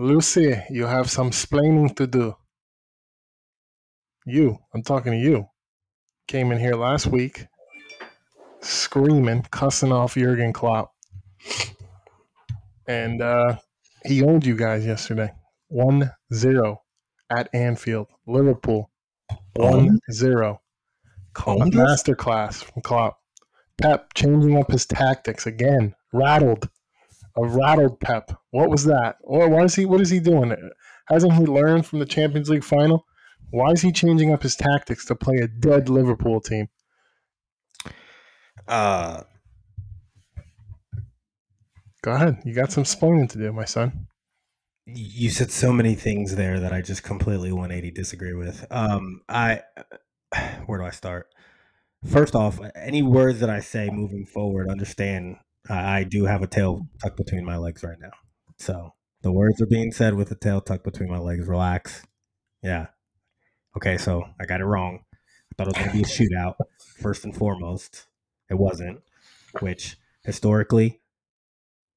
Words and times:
Lucy, 0.00 0.58
you 0.70 0.86
have 0.86 1.10
some 1.10 1.30
splaining 1.30 1.94
to 1.96 2.06
do. 2.06 2.34
You, 4.24 4.58
I'm 4.72 4.82
talking 4.82 5.12
to 5.12 5.18
you. 5.18 5.46
Came 6.26 6.52
in 6.52 6.58
here 6.58 6.74
last 6.74 7.06
week, 7.06 7.46
screaming, 8.62 9.42
cussing 9.50 9.92
off 9.92 10.14
Jurgen 10.14 10.54
Klopp, 10.54 10.94
and 12.88 13.20
uh, 13.20 13.56
he 14.06 14.22
owned 14.22 14.46
you 14.46 14.56
guys 14.56 14.86
yesterday. 14.86 15.30
1-0 15.70 16.76
at 17.28 17.50
Anfield, 17.52 18.06
Liverpool. 18.26 18.90
1-0. 19.58 20.58
Owned 21.46 21.76
us? 21.76 22.02
Masterclass 22.04 22.64
from 22.64 22.80
Klopp. 22.80 23.18
Pep 23.82 24.14
changing 24.14 24.56
up 24.56 24.70
his 24.70 24.86
tactics 24.86 25.46
again. 25.46 25.94
Rattled. 26.14 26.70
A 27.36 27.44
rattled 27.46 28.00
Pep. 28.00 28.32
What 28.50 28.70
was 28.70 28.84
that? 28.84 29.16
Or 29.22 29.48
why 29.48 29.64
is 29.64 29.74
he 29.74 29.84
what 29.86 30.00
is 30.00 30.10
he 30.10 30.20
doing? 30.20 30.54
Hasn't 31.08 31.32
he 31.34 31.44
learned 31.46 31.86
from 31.86 31.98
the 32.00 32.06
Champions 32.06 32.50
League 32.50 32.64
final? 32.64 33.06
Why 33.50 33.70
is 33.70 33.82
he 33.82 33.92
changing 33.92 34.32
up 34.32 34.42
his 34.42 34.56
tactics 34.56 35.04
to 35.06 35.14
play 35.14 35.36
a 35.36 35.48
dead 35.48 35.88
Liverpool 35.88 36.40
team? 36.40 36.68
Uh, 38.68 39.22
Go 42.02 42.12
ahead. 42.12 42.38
You 42.44 42.54
got 42.54 42.72
some 42.72 42.82
explaining 42.82 43.28
to 43.28 43.38
do, 43.38 43.52
my 43.52 43.64
son. 43.66 44.06
you 44.86 45.30
said 45.30 45.50
so 45.50 45.72
many 45.72 45.94
things 45.94 46.34
there 46.36 46.58
that 46.60 46.72
I 46.72 46.80
just 46.80 47.02
completely 47.02 47.52
180 47.52 47.90
disagree 47.90 48.32
with. 48.34 48.66
Um, 48.70 49.20
I 49.28 49.62
where 50.66 50.78
do 50.78 50.84
I 50.84 50.90
start? 50.90 51.26
First 52.06 52.34
off, 52.34 52.58
any 52.74 53.02
words 53.02 53.40
that 53.40 53.50
I 53.50 53.60
say 53.60 53.90
moving 53.90 54.24
forward, 54.24 54.70
understand 54.70 55.36
I, 55.68 56.00
I 56.00 56.04
do 56.04 56.24
have 56.24 56.42
a 56.42 56.46
tail 56.46 56.86
tucked 57.02 57.16
between 57.16 57.44
my 57.44 57.56
legs 57.56 57.82
right 57.82 57.98
now. 58.00 58.12
So 58.58 58.94
the 59.22 59.32
words 59.32 59.60
are 59.60 59.66
being 59.66 59.92
said 59.92 60.14
with 60.14 60.30
a 60.30 60.34
tail 60.34 60.60
tucked 60.60 60.84
between 60.84 61.10
my 61.10 61.18
legs. 61.18 61.46
Relax. 61.46 62.02
Yeah. 62.62 62.86
Okay, 63.76 63.98
so 63.98 64.24
I 64.40 64.46
got 64.46 64.60
it 64.60 64.64
wrong. 64.64 65.00
I 65.12 65.54
thought 65.56 65.68
it 65.68 65.76
was 65.76 65.84
going 65.84 65.90
to 65.90 65.96
be 65.96 66.02
a 66.02 66.04
shootout 66.04 66.54
first 66.98 67.24
and 67.24 67.36
foremost. 67.36 68.06
It 68.50 68.54
wasn't, 68.54 69.00
which 69.60 69.96
historically, 70.24 71.00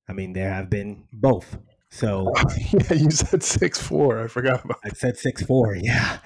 I 0.07 0.13
mean, 0.13 0.33
there 0.33 0.53
have 0.53 0.69
been 0.69 1.05
both. 1.11 1.57
So 1.89 2.31
yeah, 2.71 2.93
you 2.93 3.11
said 3.11 3.43
six 3.43 3.79
four. 3.79 4.23
I 4.23 4.27
forgot 4.27 4.63
about 4.65 4.79
I 4.83 4.89
said 4.89 5.17
six 5.17 5.43
four. 5.43 5.75
Yeah, 5.81 6.19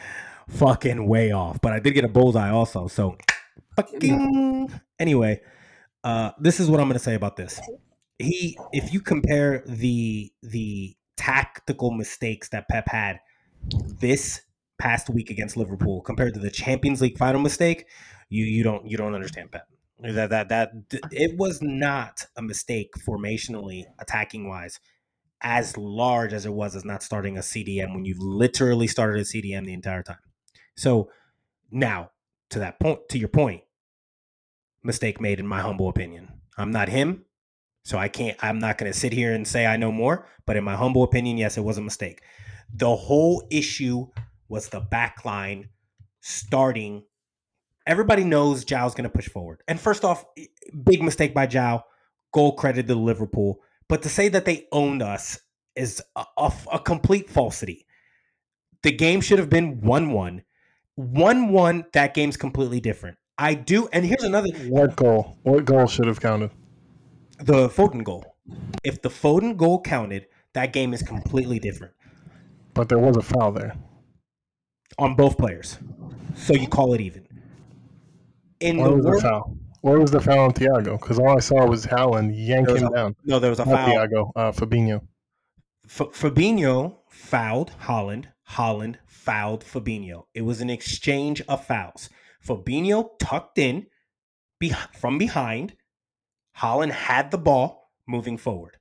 fucking 0.50 1.08
way 1.08 1.32
off. 1.32 1.60
But 1.62 1.74
I 1.74 1.80
did 1.80 1.92
get 1.92 2.06
a 2.06 2.10
bullseye 2.10 2.50
also. 2.50 2.88
So, 2.88 3.18
fucking 3.76 4.72
anyway, 5.00 5.42
uh, 6.04 6.32
this 6.40 6.60
is 6.60 6.70
what 6.70 6.80
I'm 6.80 6.88
gonna 6.88 7.00
say 7.00 7.16
about 7.16 7.36
this. 7.36 7.60
He, 8.20 8.58
if 8.74 8.94
you 8.94 9.02
compare 9.02 9.64
the 9.68 10.32
the 10.42 10.96
tactical 11.16 11.92
mistakes 11.92 12.50
that 12.50 12.68
Pep 12.68 12.88
had 12.88 13.20
this 14.00 14.42
past 14.78 15.10
week 15.10 15.30
against 15.30 15.58
Liverpool 15.58 16.02
compared 16.02 16.34
to 16.36 16.40
the 16.40 16.52
Champions 16.52 17.02
League 17.02 17.18
final 17.18 17.42
mistake, 17.42 17.86
you 18.30 18.46
you 18.46 18.64
don't 18.64 18.86
you 18.86 18.98
don't 18.98 19.14
understand 19.14 19.52
Pep. 19.52 19.68
That 20.00 20.30
that 20.30 20.50
that 20.50 20.72
it 21.12 21.38
was 21.38 21.62
not 21.62 22.26
a 22.36 22.42
mistake 22.42 22.94
formationally 23.08 23.86
attacking 24.00 24.48
wise 24.48 24.80
as 25.42 25.78
large 25.78 26.34
as 26.34 26.46
it 26.46 26.54
was 26.54 26.76
as 26.76 26.84
not 26.84 27.04
starting 27.04 27.38
a 27.38 27.42
CDM 27.42 27.94
when 27.94 28.06
you've 28.06 28.20
literally 28.20 28.88
started 28.88 29.22
a 29.22 29.24
CDM 29.24 29.66
the 29.66 29.74
entire 29.74 30.04
time. 30.04 30.18
So 30.76 31.12
now 31.72 32.12
to 32.50 32.60
that 32.60 32.80
point, 32.80 33.00
to 33.10 33.20
your 33.20 33.30
point, 33.30 33.62
mistake 34.88 35.22
made 35.22 35.40
in 35.40 35.46
my 35.46 35.62
humble 35.62 35.90
opinion. 35.90 36.30
I'm 36.58 36.72
not 36.72 36.90
him, 36.90 37.26
so 37.84 38.00
I 38.00 38.08
can't. 38.08 38.36
I'm 38.42 38.58
not 38.58 38.80
going 38.80 38.92
to 38.92 38.98
sit 38.98 39.14
here 39.14 39.34
and 39.34 39.48
say 39.48 39.68
I 39.68 39.78
know 39.78 39.92
more. 39.92 40.28
But 40.48 40.58
in 40.58 40.64
my 40.64 40.76
humble 40.76 41.04
opinion, 41.04 41.38
yes, 41.38 41.58
it 41.58 41.64
was 41.64 41.78
a 41.78 41.82
mistake. 41.82 42.22
The 42.74 42.96
whole 42.96 43.48
issue 43.52 44.08
was 44.50 44.70
the 44.70 44.80
back 44.80 45.24
line 45.26 45.70
starting. 46.22 47.04
Everybody 47.86 48.24
knows 48.24 48.66
João's 48.66 48.96
going 48.96 49.04
to 49.04 49.16
push 49.16 49.30
forward. 49.30 49.62
And 49.68 49.80
first 49.80 50.04
off, 50.04 50.26
big 50.84 51.04
mistake 51.04 51.34
by 51.34 51.46
João. 51.46 51.84
Goal 52.34 52.54
credit 52.54 52.88
to 52.88 52.96
Liverpool. 52.96 53.60
But 53.88 54.02
to 54.02 54.10
say 54.10 54.28
that 54.30 54.46
they 54.46 54.68
owned 54.72 55.02
us 55.02 55.40
is 55.76 56.02
a, 56.16 56.26
a, 56.38 56.52
a 56.74 56.80
complete 56.80 57.30
falsity. 57.30 57.86
The 58.84 58.92
game 58.92 59.22
should 59.22 59.40
have 59.40 59.50
been 59.50 59.82
1 59.82 60.12
1. 60.12 60.44
1 60.96 61.50
1, 61.50 61.86
that 61.94 62.14
game's 62.14 62.38
completely 62.38 62.80
different. 62.80 63.18
I 63.38 63.54
do. 63.54 63.88
And 63.94 64.06
here's 64.06 64.24
another 64.24 64.50
what 64.68 64.96
goal? 64.96 65.38
What 65.44 65.66
goal 65.66 65.88
should 65.88 66.08
have 66.08 66.20
counted? 66.22 66.52
the 67.40 67.70
Foden 67.70 68.04
goal. 68.04 68.36
If 68.84 69.02
the 69.04 69.10
Foden 69.10 69.56
goal 69.58 69.80
counted, 69.82 70.26
that 70.54 70.74
game 70.74 70.92
is 70.94 71.04
completely 71.04 71.60
different 71.60 71.94
But 72.74 72.90
there 72.90 72.98
was 72.98 73.16
a 73.16 73.22
foul 73.22 73.52
there. 73.52 73.76
on 74.98 75.16
both 75.16 75.38
players. 75.38 75.78
So 76.36 76.54
you 76.56 76.68
call 76.68 76.94
it 76.96 77.02
even. 77.02 77.28
In 78.60 78.78
Where 78.78 78.90
the 78.90 78.96
was 78.96 79.06
the 79.06 79.22
foul? 79.22 79.58
Where 79.82 80.00
was 80.00 80.10
the 80.10 80.20
foul 80.20 80.40
on 80.40 80.52
Thiago? 80.54 81.00
Because 81.00 81.20
all 81.20 81.38
I 81.38 81.40
saw 81.40 81.68
was 81.68 81.86
Haaland 81.86 82.32
yank 82.36 82.70
him 82.70 82.88
a- 82.88 82.90
down. 82.90 83.16
no, 83.24 83.38
there 83.38 83.52
was 83.52 83.60
a 83.60 83.66
Not 83.66 83.76
foul. 83.76 83.88
Thiago, 83.96 84.32
uh, 84.36 84.52
Fabinho. 84.52 85.02
F- 85.86 86.12
Fabinho 86.12 86.96
fouled 87.10 87.72
Haaland. 87.84 88.26
Haaland 88.50 88.96
fouled 89.06 89.64
Fabinho. 89.64 90.24
It 90.34 90.42
was 90.42 90.60
an 90.62 90.72
exchange 90.72 91.42
of 91.48 91.64
fouls. 91.64 92.10
Fabinho 92.48 93.10
tucked 93.20 93.58
in 93.58 93.88
be- 94.60 94.74
from 94.94 95.18
behind. 95.18 95.76
Haaland 96.58 96.92
had 96.92 97.30
the 97.32 97.38
ball 97.38 97.92
moving 98.08 98.38
forward. 98.38 98.78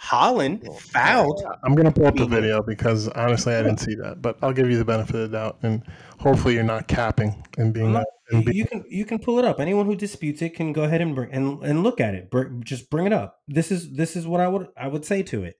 Haaland 0.00 0.64
fouled. 0.80 1.42
I'm 1.64 1.74
gonna 1.74 1.90
pull 1.90 2.06
up 2.06 2.14
the 2.16 2.26
video 2.26 2.62
because 2.62 3.08
honestly 3.08 3.54
I 3.54 3.62
didn't 3.62 3.80
see 3.80 3.96
that, 3.96 4.22
but 4.22 4.38
I'll 4.42 4.52
give 4.52 4.70
you 4.70 4.78
the 4.78 4.84
benefit 4.84 5.16
of 5.16 5.30
the 5.30 5.36
doubt, 5.36 5.58
and 5.62 5.82
hopefully 6.20 6.54
you're 6.54 6.62
not 6.62 6.86
capping 6.86 7.44
and 7.58 7.74
being. 7.74 7.86
I'm 7.86 7.92
not- 7.94 8.06
and 8.30 8.44
be- 8.44 8.54
you 8.54 8.64
can 8.64 8.84
you 8.88 9.04
can 9.04 9.18
pull 9.18 9.38
it 9.40 9.44
up. 9.44 9.58
Anyone 9.58 9.86
who 9.86 9.96
disputes 9.96 10.40
it 10.42 10.54
can 10.54 10.72
go 10.72 10.84
ahead 10.84 11.00
and 11.00 11.14
bring 11.16 11.32
and, 11.32 11.62
and 11.64 11.82
look 11.82 12.00
at 12.00 12.14
it. 12.14 12.30
Br- 12.30 12.60
just 12.60 12.90
bring 12.90 13.06
it 13.06 13.12
up. 13.12 13.38
This 13.48 13.72
is 13.72 13.92
this 13.92 14.14
is 14.16 14.26
what 14.26 14.40
I 14.40 14.46
would 14.46 14.68
I 14.76 14.86
would 14.86 15.04
say 15.04 15.22
to 15.24 15.42
it. 15.44 15.56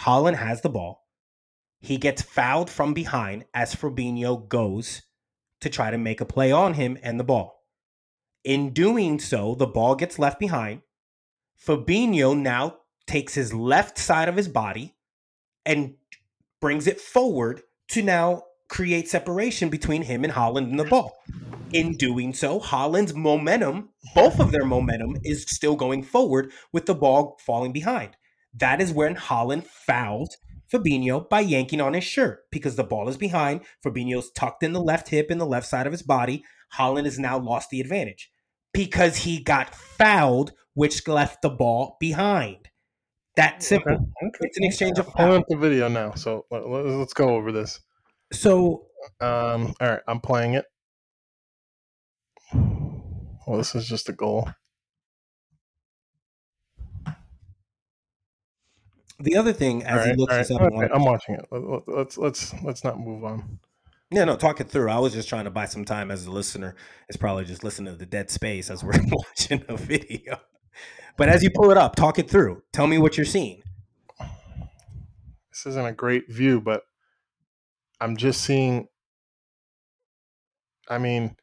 Haaland 0.00 0.36
has 0.36 0.62
the 0.62 0.70
ball. 0.70 1.06
He 1.80 1.98
gets 1.98 2.22
fouled 2.22 2.70
from 2.70 2.94
behind 2.94 3.44
as 3.52 3.74
Fabinho 3.74 4.48
goes 4.48 5.02
to 5.62 5.70
try 5.70 5.90
to 5.90 5.98
make 5.98 6.20
a 6.20 6.26
play 6.26 6.52
on 6.52 6.74
him 6.74 6.98
and 7.02 7.18
the 7.18 7.24
ball. 7.24 7.64
In 8.44 8.72
doing 8.72 9.18
so, 9.18 9.54
the 9.54 9.66
ball 9.66 9.94
gets 9.94 10.18
left 10.18 10.38
behind. 10.38 10.82
Fabinho 11.64 12.36
now 12.36 12.78
takes 13.06 13.34
his 13.34 13.54
left 13.54 13.98
side 13.98 14.28
of 14.28 14.36
his 14.36 14.48
body 14.48 14.94
and 15.64 15.94
brings 16.60 16.86
it 16.86 17.00
forward 17.00 17.62
to 17.88 18.02
now 18.02 18.42
create 18.68 19.08
separation 19.08 19.68
between 19.68 20.02
him 20.02 20.24
and 20.24 20.32
Haaland 20.32 20.70
and 20.70 20.78
the 20.78 20.84
ball. 20.84 21.12
In 21.72 21.96
doing 21.96 22.34
so, 22.34 22.58
Haaland's 22.58 23.14
momentum, 23.14 23.90
both 24.14 24.40
of 24.40 24.50
their 24.50 24.64
momentum, 24.64 25.16
is 25.24 25.46
still 25.48 25.76
going 25.76 26.02
forward 26.02 26.52
with 26.72 26.86
the 26.86 26.94
ball 26.94 27.38
falling 27.44 27.72
behind. 27.72 28.16
That 28.54 28.80
is 28.80 28.92
when 28.92 29.14
Haaland 29.14 29.66
fouls 29.66 30.36
Fabinho 30.72 31.28
by 31.28 31.40
yanking 31.40 31.80
on 31.80 31.94
his 31.94 32.04
shirt 32.04 32.44
because 32.50 32.76
the 32.76 32.84
ball 32.84 33.08
is 33.08 33.16
behind. 33.16 33.60
Fabinho's 33.84 34.30
tucked 34.32 34.62
in 34.62 34.72
the 34.72 34.80
left 34.80 35.08
hip 35.10 35.30
in 35.30 35.38
the 35.38 35.46
left 35.46 35.66
side 35.66 35.86
of 35.86 35.92
his 35.92 36.02
body. 36.02 36.44
Haaland 36.78 37.04
has 37.04 37.18
now 37.18 37.38
lost 37.38 37.70
the 37.70 37.80
advantage 37.80 38.30
because 38.72 39.18
he 39.18 39.42
got 39.42 39.74
fouled, 39.74 40.52
which 40.74 41.06
left 41.06 41.42
the 41.42 41.50
ball 41.50 41.96
behind. 42.00 42.70
That 43.36 43.62
simple. 43.62 44.12
It's 44.40 44.58
an 44.58 44.64
exchange 44.64 44.98
of 44.98 45.06
pulling 45.08 45.40
up 45.40 45.44
the 45.48 45.56
video 45.56 45.88
now, 45.88 46.12
so 46.14 46.46
let, 46.50 46.68
let- 46.68 46.84
let's 46.86 47.14
go 47.14 47.30
over 47.36 47.52
this. 47.52 47.80
So 48.32 48.86
Um, 49.20 49.74
all 49.80 49.88
right, 49.90 50.00
I'm 50.06 50.20
playing 50.20 50.54
it. 50.54 50.64
Well, 52.54 53.58
this 53.58 53.74
is 53.74 53.86
just 53.88 54.08
a 54.08 54.12
goal. 54.12 54.48
The 59.22 59.36
other 59.36 59.52
thing, 59.52 59.84
as 59.84 60.00
All 60.00 60.06
he 60.08 60.16
looks 60.16 60.32
all 60.32 60.38
this 60.38 60.50
right, 60.50 60.60
up, 60.60 60.72
okay, 60.72 60.88
I'm 60.92 61.04
watching 61.04 61.34
it. 61.36 61.46
Let- 61.50 61.62
let- 61.62 61.88
Let's 61.88 62.18
let's 62.18 62.54
let's 62.62 62.84
not 62.84 62.98
move 62.98 63.24
on. 63.24 63.58
Yeah, 64.10 64.24
no, 64.24 64.36
talk 64.36 64.60
it 64.60 64.68
through. 64.68 64.90
I 64.90 64.98
was 64.98 65.12
just 65.14 65.28
trying 65.28 65.44
to 65.44 65.50
buy 65.50 65.64
some 65.66 65.84
time 65.84 66.10
as 66.10 66.26
a 66.26 66.30
listener. 66.30 66.74
It's 67.08 67.16
probably 67.16 67.44
just 67.44 67.64
listening 67.64 67.92
to 67.94 67.98
the 67.98 68.04
dead 68.04 68.30
space 68.30 68.68
as 68.70 68.84
we're 68.84 68.92
watching 69.10 69.64
a 69.68 69.76
video. 69.76 70.38
But 71.16 71.28
as 71.28 71.42
you 71.42 71.50
pull 71.54 71.70
it 71.70 71.76
up, 71.78 71.94
talk 71.96 72.18
it 72.18 72.28
through. 72.28 72.62
Tell 72.72 72.86
me 72.86 72.98
what 72.98 73.16
you're 73.16 73.24
seeing. 73.24 73.62
This 75.50 75.66
isn't 75.66 75.86
a 75.86 75.92
great 75.92 76.30
view, 76.30 76.60
but 76.60 76.82
I'm 78.00 78.16
just 78.16 78.42
seeing. 78.42 78.88
I 80.88 80.98
mean, 80.98 81.36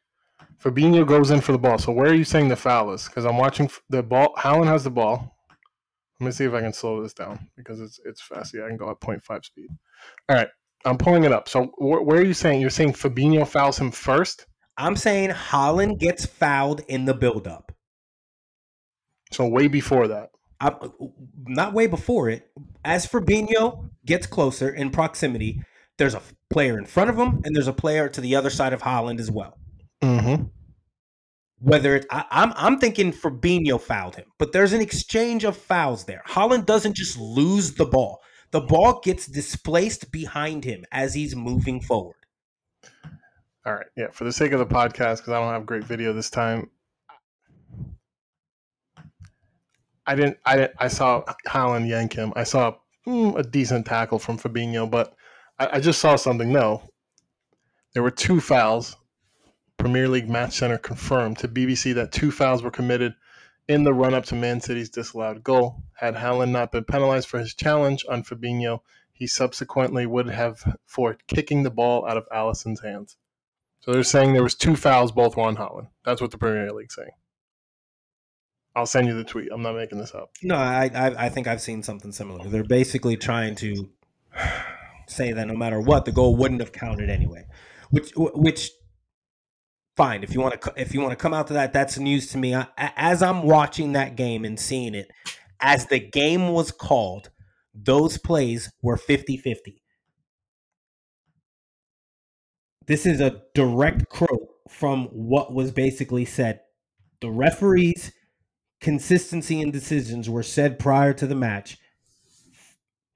Fabinho 0.62 1.06
goes 1.06 1.30
in 1.30 1.40
for 1.40 1.52
the 1.52 1.58
ball. 1.58 1.78
So 1.78 1.92
where 1.92 2.10
are 2.10 2.14
you 2.14 2.24
saying 2.24 2.48
the 2.48 2.56
foul 2.56 2.92
is? 2.92 3.06
Because 3.06 3.24
I'm 3.24 3.38
watching 3.38 3.70
the 3.88 4.02
ball. 4.02 4.34
Haaland 4.36 4.66
has 4.66 4.84
the 4.84 4.90
ball. 4.90 5.36
Let 6.20 6.26
me 6.26 6.32
see 6.32 6.44
if 6.44 6.52
I 6.52 6.60
can 6.60 6.72
slow 6.72 7.02
this 7.02 7.14
down 7.14 7.48
because 7.56 7.80
it's 7.80 7.98
it's 8.04 8.20
fast. 8.20 8.52
Yeah, 8.54 8.64
I 8.64 8.68
can 8.68 8.76
go 8.76 8.90
at 8.90 9.00
0.5 9.00 9.44
speed. 9.44 9.70
All 10.28 10.36
right, 10.36 10.48
I'm 10.84 10.98
pulling 10.98 11.24
it 11.24 11.32
up. 11.32 11.48
So 11.48 11.66
wh- 11.78 12.06
where 12.06 12.20
are 12.20 12.24
you 12.24 12.34
saying? 12.34 12.60
You're 12.60 12.70
saying 12.70 12.92
Fabinho 12.92 13.48
fouls 13.48 13.78
him 13.78 13.90
first. 13.90 14.46
I'm 14.76 14.96
saying 14.96 15.30
Haaland 15.30 15.98
gets 15.98 16.26
fouled 16.26 16.80
in 16.88 17.06
the 17.06 17.14
buildup. 17.14 17.72
So 19.32 19.46
way 19.46 19.68
before 19.68 20.08
that. 20.08 20.30
I'm, 20.60 20.74
not 21.46 21.72
way 21.72 21.86
before 21.86 22.28
it. 22.28 22.50
As 22.84 23.06
Fabinho 23.06 23.88
gets 24.04 24.26
closer 24.26 24.68
in 24.68 24.90
proximity, 24.90 25.62
there's 25.96 26.14
a 26.14 26.22
player 26.50 26.78
in 26.78 26.84
front 26.84 27.10
of 27.10 27.18
him 27.18 27.40
and 27.44 27.54
there's 27.54 27.68
a 27.68 27.72
player 27.72 28.08
to 28.08 28.20
the 28.20 28.36
other 28.36 28.50
side 28.50 28.72
of 28.72 28.82
Haaland 28.82 29.20
as 29.20 29.30
well. 29.30 29.58
Mm-hmm. 30.02 30.44
Whether 31.60 31.96
it, 31.96 32.06
I, 32.10 32.24
I'm 32.30 32.52
I'm 32.56 32.78
thinking 32.78 33.12
Fabinho 33.12 33.80
fouled 33.80 34.16
him, 34.16 34.26
but 34.38 34.52
there's 34.52 34.72
an 34.72 34.80
exchange 34.80 35.44
of 35.44 35.56
fouls 35.56 36.04
there. 36.04 36.22
Haaland 36.26 36.64
doesn't 36.66 36.96
just 36.96 37.18
lose 37.18 37.74
the 37.74 37.84
ball; 37.84 38.20
the 38.50 38.60
ball 38.60 39.00
gets 39.04 39.26
displaced 39.26 40.10
behind 40.10 40.64
him 40.64 40.84
as 40.90 41.14
he's 41.14 41.36
moving 41.36 41.80
forward. 41.80 42.16
All 43.66 43.74
right. 43.74 43.86
Yeah. 43.96 44.08
For 44.10 44.24
the 44.24 44.32
sake 44.32 44.52
of 44.52 44.58
the 44.58 44.66
podcast, 44.66 45.18
because 45.18 45.28
I 45.28 45.38
don't 45.38 45.52
have 45.52 45.66
great 45.66 45.84
video 45.84 46.12
this 46.14 46.30
time, 46.30 46.70
I 50.06 50.14
didn't. 50.14 50.38
I 50.46 50.56
didn't, 50.56 50.72
I 50.78 50.88
saw 50.88 51.22
Haaland 51.46 51.88
yank 51.88 52.14
him. 52.14 52.32
I 52.36 52.44
saw 52.44 52.74
mm, 53.06 53.38
a 53.38 53.42
decent 53.42 53.86
tackle 53.86 54.18
from 54.18 54.38
Fabinho, 54.38 54.90
but 54.90 55.14
I, 55.58 55.76
I 55.76 55.80
just 55.80 56.00
saw 56.00 56.16
something. 56.16 56.50
No, 56.50 56.82
there 57.92 58.02
were 58.02 58.10
two 58.10 58.40
fouls. 58.40 58.96
Premier 59.80 60.08
League 60.08 60.28
Match 60.28 60.58
Center 60.58 60.76
confirmed 60.76 61.38
to 61.38 61.48
BBC 61.48 61.94
that 61.94 62.12
two 62.12 62.30
fouls 62.30 62.62
were 62.62 62.70
committed 62.70 63.14
in 63.66 63.82
the 63.82 63.94
run 63.94 64.12
up 64.12 64.26
to 64.26 64.34
Man 64.34 64.60
City's 64.60 64.90
disallowed 64.90 65.42
goal. 65.42 65.82
Had 65.94 66.16
Haaland 66.16 66.50
not 66.50 66.70
been 66.70 66.84
penalized 66.84 67.28
for 67.28 67.38
his 67.38 67.54
challenge 67.54 68.04
on 68.06 68.22
Fabinho, 68.22 68.80
he 69.10 69.26
subsequently 69.26 70.04
would 70.04 70.28
have 70.28 70.76
for 70.84 71.16
kicking 71.28 71.62
the 71.62 71.70
ball 71.70 72.06
out 72.06 72.18
of 72.18 72.28
Alisson's 72.30 72.82
hands. 72.82 73.16
So 73.80 73.92
they're 73.92 74.02
saying 74.02 74.34
there 74.34 74.42
was 74.42 74.54
two 74.54 74.76
fouls, 74.76 75.12
both 75.12 75.38
on 75.38 75.56
Haaland. 75.56 75.88
That's 76.04 76.20
what 76.20 76.30
the 76.30 76.36
Premier 76.36 76.70
League 76.72 76.92
saying. 76.92 77.12
I'll 78.76 78.84
send 78.84 79.08
you 79.08 79.14
the 79.14 79.24
tweet. 79.24 79.48
I'm 79.50 79.62
not 79.62 79.76
making 79.76 79.98
this 79.98 80.14
up. 80.14 80.30
No, 80.42 80.56
I, 80.56 80.90
I 80.94 81.26
I 81.26 81.28
think 81.30 81.46
I've 81.46 81.62
seen 81.62 81.82
something 81.82 82.12
similar. 82.12 82.46
They're 82.48 82.64
basically 82.64 83.16
trying 83.16 83.54
to 83.56 83.88
say 85.08 85.32
that 85.32 85.46
no 85.46 85.54
matter 85.54 85.80
what, 85.80 86.04
the 86.04 86.12
goal 86.12 86.36
wouldn't 86.36 86.60
have 86.60 86.72
counted 86.72 87.08
anyway. 87.08 87.46
Which 87.90 88.12
which 88.14 88.70
fine. 90.00 90.22
If 90.22 90.32
you 90.32 90.40
want 90.40 90.60
to 90.60 90.72
if 90.76 90.94
you 90.94 91.00
want 91.00 91.12
to 91.12 91.16
come 91.16 91.34
out 91.34 91.48
to 91.48 91.52
that 91.54 91.72
that's 91.72 91.98
news 91.98 92.28
to 92.28 92.38
me. 92.38 92.54
I, 92.54 92.66
as 92.76 93.22
i'm 93.22 93.42
watching 93.42 93.92
that 93.92 94.16
game 94.16 94.44
and 94.44 94.58
seeing 94.58 94.94
it 94.94 95.10
as 95.60 95.86
the 95.86 95.98
game 95.98 96.48
was 96.48 96.70
called 96.70 97.30
those 97.74 98.16
plays 98.16 98.72
were 98.82 98.96
50-50 98.96 99.76
this 102.86 103.06
is 103.06 103.20
a 103.20 103.42
direct 103.54 104.08
quote 104.08 104.48
from 104.68 105.06
what 105.08 105.52
was 105.52 105.70
basically 105.70 106.24
said. 106.24 106.60
The 107.20 107.30
referees 107.30 108.12
consistency 108.80 109.60
and 109.60 109.72
decisions 109.72 110.30
were 110.30 110.42
said 110.42 110.78
prior 110.78 111.12
to 111.12 111.26
the 111.26 111.34
match. 111.34 111.76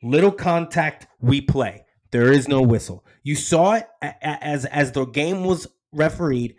Little 0.02 0.32
contact 0.32 1.06
we 1.20 1.40
play. 1.40 1.86
There 2.12 2.30
is 2.30 2.46
no 2.46 2.60
whistle. 2.60 3.04
You 3.22 3.34
saw 3.34 3.74
it 3.74 3.88
as 4.00 4.64
as 4.66 4.92
the 4.92 5.06
game 5.06 5.44
was 5.44 5.66
refereed 5.92 6.54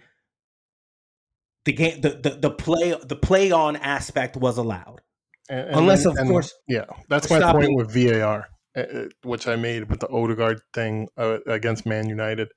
the 1.65 1.73
game 1.73 2.01
the, 2.01 2.09
the, 2.09 2.29
the 2.31 2.51
play 2.51 2.95
the 3.03 3.15
play 3.15 3.51
on 3.51 3.75
aspect 3.75 4.37
was 4.37 4.57
allowed 4.57 5.01
And- 5.49 5.67
and 5.67 5.75
unless 5.77 6.05
of 6.05 6.15
and- 6.17 6.29
course 6.29 6.53
yeah, 6.67 6.85
that's 7.09 7.29
my 7.29 7.39
stopping- 7.39 7.61
point 7.61 7.75
with 7.77 7.91
VAR, 7.93 8.47
uh, 8.75 8.79
uh, 8.79 9.05
which 9.23 9.47
I 9.47 9.55
made 9.55 9.89
with 9.89 9.99
the 9.99 10.07
Odegaard 10.09 10.61
thing 10.73 11.07
uh, 11.17 11.37
against 11.47 11.85
Man 11.85 12.07
United. 12.09 12.49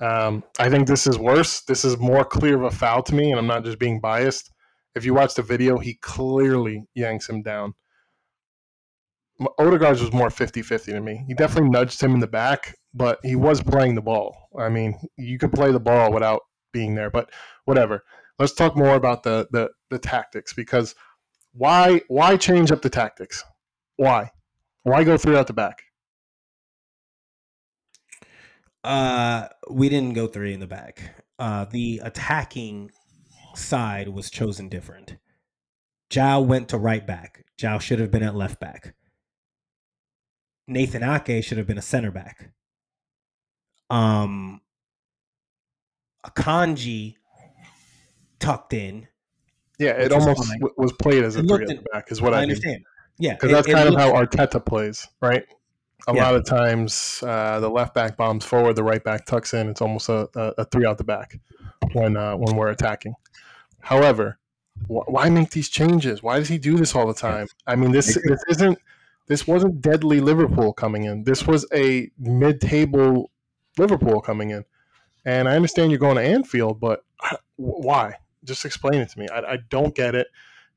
Um, 0.00 0.42
I 0.58 0.68
think 0.70 0.86
this 0.88 1.06
is 1.06 1.16
worse. 1.18 1.62
This 1.62 1.84
is 1.84 1.96
more 1.98 2.24
clear 2.24 2.56
of 2.56 2.64
a 2.64 2.70
foul 2.70 3.02
to 3.04 3.14
me, 3.14 3.30
and 3.30 3.38
I'm 3.38 3.46
not 3.46 3.64
just 3.64 3.78
being 3.78 4.00
biased. 4.00 4.50
If 4.94 5.04
you 5.04 5.14
watch 5.14 5.34
the 5.34 5.42
video, 5.42 5.78
he 5.78 5.94
clearly 6.02 6.84
yanks 6.94 7.28
him 7.28 7.42
down. 7.42 7.74
Odegaard's 9.58 10.00
was 10.00 10.12
more 10.12 10.28
50-50 10.28 10.84
to 10.86 11.00
me. 11.00 11.24
He 11.26 11.34
definitely 11.34 11.70
nudged 11.70 12.00
him 12.02 12.14
in 12.14 12.20
the 12.20 12.26
back, 12.28 12.76
but 12.92 13.18
he 13.24 13.34
was 13.34 13.62
playing 13.62 13.94
the 13.96 14.02
ball. 14.02 14.36
I 14.58 14.68
mean, 14.68 14.96
you 15.16 15.38
could 15.38 15.52
play 15.52 15.72
the 15.72 15.80
ball 15.80 16.12
without 16.12 16.42
being 16.72 16.94
there, 16.94 17.10
but 17.10 17.30
whatever. 17.64 18.04
Let's 18.38 18.52
talk 18.54 18.76
more 18.76 18.94
about 18.94 19.22
the 19.22 19.48
the, 19.50 19.70
the 19.90 19.98
tactics 19.98 20.52
because 20.52 20.94
why 21.52 22.02
why 22.08 22.36
change 22.36 22.70
up 22.72 22.82
the 22.82 22.90
tactics? 22.90 23.44
Why? 23.96 24.30
Why 24.82 25.04
go 25.04 25.16
three 25.16 25.36
out 25.36 25.46
the 25.46 25.52
back? 25.52 25.84
uh 28.84 29.48
we 29.70 29.88
didn't 29.88 30.12
go 30.12 30.26
three 30.26 30.52
in 30.52 30.60
the 30.60 30.66
back 30.66 31.24
uh 31.38 31.64
the 31.64 32.00
attacking 32.04 32.90
side 33.54 34.08
was 34.08 34.30
chosen 34.30 34.68
different 34.68 35.16
João 36.10 36.46
went 36.46 36.68
to 36.68 36.78
right 36.78 37.06
back 37.06 37.46
João 37.58 37.80
should 37.80 37.98
have 37.98 38.10
been 38.10 38.22
at 38.22 38.34
left 38.34 38.60
back 38.60 38.94
Nathan 40.68 41.02
Ake 41.02 41.42
should 41.42 41.56
have 41.56 41.66
been 41.66 41.78
a 41.78 41.82
center 41.82 42.10
back 42.10 42.50
um 43.88 44.60
Akanji 46.26 47.14
tucked 48.44 48.72
in 48.72 49.08
Yeah, 49.78 49.90
it 49.90 50.12
almost 50.12 50.48
was 50.76 50.92
played 50.92 51.24
as 51.24 51.36
a 51.36 51.42
three 51.42 51.62
at 51.62 51.68
the 51.68 51.84
back, 51.92 52.10
is 52.10 52.20
what 52.20 52.34
I 52.34 52.38
I, 52.38 52.40
mean. 52.40 52.50
understand 52.50 52.84
yeah 53.18 53.34
Because 53.34 53.50
that's 53.52 53.68
it 53.68 53.72
kind 53.72 53.88
of 53.88 53.94
how 53.94 54.12
Arteta 54.12 54.64
plays, 54.64 55.06
right? 55.20 55.44
A 56.06 56.12
Yeah. 56.12 56.24
lot 56.24 56.34
of 56.34 56.44
times, 56.44 57.22
uh, 57.26 57.60
the 57.60 57.70
left 57.70 57.94
back 57.94 58.16
bombs 58.16 58.44
forward, 58.44 58.74
the 58.76 58.82
right 58.84 59.02
back 59.02 59.24
tucks 59.24 59.54
in. 59.54 59.68
It's 59.70 59.80
almost 59.80 60.08
a, 60.10 60.28
a, 60.34 60.52
a 60.58 60.64
three 60.66 60.84
out 60.84 60.98
the 60.98 61.04
back 61.04 61.40
when 61.92 62.16
uh, 62.16 62.36
when 62.36 62.56
we're 62.56 62.68
attacking. 62.68 63.14
However, 63.80 64.38
wh- 64.86 65.08
why 65.08 65.30
make 65.30 65.50
these 65.50 65.70
changes? 65.70 66.22
Why 66.22 66.38
does 66.38 66.48
he 66.48 66.58
do 66.58 66.76
this 66.76 66.94
all 66.94 67.06
the 67.06 67.14
time? 67.14 67.46
I 67.66 67.76
mean, 67.76 67.92
this 67.92 68.06
this 68.14 68.42
isn't 68.50 68.78
this 69.28 69.46
wasn't 69.46 69.80
deadly 69.80 70.20
Liverpool 70.20 70.74
coming 70.74 71.04
in. 71.04 71.24
This 71.24 71.46
was 71.46 71.66
a 71.72 72.10
mid-table 72.18 73.30
Liverpool 73.78 74.20
coming 74.20 74.50
in. 74.50 74.64
And 75.24 75.48
I 75.48 75.56
understand 75.56 75.90
you're 75.90 75.98
going 75.98 76.16
to 76.16 76.22
Anfield, 76.22 76.80
but 76.80 77.02
uh, 77.30 77.36
why? 77.56 78.16
Just 78.44 78.64
explain 78.64 79.00
it 79.00 79.08
to 79.10 79.18
me. 79.18 79.28
I, 79.28 79.52
I 79.54 79.56
don't 79.68 79.94
get 79.94 80.14
it. 80.14 80.28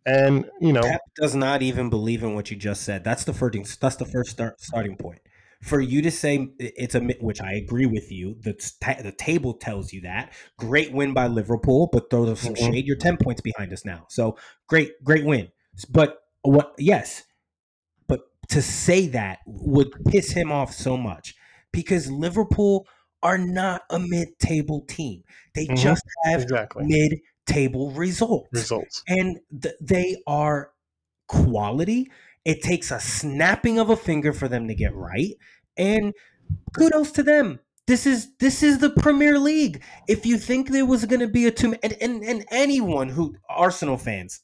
And 0.05 0.49
you 0.61 0.71
know, 0.71 0.81
Pep 0.81 1.01
does 1.15 1.35
not 1.35 1.61
even 1.61 1.89
believe 1.89 2.23
in 2.23 2.33
what 2.33 2.49
you 2.49 2.57
just 2.57 2.83
said. 2.83 3.03
That's 3.03 3.25
the 3.25 3.33
first. 3.33 3.81
That's 3.81 3.97
the 3.97 4.05
first 4.05 4.31
start, 4.31 4.61
starting 4.61 4.95
point. 4.95 5.21
For 5.61 5.81
you 5.81 6.01
to 6.03 6.11
say 6.11 6.49
it's 6.59 6.95
a 6.95 7.01
which 7.01 7.41
I 7.41 7.53
agree 7.53 7.87
with 7.87 8.11
you. 8.11 8.35
The 8.39 8.53
ta- 8.79 9.01
the 9.01 9.11
table 9.11 9.53
tells 9.55 9.91
you 9.91 10.01
that 10.01 10.33
great 10.57 10.93
win 10.93 11.13
by 11.13 11.27
Liverpool, 11.27 11.89
but 11.91 12.09
throw 12.09 12.33
some 12.35 12.53
Mhm. 12.53 12.57
shade. 12.57 12.85
You're 12.85 12.95
ten 12.95 13.17
points 13.17 13.41
behind 13.41 13.73
us 13.73 13.83
now. 13.83 14.05
So 14.09 14.37
great, 14.67 15.03
great 15.03 15.25
win. 15.25 15.49
But 15.89 16.19
what? 16.43 16.73
Yes, 16.77 17.23
but 18.07 18.21
to 18.49 18.61
say 18.61 19.07
that 19.07 19.39
would 19.45 19.91
piss 20.05 20.31
him 20.31 20.51
off 20.51 20.73
so 20.73 20.97
much 20.97 21.35
because 21.71 22.09
Liverpool 22.11 22.87
are 23.23 23.37
not 23.37 23.81
a 23.89 23.99
mid-table 23.99 24.85
team. 24.87 25.23
They 25.55 25.67
Mhm. 25.67 25.75
just 25.75 26.03
have 26.25 26.43
exactly 26.43 26.85
mid-table 27.47 27.91
results 27.91 28.49
results. 28.51 29.03
and 29.07 29.39
th- 29.61 29.75
they 29.81 30.17
are 30.27 30.71
quality. 31.27 32.11
It 32.45 32.61
takes 32.61 32.91
a 32.91 32.99
snapping 32.99 33.79
of 33.79 33.89
a 33.89 33.97
finger 33.97 34.31
for 34.33 34.47
them 34.47 34.67
to 34.67 34.75
get 34.75 34.95
right, 34.95 35.33
and 35.75 36.13
kudos 36.73 37.11
to 37.13 37.23
them. 37.23 37.59
This 37.87 38.05
is 38.05 38.35
this 38.39 38.63
is 38.63 38.79
the 38.79 38.89
Premier 38.89 39.39
League. 39.39 39.81
If 40.07 40.25
you 40.25 40.37
think 40.37 40.69
there 40.69 40.85
was 40.85 41.05
going 41.05 41.21
to 41.21 41.27
be 41.27 41.45
a 41.47 41.51
two, 41.51 41.75
and, 41.83 41.93
and 42.01 42.23
and 42.23 42.45
anyone 42.51 43.09
who 43.09 43.35
Arsenal 43.49 43.97
fans, 43.97 44.41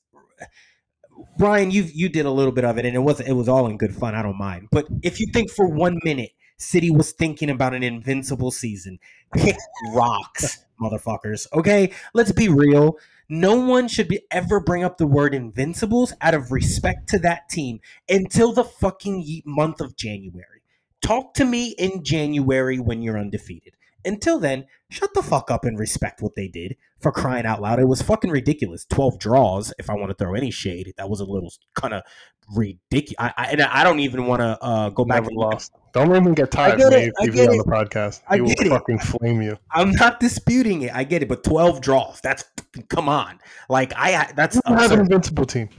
Brian, 1.38 1.72
you 1.72 1.84
you 1.94 2.10
did 2.10 2.26
a 2.26 2.32
little 2.32 2.52
bit 2.52 2.66
of 2.66 2.78
it, 2.78 2.86
and 2.86 2.96
it 2.96 3.00
was 3.00 3.20
it 3.20 3.34
was 3.34 3.50
all 3.50 3.68
in 3.68 3.78
good 3.78 3.96
fun. 3.96 4.16
I 4.16 4.22
don't 4.22 4.38
mind. 4.38 4.68
But 4.72 4.86
if 5.02 5.20
you 5.20 5.28
think 5.34 5.52
for 5.52 5.68
one 5.68 5.98
minute 6.04 6.32
City 6.58 6.92
was 6.92 7.12
thinking 7.12 7.50
about 7.50 7.74
an 7.74 7.84
invincible 7.84 8.52
season, 8.52 9.00
kick 9.36 9.58
rocks, 9.94 10.66
motherfuckers. 10.82 11.48
Okay, 11.54 11.92
let's 12.14 12.32
be 12.32 12.48
real. 12.48 12.98
No 13.30 13.56
one 13.56 13.88
should 13.88 14.08
be 14.08 14.22
ever 14.32 14.60
bring 14.60 14.84
up 14.84 14.98
the 14.98 15.08
word 15.08 15.34
invincibles 15.34 16.14
out 16.22 16.34
of 16.34 16.52
respect 16.52 17.10
to 17.10 17.20
that 17.20 17.50
team 17.50 17.80
until 18.10 18.54
the 18.54 18.64
fucking 18.64 19.42
month 19.46 19.82
of 19.82 19.96
January. 19.96 20.62
Talk 21.02 21.34
to 21.36 21.46
me 21.46 21.76
in 21.78 22.04
January 22.04 22.80
when 22.80 23.02
you're 23.02 23.18
undefeated. 23.18 23.76
Until 24.06 24.40
then, 24.40 24.66
shut 24.90 25.14
the 25.14 25.24
fuck 25.24 25.50
up 25.50 25.64
and 25.64 25.80
respect 25.80 26.22
what 26.22 26.36
they 26.36 26.48
did 26.48 26.76
for 27.00 27.12
crying 27.12 27.46
out 27.46 27.62
loud. 27.62 27.80
It 27.80 27.88
was 27.88 28.02
fucking 28.02 28.32
ridiculous. 28.32 28.86
12 28.86 29.20
draws, 29.20 29.74
if 29.80 29.90
I 29.90 29.96
want 29.96 30.10
to 30.10 30.16
throw 30.16 30.34
any 30.34 30.52
shade. 30.52 30.94
That 30.98 31.10
was 31.10 31.20
a 31.20 31.26
little 31.26 31.54
kind 31.76 31.94
of 31.94 32.04
ridiculous. 32.56 33.16
I, 33.20 33.34
I, 33.38 33.46
and 33.52 33.62
I 33.62 33.84
don't 33.84 34.00
even 34.00 34.26
want 34.28 34.42
to 34.42 34.58
uh, 34.62 34.90
go 34.90 35.06
back 35.06 35.24
Never 35.24 35.34
lost. 35.34 35.72
Don't 35.94 36.16
even 36.16 36.34
get 36.34 36.52
tired 36.52 36.82
of 36.82 36.92
me 36.92 37.12
I 37.20 37.24
on 37.24 37.58
the 37.58 37.66
podcast. 37.68 38.22
I 38.28 38.36
he 38.36 38.42
will 38.42 38.50
get 38.50 38.66
it. 38.66 38.70
fucking 38.70 39.00
flame 39.00 39.42
you. 39.42 39.58
I'm 39.72 39.92
not 39.92 40.20
disputing 40.20 40.82
it. 40.84 40.94
I 40.94 41.04
get 41.04 41.22
it, 41.22 41.30
but 41.30 41.44
12 41.44 41.82
draws. 41.82 42.20
That's 42.22 42.44
come 42.90 43.08
on. 43.08 43.40
Like 43.70 43.94
I 43.96 44.32
that's 44.36 44.60
You 44.68 44.76
have 44.76 44.92
an 44.92 45.02
invincible 45.02 45.46
team. 45.46 45.70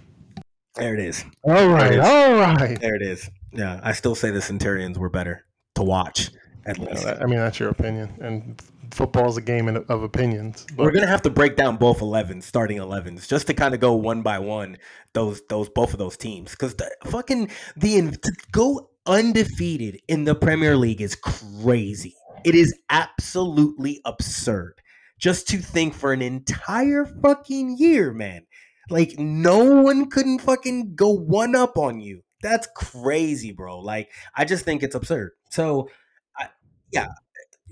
there 0.76 0.94
it 0.94 1.00
is. 1.00 1.24
All 1.42 1.68
right, 1.68 1.94
is. 1.94 2.04
all 2.04 2.34
right. 2.34 2.80
There 2.80 2.94
it 2.94 3.02
is. 3.02 3.28
Yeah, 3.52 3.80
I 3.82 3.92
still 3.92 4.14
say 4.14 4.30
the 4.30 4.40
Centurions 4.40 4.98
were 4.98 5.10
better 5.10 5.44
to 5.74 5.82
watch 5.82 6.30
at 6.66 6.78
least. 6.78 7.06
I 7.06 7.26
mean, 7.26 7.38
that's 7.38 7.58
your 7.58 7.70
opinion, 7.70 8.14
and 8.20 8.60
football 8.92 9.28
is 9.28 9.36
a 9.36 9.42
game 9.42 9.68
of 9.68 10.02
opinions. 10.02 10.66
But 10.76 10.84
We're 10.84 10.92
gonna 10.92 11.06
have 11.06 11.22
to 11.22 11.30
break 11.30 11.56
down 11.56 11.76
both 11.76 12.00
11s, 12.00 12.42
starting 12.44 12.78
11s, 12.78 13.28
just 13.28 13.46
to 13.48 13.54
kind 13.54 13.74
of 13.74 13.80
go 13.80 13.94
one 13.94 14.22
by 14.22 14.38
one 14.38 14.78
those 15.12 15.42
those 15.48 15.68
both 15.68 15.92
of 15.92 15.98
those 15.98 16.16
teams 16.16 16.50
because 16.50 16.74
the 16.74 16.90
fucking 17.06 17.50
the 17.76 18.16
go 18.52 18.90
undefeated 19.06 20.00
in 20.08 20.24
the 20.24 20.34
Premier 20.34 20.76
League 20.76 21.00
is 21.00 21.14
crazy. 21.14 22.14
It 22.44 22.54
is 22.54 22.74
absolutely 22.90 24.00
absurd. 24.04 24.80
Just 25.18 25.48
to 25.48 25.58
think 25.58 25.94
for 25.94 26.12
an 26.12 26.20
entire 26.20 27.06
fucking 27.06 27.76
year, 27.78 28.12
man. 28.12 28.46
Like 28.90 29.18
no 29.18 29.80
one 29.82 30.10
couldn't 30.10 30.40
fucking 30.40 30.94
go 30.94 31.10
one 31.10 31.54
up 31.54 31.78
on 31.78 32.00
you. 32.00 32.22
That's 32.42 32.68
crazy, 32.76 33.52
bro. 33.52 33.80
Like 33.80 34.10
I 34.36 34.44
just 34.44 34.64
think 34.64 34.82
it's 34.82 34.94
absurd. 34.94 35.32
So, 35.50 35.88
I, 36.36 36.48
yeah, 36.92 37.08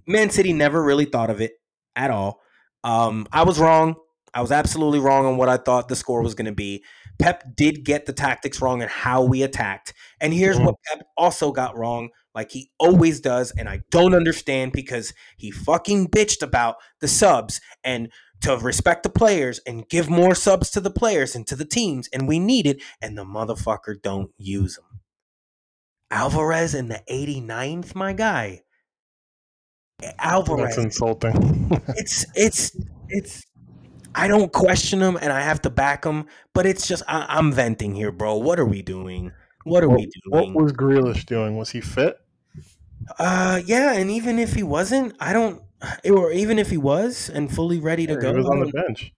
Man 0.07 0.31
City 0.31 0.53
never 0.53 0.83
really 0.83 1.05
thought 1.05 1.31
of 1.31 1.41
it 1.41 1.53
at 1.97 2.11
all. 2.11 2.41
Um, 2.85 3.27
I 3.33 3.45
was 3.45 3.59
wrong. 3.59 3.97
I 4.35 4.41
was 4.41 4.53
absolutely 4.53 4.99
wrong 4.99 5.27
on 5.27 5.37
what 5.37 5.49
I 5.49 5.59
thought 5.59 5.89
the 5.89 5.97
score 5.97 6.23
was 6.23 6.35
going 6.35 6.47
to 6.47 6.53
be. 6.53 6.83
Pep 7.19 7.45
did 7.55 7.85
get 7.85 8.07
the 8.07 8.13
tactics 8.13 8.61
wrong 8.61 8.81
and 8.83 8.91
how 8.91 9.23
we 9.23 9.43
attacked. 9.43 9.93
And 10.21 10.33
here's 10.33 10.59
what 10.59 10.77
Pep 10.87 11.07
also 11.17 11.53
got 11.53 11.77
wrong, 11.77 12.09
like 12.35 12.51
he 12.51 12.71
always 12.79 13.21
does. 13.21 13.53
And 13.53 13.69
I 13.69 13.83
don't 13.91 14.15
understand 14.15 14.73
because 14.73 15.13
he 15.37 15.51
fucking 15.51 16.09
bitched 16.09 16.43
about 16.43 16.77
the 17.01 17.09
subs 17.09 17.61
and 17.85 18.11
to 18.41 18.57
respect 18.57 19.03
the 19.03 19.11
players 19.11 19.61
and 19.67 19.89
give 19.89 20.09
more 20.09 20.35
subs 20.35 20.71
to 20.71 20.81
the 20.81 20.91
players 20.91 21.37
and 21.37 21.47
to 21.47 21.55
the 21.55 21.67
teams. 21.67 22.09
And 22.13 22.27
we 22.27 22.39
need 22.39 22.67
it. 22.67 22.83
And 23.01 23.17
the 23.17 23.25
motherfucker 23.25 24.01
don't 24.03 24.31
use 24.39 24.77
them. 24.77 25.01
Alvarez 26.11 26.75
in 26.75 26.89
the 26.89 27.03
89th, 27.09 27.95
my 27.95 28.13
guy. 28.13 28.63
Alvarez. 30.19 30.77
That's 30.77 30.85
insulting. 30.85 31.71
it's 31.89 32.27
it's 32.35 32.77
it's 33.09 33.45
I 34.15 34.29
don't 34.29 34.53
question 34.53 35.01
him 35.01 35.17
and 35.21 35.33
I 35.33 35.41
have 35.41 35.63
to 35.63 35.71
back 35.71 36.05
him, 36.05 36.27
but 36.53 36.67
it's 36.67 36.87
just 36.87 37.03
I, 37.09 37.39
am 37.39 37.53
venting 37.53 37.95
here, 37.95 38.13
bro. 38.13 38.37
What 38.37 38.59
are 38.59 38.67
we 38.67 38.83
doing? 38.83 39.33
What 39.65 39.83
are 39.83 39.89
what, 39.89 39.99
we 39.99 40.07
doing? 40.07 40.55
What 40.55 40.63
was 40.63 40.73
Grealish 40.73 41.25
doing? 41.27 41.57
Was 41.57 41.71
he 41.71 41.81
fit? 41.81 42.19
Uh, 43.19 43.61
yeah, 43.65 43.95
and 43.95 44.11
even 44.11 44.39
if 44.39 44.55
he 44.55 44.63
wasn't, 44.63 45.15
I 45.21 45.33
don't. 45.33 45.63
Or 46.05 46.31
even 46.31 46.59
if 46.59 46.71
he 46.71 46.77
was 46.77 47.29
and 47.29 47.53
fully 47.53 47.81
ready 47.81 48.07
to 48.07 48.13
Yeah, 48.13 48.21
go, 48.21 48.31
he 48.31 48.39
was 48.39 48.47
on 48.47 48.61
the 48.61 48.73
bench. 48.73 49.13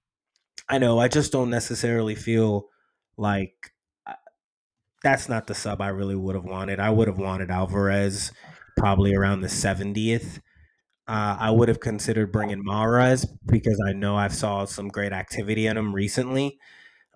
I 0.68 0.78
know. 0.78 0.98
I 0.98 1.08
just 1.08 1.30
don't 1.30 1.50
necessarily 1.50 2.14
feel 2.14 2.68
like 3.18 3.72
uh, 4.06 4.14
that's 5.02 5.28
not 5.28 5.46
the 5.46 5.54
sub 5.54 5.82
I 5.82 5.88
really 5.88 6.16
would 6.16 6.34
have 6.34 6.44
wanted. 6.44 6.80
I 6.80 6.88
would 6.88 7.06
have 7.06 7.18
wanted 7.18 7.50
Alvarez 7.50 8.32
probably 8.78 9.14
around 9.14 9.42
the 9.42 9.48
70th. 9.48 10.40
Uh, 11.06 11.36
I 11.38 11.50
would 11.50 11.68
have 11.68 11.80
considered 11.80 12.32
bringing 12.32 12.64
Mahrez 12.64 13.26
because 13.46 13.80
I 13.86 13.92
know 13.92 14.16
I've 14.16 14.34
saw 14.34 14.64
some 14.64 14.88
great 14.88 15.12
activity 15.12 15.66
in 15.66 15.76
him 15.76 15.94
recently. 15.94 16.58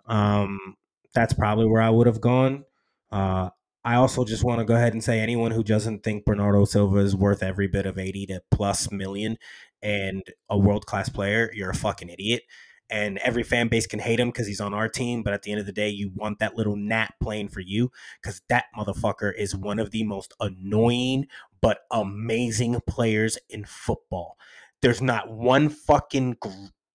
Um, 0.07 0.77
that's 1.15 1.33
probably 1.33 1.67
where 1.67 1.81
I 1.81 1.91
would 1.91 2.07
have 2.07 2.21
gone. 2.21 2.65
Uh, 3.11 3.49
I 3.85 3.95
also 3.95 4.25
just 4.25 4.45
want 4.45 4.59
to 4.59 4.67
go 4.67 4.75
ahead 4.75 4.93
and 4.93 5.03
say 5.03 5.21
anyone 5.21 5.53
who 5.53 5.65
doesn't 5.65 6.03
think 6.03 6.27
Bernardo 6.27 6.67
Silva 6.67 6.99
is 6.99 7.17
worth 7.17 7.43
every 7.43 7.67
bit 7.67 7.87
of 7.87 7.99
80 7.99 8.27
to 8.27 8.43
plus 8.51 8.91
million 8.93 9.39
and 9.83 10.23
a 10.51 10.59
world 10.59 10.85
class 10.85 11.09
player, 11.09 11.51
you're 11.55 11.71
a 11.71 11.75
fucking 11.75 12.11
idiot 12.11 12.43
and 12.91 13.19
every 13.19 13.43
fan 13.43 13.69
base 13.69 13.87
can 13.87 14.01
hate 14.01 14.21
him 14.21 14.29
because 14.29 14.47
he's 14.47 14.61
on 14.61 14.75
our 14.75 14.89
team. 14.89 15.23
But 15.23 15.35
at 15.35 15.43
the 15.43 15.51
end 15.51 15.61
of 15.61 15.67
the 15.67 15.73
day, 15.73 15.89
you 15.89 16.11
want 16.15 16.39
that 16.39 16.57
little 16.57 16.77
gnat 16.77 17.15
playing 17.23 17.49
for 17.49 17.61
you 17.61 17.91
because 18.23 18.43
that 18.49 18.67
motherfucker 18.77 19.33
is 19.37 19.55
one 19.55 19.79
of 19.79 19.91
the 19.91 20.05
most 20.05 20.33
annoying 20.41 21.27
but 21.61 21.81
amazing 21.91 22.81
players 22.87 23.39
in 23.49 23.65
football. 23.65 24.37
There's 24.81 25.03
not 25.03 25.31
one 25.31 25.69
fucking 25.69 26.37
gr- 26.41 26.51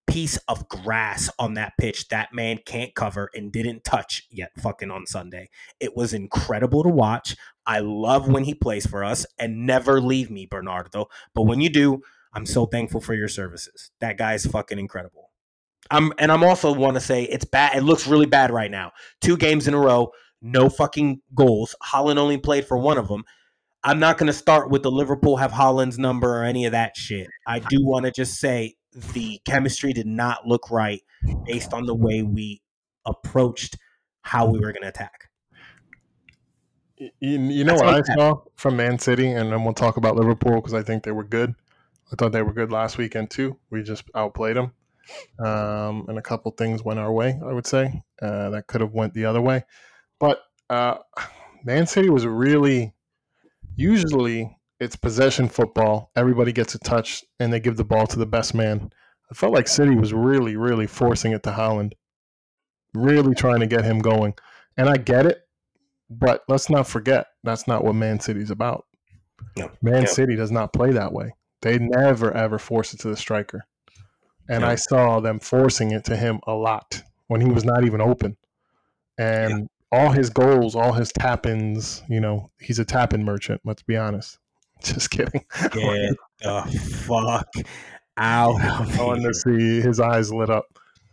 piece 0.07 0.37
of 0.47 0.69
grass 0.69 1.29
on 1.39 1.55
that 1.55 1.73
pitch 1.79 2.09
that 2.09 2.33
man 2.33 2.59
can't 2.65 2.93
cover 2.93 3.29
and 3.33 3.51
didn't 3.51 3.83
touch 3.83 4.27
yet 4.29 4.51
fucking 4.61 4.91
on 4.91 5.05
Sunday. 5.05 5.49
It 5.79 5.95
was 5.95 6.13
incredible 6.13 6.83
to 6.83 6.89
watch. 6.89 7.35
I 7.65 7.79
love 7.79 8.27
when 8.27 8.43
he 8.43 8.53
plays 8.53 8.85
for 8.85 9.03
us 9.03 9.25
and 9.39 9.65
never 9.65 9.99
leave 10.01 10.29
me, 10.29 10.45
Bernardo. 10.45 11.07
But 11.33 11.43
when 11.43 11.61
you 11.61 11.69
do, 11.69 12.01
I'm 12.33 12.45
so 12.45 12.65
thankful 12.65 13.01
for 13.01 13.13
your 13.13 13.27
services. 13.27 13.91
That 14.01 14.17
guy's 14.17 14.45
fucking 14.45 14.79
incredible. 14.79 15.22
I'm 15.91 16.13
and 16.17 16.31
I'm 16.31 16.43
also 16.43 16.73
want 16.73 16.95
to 16.95 17.01
say 17.01 17.23
it's 17.23 17.45
bad. 17.45 17.75
It 17.75 17.81
looks 17.83 18.07
really 18.07 18.25
bad 18.25 18.51
right 18.51 18.71
now. 18.71 18.91
Two 19.21 19.37
games 19.37 19.67
in 19.67 19.73
a 19.73 19.79
row, 19.79 20.11
no 20.41 20.69
fucking 20.69 21.21
goals. 21.35 21.75
Haaland 21.83 22.17
only 22.17 22.37
played 22.37 22.65
for 22.65 22.77
one 22.77 22.97
of 22.97 23.07
them. 23.07 23.23
I'm 23.83 23.99
not 23.99 24.17
going 24.17 24.27
to 24.27 24.33
start 24.33 24.69
with 24.69 24.81
the 24.83 24.91
Liverpool 24.91 25.37
have 25.37 25.51
Haaland's 25.51 25.99
number 25.99 26.39
or 26.39 26.43
any 26.43 26.65
of 26.65 26.71
that 26.71 26.95
shit. 26.95 27.27
I 27.45 27.59
do 27.59 27.83
want 27.83 28.05
to 28.05 28.11
just 28.11 28.39
say 28.39 28.75
the 29.13 29.41
chemistry 29.45 29.91
did 29.91 30.07
not 30.07 30.47
look 30.47 30.71
right 30.71 31.01
based 31.45 31.73
on 31.73 31.85
the 31.85 31.95
way 31.95 32.21
we 32.21 32.61
approached 33.05 33.77
how 34.21 34.45
we 34.45 34.59
were 34.59 34.71
going 34.71 34.83
to 34.83 34.87
attack. 34.87 35.29
You, 36.97 37.09
you 37.19 37.63
know 37.65 37.73
That's 37.73 37.81
what 37.81 37.89
I 37.89 37.91
my 37.91 38.01
bad. 38.01 38.17
saw 38.17 38.41
from 38.55 38.77
Man 38.77 38.99
City, 38.99 39.27
and 39.27 39.51
then 39.51 39.63
we'll 39.65 39.73
talk 39.73 39.97
about 39.97 40.15
Liverpool 40.15 40.55
because 40.55 40.73
I 40.73 40.83
think 40.83 41.03
they 41.03 41.11
were 41.11 41.23
good. 41.25 41.53
I 42.11 42.15
thought 42.15 42.31
they 42.31 42.41
were 42.43 42.53
good 42.53 42.71
last 42.71 42.97
weekend 42.97 43.31
too. 43.31 43.57
We 43.69 43.83
just 43.83 44.03
outplayed 44.15 44.55
them, 44.55 44.71
um, 45.39 46.05
and 46.07 46.17
a 46.17 46.21
couple 46.21 46.51
things 46.51 46.83
went 46.83 46.99
our 46.99 47.11
way. 47.11 47.39
I 47.45 47.53
would 47.53 47.67
say 47.67 48.03
uh, 48.21 48.49
that 48.51 48.67
could 48.67 48.81
have 48.81 48.93
went 48.93 49.13
the 49.13 49.25
other 49.25 49.41
way, 49.41 49.63
but 50.19 50.43
uh, 50.69 50.97
Man 51.63 51.87
City 51.87 52.09
was 52.09 52.25
really 52.25 52.93
usually 53.75 54.57
it's 54.79 54.95
possession 54.95 55.47
football. 55.47 56.11
Everybody 56.15 56.51
gets 56.51 56.75
a 56.75 56.79
touch, 56.79 57.23
and 57.39 57.51
they 57.51 57.59
give 57.59 57.77
the 57.77 57.85
ball 57.85 58.05
to 58.07 58.19
the 58.19 58.25
best 58.25 58.53
man. 58.53 58.91
I 59.31 59.35
felt 59.35 59.53
like 59.53 59.67
City 59.67 59.95
was 59.95 60.13
really, 60.13 60.55
really 60.55 60.87
forcing 60.87 61.31
it 61.31 61.43
to 61.43 61.51
Haaland, 61.51 61.93
really 62.93 63.33
trying 63.33 63.61
to 63.61 63.67
get 63.67 63.85
him 63.85 63.99
going. 63.99 64.33
And 64.77 64.89
I 64.89 64.97
get 64.97 65.25
it, 65.25 65.39
but 66.09 66.43
let's 66.47 66.69
not 66.69 66.87
forget 66.87 67.27
that's 67.43 67.67
not 67.67 67.83
what 67.83 67.95
Man 67.95 68.19
City's 68.19 68.51
about. 68.51 68.85
No. 69.57 69.71
Man 69.81 70.01
No. 70.01 70.05
City 70.05 70.35
does 70.35 70.51
not 70.51 70.73
play 70.73 70.91
that 70.91 71.13
way. 71.13 71.33
They 71.61 71.79
never 71.79 72.31
ever 72.33 72.59
force 72.59 72.93
it 72.93 72.99
to 73.01 73.09
the 73.09 73.17
striker. 73.17 73.65
And 74.49 74.61
No. 74.61 74.67
I 74.67 74.75
saw 74.75 75.19
them 75.19 75.39
forcing 75.39 75.91
it 75.91 76.03
to 76.05 76.15
him 76.15 76.39
a 76.45 76.53
lot 76.53 77.01
when 77.27 77.41
he 77.41 77.47
was 77.47 77.63
not 77.63 77.85
even 77.85 78.01
open. 78.01 78.37
And 79.17 79.69
all 79.91 80.11
his 80.11 80.29
goals, 80.29 80.75
all 80.75 80.93
his 80.93 81.11
tap 81.11 81.45
ins, 81.45 82.03
you 82.09 82.19
know, 82.19 82.49
he's 82.59 82.79
a 82.79 82.85
tap 82.85 83.13
in 83.13 83.23
merchant, 83.23 83.61
let's 83.63 83.83
be 83.83 83.95
honest. 83.95 84.39
Just 84.83 85.11
kidding. 85.11 85.45
Get 85.71 86.15
the 86.41 87.05
fuck 87.07 87.47
out 88.17 88.55
of 88.81 88.99
I 88.99 89.03
wanted 89.03 89.27
to 89.27 89.33
see 89.33 89.81
his 89.81 89.99
eyes 89.99 90.33
lit 90.33 90.49
up. 90.49 90.65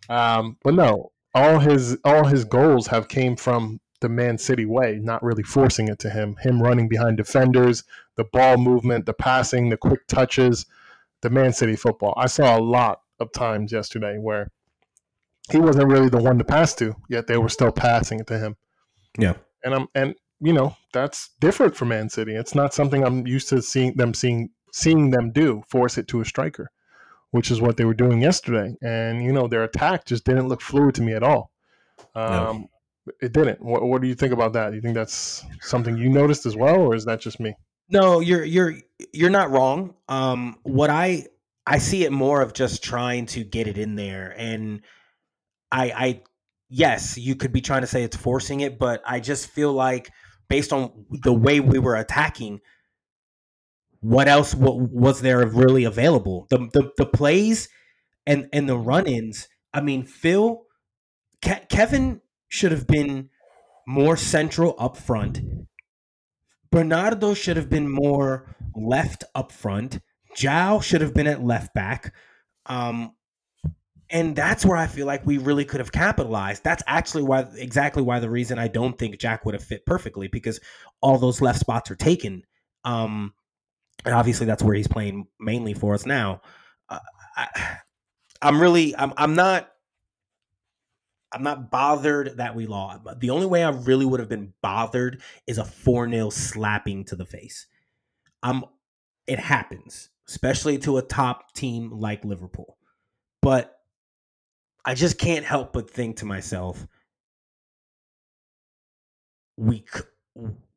Um, 0.09 0.57
but 0.65 0.75
no, 0.75 1.13
all 1.35 1.59
his 1.61 1.97
all 2.05 2.25
his 2.25 2.45
goals 2.45 2.89
have 2.89 3.09
came 3.09 3.37
from 3.37 3.81
the 4.01 4.09
Man 4.09 4.39
City 4.39 4.65
way, 4.65 4.99
not 5.01 5.23
really 5.23 5.43
forcing 5.43 5.89
it 5.89 5.99
to 6.01 6.11
him. 6.11 6.37
Him 6.41 6.61
running 6.63 6.89
behind 6.89 7.19
defenders, 7.19 7.85
the 8.17 8.25
ball 8.25 8.57
movement, 8.57 9.07
the 9.07 9.13
passing, 9.13 9.69
the 9.69 9.77
quick 9.77 10.07
touches, 10.09 10.67
the 11.21 11.31
Man 11.31 11.53
City 11.53 11.77
football. 11.77 12.15
I 12.17 12.27
saw 12.27 12.59
a 12.59 12.61
lot 12.61 13.03
of 13.21 13.33
times 13.33 13.73
yesterday 13.73 14.17
where 14.19 14.51
he 15.51 15.59
wasn't 15.59 15.89
really 15.89 16.09
the 16.09 16.23
one 16.23 16.39
to 16.39 16.45
pass 16.45 16.75
to, 16.77 16.95
yet 17.09 17.27
they 17.27 17.37
were 17.37 17.49
still 17.49 17.73
passing 17.73 18.21
it 18.21 18.27
to 18.29 18.39
him. 18.39 18.57
Yeah. 19.19 19.35
And 19.65 19.75
I'm 19.75 19.87
and 19.95 20.15
you 20.41 20.53
know, 20.53 20.77
that's 20.93 21.31
different 21.41 21.77
for 21.77 21.85
Man 21.85 22.09
City. 22.09 22.35
It's 22.35 22.55
not 22.55 22.73
something 22.73 23.05
I'm 23.05 23.27
used 23.27 23.49
to 23.51 23.61
seeing 23.61 23.95
them 23.97 24.15
seeing 24.15 24.51
seeing 24.73 25.11
them 25.11 25.33
do, 25.33 25.63
force 25.69 25.99
it 25.99 26.09
to 26.09 26.21
a 26.21 26.25
striker 26.25 26.71
which 27.31 27.51
is 27.51 27.61
what 27.61 27.77
they 27.77 27.85
were 27.85 27.95
doing 27.95 28.21
yesterday. 28.21 28.77
And 28.83 29.23
you 29.23 29.33
know, 29.33 29.47
their 29.47 29.65
attack 29.65 30.05
just 30.05 30.25
didn't 30.25 30.49
look 30.49 30.61
fluid 30.61 30.95
to 30.97 31.03
me 31.03 31.13
at 31.13 31.23
all. 31.23 31.51
Um, 32.15 32.69
It 33.21 33.33
didn't. 33.33 33.63
What, 33.63 33.83
what 33.83 34.03
do 34.03 34.09
you 34.09 34.15
think 34.15 34.33
about 34.33 34.53
that? 34.53 34.71
Do 34.71 34.77
you 34.77 34.83
think 34.83 34.95
that's 34.95 35.45
something 35.61 35.97
you 35.97 36.09
noticed 36.09 36.47
as 36.47 36.57
well, 36.57 36.81
or 36.81 36.95
is 36.95 37.05
that 37.07 37.21
just 37.21 37.41
me? 37.41 37.55
No, 37.89 38.21
you're 38.21 38.45
you're 38.45 38.75
you're 39.13 39.31
not 39.31 39.51
wrong. 39.51 39.95
Um, 40.09 40.59
what 40.63 40.91
I 40.91 41.27
I 41.71 41.79
see 41.79 42.05
it 42.05 42.11
more 42.11 42.43
of 42.43 42.53
just 42.53 42.83
trying 42.83 43.27
to 43.27 43.45
get 43.45 43.69
it 43.69 43.79
in 43.79 43.95
there, 43.95 44.35
and 44.37 44.81
I 45.71 45.85
I 46.07 46.23
yes, 46.69 47.17
you 47.17 47.37
could 47.37 47.53
be 47.53 47.61
trying 47.61 47.83
to 47.83 47.87
say 47.87 48.03
it's 48.03 48.17
forcing 48.17 48.61
it, 48.61 48.77
but 48.77 49.03
I 49.07 49.21
just 49.21 49.49
feel 49.49 49.73
like 49.73 50.11
based 50.49 50.73
on 50.73 51.07
the 51.23 51.33
way 51.33 51.61
we 51.61 51.79
were 51.79 51.95
attacking, 51.95 52.61
what 54.01 54.27
else 54.27 54.53
wa- 54.53 54.73
was 54.75 55.21
there 55.21 55.47
really 55.47 55.85
available? 55.85 56.49
The 56.51 56.59
the, 56.73 56.91
the 56.97 57.07
plays 57.07 57.69
and 58.27 58.49
and 58.53 58.69
the 58.69 58.77
run-ins. 58.77 59.49
I 59.73 59.81
mean, 59.81 60.03
Phil, 60.03 60.63
Ke- 61.41 61.69
Kevin 61.69 62.21
should 62.49 62.73
have 62.73 62.89
been 62.89 63.31
more 63.87 64.17
central 64.17 64.75
up 64.77 64.97
front. 64.97 65.41
Bernardo 66.73 67.35
should 67.35 67.57
have 67.57 67.71
been 67.71 67.89
more 67.89 68.57
left 68.75 69.23
up 69.37 69.53
front. 69.53 70.01
João 70.37 70.83
should 70.83 71.01
have 71.01 71.15
been 71.15 71.27
at 71.27 71.43
left 71.43 71.75
back. 71.75 72.15
Um, 72.67 73.13
and 74.11 74.35
that's 74.35 74.65
where 74.65 74.77
I 74.77 74.87
feel 74.87 75.07
like 75.07 75.25
we 75.25 75.39
really 75.39 75.65
could 75.65 75.81
have 75.81 75.93
capitalized. 75.93 76.65
That's 76.65 76.83
actually 76.87 77.23
why 77.23 77.47
exactly 77.55 78.03
why 78.03 78.19
the 78.19 78.31
reason 78.31 78.59
I 78.59 78.69
don't 78.69 78.99
think 78.99 79.19
Jack 79.19 79.45
would 79.45 79.55
have 79.55 79.63
fit 79.63 79.87
perfectly 79.87 80.27
because 80.27 80.61
all 81.01 81.17
those 81.19 81.41
left 81.41 81.61
spots 81.61 81.91
are 81.91 81.97
taken. 81.97 82.45
Um, 82.85 83.35
and 84.05 84.15
obviously 84.15 84.47
that's 84.47 84.63
where 84.63 84.75
he's 84.75 84.89
playing 84.89 85.27
mainly 85.39 85.75
for 85.75 85.95
us 85.95 86.07
now. 86.07 86.43
Uh, 86.89 86.99
I, 87.37 87.79
I'm 88.43 88.61
really 88.61 88.97
I'm 88.97 89.13
I'm 89.17 89.35
not 89.35 89.71
I'm 91.33 91.43
not 91.43 91.71
bothered 91.71 92.39
that 92.39 92.57
we 92.57 92.67
lost. 92.67 93.03
The 93.21 93.31
only 93.31 93.47
way 93.47 93.63
I 93.63 93.71
really 93.71 94.05
would 94.05 94.21
have 94.21 94.29
been 94.29 94.53
bothered 94.63 95.23
is 95.47 95.59
a 95.59 95.63
4-0 95.63 96.33
slapping 96.33 97.05
to 97.05 97.17
the 97.17 97.27
face. 97.27 97.67
I'm 98.43 98.65
it 99.27 99.39
happens, 99.39 100.10
especially 100.31 100.79
to 100.79 100.97
a 100.97 101.03
top 101.03 101.53
team 101.55 101.91
like 101.91 102.25
Liverpool. 102.25 102.79
But 103.43 103.77
I 104.85 104.95
just 104.95 105.19
can't 105.19 105.45
help 105.45 105.73
but 105.73 105.91
think 105.91 106.19
to 106.19 106.25
myself, 106.25 106.87
we 109.57 109.85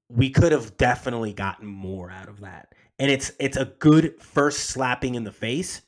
we 0.10 0.32
could 0.32 0.52
have 0.52 0.76
definitely 0.78 1.34
gotten 1.34 1.68
more 1.68 2.10
out 2.10 2.30
of 2.30 2.42
that. 2.42 2.74
And 2.98 3.12
it's 3.12 3.32
it's 3.40 3.58
a 3.58 3.66
good 3.66 4.20
first 4.20 4.72
slapping 4.72 5.14
in 5.16 5.24
the 5.24 5.32
face. 5.32 5.84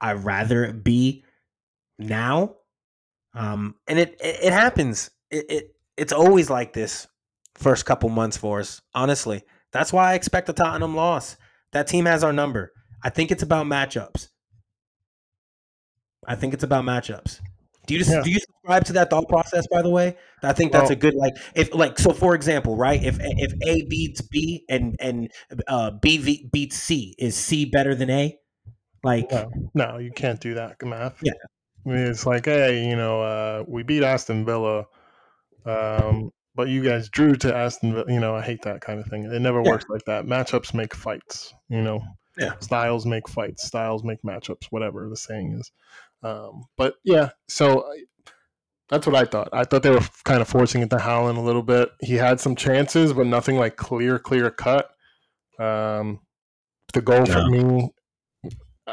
I'd 0.00 0.24
rather 0.24 0.64
it 0.64 0.84
be 0.84 1.24
now. 1.98 2.56
Um, 3.34 3.76
and 3.88 3.98
it, 3.98 4.20
it, 4.20 4.44
it 4.44 4.52
happens. 4.52 5.10
It, 5.30 5.50
it 5.50 5.76
it's 5.96 6.12
always 6.12 6.50
like 6.50 6.74
this 6.74 7.06
first 7.54 7.86
couple 7.86 8.10
months 8.10 8.36
for 8.36 8.60
us. 8.60 8.82
Honestly, 8.94 9.42
that's 9.72 9.94
why 9.94 10.10
I 10.10 10.14
expect 10.14 10.50
a 10.50 10.52
Tottenham 10.52 10.94
loss. 10.94 11.38
That 11.72 11.86
team 11.86 12.04
has 12.04 12.22
our 12.22 12.34
number. 12.34 12.72
I 13.02 13.10
think 13.10 13.30
it's 13.30 13.42
about 13.42 13.66
matchups. 13.66 14.28
I 16.26 16.36
think 16.36 16.54
it's 16.54 16.62
about 16.62 16.84
matchups. 16.84 17.40
Do 17.86 17.94
you 17.94 17.98
just, 17.98 18.12
yeah. 18.12 18.22
do 18.22 18.30
you 18.30 18.38
subscribe 18.38 18.84
to 18.84 18.92
that 18.94 19.10
thought 19.10 19.28
process? 19.28 19.66
By 19.66 19.82
the 19.82 19.90
way, 19.90 20.16
I 20.42 20.52
think 20.52 20.70
that's 20.70 20.84
well, 20.84 20.92
a 20.92 20.96
good 20.96 21.14
like 21.14 21.34
if 21.56 21.74
like 21.74 21.98
so 21.98 22.12
for 22.12 22.34
example, 22.34 22.76
right? 22.76 23.02
If 23.02 23.18
if 23.20 23.52
A 23.66 23.84
beats 23.86 24.20
B 24.20 24.64
and 24.68 24.94
and 25.00 25.30
uh, 25.66 25.90
B 25.90 26.18
v, 26.18 26.48
beats 26.52 26.76
C, 26.76 27.16
is 27.18 27.34
C 27.34 27.64
better 27.64 27.94
than 27.96 28.08
A? 28.08 28.38
Like 29.02 29.32
no, 29.32 29.50
no, 29.74 29.98
you 29.98 30.12
can't 30.12 30.40
do 30.40 30.54
that 30.54 30.76
math. 30.82 31.18
Yeah, 31.22 31.32
I 31.84 31.88
mean, 31.88 31.98
it's 31.98 32.24
like 32.24 32.44
hey, 32.44 32.88
you 32.88 32.94
know, 32.94 33.20
uh, 33.20 33.64
we 33.66 33.82
beat 33.82 34.04
Aston 34.04 34.44
Villa, 34.44 34.86
um, 35.66 36.30
but 36.54 36.68
you 36.68 36.84
guys 36.84 37.08
drew 37.08 37.34
to 37.34 37.52
Aston 37.52 37.94
Villa. 37.94 38.04
You 38.06 38.20
know, 38.20 38.36
I 38.36 38.42
hate 38.42 38.62
that 38.62 38.80
kind 38.80 39.00
of 39.00 39.06
thing. 39.06 39.24
It 39.24 39.40
never 39.40 39.60
yeah. 39.60 39.70
works 39.72 39.86
like 39.88 40.04
that. 40.04 40.24
Matchups 40.24 40.72
make 40.72 40.94
fights. 40.94 41.52
You 41.68 41.82
know, 41.82 42.00
yeah. 42.38 42.52
styles 42.60 43.06
make 43.06 43.28
fights. 43.28 43.64
Styles 43.64 44.04
make 44.04 44.22
matchups. 44.22 44.66
Whatever 44.70 45.08
the 45.08 45.16
saying 45.16 45.58
is. 45.60 45.70
Um, 46.22 46.64
but 46.76 46.94
yeah, 47.04 47.30
so 47.48 47.90
that's 48.88 49.06
what 49.06 49.16
I 49.16 49.24
thought. 49.24 49.48
I 49.52 49.64
thought 49.64 49.82
they 49.82 49.90
were 49.90 50.06
kind 50.24 50.40
of 50.40 50.48
forcing 50.48 50.82
it 50.82 50.90
to 50.90 50.96
Haaland 50.96 51.38
a 51.38 51.40
little 51.40 51.62
bit. 51.62 51.90
He 52.00 52.14
had 52.14 52.40
some 52.40 52.54
chances, 52.54 53.12
but 53.12 53.26
nothing 53.26 53.56
like 53.56 53.76
clear, 53.76 54.18
clear 54.18 54.50
cut. 54.50 54.90
Um, 55.58 56.20
the 56.92 57.00
goal 57.00 57.24
for 57.24 57.46
me, 57.46 57.90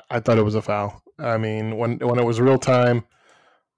I 0.09 0.19
thought 0.19 0.37
it 0.37 0.43
was 0.43 0.55
a 0.55 0.61
foul. 0.61 1.03
I 1.19 1.37
mean, 1.37 1.77
when 1.77 1.97
when 1.99 2.17
it 2.17 2.25
was 2.25 2.39
real 2.39 2.57
time, 2.57 3.05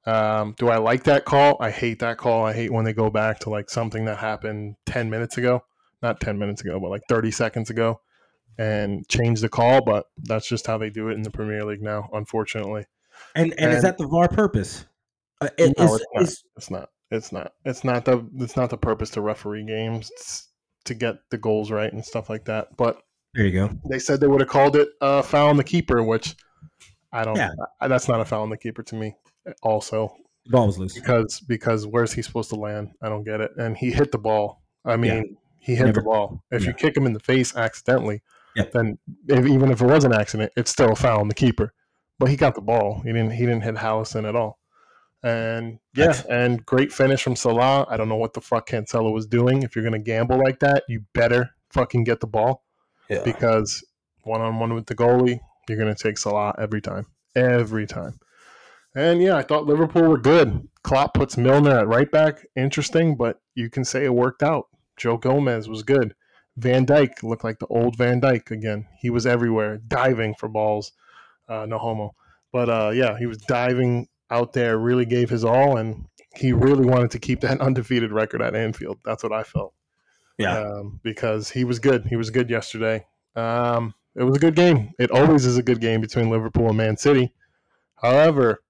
um, 0.05 0.53
do 0.57 0.69
I 0.69 0.77
like 0.77 1.03
that 1.05 1.25
call? 1.25 1.57
I 1.59 1.71
hate 1.71 1.99
that 1.99 2.17
call. 2.17 2.45
I 2.45 2.53
hate 2.53 2.71
when 2.71 2.85
they 2.85 2.93
go 2.93 3.09
back 3.09 3.39
to 3.39 3.49
like 3.49 3.69
something 3.69 4.05
that 4.05 4.19
happened 4.19 4.75
ten 4.85 5.09
minutes 5.09 5.37
ago, 5.37 5.63
not 6.01 6.19
ten 6.19 6.37
minutes 6.37 6.61
ago, 6.61 6.79
but 6.79 6.89
like 6.89 7.01
thirty 7.09 7.31
seconds 7.31 7.69
ago, 7.69 7.99
and 8.57 9.07
change 9.07 9.41
the 9.41 9.49
call. 9.49 9.81
But 9.83 10.05
that's 10.17 10.47
just 10.47 10.67
how 10.67 10.77
they 10.77 10.89
do 10.89 11.09
it 11.09 11.13
in 11.13 11.23
the 11.23 11.31
Premier 11.31 11.63
League 11.65 11.81
now, 11.81 12.09
unfortunately. 12.13 12.85
And 13.35 13.51
and, 13.51 13.61
and 13.61 13.73
is 13.73 13.83
that 13.83 13.97
the 13.97 14.07
VAR 14.07 14.27
purpose? 14.27 14.85
Uh, 15.39 15.49
it, 15.57 15.73
no, 15.77 15.85
is, 15.85 16.01
it's, 16.01 16.05
not. 16.13 16.23
Is, 16.23 16.43
it's 16.57 16.71
not. 16.71 16.89
It's 17.11 17.31
not. 17.31 17.53
It's 17.65 17.83
not 17.83 18.05
the. 18.05 18.27
It's 18.37 18.55
not 18.55 18.69
the 18.69 18.77
purpose 18.77 19.09
to 19.11 19.21
referee 19.21 19.65
games 19.65 20.11
to 20.85 20.93
get 20.93 21.17
the 21.29 21.37
goals 21.37 21.71
right 21.71 21.91
and 21.91 22.03
stuff 22.03 22.29
like 22.29 22.45
that. 22.45 22.75
But 22.77 23.01
there 23.33 23.45
you 23.45 23.51
go. 23.51 23.69
They 23.89 23.99
said 23.99 24.19
they 24.19 24.27
would 24.27 24.41
have 24.41 24.49
called 24.49 24.75
it 24.75 24.89
a 24.99 25.23
foul 25.23 25.49
on 25.49 25.57
the 25.57 25.63
keeper, 25.63 26.03
which 26.03 26.35
I 27.11 27.23
don't. 27.23 27.35
Yeah. 27.35 27.51
I, 27.79 27.87
that's 27.87 28.07
not 28.07 28.21
a 28.21 28.25
foul 28.25 28.43
on 28.43 28.49
the 28.49 28.57
keeper 28.57 28.83
to 28.83 28.95
me. 28.95 29.15
Also, 29.63 30.15
the 30.45 30.51
ball 30.51 30.67
was 30.67 30.77
loose 30.77 30.93
because 30.93 31.39
because 31.39 31.87
where's 31.87 32.13
he 32.13 32.21
supposed 32.21 32.49
to 32.49 32.55
land? 32.55 32.91
I 33.01 33.09
don't 33.09 33.23
get 33.23 33.41
it. 33.41 33.51
And 33.57 33.77
he 33.77 33.91
hit 33.91 34.11
the 34.11 34.17
ball. 34.17 34.61
I 34.85 34.97
mean, 34.97 35.11
yeah. 35.11 35.23
he 35.59 35.75
hit 35.75 35.85
Never. 35.85 36.01
the 36.01 36.05
ball. 36.05 36.43
If 36.51 36.63
yeah. 36.63 36.69
you 36.69 36.73
kick 36.73 36.95
him 36.95 37.05
in 37.05 37.13
the 37.13 37.19
face 37.19 37.55
accidentally, 37.55 38.21
then 38.73 38.97
if, 39.27 39.45
even 39.45 39.71
if 39.71 39.81
it 39.81 39.85
was 39.85 40.03
an 40.03 40.13
accident, 40.13 40.51
it's 40.55 40.71
still 40.71 40.91
a 40.91 40.95
foul 40.95 41.21
on 41.21 41.27
the 41.27 41.33
keeper 41.33 41.73
but 42.21 42.29
he 42.29 42.37
got 42.37 42.53
the 42.53 42.61
ball. 42.61 43.01
He 43.03 43.11
didn't 43.11 43.31
he 43.31 43.47
didn't 43.47 43.63
hit 43.63 43.75
Alisson 43.75 44.29
at 44.29 44.35
all. 44.35 44.59
And 45.23 45.79
yeah, 45.95 46.21
and 46.29 46.63
great 46.67 46.93
finish 46.93 47.23
from 47.23 47.35
Salah. 47.35 47.87
I 47.89 47.97
don't 47.97 48.09
know 48.09 48.15
what 48.15 48.35
the 48.35 48.41
fuck 48.41 48.69
Cancelo 48.69 49.11
was 49.11 49.25
doing. 49.25 49.63
If 49.63 49.75
you're 49.75 49.83
gonna 49.83 49.97
gamble 49.97 50.37
like 50.37 50.59
that, 50.59 50.83
you 50.87 51.03
better 51.13 51.49
fucking 51.71 52.03
get 52.03 52.19
the 52.19 52.27
ball. 52.27 52.63
Yeah. 53.09 53.23
Because 53.23 53.83
one 54.21 54.39
on 54.39 54.59
one 54.59 54.75
with 54.75 54.85
the 54.85 54.93
goalie, 54.93 55.39
you're 55.67 55.79
gonna 55.79 55.95
take 55.95 56.19
Salah 56.19 56.53
every 56.59 56.79
time. 56.79 57.07
Every 57.35 57.87
time. 57.87 58.19
And 58.93 59.19
yeah, 59.19 59.35
I 59.35 59.41
thought 59.41 59.65
Liverpool 59.65 60.07
were 60.07 60.19
good. 60.19 60.67
Klopp 60.83 61.15
puts 61.15 61.37
Milner 61.37 61.79
at 61.79 61.87
right 61.87 62.11
back. 62.11 62.45
Interesting, 62.55 63.15
but 63.15 63.41
you 63.55 63.71
can 63.71 63.83
say 63.83 64.05
it 64.05 64.13
worked 64.13 64.43
out. 64.43 64.67
Joe 64.95 65.17
Gomez 65.17 65.67
was 65.67 65.81
good. 65.81 66.13
Van 66.57 66.85
Dijk 66.85 67.23
looked 67.23 67.43
like 67.43 67.59
the 67.59 67.67
old 67.67 67.97
Van 67.97 68.19
Dijk 68.19 68.51
again. 68.51 68.87
He 68.99 69.09
was 69.09 69.25
everywhere, 69.25 69.77
diving 69.87 70.35
for 70.35 70.49
balls. 70.49 70.91
Uh, 71.47 71.65
no 71.65 71.77
homo. 71.77 72.15
But 72.51 72.69
uh, 72.69 72.91
yeah, 72.93 73.17
he 73.17 73.25
was 73.25 73.37
diving 73.37 74.07
out 74.29 74.53
there, 74.53 74.77
really 74.77 75.05
gave 75.05 75.29
his 75.29 75.43
all, 75.43 75.77
and 75.77 76.05
he 76.35 76.53
really 76.53 76.85
wanted 76.85 77.11
to 77.11 77.19
keep 77.19 77.41
that 77.41 77.61
undefeated 77.61 78.11
record 78.11 78.41
at 78.41 78.55
Anfield. 78.55 78.99
That's 79.05 79.23
what 79.23 79.33
I 79.33 79.43
felt. 79.43 79.73
Yeah. 80.37 80.59
Um, 80.59 80.99
because 81.03 81.49
he 81.49 81.63
was 81.63 81.79
good. 81.79 82.05
He 82.05 82.15
was 82.15 82.29
good 82.29 82.49
yesterday. 82.49 83.05
Um, 83.35 83.93
it 84.15 84.23
was 84.23 84.35
a 84.35 84.39
good 84.39 84.55
game. 84.55 84.91
It 84.99 85.11
always 85.11 85.45
is 85.45 85.57
a 85.57 85.63
good 85.63 85.79
game 85.79 86.01
between 86.01 86.29
Liverpool 86.29 86.67
and 86.67 86.77
Man 86.77 86.97
City. 86.97 87.33
However, 87.95 88.61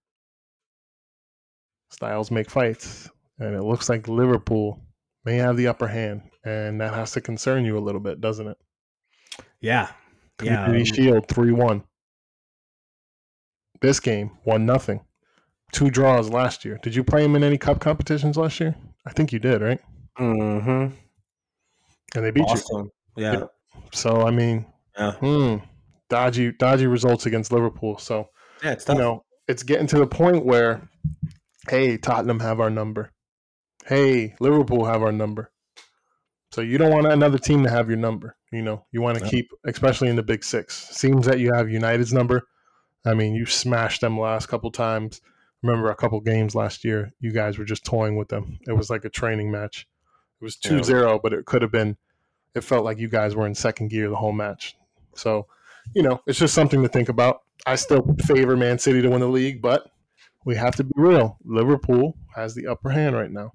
styles 1.89 2.29
make 2.29 2.49
fights, 2.49 3.09
and 3.39 3.55
it 3.55 3.63
looks 3.63 3.89
like 3.89 4.07
Liverpool 4.07 4.81
may 5.25 5.35
have 5.37 5.57
the 5.57 5.67
upper 5.67 5.87
hand, 5.87 6.21
and 6.43 6.81
that 6.81 6.93
has 6.93 7.11
to 7.11 7.21
concern 7.21 7.65
you 7.65 7.77
a 7.77 7.79
little 7.79 8.01
bit, 8.01 8.21
doesn't 8.21 8.47
it? 8.47 8.57
Yeah. 9.59 9.89
Yeah. 10.41 10.65
Um, 10.65 10.83
Shield 10.83 11.27
3 11.27 11.51
1. 11.51 11.83
This 13.81 13.99
game, 13.99 14.31
one 14.43 14.65
nothing. 14.65 15.01
Two 15.71 15.89
draws 15.89 16.29
last 16.29 16.65
year. 16.65 16.79
Did 16.83 16.93
you 16.93 17.03
play 17.03 17.23
him 17.23 17.35
in 17.35 17.43
any 17.43 17.57
cup 17.57 17.79
competitions 17.79 18.37
last 18.37 18.59
year? 18.59 18.75
I 19.05 19.11
think 19.11 19.33
you 19.33 19.39
did, 19.39 19.61
right? 19.61 19.79
Mm-hmm. 20.19 20.93
And 22.15 22.25
they 22.25 22.31
beat 22.31 22.43
awesome. 22.43 22.91
you. 23.15 23.23
Yeah. 23.23 23.43
So 23.91 24.21
I 24.21 24.31
mean, 24.31 24.65
yeah. 24.97 25.13
Hmm, 25.13 25.57
dodgy, 26.09 26.51
dodgy 26.51 26.87
results 26.87 27.25
against 27.25 27.51
Liverpool. 27.51 27.97
So 27.97 28.29
yeah, 28.63 28.73
it's 28.73 28.85
tough. 28.85 28.97
You 28.97 29.01
know, 29.01 29.23
it's 29.47 29.63
getting 29.63 29.87
to 29.87 29.97
the 29.97 30.07
point 30.07 30.45
where, 30.45 30.87
hey, 31.69 31.97
Tottenham 31.97 32.39
have 32.39 32.59
our 32.59 32.69
number. 32.69 33.11
Hey, 33.85 34.35
Liverpool 34.39 34.85
have 34.85 35.01
our 35.01 35.11
number. 35.11 35.50
So 36.51 36.61
you 36.61 36.77
don't 36.77 36.91
want 36.91 37.07
another 37.07 37.37
team 37.37 37.63
to 37.63 37.69
have 37.69 37.87
your 37.87 37.97
number. 37.97 38.35
You 38.51 38.61
know, 38.61 38.85
you 38.91 39.01
want 39.01 39.17
to 39.17 39.23
yeah. 39.23 39.31
keep, 39.31 39.51
especially 39.65 40.09
in 40.09 40.17
the 40.17 40.23
Big 40.23 40.43
Six. 40.43 40.89
Seems 40.95 41.25
that 41.25 41.39
you 41.39 41.53
have 41.53 41.69
United's 41.69 42.13
number. 42.13 42.47
I 43.05 43.13
mean, 43.13 43.33
you 43.35 43.45
smashed 43.45 44.01
them 44.01 44.19
last 44.19 44.47
couple 44.47 44.69
times. 44.69 45.21
Remember 45.63 45.89
a 45.89 45.95
couple 45.95 46.19
games 46.19 46.53
last 46.55 46.83
year, 46.83 47.13
you 47.19 47.31
guys 47.31 47.57
were 47.57 47.65
just 47.65 47.85
toying 47.85 48.17
with 48.17 48.29
them. 48.29 48.59
It 48.67 48.73
was 48.73 48.89
like 48.89 49.05
a 49.05 49.09
training 49.09 49.51
match. 49.51 49.87
It 50.41 50.43
was 50.43 50.57
2 50.57 50.83
0, 50.83 51.19
but 51.21 51.33
it 51.33 51.45
could 51.45 51.61
have 51.61 51.71
been, 51.71 51.97
it 52.55 52.63
felt 52.63 52.83
like 52.83 52.97
you 52.97 53.07
guys 53.07 53.35
were 53.35 53.45
in 53.45 53.53
second 53.53 53.89
gear 53.89 54.09
the 54.09 54.15
whole 54.15 54.31
match. 54.31 54.75
So, 55.13 55.45
you 55.93 56.01
know, 56.01 56.19
it's 56.25 56.39
just 56.39 56.55
something 56.55 56.81
to 56.81 56.87
think 56.87 57.09
about. 57.09 57.41
I 57.65 57.75
still 57.75 58.15
favor 58.25 58.57
Man 58.57 58.79
City 58.79 59.01
to 59.03 59.09
win 59.09 59.19
the 59.19 59.27
league, 59.27 59.61
but 59.61 59.91
we 60.45 60.55
have 60.55 60.75
to 60.77 60.83
be 60.83 60.93
real. 60.95 61.37
Liverpool 61.45 62.17
has 62.35 62.55
the 62.55 62.67
upper 62.67 62.89
hand 62.89 63.15
right 63.15 63.31
now. 63.31 63.53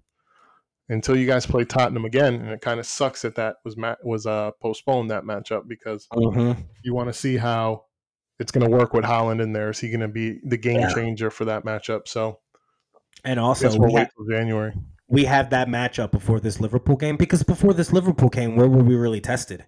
Until 0.88 1.16
you 1.16 1.26
guys 1.26 1.46
play 1.46 1.64
Tottenham 1.64 2.04
again, 2.04 2.34
and 2.34 2.50
it 2.50 2.60
kind 2.60 2.78
of 2.78 2.86
sucks 2.86 3.22
that 3.22 3.34
that 3.34 3.56
was 3.64 3.76
was 4.04 4.26
uh, 4.26 4.52
postponed 4.62 5.10
that 5.10 5.24
matchup 5.24 5.66
because 5.66 6.06
mm-hmm. 6.12 6.60
you 6.84 6.94
want 6.94 7.08
to 7.08 7.12
see 7.12 7.36
how 7.36 7.86
it's 8.38 8.52
going 8.52 8.68
to 8.68 8.76
work 8.76 8.92
with 8.92 9.04
Haaland 9.04 9.42
in 9.42 9.52
there. 9.52 9.70
Is 9.70 9.80
he 9.80 9.88
going 9.88 10.00
to 10.00 10.08
be 10.08 10.38
the 10.44 10.56
game 10.56 10.80
yeah. 10.80 10.94
changer 10.94 11.30
for 11.30 11.44
that 11.46 11.64
matchup? 11.64 12.06
So, 12.06 12.38
and 13.24 13.40
also 13.40 13.76
we'll 13.76 13.92
wait 13.92 14.08
till 14.16 14.26
January. 14.26 14.74
We 15.08 15.24
have 15.24 15.50
that 15.50 15.68
matchup 15.68 16.12
before 16.12 16.38
this 16.38 16.60
Liverpool 16.60 16.96
game 16.96 17.16
because 17.16 17.42
before 17.42 17.72
this 17.74 17.92
Liverpool 17.92 18.28
game, 18.28 18.56
where 18.56 18.68
were 18.68 18.82
we 18.82 18.94
really 18.94 19.20
tested? 19.20 19.64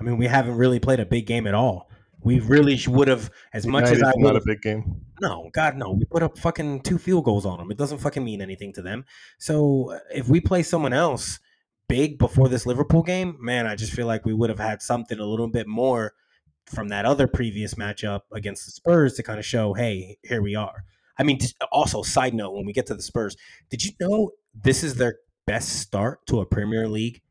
I 0.00 0.04
mean, 0.04 0.16
we 0.16 0.26
haven't 0.26 0.56
really 0.56 0.78
played 0.78 1.00
a 1.00 1.06
big 1.06 1.26
game 1.26 1.46
at 1.46 1.54
all. 1.54 1.87
We 2.20 2.40
really 2.40 2.78
would 2.88 3.08
have, 3.08 3.30
as 3.52 3.66
much 3.66 3.84
as 3.84 4.02
I 4.02 4.12
not 4.16 4.36
a 4.36 4.40
big 4.44 4.60
game. 4.60 5.02
No, 5.20 5.50
God, 5.52 5.76
no. 5.76 5.92
We 5.92 6.04
put 6.04 6.22
up 6.22 6.36
fucking 6.38 6.80
two 6.80 6.98
field 6.98 7.24
goals 7.24 7.46
on 7.46 7.58
them. 7.58 7.70
It 7.70 7.78
doesn't 7.78 7.98
fucking 7.98 8.24
mean 8.24 8.40
anything 8.40 8.72
to 8.74 8.82
them. 8.82 9.04
So 9.38 9.98
if 10.12 10.28
we 10.28 10.40
play 10.40 10.62
someone 10.62 10.92
else 10.92 11.38
big 11.88 12.18
before 12.18 12.48
this 12.48 12.66
Liverpool 12.66 13.02
game, 13.02 13.36
man, 13.40 13.66
I 13.66 13.76
just 13.76 13.92
feel 13.92 14.06
like 14.06 14.24
we 14.24 14.34
would 14.34 14.50
have 14.50 14.58
had 14.58 14.82
something 14.82 15.18
a 15.18 15.24
little 15.24 15.48
bit 15.48 15.66
more 15.66 16.14
from 16.66 16.88
that 16.88 17.06
other 17.06 17.26
previous 17.26 17.74
matchup 17.74 18.22
against 18.32 18.66
the 18.66 18.72
Spurs 18.72 19.14
to 19.14 19.22
kind 19.22 19.38
of 19.38 19.46
show, 19.46 19.74
hey, 19.74 20.18
here 20.22 20.42
we 20.42 20.54
are. 20.54 20.84
I 21.18 21.22
mean, 21.22 21.38
also, 21.72 22.02
side 22.02 22.34
note, 22.34 22.52
when 22.52 22.66
we 22.66 22.72
get 22.72 22.86
to 22.86 22.94
the 22.94 23.02
Spurs, 23.02 23.36
did 23.70 23.84
you 23.84 23.92
know 24.00 24.32
this 24.54 24.84
is 24.84 24.96
their 24.96 25.16
best 25.46 25.80
start 25.80 26.26
to 26.26 26.40
a 26.40 26.46
Premier 26.46 26.88
League 26.88 27.22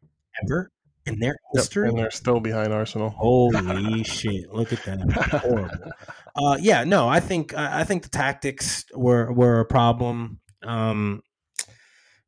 ever 0.43 0.71
in 1.07 1.19
their 1.19 1.35
history? 1.53 1.87
Yep, 1.87 1.91
and 1.91 1.99
they're 1.99 2.11
still 2.11 2.39
behind 2.39 2.73
Arsenal. 2.73 3.09
Holy 3.09 4.03
shit! 4.03 4.51
Look 4.51 4.73
at 4.73 4.83
that, 4.83 4.99
horrible. 5.41 5.91
Uh, 6.35 6.57
yeah, 6.59 6.83
no, 6.83 7.07
I 7.07 7.19
think 7.19 7.53
I 7.55 7.83
think 7.83 8.03
the 8.03 8.09
tactics 8.09 8.85
were 8.93 9.31
were 9.31 9.59
a 9.59 9.65
problem. 9.65 10.39
Um, 10.63 11.23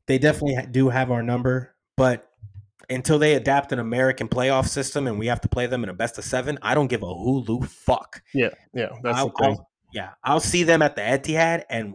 they 0.06 0.18
definitely 0.18 0.66
do 0.70 0.88
have 0.88 1.10
our 1.10 1.22
number, 1.22 1.74
but 1.96 2.26
until 2.88 3.18
they 3.18 3.34
adapt 3.34 3.70
an 3.70 3.78
American 3.78 4.28
playoff 4.28 4.66
system 4.66 5.06
and 5.06 5.18
we 5.18 5.28
have 5.28 5.40
to 5.42 5.48
play 5.48 5.66
them 5.66 5.84
in 5.84 5.90
a 5.90 5.94
best 5.94 6.18
of 6.18 6.24
seven, 6.24 6.58
I 6.62 6.74
don't 6.74 6.88
give 6.88 7.02
a 7.02 7.06
hulu 7.06 7.68
fuck. 7.68 8.20
Yeah, 8.34 8.48
yeah, 8.74 8.88
that's 9.02 9.18
I'll, 9.18 9.28
the 9.28 9.34
thing. 9.40 9.50
I'll- 9.52 9.66
yeah, 9.92 10.10
I'll 10.22 10.40
see 10.40 10.62
them 10.62 10.82
at 10.82 10.94
the 10.94 11.02
Etihad, 11.02 11.64
and 11.68 11.94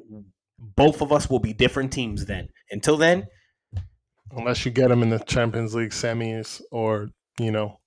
both 0.60 1.02
of 1.02 1.14
us 1.14 1.30
will 1.30 1.40
be 1.40 1.54
different 1.54 1.94
teams 1.94 2.26
then. 2.26 2.50
Until 2.70 2.98
then, 2.98 3.28
Unless 4.36 4.66
you 4.66 4.72
get 4.72 4.90
them 4.90 5.02
in 5.04 5.10
the 5.10 5.20
Champions 5.20 5.74
League 5.76 5.92
semis 5.92 6.62
or 6.72 7.10
you 7.40 7.52
know 7.52 7.80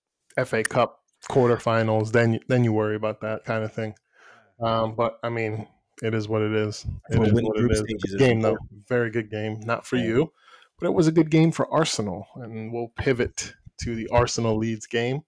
FA 0.45 0.63
Cup 0.63 0.99
quarterfinals, 1.31 2.13
then 2.13 2.39
then 2.49 2.65
you 2.65 2.73
worry 2.73 2.97
about 2.97 3.21
that 3.21 3.45
kind 3.45 3.65
of 3.65 3.73
thing. 3.73 3.95
Um, 4.61 4.95
but 4.97 5.19
I 5.23 5.29
mean, 5.29 5.69
it 6.03 6.15
is 6.15 6.29
what 6.29 6.43
it 6.43 6.53
is. 6.53 6.85
It 7.11 7.19
We're 7.19 7.27
is 7.27 7.33
what 7.33 7.59
it 7.59 7.71
is. 7.71 8.15
game 8.17 8.41
though, 8.41 8.57
very 8.89 9.11
good 9.11 9.31
game. 9.31 9.61
Not 9.61 9.87
for 9.87 9.97
Yeah. 9.97 10.05
you, 10.05 10.33
but 10.81 10.87
it 10.87 10.95
was 10.95 11.07
a 11.07 11.13
good 11.13 11.31
game 11.31 11.53
for 11.53 11.73
Arsenal, 11.73 12.27
and 12.37 12.73
we'll 12.73 12.93
pivot 12.99 13.53
to 13.83 13.95
the 13.95 14.09
Arsenal 14.09 14.57
Leeds 14.57 14.87
game, 14.87 15.21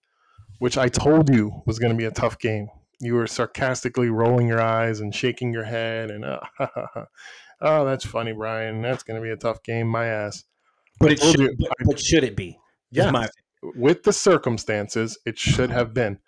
which 0.58 0.76
I 0.78 0.88
told 0.88 1.28
you 1.32 1.62
was 1.66 1.78
going 1.78 1.92
to 1.92 1.98
be 1.98 2.06
a 2.06 2.10
tough 2.10 2.38
game. 2.38 2.68
You 3.00 3.14
were 3.14 3.26
sarcastically 3.26 4.10
rolling 4.10 4.46
your 4.48 4.60
eyes 4.60 5.00
and 5.00 5.14
shaking 5.14 5.52
your 5.52 5.64
head, 5.64 6.10
and 6.10 6.24
uh, 6.24 6.40
oh, 7.60 7.84
that's 7.84 8.04
funny, 8.04 8.32
Brian. 8.32 8.82
That's 8.82 9.02
going 9.02 9.20
to 9.20 9.22
be 9.22 9.30
a 9.30 9.36
tough 9.36 9.62
game. 9.62 9.86
My 9.86 10.06
ass. 10.06 10.44
But 11.00 11.12
it 11.12 11.20
should, 11.20 11.56
but, 11.58 11.70
but 11.84 12.00
should 12.00 12.24
it 12.24 12.36
be? 12.36 12.58
Yes. 12.90 13.12
my 13.12 13.28
with 13.74 14.02
the 14.04 14.12
circumstances, 14.12 15.18
it 15.26 15.38
should 15.38 15.70
have 15.70 15.92
been. 15.92 16.18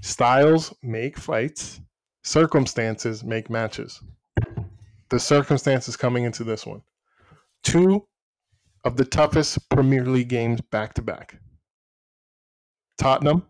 Styles 0.00 0.74
make 0.82 1.18
fights, 1.18 1.80
circumstances 2.22 3.24
make 3.24 3.50
matches. 3.50 4.00
The 5.08 5.18
circumstances 5.18 5.96
coming 5.96 6.24
into 6.24 6.44
this 6.44 6.66
one. 6.66 6.82
Two 7.62 8.06
of 8.84 8.96
the 8.96 9.04
toughest 9.04 9.68
Premier 9.68 10.04
League 10.04 10.28
games 10.28 10.60
back 10.60 10.94
to 10.94 11.02
back. 11.02 11.40
Tottenham, 12.98 13.44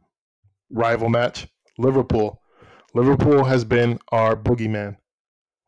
rival 0.70 1.08
match. 1.08 1.46
Liverpool. 1.78 2.40
Liverpool 2.94 3.44
has 3.44 3.64
been 3.64 3.98
our 4.12 4.34
boogeyman. 4.34 4.96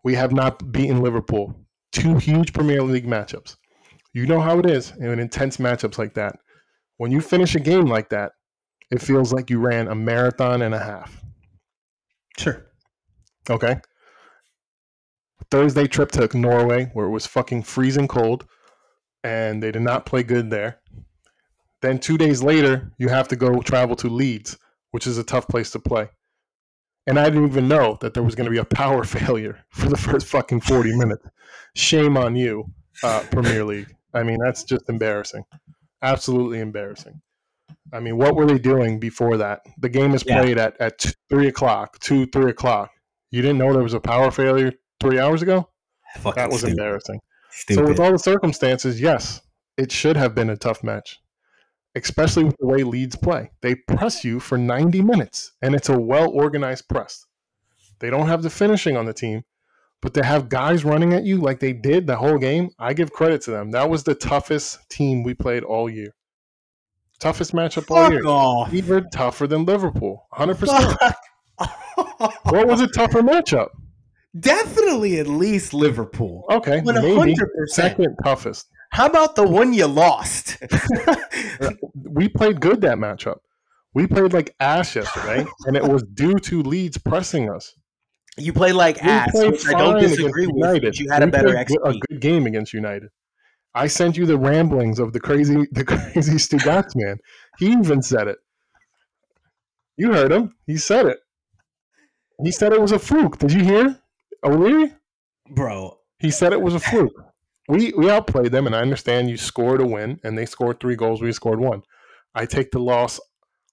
We 0.05 0.15
have 0.15 0.33
not 0.33 0.73
beaten 0.73 1.03
Liverpool. 1.03 1.55
Two 1.93 2.17
huge 2.17 2.55
Premier 2.55 2.83
League 2.83 3.07
matchups. 3.07 3.58
You 4.19 4.27
know 4.27 4.41
how 4.41 4.59
it 4.59 4.67
is 4.67 4.93
in 4.99 5.21
intense 5.21 5.59
matchups 5.59 5.97
like 5.97 6.15
that 6.15 6.41
when 6.97 7.13
you 7.13 7.21
finish 7.21 7.55
a 7.55 7.61
game 7.61 7.87
like 7.87 8.09
that, 8.09 8.33
it 8.91 9.01
feels 9.01 9.33
like 9.33 9.49
you 9.49 9.61
ran 9.61 9.87
a 9.87 9.95
marathon 9.95 10.61
and 10.63 10.75
a 10.75 10.79
half. 10.81 11.23
sure. 12.37 12.67
Okay. 13.49 13.81
Thursday 15.53 15.87
trip 15.87 16.11
to 16.11 16.37
Norway 16.37 16.91
where 16.95 17.07
it 17.07 17.11
was 17.11 17.29
fucking 17.29 17.63
freezing 17.63 18.09
cold 18.09 18.45
and 19.23 19.63
they 19.63 19.71
did 19.71 19.83
not 19.83 20.05
play 20.05 20.25
good 20.25 20.51
there. 20.51 20.81
Then 21.81 22.01
two 22.01 22.19
days 22.19 22.43
later, 22.43 22.91
you 22.99 23.09
have 23.09 23.29
to 23.29 23.37
go 23.37 23.63
travel 23.63 23.95
to 23.97 24.09
Leeds, 24.09 24.59
which 24.91 25.07
is 25.07 25.17
a 25.17 25.23
tough 25.23 25.47
place 25.47 25.71
to 25.71 25.79
play. 25.79 26.09
And 27.07 27.21
I 27.21 27.31
didn't 27.31 27.47
even 27.47 27.69
know 27.69 27.99
that 28.01 28.15
there 28.15 28.25
was 28.25 28.35
going 28.35 28.47
to 28.47 28.51
be 28.51 28.59
a 28.59 28.65
power 28.65 29.05
failure 29.19 29.65
for 29.71 29.89
the 29.89 29.97
first 29.97 30.27
fucking 30.27 30.63
40 30.63 30.97
minutes. 30.97 31.25
Shame 31.77 32.17
on 32.17 32.35
you, 32.35 32.65
uh, 33.05 33.23
Premier 33.31 33.65
League. 33.65 33.95
I 34.15 34.23
mean, 34.23 34.39
that's 34.45 34.65
just 34.65 34.89
embarrassing. 34.89 35.45
Absolutely 36.03 36.61
embarrassing. 36.61 37.21
I 37.93 38.01
mean, 38.01 38.17
what 38.17 38.35
were 38.37 38.47
they 38.47 38.59
doing 38.59 38.99
before 38.99 39.37
that? 39.39 39.63
The 39.79 39.89
game 39.89 40.15
is 40.15 40.25
Yeah. 40.27 40.41
played 40.41 40.59
at, 40.59 40.81
at 40.81 41.05
3 41.31 41.49
o'clock, 41.49 41.99
2, 42.01 42.27
3 42.27 42.51
o'clock. 42.51 42.91
You 43.31 43.43
didn't 43.43 43.59
know 43.59 43.73
there 43.73 43.83
was 43.83 43.95
a 43.95 44.01
power 44.01 44.31
failure 44.31 44.73
three 45.01 45.19
hours 45.19 45.43
ago? 45.43 45.69
Fucking 46.17 46.41
That 46.43 46.51
was 46.51 46.61
stupid. 46.61 46.79
embarrassing. 46.79 47.21
stupid. 47.51 47.83
So 47.83 47.89
with 47.89 48.01
all 48.01 48.13
the 48.13 48.19
circumstances, 48.19 49.01
yes, 49.01 49.43
it 49.77 49.91
should 49.93 50.17
have 50.17 50.35
been 50.35 50.49
a 50.51 50.57
tough 50.57 50.83
match, 50.83 51.19
especially 51.95 52.45
with 52.45 52.57
the 52.59 52.67
way 52.67 52.83
Leeds 52.85 53.17
play. 53.17 53.51
They 53.61 53.75
press 53.75 54.25
you 54.25 54.41
for 54.41 54.57
90 54.57 55.03
minutes, 55.03 55.53
and 55.61 55.75
it's 55.75 55.89
a 55.89 55.99
well 55.99 56.31
organized 56.31 56.89
press. 56.89 57.27
They 58.01 58.11
don't 58.11 58.29
have 58.29 58.43
the 58.43 58.51
finishing 58.51 58.97
on 58.97 59.07
the 59.07 59.13
team, 59.13 59.43
but 60.01 60.15
to 60.15 60.25
have 60.25 60.49
guys 60.49 60.85
running 60.85 61.13
at 61.13 61.25
you 61.25 61.39
like 61.39 61.61
they 61.61 61.73
did 61.73 62.07
the 62.07 62.17
whole 62.17 62.39
game. 62.39 62.71
I 62.79 62.93
give 62.95 63.13
credit 63.13 63.43
to 63.43 63.51
them. 63.51 63.71
That 63.73 63.91
was 63.91 64.05
the 64.05 64.15
toughest 64.15 64.89
team 64.91 65.23
we 65.23 65.35
played 65.35 65.65
all 65.65 65.91
year. 65.91 66.15
Toughest 67.19 67.53
matchup 67.53 67.91
all 67.91 68.11
year. 68.13 68.25
Off. 68.27 68.73
Even 68.73 69.11
tougher 69.11 69.47
than 69.49 69.65
Liverpool. 69.65 70.27
100%. 70.35 71.15
what 72.45 72.67
was 72.69 72.81
a 72.81 72.87
tougher 72.89 73.23
matchup? 73.23 73.69
Definitely 74.39 75.19
at 75.19 75.27
least 75.27 75.75
Liverpool. 75.75 76.45
Okay, 76.51 76.81
One 76.83 76.95
maybe 76.97 77.15
hundred 77.17 77.49
percent. 77.57 77.71
second 77.91 78.17
toughest. 78.23 78.69
How 78.91 79.07
about 79.07 79.35
the 79.35 79.43
one 79.47 79.73
you 79.73 79.87
lost? 79.87 80.59
we 81.95 82.29
played 82.29 82.61
good 82.61 82.81
that 82.83 82.99
matchup. 82.99 83.39
We 83.95 84.07
played 84.07 84.33
like 84.33 84.55
ass 84.61 84.95
yesterday, 84.95 85.47
and 85.67 85.77
it 85.77 85.83
was 85.83 86.05
due 86.15 86.39
to 86.39 86.63
Leeds 86.63 86.99
pressing 86.99 87.51
us. 87.51 87.75
You 88.39 88.53
played 88.53 88.75
like 88.75 89.03
We 89.03 89.09
ass, 89.11 89.31
played 89.33 89.53
which 89.53 89.67
I 89.67 89.73
don't 89.73 90.01
disagree 90.01 90.47
with. 90.47 90.57
United. 90.57 90.99
You 90.99 91.11
had 91.11 91.23
a 91.23 91.27
better 91.27 91.49
XP. 91.49 91.77
a 91.85 91.99
good 92.09 92.21
game 92.21 92.47
against 92.47 92.73
United. 92.73 93.11
I 93.75 93.87
sent 93.87 94.17
you 94.17 94.27
the 94.27 94.39
ramblings 94.39 94.99
of 94.99 95.13
the 95.13 95.21
crazy, 95.21 95.67
the 95.73 95.85
crazy 95.85 96.35
Stugotz 96.35 96.95
man. 96.97 97.19
He 97.59 97.73
even 97.73 98.03
said 98.03 98.29
it. 98.29 98.39
You 99.97 100.13
heard 100.13 100.33
him. 100.33 100.55
He 100.67 100.77
said 100.77 101.07
it. 101.07 101.19
He 102.43 102.53
said 102.53 102.73
it 102.73 102.81
was 102.81 102.93
a 102.93 102.99
fluke. 102.99 103.39
Did 103.39 103.53
you 103.53 103.65
hear? 103.65 104.01
Oh, 104.45 104.53
O'Leary? 104.53 104.93
Bro, 105.51 105.99
He 106.21 106.31
said 106.31 106.53
it 106.53 106.61
was 106.61 106.75
a 106.75 106.79
fluke. 106.81 107.13
We 107.69 107.93
we 107.97 108.11
outplayed 108.11 108.53
them, 108.53 108.67
and 108.67 108.75
I 108.77 108.81
understand 108.81 109.29
you 109.29 109.37
scored 109.37 109.81
a 109.81 109.87
win, 109.87 110.21
and 110.25 110.39
they 110.39 110.47
scored 110.47 110.79
three 110.81 110.97
goals. 110.97 111.21
We 111.21 111.33
scored 111.33 111.61
one. 111.61 111.83
I 112.35 112.47
take 112.47 112.71
the 112.71 112.79
loss 112.79 113.19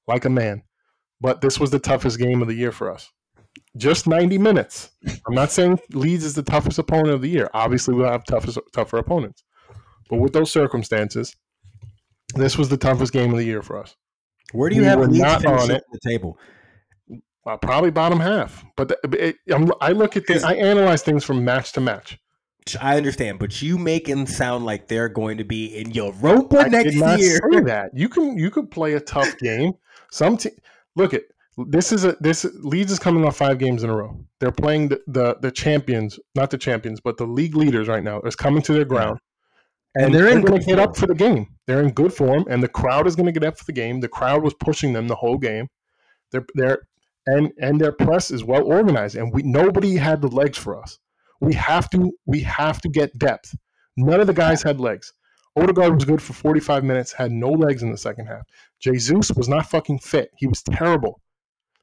like 0.08 0.26
a 0.26 0.30
man, 0.30 0.64
but 1.22 1.42
this 1.42 1.60
was 1.60 1.72
the 1.72 1.80
toughest 1.80 2.18
game 2.20 2.42
of 2.42 2.48
the 2.48 2.56
year 2.56 2.72
for 2.72 2.92
us. 2.92 3.12
Just 3.78 4.08
ninety 4.08 4.38
minutes. 4.38 4.92
I'm 5.28 5.36
not 5.36 5.52
saying 5.52 5.80
Leeds 5.92 6.24
is 6.24 6.34
the 6.34 6.44
toughest 6.44 6.80
opponent 6.80 7.10
of 7.10 7.22
the 7.22 7.30
year. 7.30 7.50
Obviously, 7.54 7.94
we'll 7.94 8.10
have 8.10 8.24
toughest 8.24 8.58
tougher 8.74 8.98
opponents, 8.98 9.44
but 10.10 10.18
with 10.18 10.34
those 10.34 10.52
circumstances, 10.52 11.36
this 12.36 12.58
was 12.58 12.70
the 12.70 12.78
toughest 12.78 13.12
game 13.12 13.32
of 13.32 13.38
the 13.38 13.44
year 13.44 13.62
for 13.62 13.78
us. 13.78 13.96
where 14.54 14.70
do 14.70 14.76
you 14.76 14.82
We 14.84 14.88
have 14.88 15.00
Leeds 15.00 15.20
not 15.20 15.46
on 15.46 15.60
on 15.60 15.68
the 15.68 16.00
table? 16.08 16.38
Uh, 17.48 17.58
probably 17.58 17.92
bottom 17.92 18.20
half, 18.20 18.66
but 18.76 18.88
the, 18.88 18.98
it, 19.28 19.36
I'm, 19.52 19.66
look 19.98 20.18
at 20.18 20.26
things. 20.26 20.44
I 20.44 20.54
analyze 20.56 21.04
things 21.04 21.24
from 21.24 21.46
match 21.46 21.74
to 21.74 21.82
match. 21.82 22.18
I 22.82 22.98
understand, 22.98 23.38
but 23.38 23.62
you 23.62 23.78
make 23.78 24.08
them 24.08 24.26
sound 24.26 24.66
like 24.66 24.88
they're 24.88 25.10
going 25.10 25.38
to 25.38 25.44
be 25.44 25.68
in 25.76 25.92
Europa 25.92 26.62
I 26.62 26.68
next 26.70 26.96
year. 26.96 27.40
say 27.52 27.60
that. 27.62 27.92
You 27.94 28.10
can 28.10 28.38
you 28.40 28.50
could 28.50 28.72
play 28.72 28.94
a 28.94 29.00
tough 29.00 29.38
game. 29.38 29.74
Some 30.12 30.38
te- 30.38 30.58
look 30.96 31.14
at 31.14 31.22
this 31.58 31.92
is 31.92 32.04
a 32.04 32.18
this 32.20 32.46
Leeds 32.56 32.92
is 32.92 33.00
coming 33.00 33.24
off 33.26 33.38
five 33.38 33.60
games 33.60 33.84
in 33.84 33.90
a 33.90 33.96
row. 33.96 34.18
They're 34.40 34.52
playing 34.52 34.90
the 34.90 35.02
the, 35.08 35.38
the 35.42 35.52
champions, 35.52 36.20
not 36.36 36.52
the 36.52 36.58
champions, 36.58 37.00
but 37.00 37.18
the 37.18 37.26
league 37.26 37.56
leaders 37.56 37.88
right 37.88 38.04
now. 38.04 38.20
Is 38.22 38.36
coming 38.36 38.62
to 38.64 38.74
their 38.74 38.86
ground, 38.86 39.20
And 39.96 40.14
they're 40.14 40.28
in 40.28 40.42
going 40.42 40.60
to 40.60 40.66
get 40.66 40.78
form. 40.78 40.90
up 40.90 40.98
for 40.98 41.08
the 41.08 41.16
game. 41.16 41.48
They're 41.68 41.82
in 41.82 41.92
good 41.92 42.14
form, 42.14 42.46
and 42.50 42.62
the 42.62 42.68
crowd 42.68 43.08
is 43.08 43.16
going 43.16 43.28
to 43.28 43.32
get 43.32 43.48
up 43.48 43.58
for 43.58 43.66
the 43.66 43.72
game. 43.72 44.02
The 44.02 44.10
crowd 44.10 44.44
was 44.44 44.54
pushing 44.54 44.94
them 44.94 45.08
the 45.08 45.16
whole 45.16 45.38
game. 45.38 45.70
They're 46.32 46.46
they're 46.56 46.80
and 47.26 47.52
and 47.60 47.80
their 47.80 47.94
press 47.94 48.32
is 48.32 48.44
well 48.44 48.64
organized, 48.64 49.16
and 49.16 49.34
we 49.34 49.44
nobody 49.44 49.96
had 49.96 50.22
the 50.22 50.28
legs 50.28 50.58
for 50.58 50.80
us. 50.82 51.00
We 51.40 51.54
have 51.54 51.90
to 51.92 52.12
we 52.26 52.42
have 52.42 52.82
to 52.82 52.90
get 52.90 53.18
depth. 53.18 53.56
None 53.98 54.20
of 54.20 54.28
the 54.28 54.34
guys 54.34 54.62
had 54.62 54.80
legs. 54.82 55.14
Odegaard 55.58 55.96
was 55.96 56.04
good 56.04 56.22
for 56.22 56.34
45 56.34 56.84
minutes, 56.84 57.14
had 57.14 57.32
no 57.32 57.50
legs 57.50 57.82
in 57.82 57.90
the 57.90 57.98
second 57.98 58.26
half. 58.26 58.42
Jesus 58.82 59.32
was 59.32 59.48
not 59.48 59.70
fucking 59.70 60.00
fit. 60.00 60.32
He 60.36 60.48
was 60.48 60.62
terrible. 60.62 61.22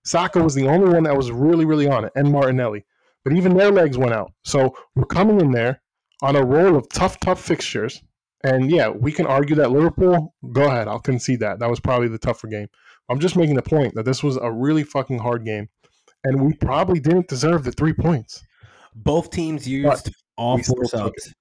Saka 0.04 0.42
was 0.42 0.54
the 0.54 0.68
only 0.68 0.92
one 0.92 1.04
that 1.04 1.16
was 1.16 1.30
really, 1.30 1.64
really 1.64 1.86
on 1.88 2.04
it, 2.04 2.12
and 2.16 2.30
Martinelli. 2.30 2.84
But 3.24 3.34
even 3.34 3.56
their 3.56 3.70
legs 3.70 3.96
went 3.96 4.12
out. 4.14 4.32
So 4.44 4.74
we're 4.96 5.04
coming 5.04 5.40
in 5.40 5.52
there 5.52 5.80
on 6.22 6.34
a 6.36 6.44
roll 6.44 6.76
of 6.76 6.88
tough, 6.88 7.20
tough 7.20 7.40
fixtures. 7.40 8.02
And 8.44 8.70
yeah, 8.70 8.88
we 8.88 9.12
can 9.12 9.26
argue 9.26 9.54
that 9.56 9.70
Liverpool, 9.70 10.34
go 10.52 10.64
ahead, 10.64 10.88
I'll 10.88 10.98
concede 10.98 11.40
that. 11.40 11.60
That 11.60 11.70
was 11.70 11.78
probably 11.78 12.08
the 12.08 12.18
tougher 12.18 12.48
game. 12.48 12.66
I'm 13.08 13.20
just 13.20 13.36
making 13.36 13.54
the 13.54 13.62
point 13.62 13.94
that 13.94 14.04
this 14.04 14.22
was 14.22 14.36
a 14.36 14.50
really 14.50 14.82
fucking 14.82 15.18
hard 15.18 15.44
game. 15.44 15.68
And 16.24 16.44
we 16.44 16.54
probably 16.54 16.98
didn't 16.98 17.28
deserve 17.28 17.62
the 17.62 17.72
three 17.72 17.92
points. 17.92 18.42
Both 18.94 19.30
teams 19.30 19.68
used 19.68 20.10
all 20.36 20.58
four 20.62 20.84
subs. 20.84 21.32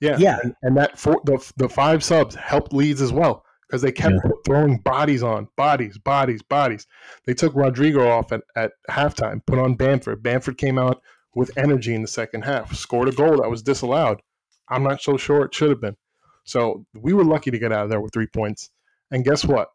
Yeah, 0.00 0.16
Yeah. 0.18 0.38
and, 0.42 0.54
and 0.62 0.76
that 0.76 0.98
four, 0.98 1.20
the 1.24 1.52
the 1.56 1.68
five 1.68 2.04
subs 2.04 2.34
helped 2.34 2.72
Leeds 2.72 3.00
as 3.02 3.12
well 3.12 3.44
because 3.68 3.82
they 3.82 3.92
kept 3.92 4.16
throwing 4.46 4.78
bodies 4.78 5.22
on 5.22 5.48
bodies, 5.56 5.98
bodies, 5.98 6.42
bodies. 6.42 6.86
They 7.26 7.34
took 7.34 7.54
Rodrigo 7.54 8.08
off 8.08 8.32
at, 8.32 8.42
at 8.56 8.72
halftime, 8.90 9.44
put 9.46 9.58
on 9.58 9.74
Bamford. 9.74 10.22
Bamford 10.22 10.56
came 10.56 10.78
out 10.78 11.02
with 11.34 11.56
energy 11.56 11.94
in 11.94 12.02
the 12.02 12.08
second 12.08 12.42
half, 12.42 12.74
scored 12.74 13.08
a 13.08 13.12
goal 13.12 13.42
that 13.42 13.50
was 13.50 13.62
disallowed. 13.62 14.20
I'm 14.70 14.82
not 14.82 15.02
so 15.02 15.16
sure 15.16 15.44
it 15.44 15.54
should 15.54 15.70
have 15.70 15.80
been. 15.80 15.96
So 16.44 16.86
we 16.94 17.12
were 17.12 17.24
lucky 17.24 17.50
to 17.50 17.58
get 17.58 17.72
out 17.72 17.84
of 17.84 17.90
there 17.90 18.00
with 18.00 18.12
three 18.12 18.26
points. 18.26 18.70
And 19.10 19.24
guess 19.24 19.44
what? 19.44 19.68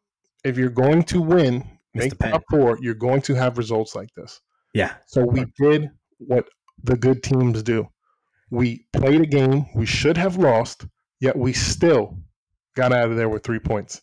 If 0.44 0.58
you're 0.58 0.70
going 0.70 1.04
to 1.04 1.22
win, 1.22 1.64
make 1.94 2.18
the 2.18 2.30
top 2.30 2.44
four, 2.50 2.78
you're 2.82 2.96
going 2.96 3.22
to 3.24 3.36
have 3.36 3.58
results 3.58 3.96
like 3.96 4.10
this. 4.16 4.42
Yeah. 4.74 4.96
So 5.06 5.24
we 5.24 5.46
did 5.60 5.92
what 6.18 6.48
the 6.84 6.98
good 6.98 7.22
teams 7.22 7.62
do. 7.62 7.88
We 8.50 8.88
played 8.92 9.22
a 9.22 9.26
game 9.26 9.68
we 9.76 9.86
should 9.86 10.18
have 10.18 10.38
lost, 10.38 10.86
yet 11.20 11.36
we 11.36 11.54
still 11.54 12.18
got 12.76 12.92
out 12.94 13.10
of 13.10 13.16
there 13.18 13.30
with 13.30 13.44
three 13.44 13.60
points. 13.60 14.02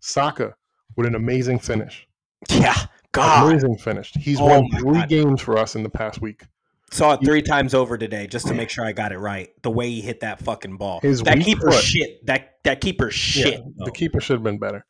Saka 0.00 0.54
with 0.96 1.06
an 1.06 1.14
amazing 1.14 1.58
finish. 1.58 2.06
Yeah, 2.50 2.74
God. 3.12 3.48
Amazing 3.50 3.78
finish. 3.78 4.12
He's 4.14 4.40
Oh 4.40 4.44
won 4.46 4.70
three 4.70 5.00
God. 5.00 5.08
games 5.08 5.40
for 5.40 5.58
us 5.58 5.74
in 5.74 5.82
the 5.82 5.88
past 5.90 6.20
week. 6.20 6.44
Saw 6.92 7.14
it 7.14 7.20
three 7.24 7.42
times 7.42 7.74
over 7.74 7.98
today 7.98 8.28
just 8.28 8.46
to 8.46 8.54
make 8.54 8.70
sure 8.70 8.84
I 8.84 8.92
got 8.92 9.10
it 9.10 9.18
right. 9.18 9.50
The 9.62 9.70
way 9.70 9.90
he 9.90 10.00
hit 10.00 10.20
that 10.20 10.38
fucking 10.38 10.76
ball. 10.76 11.00
His 11.00 11.20
that 11.22 11.40
keeper 11.40 11.72
foot. 11.72 11.82
shit. 11.82 12.24
That 12.26 12.58
that 12.62 12.80
keeper 12.80 13.10
shit. 13.10 13.54
Yeah, 13.54 13.84
the 13.84 13.90
keeper 13.90 14.20
should 14.20 14.34
have 14.34 14.44
been 14.44 14.58
better, 14.58 14.86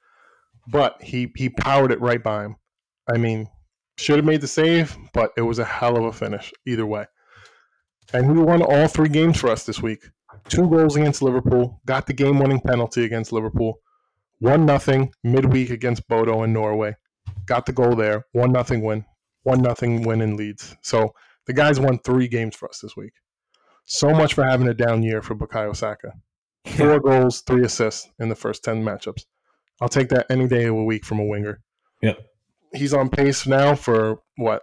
but 0.69 1.03
he 1.03 1.33
he 1.37 1.49
powered 1.49 1.93
it 1.93 2.01
right 2.01 2.23
by 2.23 2.45
him. 2.45 2.57
I 3.09 3.17
mean, 3.17 3.49
should 3.97 4.17
have 4.17 4.27
made 4.27 4.43
the 4.43 4.47
save, 4.49 4.95
but 5.15 5.31
it 5.39 5.43
was 5.43 5.59
a 5.59 5.65
hell 5.65 5.97
of 5.97 6.05
a 6.05 6.13
finish 6.13 6.53
either 6.67 6.85
way. 6.85 7.07
And 8.13 8.27
he 8.27 8.33
won 8.43 8.61
all 8.63 8.89
three 8.89 9.09
games 9.09 9.41
for 9.41 9.49
us 9.51 9.65
this 9.65 9.81
week. 9.81 10.05
Two 10.49 10.69
goals 10.71 10.97
against 10.97 11.23
Liverpool, 11.23 11.81
got 11.87 12.07
the 12.07 12.13
game-winning 12.13 12.61
penalty 12.61 13.05
against 13.05 13.33
Liverpool. 13.33 13.81
One 14.39 14.65
nothing 14.67 15.13
midweek 15.25 15.71
against 15.71 16.07
Bodo 16.09 16.43
in 16.43 16.53
Norway, 16.53 16.95
got 17.47 17.67
the 17.67 17.73
goal 17.73 17.97
there. 17.97 18.27
One 18.33 18.53
nothing 18.53 18.83
win. 18.83 19.05
One 19.43 19.63
nothing 19.63 20.03
win 20.03 20.21
in 20.21 20.37
Leeds. 20.37 20.77
So 20.83 21.15
the 21.47 21.53
guys 21.53 21.81
won 21.81 21.99
three 21.99 22.29
games 22.29 22.55
for 22.55 22.69
us 22.69 22.81
this 22.81 22.97
week. 22.97 23.13
So 23.87 24.11
much 24.11 24.35
for 24.35 24.45
having 24.45 24.69
a 24.69 24.75
down 24.75 25.03
year 25.03 25.23
for 25.23 25.35
Bukayo 25.35 25.75
Saka 25.75 26.13
four 26.67 27.01
goals, 27.01 27.43
three 27.43 27.65
assists 27.65 28.09
in 28.19 28.29
the 28.29 28.35
first 28.35 28.65
10 28.65 28.83
matchups. 28.83 29.25
I'll 29.81 29.89
take 29.89 30.09
that 30.09 30.27
any 30.31 30.49
day 30.49 30.65
of 30.65 30.75
the 30.75 30.83
week 30.83 31.05
from 31.05 31.21
a 31.21 31.25
winger. 31.25 31.61
Yep. 32.03 32.19
He's 32.75 32.93
on 32.93 33.09
pace 33.09 33.47
now 33.47 33.75
for 33.75 34.21
what? 34.37 34.63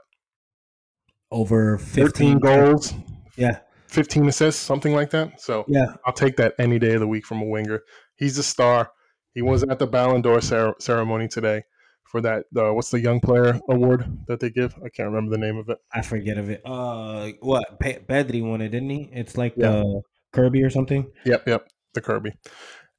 Over 1.32 1.78
13 1.78 2.06
15 2.06 2.40
goals, 2.40 2.94
Yeah. 3.38 3.60
15 3.94 4.28
assists, 4.28 4.62
something 4.62 4.94
like 4.94 5.12
that. 5.12 5.40
So 5.40 5.64
Yeah. 5.68 5.94
I'll 6.06 6.14
take 6.14 6.36
that 6.38 6.54
any 6.60 6.80
day 6.80 6.94
of 6.96 7.00
the 7.00 7.08
week 7.08 7.26
from 7.26 7.42
a 7.42 7.46
winger. 7.46 7.82
He's 8.16 8.38
a 8.38 8.44
star. 8.44 8.92
He 9.34 9.42
was 9.42 9.64
at 9.64 9.80
the 9.80 9.88
Ballon 9.88 10.22
d'Or 10.22 10.42
cer- 10.42 10.76
ceremony 10.80 11.28
today 11.28 11.64
for 12.06 12.22
that. 12.22 12.46
Uh, 12.56 12.74
what's 12.74 12.90
the 12.90 13.00
young 13.00 13.20
player 13.20 13.60
award 13.70 14.06
that 14.28 14.40
they 14.40 14.50
give? 14.50 14.76
I 14.84 14.90
can't 14.90 15.10
remember 15.10 15.32
the 15.32 15.38
name 15.38 15.58
of 15.58 15.70
it. 15.70 15.78
I 15.94 16.02
forget 16.02 16.38
of 16.38 16.50
it. 16.50 16.62
Uh, 16.66 17.30
what? 17.42 17.80
Pe- 17.80 18.00
Pedri 18.04 18.48
won 18.48 18.62
it, 18.62 18.70
didn't 18.70 18.90
he? 18.90 19.10
It's 19.14 19.38
like 19.38 19.54
Yeah. 19.56 19.70
the 19.72 20.02
Kirby 20.34 20.64
or 20.64 20.70
something. 20.70 21.08
Yep, 21.26 21.48
yep, 21.48 21.68
the 21.94 22.02
Kirby. 22.02 22.34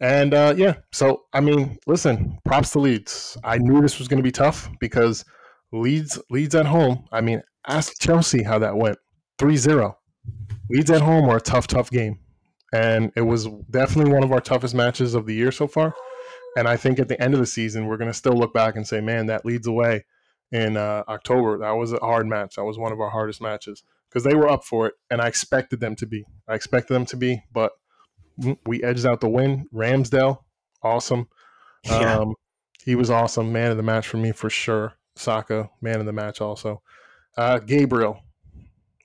And 0.00 0.34
uh, 0.34 0.54
yeah, 0.56 0.74
so 0.92 1.22
I 1.32 1.40
mean, 1.40 1.78
listen, 1.86 2.38
props 2.44 2.70
to 2.72 2.80
Leeds. 2.80 3.36
I 3.44 3.58
knew 3.58 3.80
this 3.80 3.98
was 3.98 4.08
going 4.08 4.18
to 4.18 4.24
be 4.24 4.32
tough 4.32 4.68
because 4.80 5.24
Leeds 5.72 6.20
Leeds 6.30 6.54
at 6.54 6.66
home. 6.66 7.04
I 7.12 7.20
mean, 7.20 7.42
ask 7.66 7.92
Chelsea 8.00 8.42
how 8.42 8.58
that 8.60 8.76
went. 8.76 8.98
3-0. 9.38 9.94
Leeds 10.70 10.90
at 10.90 11.02
home 11.02 11.26
were 11.26 11.36
a 11.36 11.40
tough, 11.40 11.66
tough 11.66 11.90
game. 11.90 12.18
And 12.72 13.12
it 13.14 13.22
was 13.22 13.46
definitely 13.70 14.12
one 14.12 14.24
of 14.24 14.32
our 14.32 14.40
toughest 14.40 14.74
matches 14.74 15.14
of 15.14 15.26
the 15.26 15.34
year 15.34 15.52
so 15.52 15.66
far. 15.66 15.94
And 16.56 16.66
I 16.66 16.76
think 16.76 16.98
at 16.98 17.08
the 17.08 17.20
end 17.20 17.34
of 17.34 17.40
the 17.40 17.46
season, 17.46 17.86
we're 17.86 17.96
going 17.96 18.10
to 18.10 18.16
still 18.16 18.34
look 18.34 18.52
back 18.52 18.76
and 18.76 18.86
say, 18.86 19.00
man, 19.00 19.26
that 19.26 19.44
Leeds 19.44 19.66
away 19.66 20.04
in 20.50 20.76
uh, 20.76 21.04
October. 21.08 21.58
That 21.58 21.72
was 21.72 21.92
a 21.92 21.98
hard 21.98 22.26
match. 22.26 22.56
That 22.56 22.64
was 22.64 22.78
one 22.78 22.92
of 22.92 23.00
our 23.00 23.10
hardest 23.10 23.40
matches 23.40 23.82
because 24.08 24.24
they 24.24 24.34
were 24.34 24.48
up 24.48 24.64
for 24.64 24.86
it. 24.86 24.94
And 25.10 25.20
I 25.20 25.28
expected 25.28 25.80
them 25.80 25.96
to 25.96 26.06
be. 26.06 26.24
I 26.48 26.54
expected 26.54 26.94
them 26.94 27.06
to 27.06 27.16
be, 27.16 27.42
but 27.52 27.72
we 28.66 28.82
edged 28.82 29.06
out 29.06 29.20
the 29.20 29.28
win. 29.28 29.66
Ramsdale, 29.72 30.38
awesome. 30.82 31.28
Yeah. 31.84 32.18
Um, 32.18 32.34
he 32.84 32.94
was 32.94 33.10
awesome. 33.10 33.52
Man 33.52 33.70
of 33.70 33.76
the 33.76 33.82
match 33.82 34.06
for 34.06 34.16
me 34.16 34.32
for 34.32 34.50
sure. 34.50 34.94
Saka, 35.16 35.70
man 35.80 36.00
of 36.00 36.06
the 36.06 36.12
match 36.12 36.40
also. 36.40 36.82
Uh, 37.36 37.58
Gabriel, 37.58 38.20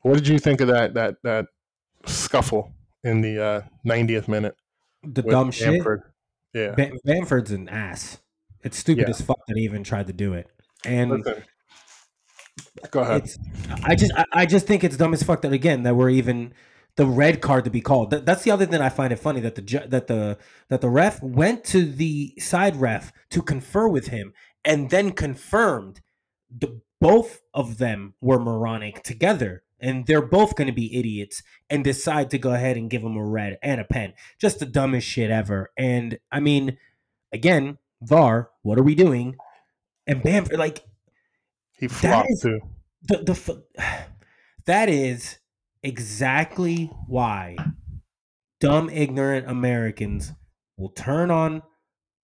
what 0.01 0.15
did 0.15 0.27
you 0.27 0.39
think 0.39 0.61
of 0.61 0.67
that 0.67 0.93
that 0.93 1.15
that 1.23 1.45
scuffle 2.05 2.73
in 3.03 3.21
the 3.21 3.43
uh, 3.43 3.61
90th 3.85 4.27
minute? 4.27 4.55
The 5.03 5.21
dumb 5.21 5.51
shit. 5.51 5.83
Yeah. 6.53 6.71
Bam- 6.71 6.97
Bamford's 7.05 7.51
an 7.51 7.69
ass. 7.69 8.19
It's 8.63 8.77
stupid 8.77 9.03
Yeah. 9.03 9.09
as 9.09 9.21
fuck 9.21 9.39
that 9.47 9.55
he 9.57 9.63
even 9.63 9.83
tried 9.83 10.07
to 10.07 10.13
do 10.13 10.33
it. 10.33 10.47
And 10.83 11.11
Listen. 11.11 11.43
Go 12.91 13.01
ahead. 13.01 13.29
I 13.83 13.95
just, 13.95 14.11
I, 14.15 14.25
I 14.33 14.45
just 14.45 14.65
think 14.67 14.83
it's 14.83 14.97
dumb 14.97 15.13
as 15.13 15.23
fuck 15.23 15.41
that 15.41 15.53
again 15.53 15.83
that 15.83 15.95
we're 15.95 16.09
even 16.09 16.53
the 16.95 17.05
red 17.05 17.41
card 17.41 17.63
to 17.65 17.69
be 17.69 17.81
called. 17.81 18.09
That, 18.09 18.25
that's 18.25 18.43
the 18.43 18.51
other 18.51 18.65
thing 18.65 18.81
I 18.81 18.89
find 18.89 19.13
it 19.13 19.17
funny 19.17 19.39
that 19.41 19.55
the 19.55 19.85
that 19.87 20.07
the 20.07 20.37
that 20.69 20.81
the 20.81 20.89
ref 20.89 21.21
went 21.21 21.63
to 21.65 21.85
the 21.85 22.33
side 22.37 22.75
ref 22.75 23.13
to 23.29 23.41
confer 23.41 23.87
with 23.87 24.07
him 24.07 24.33
and 24.65 24.89
then 24.89 25.11
confirmed 25.11 26.01
the 26.49 26.81
both 26.99 27.41
of 27.53 27.77
them 27.77 28.15
were 28.19 28.39
moronic 28.39 29.03
together 29.03 29.63
and 29.81 30.05
they're 30.05 30.21
both 30.25 30.55
going 30.55 30.67
to 30.67 30.73
be 30.73 30.97
idiots 30.97 31.41
and 31.69 31.83
decide 31.83 32.29
to 32.31 32.37
go 32.37 32.53
ahead 32.53 32.77
and 32.77 32.89
give 32.89 33.01
him 33.03 33.15
a 33.15 33.25
red 33.25 33.57
and 33.63 33.79
a 33.81 33.83
pen. 33.85 34.13
Just 34.39 34.59
the 34.59 34.65
dumbest 34.65 35.07
shit 35.07 35.31
ever. 35.31 35.71
And 35.77 36.19
I 36.31 36.39
mean, 36.39 36.77
again, 37.31 37.77
VAR, 38.01 38.49
what 38.61 38.77
are 38.79 38.83
we 38.83 38.95
doing? 38.95 39.35
And 40.07 40.23
Bamford, 40.23 40.57
like 40.59 40.83
He 41.79 41.87
flopped 41.87 42.29
is- 42.31 42.41
too. 42.41 42.59
the 43.03 43.17
the 43.17 43.63
that 44.65 44.89
is 44.89 45.37
exactly 45.83 46.85
why 47.07 47.55
dumb 48.59 48.89
ignorant 48.89 49.49
Americans 49.49 50.33
will 50.77 50.89
turn 50.89 51.31
on 51.31 51.61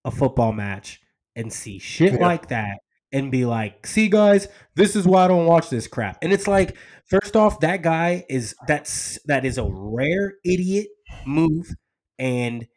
a 0.03 0.11
football 0.11 0.51
match 0.53 1.01
and 1.35 1.51
see 1.51 1.79
shit 1.79 2.13
Yeah. 2.13 2.19
like 2.19 2.47
that 2.49 2.79
and 3.11 3.31
be 3.31 3.45
like, 3.45 3.85
"See 3.87 4.09
guys, 4.09 4.47
this 4.75 4.95
is 4.95 5.07
why 5.07 5.25
I 5.25 5.27
don't 5.27 5.45
watch 5.45 5.69
this 5.69 5.87
crap." 5.87 6.17
And 6.21 6.33
it's 6.33 6.47
like, 6.47 6.77
first 7.05 7.35
off, 7.35 7.59
that 7.61 7.81
guy 7.81 8.25
is 8.29 8.55
that's 8.67 9.19
that 9.25 9.45
is 9.45 9.57
a 9.57 9.67
rare 9.69 10.33
idiot 10.43 10.87
move 11.25 11.73
and 12.17 12.67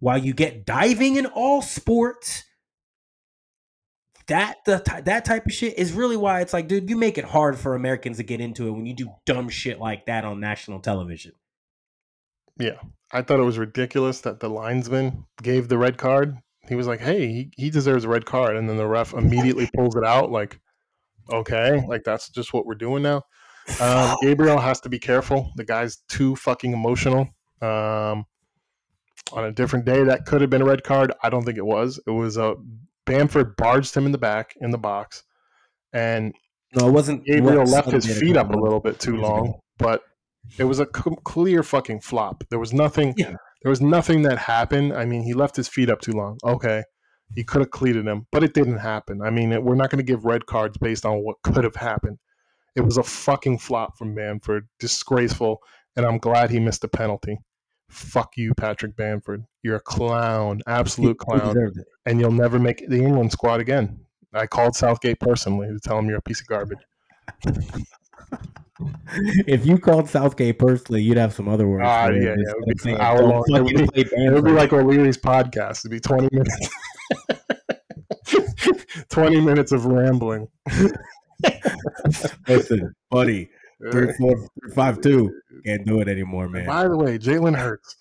while 0.00 0.18
you 0.18 0.32
get 0.32 0.64
diving 0.64 1.16
in 1.16 1.26
all 1.26 1.62
sports, 1.62 2.44
that 4.26 4.56
the 4.66 4.82
that 5.04 5.24
type 5.24 5.46
of 5.46 5.52
shit 5.52 5.78
is 5.78 5.92
really 5.92 6.16
why 6.16 6.40
it's 6.40 6.52
like, 6.52 6.68
dude, 6.68 6.90
you 6.90 6.96
make 6.96 7.18
it 7.18 7.24
hard 7.24 7.58
for 7.58 7.74
Americans 7.74 8.18
to 8.18 8.22
get 8.22 8.40
into 8.40 8.68
it 8.68 8.72
when 8.72 8.86
you 8.86 8.94
do 8.94 9.10
dumb 9.24 9.48
shit 9.48 9.78
like 9.80 10.06
that 10.06 10.24
on 10.24 10.38
national 10.38 10.80
television. 10.80 11.32
Yeah. 12.58 12.78
I 13.10 13.22
thought 13.22 13.40
it 13.40 13.44
was 13.44 13.58
ridiculous 13.58 14.20
that 14.20 14.40
the 14.40 14.50
linesman 14.50 15.24
gave 15.42 15.68
the 15.68 15.78
red 15.78 15.96
card. 15.96 16.36
He 16.68 16.74
was 16.74 16.86
like, 16.86 17.00
hey, 17.00 17.26
he, 17.28 17.50
he 17.56 17.70
deserves 17.70 18.04
a 18.04 18.08
red 18.08 18.26
card. 18.26 18.56
And 18.56 18.68
then 18.68 18.76
the 18.76 18.86
ref 18.86 19.14
immediately 19.14 19.68
pulls 19.74 19.96
it 19.96 20.04
out, 20.04 20.30
like, 20.30 20.60
okay, 21.32 21.84
like 21.86 22.04
that's 22.04 22.28
just 22.30 22.52
what 22.52 22.66
we're 22.66 22.74
doing 22.74 23.02
now. 23.02 23.22
Um, 23.80 24.16
Gabriel 24.22 24.58
has 24.58 24.80
to 24.82 24.88
be 24.88 24.98
careful. 24.98 25.52
The 25.56 25.64
guy's 25.64 25.96
too 26.08 26.36
fucking 26.36 26.72
emotional. 26.72 27.28
Um, 27.60 28.24
on 29.32 29.44
a 29.44 29.52
different 29.52 29.84
day, 29.84 30.04
that 30.04 30.24
could 30.24 30.40
have 30.40 30.50
been 30.50 30.62
a 30.62 30.66
red 30.66 30.84
card. 30.84 31.12
I 31.22 31.28
don't 31.28 31.44
think 31.44 31.58
it 31.58 31.66
was. 31.66 32.00
It 32.06 32.10
was 32.10 32.36
a 32.36 32.54
Bamford 33.04 33.56
barged 33.56 33.94
him 33.94 34.06
in 34.06 34.12
the 34.12 34.18
back 34.18 34.54
in 34.60 34.70
the 34.70 34.78
box, 34.78 35.22
and 35.92 36.34
No, 36.74 36.88
it 36.88 36.92
wasn't. 36.92 37.24
Gabriel 37.24 37.64
left 37.64 37.90
his 37.90 38.06
feet 38.18 38.36
up 38.36 38.50
a 38.50 38.56
little 38.56 38.80
bit 38.80 39.00
too 39.00 39.16
long, 39.16 39.60
but 39.78 40.02
it 40.58 40.64
was 40.64 40.78
a 40.80 40.86
c- 40.86 41.16
clear 41.24 41.62
fucking 41.62 42.00
flop. 42.00 42.44
There 42.50 42.58
was 42.58 42.72
nothing. 42.72 43.14
Yeah. 43.16 43.34
There 43.62 43.70
was 43.70 43.80
nothing 43.80 44.22
that 44.22 44.38
happened. 44.38 44.92
I 44.92 45.04
mean, 45.04 45.22
he 45.22 45.34
left 45.34 45.56
his 45.56 45.68
feet 45.68 45.90
up 45.90 46.00
too 46.00 46.12
long. 46.12 46.38
Okay, 46.44 46.84
he 47.34 47.44
could 47.44 47.60
have 47.60 47.70
cleated 47.70 48.06
him, 48.06 48.26
but 48.30 48.44
it 48.44 48.54
didn't 48.54 48.78
happen. 48.78 49.20
I 49.22 49.30
mean, 49.30 49.52
it, 49.52 49.62
we're 49.62 49.74
not 49.74 49.90
going 49.90 49.98
to 49.98 50.12
give 50.12 50.24
red 50.24 50.46
cards 50.46 50.78
based 50.78 51.04
on 51.04 51.24
what 51.24 51.36
could 51.42 51.64
have 51.64 51.76
happened. 51.76 52.18
It 52.76 52.82
was 52.82 52.96
a 52.96 53.02
fucking 53.02 53.58
flop 53.58 53.98
from 53.98 54.14
Bamford, 54.14 54.68
disgraceful, 54.78 55.60
and 55.96 56.06
I'm 56.06 56.18
glad 56.18 56.50
he 56.50 56.60
missed 56.60 56.82
the 56.82 56.88
penalty. 56.88 57.38
Fuck 57.90 58.36
you, 58.36 58.54
Patrick 58.54 58.96
Bamford. 58.96 59.44
You're 59.62 59.76
a 59.76 59.80
clown, 59.80 60.60
absolute 60.66 61.16
He- 61.20 61.24
clown, 61.24 61.56
and 62.06 62.20
you'll 62.20 62.30
never 62.30 62.58
make 62.58 62.86
the 62.88 62.98
England 62.98 63.32
squad 63.32 63.60
again. 63.60 64.00
I 64.32 64.46
called 64.46 64.76
Southgate 64.76 65.18
personally 65.20 65.68
to 65.68 65.80
tell 65.80 65.98
him 65.98 66.06
you're 66.08 66.18
a 66.18 66.22
piece 66.22 66.40
of 66.40 66.46
garbage. 66.46 66.78
If 69.46 69.66
you 69.66 69.78
called 69.78 70.08
Southgate 70.08 70.58
personally, 70.58 71.02
you'd 71.02 71.16
have 71.16 71.32
some 71.32 71.48
other 71.48 71.66
words. 71.66 71.82
It. 71.82 72.22
yeah, 72.22 72.28
yeah, 72.28 72.34
it 72.36 72.56
would 72.66 72.82
be 72.82 72.92
an 72.92 73.00
hour 73.00 73.22
long. 73.22 73.44
It 73.48 73.62
would 73.62 73.92
play 73.92 74.04
It 74.04 74.32
would 74.32 74.44
be 74.44 74.52
like 74.52 74.72
O'Leary's 74.72 75.18
podcast. 75.18 75.80
It'd 75.80 75.90
be 75.90 76.00
20 76.00 76.28
minutes. 76.32 76.68
20 79.10 79.40
minutes 79.40 79.72
of 79.72 79.86
rambling. 79.86 80.48
Listen, 82.48 82.94
buddy, 83.10 83.50
three, 83.90 84.12
four, 84.14 84.48
three, 84.60 84.70
five, 84.74 85.00
two. 85.00 85.32
Can't 85.64 85.84
do 85.86 86.00
it 86.00 86.08
anymore, 86.08 86.48
man. 86.48 86.66
By 86.66 86.88
the 86.88 86.96
way, 86.96 87.18
Jalen 87.18 87.56
Hurts. 87.56 87.96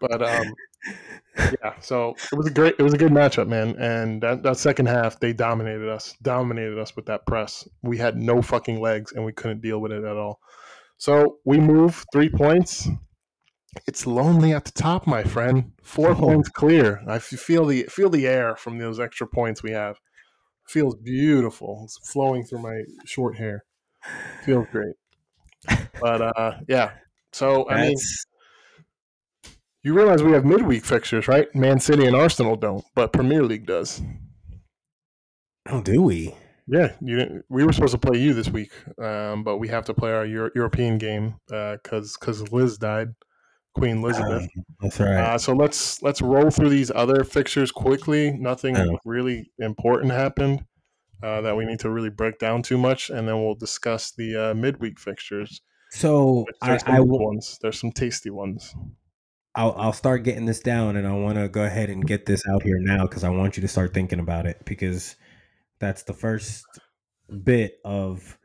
but 0.00 0.22
um, 0.22 0.54
yeah. 1.36 1.74
So 1.80 2.14
it 2.32 2.36
was 2.36 2.46
a 2.46 2.50
great, 2.50 2.74
it 2.78 2.82
was 2.82 2.94
a 2.94 2.98
good 2.98 3.12
matchup, 3.12 3.48
man. 3.48 3.76
And 3.78 4.22
that, 4.22 4.42
that 4.42 4.56
second 4.56 4.86
half, 4.86 5.18
they 5.20 5.32
dominated 5.32 5.88
us, 5.88 6.14
dominated 6.22 6.78
us 6.78 6.94
with 6.96 7.06
that 7.06 7.26
press. 7.26 7.66
We 7.82 7.98
had 7.98 8.16
no 8.16 8.42
fucking 8.42 8.80
legs, 8.80 9.12
and 9.12 9.24
we 9.24 9.32
couldn't 9.32 9.60
deal 9.62 9.78
with 9.80 9.92
it 9.92 10.04
at 10.04 10.16
all. 10.16 10.40
So 10.98 11.38
we 11.44 11.58
move 11.58 12.04
three 12.12 12.28
points. 12.28 12.88
It's 13.86 14.06
lonely 14.06 14.52
at 14.52 14.64
the 14.66 14.72
top, 14.72 15.06
my 15.06 15.24
friend. 15.24 15.72
Four 15.82 16.10
Oh. 16.10 16.14
points 16.14 16.48
clear. 16.50 17.02
I 17.08 17.18
feel 17.18 17.64
the 17.64 17.84
feel 17.84 18.10
the 18.10 18.26
air 18.26 18.54
from 18.54 18.78
those 18.78 19.00
extra 19.00 19.26
points 19.26 19.62
we 19.62 19.70
have. 19.72 19.98
Feels 20.68 20.94
beautiful. 20.94 21.80
It's 21.84 21.98
flowing 22.12 22.44
through 22.44 22.60
my 22.62 22.82
short 23.06 23.36
hair. 23.38 23.64
Feels 24.44 24.66
great. 24.70 24.94
But 26.00 26.20
uh, 26.36 26.52
yeah. 26.68 26.92
So 27.32 27.66
I 27.68 27.74
mean, 27.76 27.82
That's- 27.84 28.26
you 29.82 29.94
realize 29.94 30.22
we 30.22 30.32
have 30.32 30.44
midweek 30.44 30.84
fixtures, 30.84 31.28
right? 31.28 31.52
Man 31.54 31.80
City 31.80 32.04
and 32.06 32.16
Arsenal 32.16 32.56
don't, 32.56 32.84
but 32.94 33.12
Premier 33.12 33.42
League 33.44 33.66
does. 33.66 34.00
oh, 35.68 35.80
do 35.82 36.02
we? 36.02 36.34
Yeah, 36.68 36.92
you 37.00 37.16
didn't, 37.16 37.44
we 37.48 37.64
were 37.64 37.72
supposed 37.72 37.92
to 37.92 37.98
play 37.98 38.18
you 38.20 38.32
this 38.34 38.48
week, 38.48 38.70
um, 39.02 39.42
but 39.42 39.58
we 39.58 39.68
have 39.68 39.84
to 39.86 39.94
play 39.94 40.12
our 40.12 40.24
Euro- 40.24 40.50
European 40.54 40.96
game 40.96 41.34
because 41.48 42.16
because 42.18 42.52
Liz 42.52 42.78
died, 42.78 43.08
Queen 43.74 43.98
Elizabeth. 43.98 44.42
Um, 44.42 44.64
that's 44.80 45.00
right. 45.00 45.14
Uh, 45.16 45.38
so 45.38 45.52
let's 45.54 46.00
let's 46.02 46.22
roll 46.22 46.50
through 46.50 46.68
these 46.68 46.92
other 46.94 47.24
fixtures 47.24 47.72
quickly. 47.72 48.30
Nothing 48.32 48.76
Oh. 48.76 48.98
really 49.04 49.50
important 49.58 50.12
happened 50.12 50.64
uh, 51.22 51.40
that 51.40 51.56
we 51.56 51.64
need 51.64 51.80
to 51.80 51.90
really 51.90 52.10
break 52.10 52.38
down 52.38 52.62
too 52.62 52.78
much, 52.78 53.10
and 53.10 53.26
then 53.26 53.42
we'll 53.42 53.56
discuss 53.56 54.12
the 54.12 54.50
uh, 54.50 54.54
midweek 54.54 55.00
fixtures. 55.00 55.62
so 55.90 56.46
I, 56.62 56.68
There's 56.70 56.82
some 56.84 56.94
I 56.94 57.00
will. 57.00 57.18
ones. 57.26 57.58
There's 57.60 57.78
some 57.80 57.90
tasty 57.92 58.30
ones. 58.30 58.72
I'll, 59.54 59.74
I'll 59.76 59.92
start 59.92 60.24
getting 60.24 60.46
this 60.46 60.60
down 60.60 60.96
and 60.96 61.06
I 61.06 61.12
want 61.12 61.36
to 61.36 61.48
go 61.48 61.62
ahead 61.62 61.90
and 61.90 62.06
get 62.06 62.26
this 62.26 62.42
out 62.48 62.62
here 62.62 62.78
now 62.80 63.02
because 63.02 63.24
I 63.24 63.28
want 63.28 63.56
you 63.56 63.60
to 63.60 63.68
start 63.68 63.92
thinking 63.92 64.18
about 64.18 64.46
it 64.46 64.64
because 64.64 65.16
that's 65.78 66.04
the 66.04 66.14
first 66.14 66.64
bit 67.44 67.78
of 67.84 68.38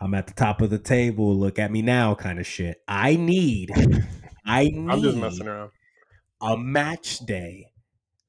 I'm 0.00 0.14
at 0.14 0.26
the 0.26 0.34
top 0.34 0.60
of 0.60 0.70
the 0.70 0.78
table, 0.78 1.34
look 1.36 1.58
at 1.58 1.70
me 1.70 1.82
now 1.82 2.14
kind 2.14 2.38
of 2.38 2.46
shit. 2.46 2.82
I 2.86 3.16
need, 3.16 3.70
I 4.44 4.64
need 4.64 4.86
I'm 4.90 5.02
just 5.02 5.16
messing 5.16 5.48
around. 5.48 5.70
a 6.40 6.56
match 6.56 7.18
day 7.20 7.70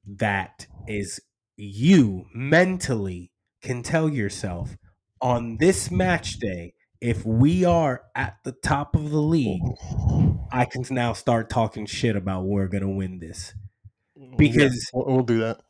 that 0.06 0.66
is 0.86 1.20
you 1.56 2.26
mentally 2.34 3.32
can 3.62 3.82
tell 3.82 4.08
yourself 4.08 4.76
on 5.20 5.56
this 5.58 5.90
match 5.90 6.38
day, 6.38 6.74
if 7.00 7.24
we 7.24 7.64
are 7.64 8.02
at 8.14 8.38
the 8.44 8.52
top 8.52 8.96
of 8.96 9.10
the 9.10 9.20
league, 9.20 9.62
I 10.50 10.64
can 10.64 10.84
now 10.90 11.12
start 11.12 11.50
talking 11.50 11.86
shit 11.86 12.16
about 12.16 12.44
we're 12.44 12.68
gonna 12.68 12.90
win 12.90 13.18
this 13.18 13.54
because 14.36 14.74
Yeah, 14.94 15.00
we'll, 15.04 15.16
we'll 15.16 15.24
do 15.24 15.40
that. 15.40 15.60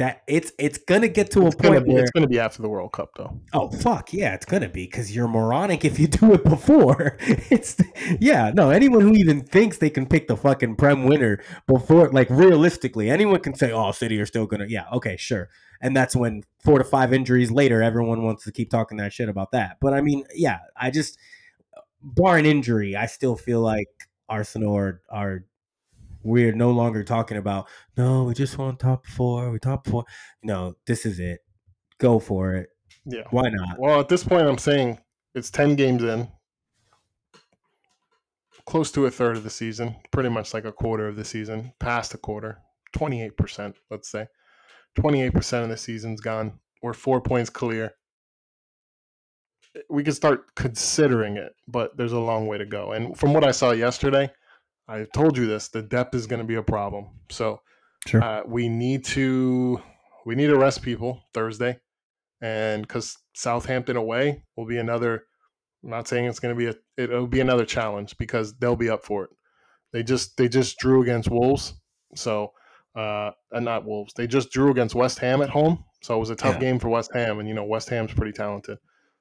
That 0.00 0.22
it's 0.26 0.50
it's 0.58 0.78
gonna 0.78 1.08
get 1.08 1.30
to 1.30 1.46
It's 1.46 1.54
a 1.54 1.58
point 1.58 1.84
be, 1.84 1.92
where 1.92 2.02
it's 2.02 2.10
gonna 2.10 2.26
be 2.26 2.40
after 2.40 2.62
the 2.62 2.70
World 2.70 2.90
Cup, 2.90 3.10
though. 3.18 3.38
oh 3.52 3.68
fuck 3.70 4.14
yeah 4.14 4.32
it's 4.32 4.46
gonna 4.46 4.68
be 4.70 4.86
because 4.86 5.14
you're 5.14 5.28
moronic 5.28 5.84
if 5.84 5.98
you 5.98 6.08
do 6.08 6.32
it 6.32 6.42
before. 6.56 7.18
It's 7.20 7.76
yeah 8.18 8.50
no 8.54 8.70
anyone 8.70 9.02
who 9.02 9.12
even 9.12 9.42
thinks 9.42 9.76
they 9.76 9.90
can 9.90 10.06
pick 10.06 10.26
the 10.26 10.38
fucking 10.38 10.76
prem 10.76 11.04
winner 11.04 11.42
before 11.66 12.08
like 12.12 12.30
realistically 12.30 13.10
anyone 13.10 13.40
can 13.40 13.54
say 13.54 13.72
oh 13.72 13.92
city 13.92 14.18
are 14.18 14.26
still 14.26 14.46
gonna 14.46 14.66
yeah 14.68 14.86
okay 14.90 15.18
sure. 15.18 15.50
And 15.82 15.94
that's 15.94 16.16
when 16.16 16.44
four 16.64 16.78
to 16.78 16.84
five 16.84 17.12
injuries 17.12 17.50
later 17.50 17.82
everyone 17.82 18.22
wants 18.22 18.44
to 18.44 18.52
keep 18.52 18.70
talking 18.70 18.96
that 18.98 19.12
shit 19.12 19.28
about 19.28 19.52
that. 19.52 19.76
But 19.82 19.92
i 19.92 20.00
mean 20.00 20.24
yeah 20.34 20.60
i 20.76 20.90
just 20.90 21.18
barring 22.02 22.46
injury 22.46 22.96
i 22.96 23.04
still 23.04 23.36
feel 23.36 23.60
like 23.60 23.88
arsenal 24.30 24.74
are 24.74 25.02
are 25.10 25.44
we're 26.22 26.52
no 26.52 26.70
longer 26.70 27.02
talking 27.02 27.36
about 27.36 27.66
no 27.96 28.24
we 28.24 28.34
just 28.34 28.58
want 28.58 28.78
top 28.78 29.06
four 29.06 29.50
we 29.50 29.58
top 29.58 29.86
four 29.86 30.04
no 30.42 30.74
this 30.86 31.06
is 31.06 31.18
it 31.18 31.40
go 31.98 32.18
for 32.18 32.54
it 32.54 32.68
Yeah. 33.04 33.22
why 33.30 33.48
not 33.48 33.78
Well, 33.78 34.00
at 34.00 34.08
this 34.08 34.24
point, 34.24 34.46
I'm 34.46 34.58
saying 34.58 34.98
it's 35.34 35.50
ten 35.50 35.76
games 35.76 36.02
in, 36.02 36.28
close 38.66 38.90
to 38.92 39.06
a 39.06 39.10
third 39.10 39.36
of 39.36 39.44
the 39.44 39.50
season, 39.50 39.96
pretty 40.10 40.28
much 40.28 40.52
like 40.54 40.64
a 40.64 40.72
quarter 40.72 41.08
of 41.08 41.16
the 41.16 41.24
season, 41.24 41.72
past 41.78 42.14
a 42.14 42.18
quarter, 42.18 42.58
twenty 42.92 43.22
eight 43.22 43.36
percent, 43.36 43.76
let's 43.90 44.08
say, 44.10 44.26
twenty 44.94 45.22
eight 45.22 45.32
percent 45.34 45.64
of 45.64 45.70
the 45.70 45.76
season's 45.76 46.20
gone. 46.20 46.58
We're 46.82 46.94
four 46.94 47.20
points 47.20 47.50
clear. 47.50 47.92
We 49.88 50.02
can 50.02 50.14
start 50.14 50.54
considering 50.56 51.36
it, 51.36 51.52
but 51.68 51.96
there's 51.96 52.12
a 52.12 52.18
long 52.18 52.46
way 52.48 52.58
to 52.58 52.66
go. 52.66 52.92
And 52.92 53.16
from 53.16 53.32
what 53.32 53.44
I 53.44 53.52
saw 53.52 53.70
yesterday, 53.70 54.30
I 54.90 55.04
told 55.14 55.36
you 55.36 55.46
this: 55.46 55.68
the 55.68 55.82
depth 55.82 56.14
is 56.14 56.26
going 56.26 56.40
to 56.40 56.46
be 56.46 56.56
a 56.56 56.62
problem. 56.62 57.20
So 57.30 57.60
Sure. 58.06 58.22
uh, 58.22 58.42
we 58.46 58.68
need 58.68 59.04
to 59.06 59.80
we 60.26 60.34
need 60.34 60.48
to 60.48 60.58
rest 60.58 60.82
people 60.82 61.22
Thursday, 61.34 61.78
and 62.40 62.82
because 62.82 63.16
Southampton 63.34 63.96
away 63.96 64.44
will 64.56 64.66
be 64.66 64.78
another. 64.78 65.24
I'm 65.84 65.90
not 65.90 66.08
saying 66.08 66.26
it's 66.26 66.40
going 66.40 66.54
to 66.54 66.58
be 66.58 66.66
a 66.66 66.74
it'll 67.02 67.26
be 67.26 67.40
another 67.40 67.64
challenge 67.64 68.16
because 68.18 68.56
they'll 68.58 68.76
be 68.76 68.90
up 68.90 69.04
for 69.04 69.24
it. 69.24 69.30
They 69.92 70.02
just 70.02 70.36
they 70.36 70.48
just 70.48 70.78
drew 70.78 71.02
against 71.02 71.30
Wolves, 71.30 71.74
so 72.14 72.52
uh, 72.94 73.32
and 73.52 73.64
not 73.64 73.84
Wolves. 73.86 74.12
They 74.14 74.26
just 74.26 74.50
drew 74.50 74.70
against 74.70 74.94
West 74.94 75.18
Ham 75.20 75.42
at 75.42 75.50
home, 75.50 75.84
so 76.02 76.16
it 76.16 76.20
was 76.20 76.30
a 76.30 76.36
tough 76.36 76.54
Yeah. 76.56 76.60
game 76.60 76.78
for 76.78 76.88
West 76.88 77.10
Ham, 77.14 77.38
and 77.38 77.48
you 77.48 77.54
know 77.54 77.64
West 77.64 77.88
Ham's 77.90 78.12
pretty 78.12 78.32
talented. 78.32 78.78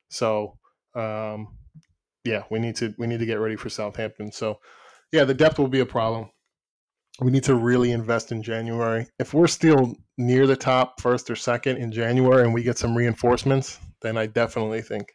So 0.10 0.58
um, 0.96 1.58
yeah, 2.24 2.44
we 2.52 2.60
need 2.60 2.76
to 2.78 2.94
we 2.98 3.08
need 3.08 3.20
to 3.20 3.26
get 3.26 3.40
ready 3.40 3.56
for 3.56 3.70
Southampton. 3.70 4.32
So 4.32 4.60
yeah, 5.12 5.24
the 5.24 5.34
depth 5.34 5.60
will 5.60 5.68
be 5.68 5.80
a 5.80 5.86
problem. 5.86 6.30
We 7.22 7.32
need 7.32 7.44
to 7.44 7.56
really 7.56 7.92
invest 7.92 8.32
in 8.32 8.42
January. 8.42 9.08
If 9.20 9.34
we're 9.34 9.48
still 9.48 9.96
near 10.18 10.48
the 10.48 10.56
top, 10.56 11.02
first 11.02 11.30
or 11.30 11.36
second 11.36 11.78
in 11.78 11.92
January, 11.92 12.44
and 12.44 12.54
we 12.54 12.64
get 12.64 12.78
some 12.78 12.96
reinforcements, 12.96 13.78
then 14.02 14.18
I 14.18 14.26
definitely 14.26 14.82
think 14.82 15.12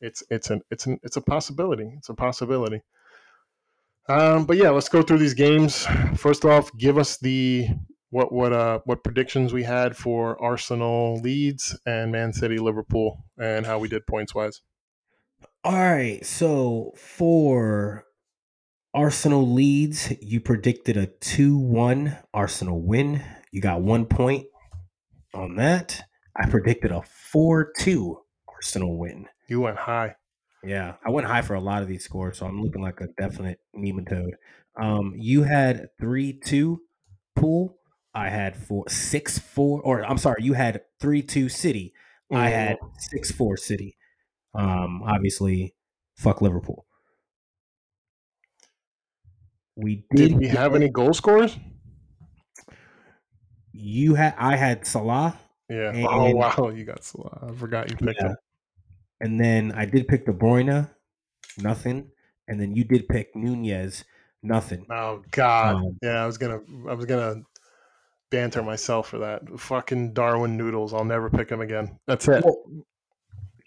it's 0.00 0.22
it's 0.30 0.50
an 0.50 0.60
it's 0.70 0.86
an 0.86 0.98
it's 1.02 1.16
a 1.16 1.22
possibility. 1.22 1.94
It's 1.96 2.10
a 2.10 2.14
possibility. 2.14 2.82
Um, 4.08 4.44
but 4.44 4.56
yeah, 4.56 4.70
let's 4.70 4.88
go 4.88 5.02
through 5.02 5.18
these 5.18 5.34
games. 5.34 5.86
First 6.16 6.44
off, 6.44 6.70
give 6.76 6.98
us 6.98 7.16
the 7.16 7.68
what 8.10 8.32
what 8.32 8.52
uh 8.52 8.80
what 8.84 9.02
predictions 9.02 9.52
we 9.52 9.62
had 9.62 9.96
for 9.96 10.42
Arsenal 10.42 11.20
Leeds 11.20 11.78
and 11.86 12.12
Man 12.12 12.32
City 12.32 12.58
Liverpool 12.58 13.24
and 13.38 13.66
how 13.66 13.78
we 13.78 13.88
did 13.88 14.06
points 14.06 14.34
wise. 14.34 14.60
All 15.64 15.72
right. 15.72 16.24
So 16.24 16.92
for 16.96 18.05
Arsenal 18.96 19.46
Leeds, 19.46 20.14
you 20.22 20.40
predicted 20.40 20.96
a 20.96 21.06
2 21.06 21.58
1 21.58 22.16
Arsenal 22.32 22.80
win. 22.80 23.22
You 23.52 23.60
got 23.60 23.82
one 23.82 24.06
point 24.06 24.46
on 25.34 25.56
that. 25.56 26.02
I 26.34 26.48
predicted 26.48 26.92
a 26.92 27.02
4 27.02 27.72
2 27.78 28.18
Arsenal 28.48 28.98
win. 28.98 29.26
You 29.48 29.60
went 29.60 29.76
high. 29.76 30.16
Yeah, 30.64 30.94
I 31.06 31.10
went 31.10 31.26
high 31.26 31.42
for 31.42 31.52
a 31.52 31.60
lot 31.60 31.82
of 31.82 31.88
these 31.88 32.04
scores, 32.04 32.38
so 32.38 32.46
I'm 32.46 32.62
looking 32.62 32.80
like 32.80 33.02
a 33.02 33.08
definite 33.20 33.60
nematode. 33.76 34.32
Um, 34.80 35.12
you 35.14 35.42
had 35.42 35.88
3 36.00 36.40
2 36.42 36.80
pool. 37.34 37.76
I 38.14 38.30
had 38.30 38.56
four 38.56 38.88
six 38.88 39.38
four, 39.38 39.82
or 39.82 40.06
I'm 40.06 40.16
sorry, 40.16 40.42
you 40.42 40.54
had 40.54 40.80
3 41.00 41.20
2 41.20 41.50
City. 41.50 41.92
I 42.32 42.48
had 42.48 42.78
six 42.98 43.30
four 43.30 43.58
City. 43.58 43.98
Um, 44.54 45.02
obviously, 45.02 45.74
fuck 46.16 46.40
Liverpool. 46.40 46.85
We 49.76 50.04
did. 50.14 50.30
Did 50.30 50.38
we 50.38 50.48
have 50.48 50.74
any 50.74 50.88
goal 50.88 51.12
scorers? 51.14 51.56
You 53.72 54.14
had. 54.14 54.34
I 54.38 54.56
had 54.56 54.86
Salah, 54.86 55.38
Yeah. 55.68 55.90
And- 55.92 56.06
oh 56.06 56.30
wow, 56.34 56.70
you 56.74 56.84
got 56.84 57.04
Salah. 57.04 57.48
I 57.50 57.52
forgot 57.52 57.90
you 57.90 57.96
picked 57.96 58.20
Yeah. 58.20 58.28
him. 58.30 58.36
and 59.20 59.40
then 59.40 59.72
I 59.72 59.84
did 59.86 60.08
pick 60.08 60.26
De 60.26 60.32
Bruyne, 60.32 60.90
nothing, 61.58 62.10
and 62.48 62.60
then 62.60 62.74
you 62.74 62.84
did 62.84 63.08
pick 63.08 63.34
Nunez, 63.34 64.04
nothing. 64.42 64.86
Oh 64.90 65.22
God. 65.30 65.76
Um, 65.76 65.98
yeah, 66.02 66.22
I 66.22 66.26
was 66.26 66.38
gonna 66.38 66.60
I 66.88 66.94
was 66.94 67.04
gonna 67.06 67.42
banter 68.30 68.62
myself 68.62 69.08
for 69.08 69.18
that. 69.18 69.42
Fucking 69.58 70.12
Darwin 70.14 70.56
Noodles. 70.56 70.92
I'll 70.94 71.04
never 71.04 71.28
pick 71.30 71.50
him 71.50 71.60
again. 71.60 71.98
That's 72.06 72.26
it. 72.28 72.44
Well, 72.44 72.62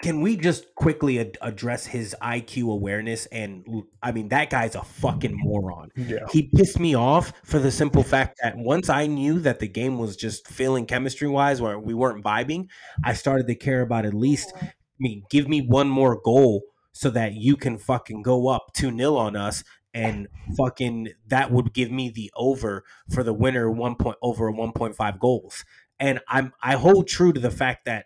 can 0.01 0.21
we 0.21 0.37
just 0.37 0.73
quickly 0.75 1.19
ad- 1.19 1.37
address 1.41 1.85
his 1.85 2.15
IQ 2.21 2.71
awareness? 2.71 3.25
And 3.27 3.65
I 4.01 4.11
mean, 4.11 4.29
that 4.29 4.49
guy's 4.49 4.75
a 4.75 4.83
fucking 4.83 5.35
moron. 5.35 5.91
Yeah. 5.95 6.25
He 6.31 6.49
pissed 6.55 6.79
me 6.79 6.95
off 6.95 7.33
for 7.43 7.59
the 7.59 7.71
simple 7.71 8.03
fact 8.03 8.39
that 8.41 8.57
once 8.57 8.89
I 8.89 9.07
knew 9.07 9.39
that 9.39 9.59
the 9.59 9.67
game 9.67 9.97
was 9.97 10.15
just 10.15 10.47
failing 10.47 10.85
chemistry 10.85 11.27
wise, 11.27 11.61
where 11.61 11.77
we 11.77 11.93
weren't 11.93 12.23
vibing, 12.23 12.67
I 13.03 13.13
started 13.13 13.47
to 13.47 13.55
care 13.55 13.81
about 13.81 14.05
at 14.05 14.13
least 14.13 14.53
I 14.55 14.71
mean, 14.99 15.23
give 15.29 15.47
me 15.47 15.61
one 15.61 15.89
more 15.89 16.19
goal 16.23 16.63
so 16.91 17.09
that 17.11 17.33
you 17.33 17.55
can 17.55 17.77
fucking 17.77 18.21
go 18.21 18.49
up 18.49 18.71
2 18.73 18.95
0 18.95 19.15
on 19.15 19.35
us. 19.35 19.63
And 19.93 20.27
fucking 20.55 21.09
that 21.27 21.51
would 21.51 21.73
give 21.73 21.91
me 21.91 22.09
the 22.09 22.31
over 22.35 22.83
for 23.11 23.23
the 23.23 23.33
winner 23.33 23.71
one 23.71 23.95
point 23.95 24.17
over 24.21 24.51
1.5 24.51 25.19
goals. 25.19 25.65
And 25.99 26.19
I'm 26.27 26.53
I 26.61 26.75
hold 26.75 27.07
true 27.07 27.33
to 27.33 27.39
the 27.39 27.49
fact 27.49 27.85
that 27.85 28.05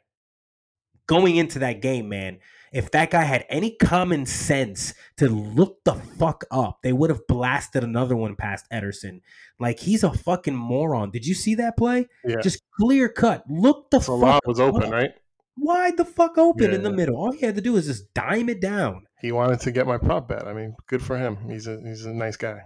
going 1.14 1.36
into 1.38 1.60
that 1.60 1.82
game, 1.82 2.10
man, 2.10 2.40
if 2.72 2.90
that 2.92 3.12
guy 3.12 3.24
had 3.24 3.46
any 3.50 3.76
common 3.76 4.26
sense 4.26 4.94
to 5.18 5.30
look 5.30 5.84
the 5.84 5.94
fuck 5.94 6.44
up, 6.50 6.80
they 6.82 6.92
would 6.94 7.10
have 7.12 7.28
blasted 7.28 7.84
another 7.84 8.16
one 8.16 8.36
past 8.36 8.66
Ederson. 8.72 9.22
Like 9.60 9.80
he's 9.80 10.04
a 10.04 10.12
fucking 10.12 10.56
moron. 10.56 11.12
Did 11.12 11.26
you 11.26 11.36
see 11.36 11.56
that 11.56 11.78
play? 11.78 12.08
Yeah. 12.26 12.38
Just 12.42 12.62
clear 12.80 13.10
cut. 13.10 13.44
Look 13.50 13.92
the 13.92 14.00
Salah 14.00 14.34
fuck 14.34 14.48
was 14.48 14.60
open, 14.60 14.84
up. 14.84 14.92
right? 14.92 15.12
wide 15.56 15.98
the 15.98 16.06
fuck 16.06 16.36
open 16.40 16.72
Yeah, 16.72 16.78
in 16.78 16.82
the 16.84 16.92
middle. 16.92 17.16
All 17.16 17.32
he 17.32 17.46
had 17.46 17.54
to 17.56 17.62
do 17.62 17.76
is 17.76 17.86
just 17.86 18.12
dime 18.16 18.50
it 18.50 18.60
down. 18.60 19.06
He 19.22 19.32
wanted 19.32 19.60
to 19.62 19.72
get 19.72 19.86
my 19.86 20.00
prop 20.00 20.28
bet. 20.28 20.48
I 20.48 20.54
mean, 20.54 20.76
good 20.88 21.04
for 21.04 21.16
him. 21.18 21.38
He's 21.48 21.68
a 21.68 21.80
he's 21.80 22.06
a 22.06 22.14
nice 22.14 22.38
guy. 22.38 22.62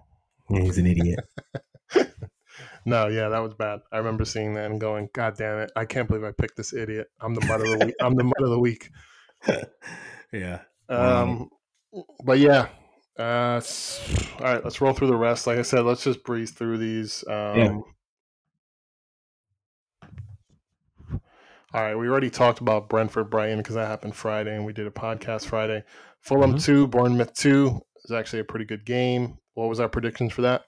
he's 0.50 0.78
an 0.78 0.88
idiot. 0.88 1.20
No, 2.88 3.08
yeah, 3.08 3.28
that 3.28 3.40
was 3.40 3.54
bad. 3.54 3.82
I 3.92 3.98
remember 3.98 4.24
seeing 4.24 4.54
that 4.54 4.72
and 4.72 4.80
going, 4.80 5.10
God 5.14 5.36
damn 5.38 5.60
it! 5.60 5.72
I 5.76 5.84
can't 5.84 6.08
believe 6.08 6.24
I 6.24 6.32
picked 6.32 6.56
this 6.56 6.74
idiot. 6.74 7.08
I'm 7.20 7.36
the 7.36 7.46
mud 7.46 7.60
of 7.60 7.68
the 7.68 7.86
week. 7.86 7.96
I'm 8.02 8.16
the 8.16 8.24
mud 8.24 8.42
of 8.42 8.50
the 8.50 8.60
week. 8.60 8.90
yeah. 10.32 10.62
Um, 10.88 11.50
but 12.24 12.40
yeah, 12.40 12.70
Uh, 13.20 13.60
all 14.40 14.46
right, 14.54 14.64
let's 14.64 14.80
roll 14.80 14.94
through 14.94 15.08
the 15.08 15.18
rest. 15.18 15.48
Like 15.48 15.58
I 15.58 15.64
said, 15.64 15.82
let's 15.82 16.04
just 16.06 16.24
breeze 16.24 16.52
through 16.52 16.78
these. 16.78 17.26
Um, 17.28 17.58
Yeah. 17.58 17.78
All 21.74 21.82
right, 21.84 21.96
we 21.96 22.08
already 22.08 22.30
talked 22.30 22.62
about 22.62 22.88
Brentford 22.88 23.30
Brighton 23.30 23.58
because 23.58 23.76
that 23.76 23.88
happened 23.88 24.16
Friday, 24.16 24.56
and 24.56 24.66
we 24.66 24.72
did 24.72 24.88
a 24.88 24.92
podcast 24.92 25.46
Friday. 25.48 25.84
Fulham 26.22 26.54
Mhm. 26.54 26.64
two, 26.64 26.88
Bournemouth 26.88 27.34
two 27.34 27.82
is 28.06 28.12
actually 28.12 28.40
a 28.40 28.46
pretty 28.46 28.64
good 28.66 28.86
game. 28.86 29.38
What 29.56 29.68
was 29.68 29.82
our 29.82 29.90
predictions 29.90 30.32
for 30.32 30.44
that? 30.44 30.64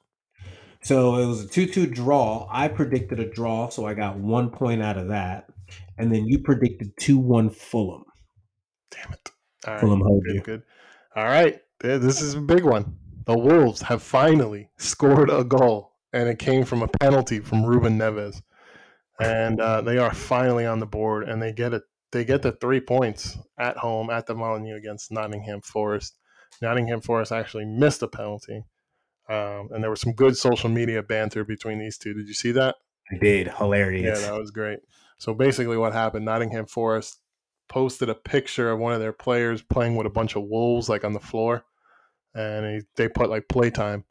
So 0.81 1.17
it 1.17 1.25
was 1.25 1.43
a 1.43 1.47
2 1.47 1.67
2 1.67 1.87
draw. 1.87 2.47
I 2.51 2.67
predicted 2.67 3.19
a 3.19 3.29
draw, 3.29 3.69
so 3.69 3.85
I 3.85 3.93
got 3.93 4.17
one 4.17 4.49
point 4.49 4.81
out 4.81 4.97
of 4.97 5.09
that. 5.09 5.49
And 5.97 6.13
then 6.13 6.25
you 6.25 6.39
predicted 6.39 6.93
2 6.99 7.17
1 7.17 7.49
Fulham. 7.49 8.05
Damn 8.91 9.13
it! 9.13 9.31
All 9.67 9.73
right, 9.73 9.81
Fulham 9.81 10.01
hold 10.01 10.23
good, 10.23 10.35
you. 10.35 10.41
good. 10.41 10.63
All 11.15 11.25
right, 11.25 11.61
this 11.79 12.21
is 12.21 12.35
a 12.35 12.41
big 12.41 12.63
one. 12.63 12.97
The 13.25 13.37
Wolves 13.37 13.81
have 13.81 14.01
finally 14.01 14.69
scored 14.77 15.29
a 15.29 15.43
goal, 15.43 15.91
and 16.13 16.29
it 16.29 16.39
came 16.39 16.63
from 16.63 16.81
a 16.81 16.87
penalty 16.87 17.39
from 17.39 17.65
Ruben 17.65 17.97
Neves, 17.97 18.41
and 19.19 19.59
uh, 19.59 19.81
they 19.81 19.97
are 19.97 20.13
finally 20.13 20.65
on 20.65 20.79
the 20.79 20.85
board, 20.85 21.27
and 21.27 21.41
they 21.41 21.51
get 21.51 21.73
it. 21.73 21.83
They 22.11 22.25
get 22.25 22.41
the 22.41 22.53
three 22.53 22.79
points 22.79 23.37
at 23.59 23.77
home 23.77 24.09
at 24.09 24.25
the 24.25 24.33
Molineux 24.33 24.75
against 24.75 25.11
Nottingham 25.11 25.61
Forest. 25.61 26.17
Nottingham 26.61 27.01
Forest 27.01 27.31
actually 27.31 27.65
missed 27.65 28.01
a 28.01 28.07
penalty, 28.07 28.63
um, 29.29 29.69
and 29.71 29.83
there 29.83 29.89
was 29.89 30.01
some 30.01 30.13
good 30.13 30.35
social 30.35 30.69
media 30.69 31.03
banter 31.03 31.43
between 31.43 31.79
these 31.79 31.97
two. 31.97 32.13
Did 32.13 32.27
you 32.27 32.33
see 32.33 32.51
that? 32.51 32.75
I 33.11 33.17
did. 33.17 33.47
Hilarious. 33.47 34.21
Yeah, 34.21 34.29
that 34.31 34.39
was 34.39 34.51
great. 34.51 34.79
So 35.17 35.33
basically, 35.33 35.77
what 35.77 35.93
happened? 35.93 36.25
Nottingham 36.25 36.65
Forest 36.65 37.19
posted 37.67 38.09
a 38.09 38.15
picture 38.15 38.71
of 38.71 38.79
one 38.79 38.93
of 38.93 38.99
their 38.99 39.13
players 39.13 39.61
playing 39.61 39.95
with 39.95 40.07
a 40.07 40.11
bunch 40.11 40.35
of 40.35 40.43
wolves, 40.43 40.89
like 40.89 41.03
on 41.03 41.13
the 41.13 41.19
floor, 41.19 41.63
and 42.33 42.65
he, 42.65 42.81
they 42.95 43.07
put 43.07 43.29
like 43.29 43.47
playtime. 43.47 44.05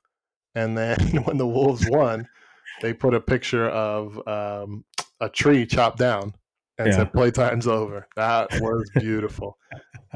And 0.55 0.77
then 0.77 0.99
when 1.25 1.39
the 1.39 1.47
Wolves 1.47 1.87
won, 1.89 2.29
they 2.83 2.93
put 2.93 3.15
a 3.15 3.21
picture 3.21 3.69
of 3.69 4.27
um, 4.29 4.85
a 5.21 5.29
tree 5.29 5.67
chopped 5.67 5.99
down 5.99 6.35
and 6.79 6.89
Yeah. 6.89 6.97
said 6.97 7.13
playtime's 7.13 7.67
over. 7.67 8.07
That 8.17 8.51
was 8.61 8.91
beautiful. 8.99 9.59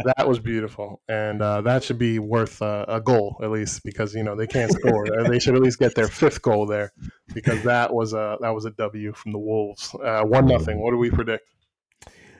That 0.04 0.26
was 0.26 0.38
beautiful, 0.38 1.02
and 1.08 1.42
uh, 1.42 1.60
that 1.62 1.84
should 1.84 1.98
be 1.98 2.18
worth 2.18 2.62
uh, 2.62 2.84
a 2.88 3.00
goal 3.00 3.36
at 3.42 3.50
least 3.50 3.82
because 3.84 4.14
you 4.14 4.22
know 4.22 4.34
they 4.34 4.46
can't 4.46 4.72
score. 4.72 5.06
Uh, 5.18 5.28
they 5.28 5.38
should 5.38 5.54
at 5.54 5.62
least 5.62 5.78
get 5.78 5.94
their 5.94 6.08
fifth 6.08 6.42
goal 6.42 6.66
there 6.66 6.92
because 7.34 7.62
that 7.64 7.92
was 7.92 8.12
a 8.12 8.38
that 8.40 8.50
was 8.50 8.64
a 8.64 8.70
W 8.70 9.12
from 9.12 9.32
the 9.32 9.38
Wolves. 9.38 9.94
Uh, 10.02 10.22
one 10.22 10.46
nothing. 10.46 10.80
What 10.80 10.92
do 10.92 10.96
we 10.98 11.10
predict? 11.10 11.44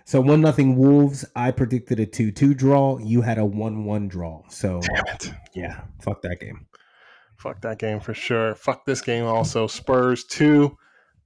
So 0.05 0.21
one 0.21 0.41
nothing 0.41 0.77
Wolves. 0.77 1.25
I 1.37 1.51
predicted 1.53 2.01
a 2.01 2.07
2 2.07 2.33
2 2.33 2.55
draw. 2.55 2.99
You 2.99 3.23
had 3.23 3.39
a 3.39 3.45
1 3.45 3.85
1 3.85 4.09
draw. 4.09 4.43
So 4.49 4.81
Damn 4.81 5.15
it. 5.15 5.33
yeah, 5.55 5.83
fuck 6.01 6.23
that 6.23 6.41
game. 6.41 6.67
Fuck 7.37 7.61
that 7.63 7.79
game 7.79 7.99
for 8.01 8.15
sure. 8.15 8.55
Fuck 8.55 8.85
this 8.85 9.01
game 9.01 9.25
also. 9.25 9.67
Spurs 9.67 10.25
two, 10.25 10.77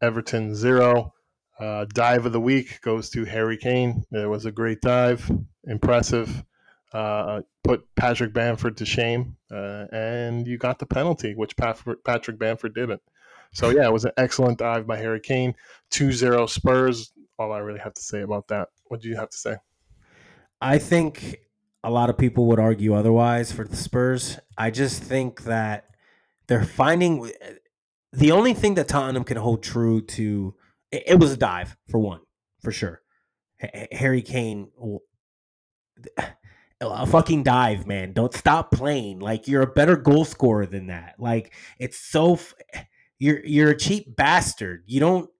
Everton 0.01 0.55
zero. 0.55 1.13
Uh, 1.59 1.87
dive 1.95 2.27
of 2.27 2.33
the 2.33 2.41
week 2.41 2.81
goes 2.83 3.09
to 3.11 3.25
Harry 3.25 3.57
Kane. 3.57 4.05
It 4.13 4.29
was 4.29 4.45
a 4.45 4.53
great 4.53 4.81
dive, 4.81 5.31
impressive. 5.65 6.45
Uh, 6.93 7.43
put 7.65 7.85
Patrick 7.97 8.33
Bamford 8.33 8.77
to 8.77 8.87
shame, 8.87 9.37
uh, 9.51 9.87
and 9.93 10.47
you 10.47 10.59
got 10.59 10.79
the 10.79 10.87
penalty, 10.87 11.35
which 11.35 11.57
Pat- 11.57 11.83
Patrick 12.05 12.39
Bamford 12.39 12.75
didn't. 12.75 13.03
So 13.53 13.71
yeah, 13.71 13.87
it 13.87 13.93
was 13.93 14.05
an 14.05 14.13
excellent 14.17 14.59
dive 14.59 14.87
by 14.87 14.99
Harry 14.99 15.21
Kane. 15.21 15.55
2-0 15.91 16.49
Spurs. 16.49 17.13
All 17.39 17.53
I 17.53 17.59
really 17.59 17.81
have 17.81 17.95
to 17.95 18.03
say 18.03 18.23
about 18.23 18.49
that. 18.49 18.69
What 18.87 19.01
do 19.01 19.09
you 19.09 19.17
have 19.17 19.31
to 19.31 19.37
say? 19.37 19.57
I 20.61 20.79
think 20.79 21.39
a 21.83 21.91
lot 21.91 22.11
of 22.11 22.19
people 22.19 22.47
would 22.47 22.59
argue 22.59 22.95
otherwise 22.95 23.53
for 23.53 23.67
the 23.67 23.77
Spurs. 23.77 24.39
I 24.57 24.71
just 24.71 25.03
think 25.03 25.45
that 25.45 25.87
they're 26.47 26.65
finding 26.65 27.31
the 28.13 28.33
only 28.33 28.55
thing 28.55 28.75
that 28.75 28.89
Tottenham 28.89 29.25
can 29.25 29.37
hold 29.37 29.63
true 29.63 30.01
to. 30.03 30.55
It, 30.91 31.03
it 31.07 31.21
was 31.21 31.33
a 31.33 31.37
dive 31.37 31.77
for 31.89 31.99
one, 31.99 32.21
for 32.63 32.73
sure. 32.73 33.03
H- 33.61 33.89
Harry 33.93 34.23
Kane, 34.23 34.71
a 36.81 37.07
fucking 37.07 37.43
dive, 37.43 37.87
man. 37.87 38.13
Don't 38.13 38.35
stop 38.35 38.71
playing. 38.71 39.19
Like 39.21 39.49
you're 39.49 39.63
a 39.63 39.67
better 39.67 39.97
goal 39.97 40.25
scorer 40.25 40.67
than 40.67 40.89
that. 40.89 41.15
Like 41.19 41.55
it's 41.79 41.99
so. 41.99 42.35
F- 42.35 42.55
you're 43.19 43.45
you're 43.47 43.71
a 43.71 43.77
cheap 43.77 44.15
bastard. 44.15 44.83
You 44.87 45.01
don't 45.01 45.31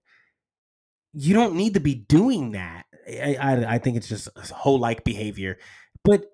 you 1.13 1.35
don't 1.35 1.55
need 1.57 1.75
to 1.75 1.81
be 1.81 1.95
doing 1.95 2.53
that. 2.53 2.85
I, 3.09 3.37
I, 3.41 3.75
I 3.75 3.79
think 3.79 3.97
it's 3.97 4.09
just 4.09 4.29
a 4.35 4.55
whole 4.55 4.79
like 4.79 5.05
behavior. 5.05 5.59
But 6.05 6.25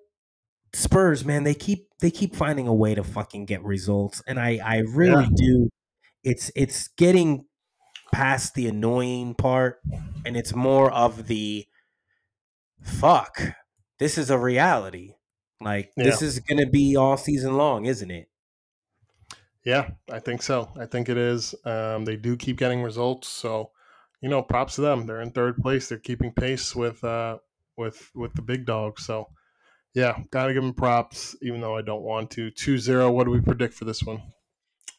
Spurs, 0.73 1.25
man, 1.25 1.43
they 1.43 1.53
keep 1.53 1.87
they 1.99 2.11
keep 2.11 2.35
finding 2.35 2.67
a 2.67 2.73
way 2.73 2.95
to 2.95 3.03
fucking 3.03 3.45
get 3.45 3.63
results, 3.63 4.21
and 4.27 4.39
I 4.39 4.59
I 4.63 4.77
really 4.79 5.23
Yeah. 5.25 5.29
do. 5.35 5.69
It's 6.23 6.51
it's 6.55 6.87
getting 6.97 7.45
past 8.13 8.53
the 8.53 8.67
annoying 8.67 9.33
part, 9.33 9.81
and 10.25 10.37
it's 10.37 10.55
more 10.55 10.91
of 10.91 11.27
the 11.27 11.65
fuck. 12.81 13.41
This 13.99 14.17
is 14.17 14.29
a 14.29 14.37
reality. 14.37 15.15
Like 15.59 15.91
this 15.97 16.21
is 16.21 16.39
gonna 16.39 16.69
be 16.69 16.95
all 16.95 17.17
season 17.17 17.57
long, 17.57 17.85
isn't 17.85 18.11
it? 18.11 18.29
Yeah, 19.65 19.91
I 20.11 20.19
think 20.19 20.41
so. 20.41 20.71
I 20.77 20.85
think 20.85 21.09
it 21.09 21.17
is. 21.17 21.55
Um, 21.65 22.05
they 22.05 22.17
do 22.17 22.35
keep 22.35 22.57
getting 22.57 22.83
results, 22.83 23.27
so 23.29 23.71
you 24.21 24.29
know, 24.29 24.41
props 24.41 24.75
to 24.75 24.81
them. 24.81 25.05
They're 25.05 25.21
in 25.21 25.31
third 25.31 25.57
place. 25.57 25.89
They're 25.89 25.97
keeping 25.97 26.33
pace 26.33 26.75
with 26.75 27.03
uh, 27.03 27.39
with 27.77 28.11
with 28.13 28.33
the 28.35 28.41
big 28.41 28.65
dogs. 28.65 29.05
So 29.05 29.29
yeah, 29.93 30.19
gotta 30.31 30.53
give 30.53 30.63
them 30.63 30.73
props, 30.73 31.35
even 31.41 31.61
though 31.61 31.77
I 31.77 31.81
don't 31.81 32.03
want 32.03 32.31
to. 32.31 32.51
2-0, 32.51 33.13
What 33.13 33.25
do 33.25 33.31
we 33.31 33.41
predict 33.41 33.73
for 33.73 33.85
this 33.85 34.03
one? 34.03 34.21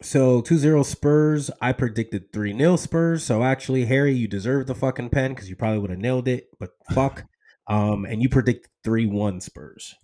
So 0.04 0.42
2-0 0.42 0.84
Spurs. 0.84 1.50
I 1.60 1.72
predicted 1.72 2.30
3-0 2.32 2.78
Spurs. 2.78 3.24
So 3.24 3.42
actually, 3.42 3.86
Harry, 3.86 4.12
you 4.12 4.28
deserve 4.28 4.66
the 4.66 4.74
fucking 4.74 5.08
pen 5.10 5.32
because 5.32 5.48
you 5.48 5.56
probably 5.56 5.78
would 5.78 5.90
have 5.90 5.98
nailed 5.98 6.28
it, 6.28 6.48
but 6.58 6.70
fuck. 6.92 7.24
Um, 7.66 8.04
and 8.04 8.20
you 8.20 8.28
predicted 8.28 8.70
3-1 8.84 9.40
Spurs. 9.40 9.94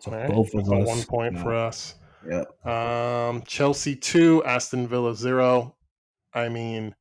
So 0.00 0.12
right, 0.12 0.30
both 0.30 0.54
of 0.54 0.72
us. 0.72 0.86
one 0.86 1.02
point 1.02 1.36
uh, 1.36 1.42
for 1.42 1.54
us. 1.54 1.94
Yep. 2.26 2.66
Um, 2.66 3.42
Chelsea 3.42 3.94
two, 3.94 4.42
Aston 4.44 4.88
Villa 4.88 5.14
zero. 5.14 5.76
I 6.32 6.48
mean, 6.48 6.94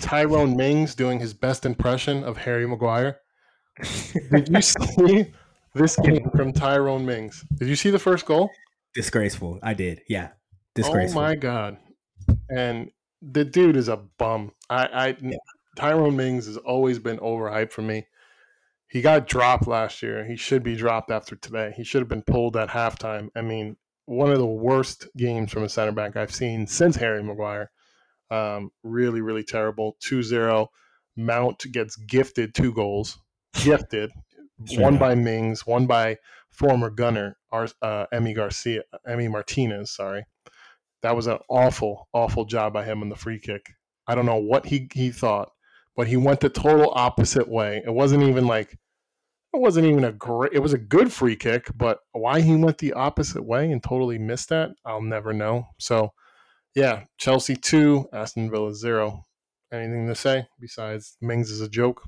Tyrone 0.00 0.56
Mings 0.58 0.94
doing 0.94 1.20
his 1.20 1.32
best 1.32 1.64
impression 1.64 2.22
of 2.22 2.36
Harry 2.36 2.66
Maguire. 2.66 3.20
Did 4.30 4.50
you 4.50 4.60
see 4.60 5.32
this 5.74 5.96
game 5.96 6.28
from 6.36 6.52
Tyrone 6.52 7.06
Mings? 7.06 7.44
Did 7.58 7.68
you 7.68 7.76
see 7.76 7.88
the 7.88 7.98
first 7.98 8.26
goal? 8.26 8.50
Disgraceful. 8.94 9.58
I 9.62 9.72
did. 9.72 10.02
Yeah. 10.06 10.32
Disgraceful. 10.74 11.20
Oh 11.20 11.24
my 11.24 11.34
god! 11.34 11.78
And 12.50 12.90
the 13.20 13.44
dude 13.44 13.76
is 13.76 13.88
a 13.88 13.96
bum. 13.96 14.52
I, 14.70 15.16
I 15.22 15.32
Tyrone 15.76 16.16
Mings 16.16 16.46
has 16.46 16.56
always 16.56 16.98
been 16.98 17.18
overhyped 17.18 17.72
for 17.72 17.82
me. 17.82 18.06
He 18.88 19.00
got 19.00 19.26
dropped 19.26 19.66
last 19.66 20.02
year. 20.02 20.24
He 20.26 20.36
should 20.36 20.62
be 20.62 20.76
dropped 20.76 21.10
after 21.10 21.34
today. 21.36 21.72
He 21.76 21.84
should 21.84 22.02
have 22.02 22.08
been 22.08 22.22
pulled 22.22 22.56
at 22.56 22.68
halftime. 22.68 23.28
I 23.34 23.40
mean, 23.40 23.76
one 24.04 24.30
of 24.30 24.38
the 24.38 24.46
worst 24.46 25.08
games 25.16 25.50
from 25.50 25.62
a 25.62 25.68
center 25.68 25.92
back 25.92 26.16
I've 26.16 26.34
seen 26.34 26.66
since 26.66 26.96
Harry 26.96 27.22
Maguire. 27.22 27.70
Um, 28.30 28.70
really, 28.82 29.20
really 29.20 29.44
terrible. 29.44 29.96
2-0. 30.02 30.66
Mount 31.16 31.64
gets 31.72 31.96
gifted 31.96 32.54
two 32.54 32.72
goals. 32.72 33.18
Gifted. 33.54 34.10
Straight 34.64 34.82
one 34.82 34.98
by 34.98 35.14
Mings, 35.14 35.66
one 35.66 35.86
by 35.86 36.18
former 36.50 36.90
gunner 36.90 37.36
Ar- 37.50 37.68
uh, 37.80 38.06
Emmy 38.12 38.34
Garcia, 38.34 38.82
Emi 39.08 39.30
Martinez. 39.30 39.90
Sorry, 39.90 40.24
that 41.02 41.16
was 41.16 41.26
an 41.26 41.38
awful, 41.48 42.08
awful 42.12 42.44
job 42.44 42.72
by 42.72 42.84
him 42.84 43.02
on 43.02 43.08
the 43.08 43.16
free 43.16 43.38
kick. 43.38 43.72
I 44.06 44.14
don't 44.14 44.26
know 44.26 44.36
what 44.36 44.66
he 44.66 44.88
he 44.92 45.10
thought, 45.10 45.50
but 45.96 46.06
he 46.06 46.16
went 46.16 46.40
the 46.40 46.48
total 46.48 46.92
opposite 46.94 47.48
way. 47.48 47.82
It 47.84 47.92
wasn't 47.92 48.22
even 48.24 48.46
like 48.46 48.78
it 49.52 49.60
wasn't 49.60 49.86
even 49.86 50.04
a 50.04 50.12
great. 50.12 50.52
It 50.52 50.60
was 50.60 50.72
a 50.72 50.78
good 50.78 51.12
free 51.12 51.36
kick, 51.36 51.68
but 51.74 51.98
why 52.12 52.40
he 52.40 52.56
went 52.56 52.78
the 52.78 52.94
opposite 52.94 53.44
way 53.44 53.70
and 53.70 53.82
totally 53.82 54.18
missed 54.18 54.48
that, 54.48 54.70
I'll 54.84 55.02
never 55.02 55.32
know. 55.32 55.66
So, 55.78 56.12
yeah, 56.74 57.04
Chelsea 57.18 57.56
two, 57.56 58.06
Aston 58.12 58.50
Villa 58.50 58.74
zero. 58.74 59.24
Anything 59.72 60.06
to 60.08 60.14
say 60.14 60.46
besides 60.60 61.16
Mings 61.20 61.50
is 61.50 61.60
a 61.60 61.68
joke? 61.68 62.02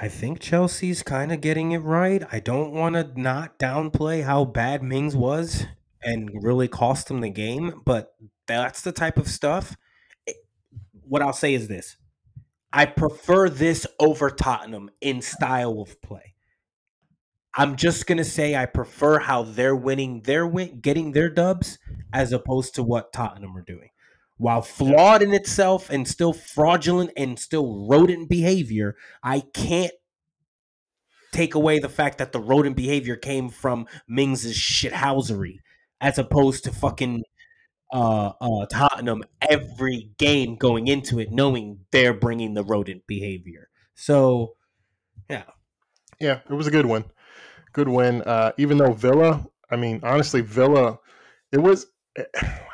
I 0.00 0.08
think 0.08 0.40
Chelsea's 0.40 1.02
kind 1.02 1.30
of 1.30 1.40
getting 1.40 1.72
it 1.72 1.78
right. 1.78 2.22
I 2.32 2.40
don't 2.40 2.72
want 2.72 2.94
to 2.94 3.20
not 3.20 3.58
downplay 3.58 4.24
how 4.24 4.46
bad 4.46 4.82
Mings 4.82 5.14
was 5.14 5.66
and 6.02 6.30
really 6.42 6.68
cost 6.68 7.08
them 7.08 7.20
the 7.20 7.30
game, 7.30 7.82
but 7.84 8.14
that's 8.46 8.82
the 8.82 8.92
type 8.92 9.16
of 9.16 9.28
stuff. 9.28 9.76
What 10.92 11.22
I'll 11.22 11.32
say 11.32 11.54
is 11.54 11.68
this 11.68 11.96
I 12.72 12.86
prefer 12.86 13.48
this 13.48 13.86
over 13.98 14.30
Tottenham 14.30 14.90
in 15.00 15.22
style 15.22 15.80
of 15.80 16.00
play. 16.02 16.34
I'm 17.54 17.74
just 17.74 18.06
going 18.06 18.18
to 18.18 18.24
say 18.24 18.54
I 18.54 18.66
prefer 18.66 19.18
how 19.18 19.42
they're 19.42 19.74
winning 19.74 20.22
their 20.22 20.46
win, 20.46 20.80
getting 20.80 21.12
their 21.12 21.28
dubs 21.28 21.78
as 22.12 22.32
opposed 22.32 22.76
to 22.76 22.82
what 22.82 23.12
Tottenham 23.12 23.56
are 23.56 23.64
doing. 23.64 23.88
While 24.36 24.62
flawed 24.62 25.20
in 25.20 25.34
itself 25.34 25.90
and 25.90 26.06
still 26.06 26.32
fraudulent 26.32 27.10
and 27.16 27.38
still 27.38 27.86
rodent 27.88 28.28
behavior, 28.28 28.96
I 29.22 29.40
can't 29.52 29.92
take 31.32 31.54
away 31.54 31.78
the 31.78 31.88
fact 31.88 32.18
that 32.18 32.32
the 32.32 32.40
rodent 32.40 32.76
behavior 32.76 33.16
came 33.16 33.48
from 33.48 33.86
Mings's 34.08 34.56
shithousery, 34.56 35.58
as 36.00 36.18
opposed 36.18 36.64
to 36.64 36.72
fucking 36.72 37.24
uh, 37.92 38.32
uh, 38.40 38.66
Tottenham 38.66 39.24
every 39.40 40.10
game 40.18 40.56
going 40.56 40.88
into 40.88 41.18
it, 41.18 41.30
knowing 41.30 41.80
they're 41.90 42.14
bringing 42.14 42.54
the 42.54 42.64
rodent 42.64 43.06
behavior. 43.06 43.68
So, 43.94 44.54
yeah, 45.28 45.44
yeah, 46.20 46.40
it 46.48 46.54
was 46.54 46.66
a 46.66 46.70
good 46.70 46.86
one, 46.86 47.04
Good 47.72 47.88
win. 47.88 48.22
Uh, 48.22 48.52
even 48.58 48.78
though 48.78 48.92
Villa, 48.92 49.46
I 49.70 49.76
mean, 49.76 50.00
honestly, 50.02 50.40
Villa, 50.40 50.98
it 51.52 51.58
was. 51.58 51.86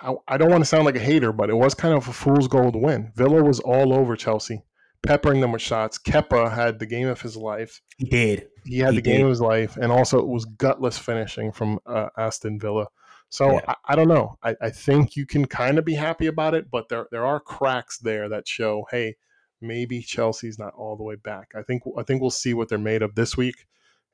I, 0.02 0.14
I 0.28 0.38
don't 0.38 0.50
want 0.50 0.62
to 0.62 0.66
sound 0.66 0.86
like 0.86 0.96
a 0.96 1.00
hater, 1.00 1.30
but 1.32 1.50
it 1.50 1.54
was 1.54 1.74
kind 1.74 1.94
of 1.94 2.08
a 2.08 2.12
fool's 2.12 2.48
gold 2.48 2.74
win. 2.74 3.12
Villa 3.14 3.42
was 3.42 3.60
all 3.60 3.92
over 3.92 4.16
Chelsea, 4.16 4.62
peppering 5.06 5.40
them 5.42 5.52
with 5.52 5.60
shots. 5.60 5.98
Kepa 5.98 6.52
had 6.54 6.78
the 6.78 6.86
game 6.86 7.06
of 7.08 7.20
his 7.20 7.36
life. 7.36 7.82
he 7.98 8.06
did. 8.06 8.48
He 8.64 8.78
had 8.78 8.94
He 8.94 9.00
the 9.00 9.02
game 9.02 9.26
of 9.26 9.30
his 9.30 9.40
life, 9.42 9.76
and 9.76 9.92
also 9.92 10.18
it 10.18 10.26
was 10.26 10.46
gutless 10.46 10.96
finishing 10.96 11.52
from 11.52 11.78
uh, 11.86 12.08
Aston 12.16 12.58
Villa. 12.58 12.86
So 13.28 13.52
Yeah. 13.54 13.60
I, 13.68 13.74
I 13.86 13.96
don't 13.96 14.08
know. 14.08 14.38
I, 14.42 14.56
I 14.60 14.70
think 14.70 15.16
you 15.16 15.26
can 15.26 15.46
kind 15.46 15.78
of 15.78 15.84
be 15.84 15.94
happy 15.94 16.26
about 16.26 16.54
it, 16.54 16.70
but 16.70 16.88
there 16.88 17.06
there 17.10 17.26
are 17.26 17.40
cracks 17.40 17.98
there 17.98 18.28
that 18.28 18.46
show, 18.48 18.86
hey, 18.90 19.16
maybe 19.60 20.00
Chelsea's 20.00 20.58
not 20.58 20.74
all 20.74 20.96
the 20.96 21.02
way 21.02 21.16
back. 21.16 21.52
I 21.54 21.62
think 21.62 21.82
I 21.98 22.02
think 22.02 22.20
we'll 22.20 22.30
see 22.30 22.54
what 22.54 22.68
they're 22.68 22.78
made 22.78 23.02
of 23.02 23.14
this 23.14 23.36
week. 23.36 23.66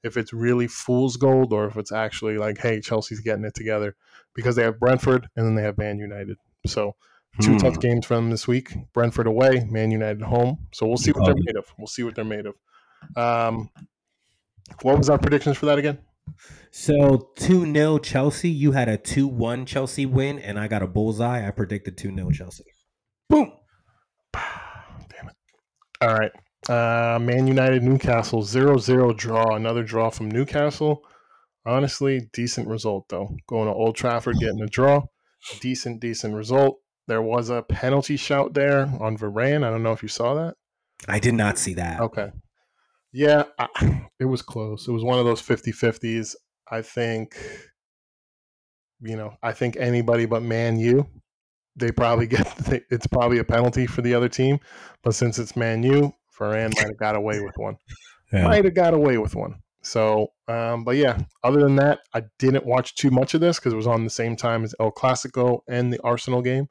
If 0.02 0.16
it's 0.16 0.32
really 0.32 0.66
fool's 0.66 1.16
gold, 1.16 1.52
or 1.52 1.66
if 1.66 1.76
it's 1.76 1.92
actually 1.92 2.36
like, 2.36 2.58
hey, 2.58 2.80
Chelsea's 2.80 3.20
getting 3.20 3.44
it 3.44 3.54
together, 3.54 3.94
because 4.34 4.56
they 4.56 4.64
have 4.64 4.80
Brentford 4.80 5.28
and 5.36 5.46
then 5.46 5.54
they 5.54 5.62
have 5.62 5.78
Man 5.78 5.98
United. 5.98 6.38
So 6.66 6.96
two 7.40 7.52
Hmm. 7.52 7.58
tough 7.58 7.80
games 7.80 8.06
for 8.06 8.14
them 8.14 8.30
this 8.30 8.48
week. 8.48 8.74
Brentford 8.92 9.26
away, 9.26 9.64
Man 9.70 9.90
United 9.90 10.22
home. 10.22 10.66
So 10.72 10.86
we'll 10.86 10.96
see 10.96 11.12
what 11.12 11.24
they're 11.24 11.34
made 11.36 11.56
of. 11.56 11.72
We'll 11.78 11.86
see 11.86 12.02
what 12.02 12.14
they're 12.14 12.24
made 12.24 12.46
of. 12.46 12.54
Um, 13.16 13.70
what 14.82 14.98
was 14.98 15.08
our 15.10 15.18
predictions 15.18 15.56
for 15.56 15.66
that 15.66 15.78
again? 15.78 15.98
So 16.70 17.30
2 17.36 17.72
0 17.72 17.98
Chelsea. 17.98 18.48
You 18.48 18.72
had 18.72 18.88
a 18.88 18.96
2 18.96 19.26
1 19.26 19.66
Chelsea 19.66 20.06
win, 20.06 20.38
and 20.38 20.58
I 20.58 20.68
got 20.68 20.82
a 20.82 20.86
bullseye. 20.86 21.46
I 21.46 21.50
predicted 21.50 21.96
2 21.98 22.14
0 22.14 22.30
Chelsea. 22.30 22.64
Boom. 23.28 23.52
Damn 24.32 25.28
it. 25.28 25.36
All 26.00 26.14
right. 26.14 26.32
Uh, 26.68 27.18
Man 27.18 27.46
United 27.46 27.82
Newcastle 27.82 28.42
0 28.42 28.78
0 28.78 29.12
draw. 29.12 29.54
Another 29.54 29.82
draw 29.82 30.10
from 30.10 30.30
Newcastle. 30.30 31.02
Honestly, 31.64 32.28
decent 32.32 32.68
result, 32.68 33.06
though. 33.08 33.36
Going 33.46 33.68
to 33.68 33.74
Old 33.74 33.94
Trafford, 33.94 34.38
getting 34.38 34.62
a 34.62 34.66
draw. 34.66 35.02
Decent, 35.60 36.00
decent 36.00 36.34
result. 36.34 36.78
There 37.06 37.22
was 37.22 37.50
a 37.50 37.62
penalty 37.62 38.16
shout 38.16 38.54
there 38.54 38.82
on 39.00 39.16
Varane. 39.18 39.64
I 39.64 39.70
don't 39.70 39.82
know 39.82 39.92
if 39.92 40.02
you 40.02 40.08
saw 40.08 40.34
that. 40.34 40.54
I 41.08 41.18
did 41.18 41.34
not 41.34 41.58
see 41.58 41.74
that. 41.74 42.00
Okay. 42.00 42.30
Yeah, 43.12 43.44
I, 43.58 43.68
it 44.20 44.24
was 44.24 44.42
close. 44.42 44.88
It 44.88 44.92
was 44.92 45.04
one 45.04 45.18
of 45.18 45.24
those 45.24 45.40
50 45.40 45.72
50s. 45.72 46.34
I 46.70 46.82
think, 46.82 47.36
you 49.00 49.16
know, 49.16 49.34
I 49.42 49.52
think 49.52 49.76
anybody 49.78 50.26
but 50.26 50.42
Man 50.42 50.78
U, 50.78 51.06
they 51.76 51.92
probably 51.92 52.26
get, 52.28 52.46
it's 52.90 53.06
probably 53.06 53.38
a 53.38 53.44
penalty 53.44 53.86
for 53.86 54.02
the 54.02 54.14
other 54.14 54.28
team. 54.28 54.58
But 55.02 55.14
since 55.14 55.38
it's 55.38 55.56
Man 55.56 55.82
U, 55.82 56.12
Varane 56.38 56.74
might 56.76 56.86
have 56.86 56.96
got 56.96 57.16
away 57.16 57.40
with 57.40 57.56
one. 57.56 57.76
Yeah. 58.32 58.44
Might 58.44 58.64
have 58.64 58.74
got 58.74 58.94
away 58.94 59.18
with 59.18 59.34
one. 59.34 59.56
So, 59.82 60.28
um, 60.48 60.84
but 60.84 60.96
yeah, 60.96 61.18
other 61.42 61.60
than 61.60 61.76
that, 61.76 62.00
I 62.14 62.22
didn't 62.38 62.64
watch 62.64 62.94
too 62.94 63.10
much 63.10 63.34
of 63.34 63.40
this 63.40 63.58
because 63.58 63.72
it 63.72 63.76
was 63.76 63.86
on 63.86 64.04
the 64.04 64.10
same 64.10 64.36
time 64.36 64.64
as 64.64 64.74
El 64.80 64.92
Clasico 64.92 65.60
and 65.68 65.92
the 65.92 66.00
Arsenal 66.02 66.40
game. 66.40 66.68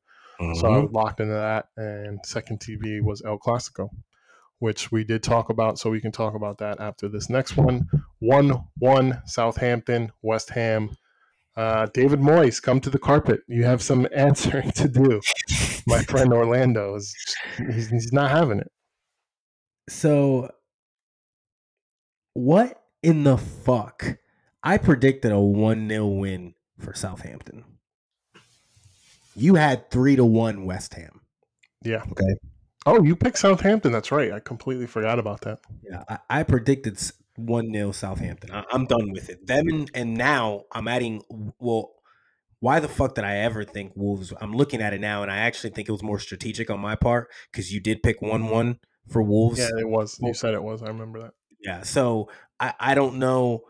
So 0.56 0.68
I 0.68 0.78
was 0.80 0.92
locked 0.92 1.20
into 1.20 1.34
that. 1.34 1.66
And 1.78 2.20
second 2.26 2.62
TV 2.62 3.00
was 3.00 3.22
El 3.24 3.38
Clasico, 3.38 3.90
which 4.62 4.92
we 4.92 5.04
did 5.04 5.24
talk 5.24 5.50
about. 5.50 5.80
So 5.80 5.90
we 5.90 6.00
can 6.00 6.12
talk 6.12 6.36
about 6.36 6.60
that 6.60 6.80
after 6.80 7.10
this 7.10 7.32
next 7.32 7.58
one. 7.58 7.90
1 8.20 8.64
1 8.78 9.22
Southampton, 9.26 10.12
West 10.22 10.52
Ham. 10.52 10.96
Uh, 11.58 11.88
David 11.94 12.20
Moyes, 12.20 12.62
come 12.62 12.80
to 12.80 12.92
the 12.92 13.00
carpet. 13.00 13.42
You 13.48 13.64
have 13.64 13.82
some 13.82 14.08
answering 14.16 14.72
to 14.74 14.88
do. 14.88 15.20
My 15.88 16.04
friend 16.04 16.32
Orlando 16.32 16.94
is 16.96 17.14
he's, 17.58 17.90
he's 17.90 18.14
not 18.14 18.30
having 18.30 18.60
it. 18.60 18.72
So, 19.90 20.52
what 22.34 22.84
in 23.02 23.24
the 23.24 23.38
fuck? 23.38 24.20
I 24.64 24.78
predicted 24.78 25.32
a 25.32 25.40
1 25.40 25.90
0 25.90 26.06
win 26.06 26.54
for 26.78 26.94
Southampton. 26.94 27.66
You 29.36 29.56
had 29.56 29.90
3 29.90 30.18
to 30.18 30.26
1 30.26 30.66
West 30.66 30.94
Ham. 30.94 31.22
Yeah. 31.84 32.04
Okay. 32.12 32.36
Oh, 32.86 33.04
you 33.04 33.16
picked 33.16 33.38
Southampton. 33.38 33.92
That's 33.92 34.12
right. 34.12 34.32
I 34.32 34.40
completely 34.40 34.88
forgot 34.88 35.20
about 35.20 35.42
that. 35.42 35.60
Yeah, 35.84 36.04
I, 36.10 36.20
I 36.30 36.44
predicted 36.44 37.00
1 37.36 37.74
0 37.74 37.92
Southampton. 37.92 38.52
I, 38.52 38.64
I'm 38.72 38.86
done 38.86 39.12
with 39.12 39.30
it. 39.30 39.46
Them 39.46 39.68
and, 39.68 39.92
and 39.94 40.14
now 40.16 40.64
I'm 40.72 40.88
adding, 40.88 41.22
well, 41.60 41.94
why 42.60 42.80
the 42.80 42.88
fuck 42.88 43.16
did 43.16 43.24
I 43.24 43.38
ever 43.38 43.64
think 43.64 43.94
Wolves? 43.96 44.34
I'm 44.40 44.54
looking 44.54 44.82
at 44.82 44.94
it 44.94 45.02
now 45.02 45.22
and 45.22 45.32
I 45.32 45.38
actually 45.38 45.72
think 45.72 45.90
it 45.90 45.92
was 45.92 46.04
more 46.04 46.20
strategic 46.20 46.70
on 46.70 46.80
my 46.80 46.96
part 46.96 47.30
because 47.52 47.74
you 47.74 47.80
did 47.80 48.04
pick 48.04 48.22
1 48.22 48.48
1 48.48 48.80
for 49.10 49.22
Wolves. 49.22 49.60
Yeah, 49.60 49.70
it 49.80 49.88
was. 49.88 50.18
You 50.22 50.34
said 50.34 50.54
it 50.54 50.64
was. 50.64 50.82
I 50.82 50.88
remember 50.88 51.20
that. 51.22 51.34
Yeah, 51.64 51.84
so 51.84 52.30
I, 52.60 52.74
I 52.80 52.96
don't 52.96 53.18
know. 53.18 53.62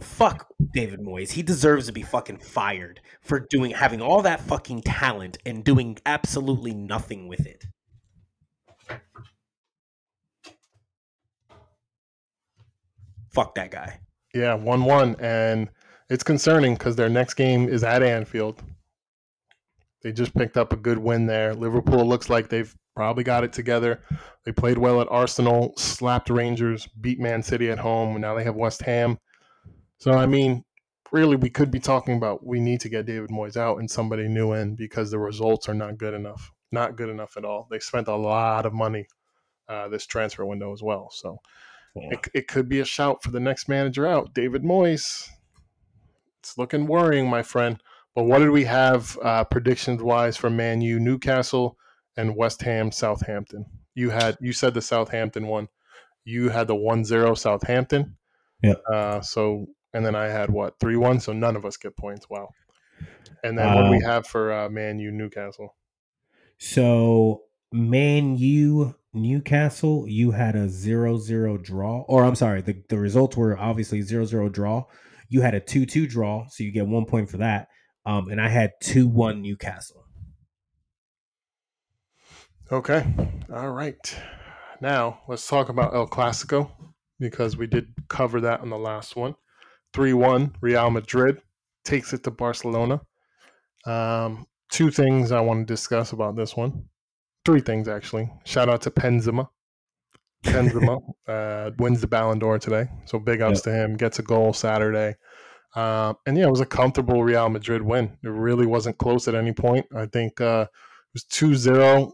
Fuck 0.00 0.48
David 0.74 1.00
Moyes. 1.00 1.32
He 1.32 1.42
deserves 1.42 1.86
to 1.86 1.92
be 1.92 2.02
fucking 2.02 2.38
fired 2.38 3.00
for 3.22 3.40
doing 3.40 3.70
having 3.70 4.02
all 4.02 4.20
that 4.22 4.40
fucking 4.40 4.82
talent 4.82 5.38
and 5.46 5.64
doing 5.64 5.98
absolutely 6.04 6.74
nothing 6.74 7.28
with 7.28 7.46
it. 7.46 7.64
Fuck 13.30 13.54
that 13.54 13.70
guy. 13.70 14.00
Yeah, 14.34 14.54
1 14.54 14.84
1. 14.84 15.16
And 15.18 15.70
it's 16.10 16.22
concerning 16.22 16.74
because 16.74 16.96
their 16.96 17.08
next 17.08 17.34
game 17.34 17.68
is 17.68 17.82
at 17.82 18.02
Anfield. 18.02 18.62
They 20.02 20.12
just 20.12 20.34
picked 20.34 20.56
up 20.56 20.72
a 20.72 20.76
good 20.76 20.98
win 20.98 21.26
there. 21.26 21.54
Liverpool 21.54 22.06
looks 22.06 22.30
like 22.30 22.48
they've 22.48 22.74
probably 22.94 23.24
got 23.24 23.44
it 23.44 23.52
together. 23.52 24.02
They 24.44 24.52
played 24.52 24.78
well 24.78 25.00
at 25.00 25.08
Arsenal, 25.10 25.72
slapped 25.76 26.30
Rangers, 26.30 26.86
beat 27.00 27.18
Man 27.18 27.42
City 27.42 27.70
at 27.70 27.78
home, 27.78 28.20
now 28.20 28.34
they 28.34 28.44
have 28.44 28.56
West 28.56 28.82
Ham. 28.82 29.18
So, 29.98 30.12
I 30.12 30.26
mean, 30.26 30.64
really, 31.12 31.36
we 31.36 31.50
could 31.50 31.70
be 31.70 31.80
talking 31.80 32.16
about 32.16 32.44
we 32.44 32.60
need 32.60 32.80
to 32.82 32.88
get 32.88 33.06
David 33.06 33.30
Moyes 33.30 33.56
out 33.56 33.78
and 33.78 33.90
somebody 33.90 34.28
new 34.28 34.52
in 34.52 34.74
because 34.74 35.10
the 35.10 35.18
results 35.18 35.68
are 35.68 35.74
not 35.74 35.98
good 35.98 36.14
enough. 36.14 36.52
Not 36.72 36.96
good 36.96 37.08
enough 37.08 37.36
at 37.36 37.44
all. 37.44 37.66
They 37.70 37.78
spent 37.78 38.08
a 38.08 38.16
lot 38.16 38.66
of 38.66 38.72
money 38.72 39.06
uh, 39.68 39.88
this 39.88 40.06
transfer 40.06 40.44
window 40.44 40.72
as 40.72 40.82
well. 40.82 41.10
So, 41.12 41.40
it, 41.96 42.28
it 42.34 42.48
could 42.48 42.68
be 42.68 42.80
a 42.80 42.84
shout 42.84 43.22
for 43.22 43.30
the 43.30 43.40
next 43.40 43.68
manager 43.68 44.06
out, 44.06 44.34
David 44.34 44.62
Moyes. 44.62 45.28
It's 46.40 46.58
looking 46.58 46.86
worrying, 46.86 47.28
my 47.28 47.42
friend. 47.42 47.80
But 48.14 48.24
what 48.24 48.38
did 48.38 48.50
we 48.50 48.64
have 48.64 49.18
uh, 49.22 49.44
predictions 49.44 50.02
wise 50.02 50.36
for 50.36 50.50
Man 50.50 50.80
U, 50.80 50.98
Newcastle, 50.98 51.76
and 52.16 52.36
West 52.36 52.62
Ham, 52.62 52.92
Southampton? 52.92 53.66
You 53.94 54.10
had 54.10 54.36
you 54.40 54.52
said 54.52 54.74
the 54.74 54.82
Southampton 54.82 55.46
one. 55.46 55.68
You 56.24 56.48
had 56.48 56.66
the 56.66 56.74
1-0 56.74 57.38
Southampton. 57.38 58.16
Yep. 58.62 58.82
Uh, 58.90 59.20
so 59.20 59.66
and 59.96 60.04
then 60.04 60.14
I 60.14 60.26
had 60.26 60.50
what 60.50 60.78
three 60.78 60.96
one. 60.96 61.20
So 61.20 61.32
none 61.32 61.56
of 61.56 61.64
us 61.64 61.78
get 61.78 61.96
points. 61.96 62.28
Wow. 62.28 62.50
And 63.42 63.58
then 63.58 63.74
what 63.74 63.84
do 63.84 63.90
we 63.90 64.02
have 64.02 64.26
for 64.26 64.52
uh, 64.52 64.68
Man 64.68 64.98
U, 64.98 65.10
Newcastle? 65.10 65.74
So 66.58 67.44
Man 67.72 68.36
U 68.36 68.94
Newcastle, 69.14 70.06
you 70.06 70.32
had 70.32 70.54
a 70.54 70.66
0-0 70.66 71.62
draw. 71.62 72.00
Or 72.02 72.24
I'm 72.24 72.34
sorry, 72.34 72.60
the, 72.60 72.82
the 72.90 72.98
results 72.98 73.36
were 73.36 73.56
obviously 73.58 74.00
0-0 74.00 74.52
draw. 74.52 74.84
You 75.28 75.40
had 75.40 75.54
a 75.54 75.60
2-2 75.60 76.08
draw, 76.08 76.46
so 76.48 76.62
you 76.62 76.72
get 76.72 76.86
one 76.86 77.06
point 77.06 77.30
for 77.30 77.38
that. 77.38 77.68
Um, 78.04 78.28
and 78.28 78.40
I 78.40 78.48
had 78.48 78.72
2-1 78.82 79.40
Newcastle. 79.40 80.04
Okay. 82.70 83.06
All 83.52 83.70
right. 83.70 84.16
Now 84.82 85.20
let's 85.26 85.46
talk 85.46 85.70
about 85.70 85.94
El 85.94 86.06
Clasico 86.06 86.70
because 87.18 87.56
we 87.56 87.66
did 87.66 87.94
cover 88.08 88.42
that 88.42 88.60
on 88.60 88.68
the 88.68 88.78
last 88.78 89.16
one. 89.16 89.36
3 89.96 90.12
1, 90.12 90.56
Real 90.60 90.90
Madrid 90.90 91.40
takes 91.82 92.12
it 92.12 92.22
to 92.24 92.30
Barcelona. 92.30 93.00
Um, 93.86 94.46
two 94.70 94.90
things 94.90 95.32
I 95.32 95.40
want 95.40 95.66
to 95.66 95.72
discuss 95.72 96.12
about 96.12 96.36
this 96.36 96.54
one. 96.54 96.84
Three 97.46 97.62
things, 97.62 97.88
actually. 97.88 98.30
Shout 98.44 98.68
out 98.68 98.82
to 98.82 98.90
Benzema. 98.90 99.48
Benzema 100.44 101.00
uh, 101.26 101.70
wins 101.78 102.02
the 102.02 102.06
Ballon 102.06 102.38
d'Or 102.38 102.58
today. 102.58 102.88
So 103.06 103.18
big 103.18 103.40
ups 103.40 103.62
to 103.62 103.72
him. 103.72 103.96
Gets 103.96 104.18
a 104.18 104.22
goal 104.22 104.52
Saturday. 104.52 105.14
Uh, 105.74 106.12
and 106.26 106.36
yeah, 106.36 106.46
it 106.46 106.50
was 106.50 106.60
a 106.60 106.66
comfortable 106.66 107.24
Real 107.24 107.48
Madrid 107.48 107.80
win. 107.80 108.18
It 108.22 108.28
really 108.28 108.66
wasn't 108.66 108.98
close 108.98 109.28
at 109.28 109.34
any 109.34 109.54
point. 109.54 109.86
I 109.96 110.04
think 110.04 110.42
uh, 110.42 110.66
it 110.68 111.14
was 111.14 111.24
2 111.24 111.54
0 111.54 112.12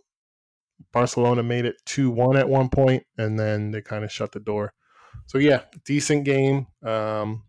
Barcelona 0.93 1.43
made 1.43 1.64
it 1.64 1.74
2 1.87 2.12
1 2.12 2.37
at 2.37 2.49
one 2.49 2.68
point, 2.68 3.03
and 3.18 3.37
then 3.37 3.72
they 3.72 3.83
kind 3.83 4.05
of 4.05 4.12
shut 4.12 4.30
the 4.30 4.39
door. 4.39 4.72
So, 5.26 5.39
yeah, 5.39 5.62
decent 5.85 6.24
game. 6.24 6.68
Um, 6.85 7.43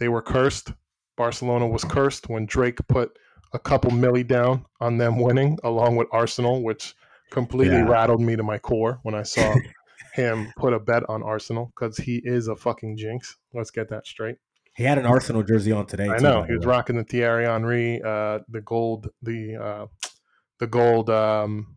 they 0.00 0.08
were 0.08 0.22
cursed. 0.22 0.72
Barcelona 1.16 1.66
was 1.66 1.84
cursed 1.84 2.28
when 2.28 2.46
Drake 2.46 2.78
put 2.88 3.18
a 3.52 3.58
couple 3.58 3.90
milli 3.90 4.26
down 4.26 4.64
on 4.80 4.98
them 4.98 5.18
winning, 5.18 5.58
along 5.64 5.96
with 5.96 6.06
Arsenal, 6.12 6.62
which 6.62 6.94
completely 7.30 7.76
Yeah. 7.76 7.88
rattled 7.88 8.20
me 8.20 8.36
to 8.36 8.42
my 8.42 8.58
core 8.58 9.00
when 9.02 9.14
I 9.14 9.22
saw 9.22 9.54
him 10.14 10.52
put 10.56 10.72
a 10.72 10.78
bet 10.78 11.02
on 11.08 11.22
Arsenal 11.22 11.72
because 11.74 11.96
he 11.96 12.20
is 12.24 12.48
a 12.48 12.56
fucking 12.56 12.96
jinx. 12.96 13.36
Let's 13.54 13.70
get 13.70 13.88
that 13.90 14.06
straight. 14.06 14.36
He 14.76 14.84
had 14.84 14.98
an 14.98 15.06
Arsenal 15.06 15.42
jersey 15.42 15.72
on 15.72 15.86
today. 15.86 16.08
I 16.08 16.18
too, 16.18 16.22
know 16.22 16.42
he 16.44 16.54
was 16.54 16.64
way. 16.64 16.70
rocking 16.70 16.96
the 16.96 17.04
Thierry 17.04 17.46
Henry, 17.46 18.00
uh, 18.00 18.38
the 18.48 18.60
gold, 18.60 19.08
the 19.22 19.56
uh, 19.56 19.86
the 20.60 20.66
gold 20.68 21.10
um, 21.10 21.74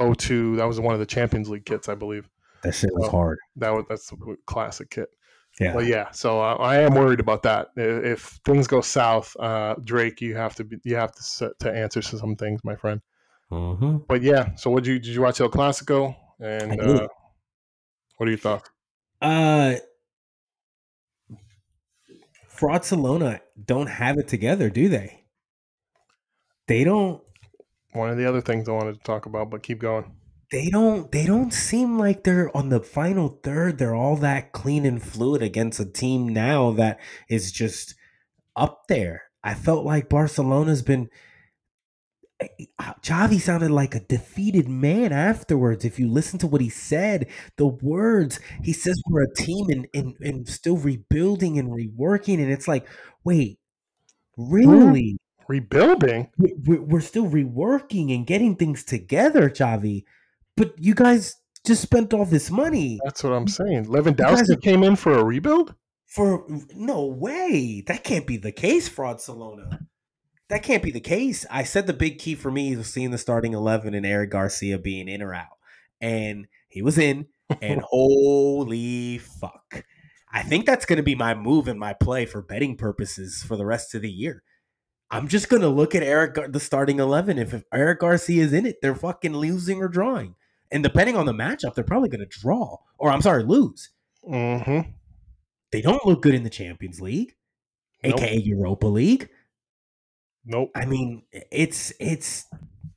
02. 0.00 0.56
That 0.56 0.66
was 0.66 0.80
one 0.80 0.92
of 0.94 1.00
the 1.00 1.06
Champions 1.06 1.48
League 1.48 1.64
kits, 1.66 1.88
I 1.88 1.94
believe. 1.94 2.28
That 2.62 2.74
shit 2.74 2.90
was 2.94 3.08
Oh. 3.08 3.10
hard. 3.12 3.38
That 3.56 3.70
was 3.70 3.84
that's 3.88 4.10
a 4.12 4.16
classic 4.46 4.90
kit. 4.90 5.08
Yeah. 5.62 5.72
But 5.74 5.86
yeah, 5.86 6.10
so 6.10 6.40
uh, 6.40 6.56
I 6.56 6.78
am 6.80 6.94
worried 6.94 7.20
about 7.20 7.42
that. 7.44 7.68
I- 7.76 7.80
If 8.14 8.40
things 8.44 8.66
go 8.66 8.80
south, 8.80 9.36
uh, 9.38 9.74
Drake, 9.84 10.20
you 10.20 10.34
have 10.36 10.54
to 10.56 10.64
be, 10.64 10.78
you 10.84 10.96
have 10.96 11.12
to 11.12 11.22
set, 11.22 11.58
to 11.60 11.72
answer 11.72 12.02
to 12.02 12.18
some 12.18 12.36
things, 12.36 12.60
my 12.64 12.76
friend. 12.76 13.00
hmm 13.50 13.98
But 14.08 14.22
yeah, 14.22 14.54
so 14.56 14.70
what 14.70 14.84
you 14.86 14.98
did 14.98 15.14
you 15.14 15.22
watch 15.22 15.40
El 15.40 15.50
Clasico? 15.50 16.16
And 16.40 16.72
I 16.80 16.84
uh, 16.84 17.08
what 18.16 18.26
are 18.26 18.30
your 18.30 18.38
thoughts? 18.38 18.68
Uh, 19.20 19.76
Barcelona 22.60 23.40
don't 23.64 23.88
have 23.88 24.18
it 24.18 24.28
together, 24.28 24.70
do 24.70 24.88
they? 24.88 25.24
They 26.68 26.84
don't. 26.84 27.22
One 27.92 28.08
of 28.10 28.16
the 28.16 28.26
other 28.26 28.40
things 28.40 28.68
I 28.68 28.72
wanted 28.72 28.94
to 28.94 29.02
talk 29.02 29.26
about, 29.26 29.50
but 29.50 29.62
keep 29.62 29.78
going. 29.80 30.12
They 30.52 30.68
don't. 30.70 31.10
They 31.10 31.26
don't 31.26 31.52
seem 31.52 31.98
like 31.98 32.24
they're 32.24 32.56
on 32.56 32.68
the 32.68 32.80
final 32.80 33.40
third. 33.42 33.78
They're 33.78 33.94
all 33.94 34.16
that 34.18 34.52
clean 34.52 34.84
and 34.86 35.02
fluid 35.02 35.42
against 35.42 35.80
a 35.80 35.86
team 35.86 36.28
now 36.28 36.72
that 36.72 37.00
is 37.28 37.50
just 37.52 37.94
up 38.56 38.84
there. 38.88 39.24
I 39.44 39.54
felt 39.54 39.84
like 39.86 40.10
Barcelona's 40.10 40.82
been. 40.82 41.08
Eh, 42.40 42.48
eh, 42.78 42.92
Xavi 43.02 43.40
sounded 43.40 43.70
like 43.70 43.94
a 43.94 44.00
defeated 44.00 44.68
man 44.68 45.12
afterwards. 45.12 45.84
If 45.84 45.98
you 45.98 46.08
listen 46.08 46.38
to 46.40 46.46
what 46.46 46.60
he 46.60 46.68
said, 46.68 47.28
the 47.56 47.66
words 47.66 48.40
he 48.62 48.72
says, 48.72 49.00
"We're 49.08 49.22
a 49.24 49.34
team 49.34 49.66
and 49.70 49.86
and, 49.94 50.16
and 50.20 50.48
still 50.48 50.76
rebuilding 50.76 51.58
and 51.58 51.70
reworking," 51.70 52.40
and 52.42 52.50
it's 52.52 52.68
like, 52.68 52.86
wait, 53.24 53.58
mm-hmm. 54.38 54.52
really? 54.54 55.18
Rebuilding. 55.48 56.28
We- 56.38 56.54
we- 56.66 56.78
We're 56.78 57.00
still 57.00 57.26
reworking 57.28 58.14
and 58.14 58.26
getting 58.26 58.56
things 58.56 58.84
together, 58.84 59.50
Xavi. 59.50 60.04
But 60.56 60.74
you 60.78 60.94
guys 60.94 61.34
just 61.66 61.82
spent 61.82 62.12
all 62.12 62.24
this 62.24 62.50
money 62.50 62.98
That's 63.04 63.22
what 63.24 63.32
I'm 63.32 63.48
saying. 63.48 63.84
guys 63.84 63.90
Lewandowski 64.04 64.50
are- 64.50 64.56
came 64.60 64.82
in 64.82 64.96
for 64.96 65.12
a 65.12 65.24
rebuild. 65.24 65.74
for 66.06 66.44
no 66.74 67.06
way. 67.06 67.82
That 67.86 68.04
can't 68.04 68.26
be 68.26 68.36
the 68.36 68.52
case, 68.52 68.88
Barcelona. 68.88 69.80
That 70.50 70.62
can't 70.62 70.82
be 70.82 70.90
the 70.90 71.00
case. 71.00 71.46
I 71.50 71.62
said 71.64 71.86
the 71.86 71.94
big 71.94 72.18
key 72.18 72.34
for 72.34 72.50
me 72.50 72.76
was 72.76 72.92
seeing 72.92 73.10
the 73.10 73.18
starting 73.18 73.54
eleven 73.54 73.94
and 73.94 74.04
Eric 74.04 74.30
Garcia 74.30 74.78
being 74.78 75.08
in 75.08 75.22
or 75.22 75.34
out, 75.34 75.56
and 76.00 76.46
he 76.68 76.82
was 76.82 76.98
in. 76.98 77.28
And 77.62 77.80
holy 77.90 79.18
fuck, 79.18 79.84
I 80.30 80.42
think 80.42 80.66
that's 80.66 80.84
going 80.84 80.98
to 80.98 81.02
be 81.02 81.14
my 81.14 81.34
move 81.34 81.68
and 81.68 81.80
my 81.80 81.94
play 81.94 82.26
for 82.26 82.42
betting 82.42 82.76
purposes 82.76 83.42
for 83.42 83.56
the 83.56 83.64
rest 83.64 83.94
of 83.94 84.02
the 84.02 84.10
year. 84.10 84.42
I'm 85.10 85.28
just 85.28 85.48
going 85.48 85.62
to 85.62 85.68
look 85.68 85.94
at 85.94 86.02
Eric 86.02 86.52
the 86.52 86.60
starting 86.60 86.98
eleven. 86.98 87.38
If, 87.38 87.54
if 87.54 87.64
Eric 87.72 88.00
Garcia 88.00 88.42
is 88.44 88.52
in 88.52 88.66
it, 88.66 88.76
they're 88.82 88.94
fucking 88.94 89.34
losing 89.34 89.80
or 89.80 89.88
drawing. 89.88 90.34
And 90.72 90.82
depending 90.82 91.16
on 91.16 91.26
the 91.26 91.32
matchup, 91.32 91.74
they're 91.74 91.84
probably 91.84 92.08
going 92.08 92.26
to 92.26 92.38
draw, 92.40 92.78
or 92.98 93.10
I'm 93.10 93.20
sorry, 93.20 93.44
lose. 93.44 93.90
Mm-hmm. 94.28 94.90
They 95.70 95.82
don't 95.82 96.04
look 96.06 96.22
good 96.22 96.34
in 96.34 96.42
the 96.42 96.50
Champions 96.50 97.00
League, 97.00 97.34
Nope. 98.02 98.14
aka 98.14 98.36
Europa 98.36 98.86
League. 98.86 99.28
Nope. 100.44 100.70
I 100.74 100.86
mean, 100.86 101.22
it's 101.50 101.92
it's 102.00 102.46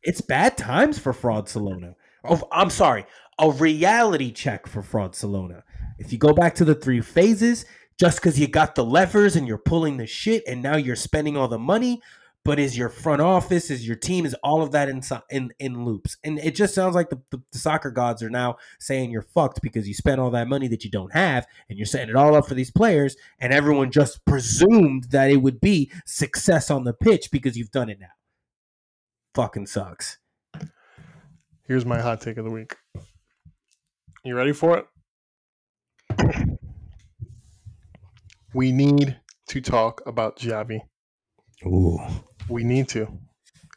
it's 0.03 0.21
bad 0.21 0.57
times 0.57 0.97
for 0.97 1.13
Fraudsalona. 1.13 1.95
Oh, 2.23 2.41
I'm 2.51 2.69
sorry, 2.69 3.05
a 3.37 3.51
reality 3.51 4.31
check 4.31 4.67
for 4.67 4.81
Fraud 4.81 5.13
Salona. 5.15 5.63
If 5.99 6.11
you 6.11 6.17
go 6.17 6.33
back 6.33 6.55
to 6.55 6.65
the 6.65 6.75
three 6.75 7.01
phases, 7.01 7.65
just 7.99 8.19
because 8.19 8.39
you 8.39 8.47
got 8.47 8.75
the 8.75 8.83
levers 8.83 9.35
and 9.35 9.47
you're 9.47 9.57
pulling 9.57 9.97
the 9.97 10.07
shit, 10.07 10.43
and 10.47 10.61
now 10.61 10.75
you're 10.75 10.95
spending 10.95 11.37
all 11.37 11.47
the 11.47 11.59
money, 11.59 12.01
but 12.45 12.59
is 12.59 12.77
your 12.77 12.89
front 12.89 13.21
office, 13.21 13.71
is 13.71 13.85
your 13.85 13.95
team, 13.95 14.23
is 14.23 14.35
all 14.43 14.61
of 14.61 14.71
that 14.71 14.87
in 14.87 15.01
in, 15.31 15.51
in 15.59 15.83
loops? 15.83 16.15
And 16.23 16.37
it 16.39 16.55
just 16.55 16.75
sounds 16.75 16.95
like 16.95 17.09
the, 17.09 17.19
the, 17.31 17.41
the 17.51 17.57
soccer 17.57 17.89
gods 17.89 18.21
are 18.21 18.29
now 18.29 18.57
saying 18.79 19.09
you're 19.09 19.23
fucked 19.23 19.61
because 19.63 19.87
you 19.87 19.95
spent 19.95 20.21
all 20.21 20.29
that 20.29 20.47
money 20.47 20.67
that 20.67 20.85
you 20.85 20.91
don't 20.91 21.11
have, 21.11 21.47
and 21.67 21.77
you're 21.77 21.87
setting 21.87 22.09
it 22.09 22.15
all 22.15 22.35
up 22.35 22.47
for 22.47 22.53
these 22.53 22.71
players, 22.71 23.17
and 23.39 23.51
everyone 23.51 23.91
just 23.91 24.23
presumed 24.25 25.05
that 25.09 25.31
it 25.31 25.37
would 25.37 25.59
be 25.59 25.91
success 26.05 26.69
on 26.69 26.83
the 26.83 26.93
pitch 26.93 27.31
because 27.31 27.57
you've 27.57 27.71
done 27.71 27.89
it 27.89 27.99
now. 27.99 28.13
Fucking 29.33 29.65
sucks. 29.65 30.19
Here's 31.63 31.85
my 31.85 31.99
hot 31.99 32.21
take 32.21 32.37
of 32.37 32.45
the 32.45 32.51
week. 32.51 32.75
You 34.23 34.35
ready 34.35 34.53
for 34.53 34.77
it? 34.77 34.85
We 38.53 38.71
need 38.71 39.19
to 39.47 39.61
talk 39.61 40.01
about 40.05 40.37
Xavi. 40.37 40.81
Ooh. 41.65 41.97
We 42.49 42.63
need 42.63 42.87
to. 42.89 43.07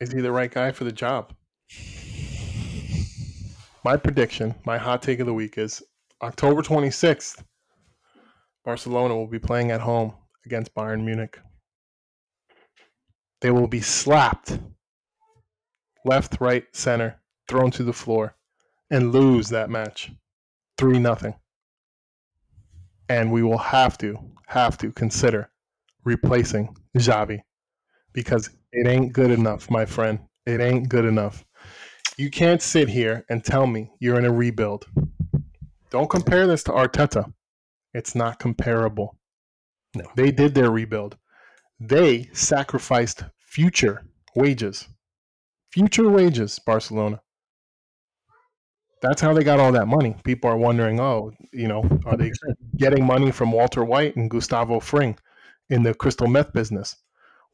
Is 0.01 0.13
he 0.13 0.21
the 0.21 0.33
right 0.33 0.51
guy 0.51 0.73
for 0.73 0.85
the 0.85 0.93
job? 0.93 1.33
My 3.85 3.97
prediction, 3.97 4.55
my 4.67 4.77
hot 4.77 5.03
take 5.03 5.21
of 5.21 5.27
the 5.27 5.35
week 5.35 5.57
is 5.57 5.83
October 6.23 6.63
26th, 6.63 7.43
Barcelona 8.65 9.17
will 9.17 9.27
be 9.27 9.39
playing 9.39 9.71
at 9.71 9.81
home 9.81 10.13
against 10.45 10.75
Bayern 10.75 11.05
Munich. 11.05 11.39
They 13.41 13.51
will 13.51 13.69
be 13.69 13.81
slapped 13.81 14.59
left, 16.05 16.41
right, 16.41 16.65
center, 16.73 17.21
thrown 17.49 17.71
to 17.73 17.83
the 17.83 17.93
floor, 17.93 18.37
and 18.91 19.13
lose 19.13 19.49
that 19.49 19.71
match 19.71 20.11
3 20.77 20.99
nothing. 20.99 21.35
And 23.09 23.33
we 23.33 23.43
will 23.43 23.59
have 23.59 23.97
to, 23.99 24.19
have 24.47 24.77
to 24.79 24.93
consider 24.93 25.51
replacing 26.05 26.77
Xavi 26.97 27.41
because 28.13 28.51
it 28.73 28.87
ain't 28.87 29.13
good 29.13 29.31
enough, 29.31 29.71
my 29.71 29.85
friend. 29.85 30.21
It 30.47 30.61
ain't 30.61 30.89
good 30.89 31.05
enough. 31.05 31.45
You 32.17 32.31
can't 32.31 32.63
sit 32.63 32.89
here 32.89 33.25
and 33.29 33.45
tell 33.45 33.67
me 33.67 33.91
you're 34.01 34.19
in 34.19 34.25
a 34.25 34.33
rebuild. 34.33 34.87
Don't 35.91 36.11
compare 36.11 36.47
this 36.47 36.63
to 36.65 36.73
Arteta. 36.73 37.33
It's 37.95 38.15
not 38.15 38.39
comparable. 38.39 39.17
No. 39.95 40.05
They 40.17 40.31
did 40.31 40.55
their 40.55 40.71
rebuild. 40.71 41.17
They 41.81 42.29
sacrificed 42.33 43.25
future 43.37 44.03
wages. 44.35 44.89
Future 45.73 46.09
wages, 46.09 46.59
Barcelona. 46.59 47.21
That's 49.01 49.21
how 49.21 49.33
they 49.33 49.45
got 49.45 49.61
all 49.61 49.73
that 49.73 49.87
money. 49.87 50.17
People 50.25 50.51
are 50.51 50.57
wondering, 50.57 50.99
oh, 50.99 51.33
you 51.53 51.69
know, 51.69 51.89
are 52.05 52.17
they 52.17 52.33
getting 52.77 53.05
money 53.05 53.31
from 53.31 53.53
Walter 53.53 53.85
White 53.85 54.17
and 54.17 54.31
Gustavo 54.31 54.81
Fring 54.81 55.17
in 55.71 55.83
the 55.85 55.95
crystal 55.95 56.27
meth 56.27 56.53
business? 56.53 56.97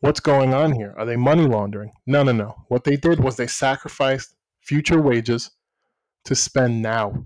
What's 0.04 0.20
going 0.20 0.52
on 0.52 0.72
here? 0.72 0.94
Are 0.98 1.06
they 1.06 1.16
money 1.16 1.46
laundering? 1.46 1.90
No, 2.06 2.22
no, 2.22 2.32
no. 2.32 2.66
What 2.68 2.84
they 2.84 2.94
did 2.94 3.20
was 3.20 3.36
they 3.36 3.46
sacrificed 3.46 4.36
future 4.60 5.00
wages 5.00 5.50
to 6.26 6.34
spend 6.34 6.82
now. 6.82 7.24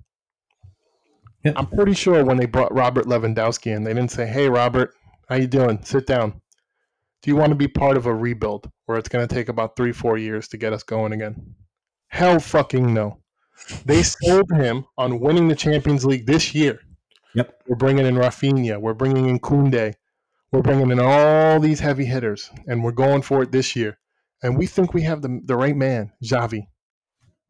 Yeah. 1.45 1.55
I'm 1.57 1.67
pretty 1.67 1.95
sure 1.95 2.25
when 2.25 2.37
they 2.37 2.47
brought 2.47 2.73
Robert 2.73 3.07
Lewandowski 3.07 3.75
in, 3.75 3.83
they 3.83 3.95
didn't 3.95 4.13
say, 4.13 4.27
"Hey, 4.27 4.49
Robert, 4.49 4.95
how 5.29 5.35
you 5.35 5.49
doing? 5.49 5.83
Sit 5.83 6.07
down. 6.07 6.41
Do 7.23 7.33
you 7.33 7.35
want 7.35 7.51
to 7.51 7.57
be 7.57 7.67
part 7.67 7.97
of 7.97 8.07
a 8.07 8.15
rebuild 8.15 8.71
where 8.87 8.97
it's 8.97 9.09
going 9.09 9.27
to 9.27 9.35
take 9.35 9.49
about 9.49 9.75
three, 9.75 9.91
four 9.91 10.17
years 10.17 10.47
to 10.47 10.57
get 10.57 10.73
us 10.73 10.85
going 10.85 11.13
again?" 11.13 11.57
Hell, 12.07 12.39
fucking 12.39 12.95
no. 12.95 13.19
They 13.87 14.03
sold 14.05 14.53
him 14.53 14.85
on 14.97 15.19
winning 15.19 15.49
the 15.49 15.57
Champions 15.57 16.05
League 16.05 16.27
this 16.27 16.55
year. 16.55 16.79
Yep. 17.35 17.61
We're 17.67 17.75
bringing 17.75 18.07
in 18.07 18.15
Rafinha. 18.15 18.81
We're 18.81 18.95
bringing 18.95 19.29
in 19.29 19.41
Koundé. 19.41 19.95
We're 20.51 20.63
bringing 20.63 20.91
in 20.91 20.99
all 20.99 21.61
these 21.61 21.81
heavy 21.81 22.07
hitters, 22.07 22.51
and 22.67 22.83
we're 22.83 22.93
going 22.93 23.23
for 23.23 23.43
it 23.43 23.53
this 23.53 23.77
year. 23.77 23.99
And 24.43 24.57
we 24.57 24.67
think 24.67 24.95
we 24.95 25.03
have 25.03 25.21
the, 25.21 25.41
the 25.45 25.57
right 25.57 25.77
man, 25.77 26.13
Xavi. 26.25 26.69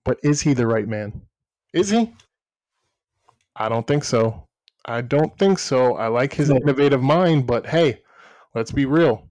But 0.05 0.19
is 0.25 0.41
he 0.41 0.53
the 0.53 0.67
right 0.67 0.89
man? 0.89 1.23
Is 1.73 1.91
he? 1.91 2.13
I 3.55 3.69
don't 3.69 3.87
think 3.87 4.05
so. 4.05 4.49
I 4.85 5.03
don't 5.03 5.37
think 5.39 5.59
so. 5.59 5.97
I 5.97 6.09
like 6.09 6.33
his 6.33 6.51
innovative 6.51 7.03
mind, 7.03 7.47
but 7.47 7.67
hey, 7.67 8.01
let's 8.55 8.73
be 8.73 8.87
real. 8.87 9.31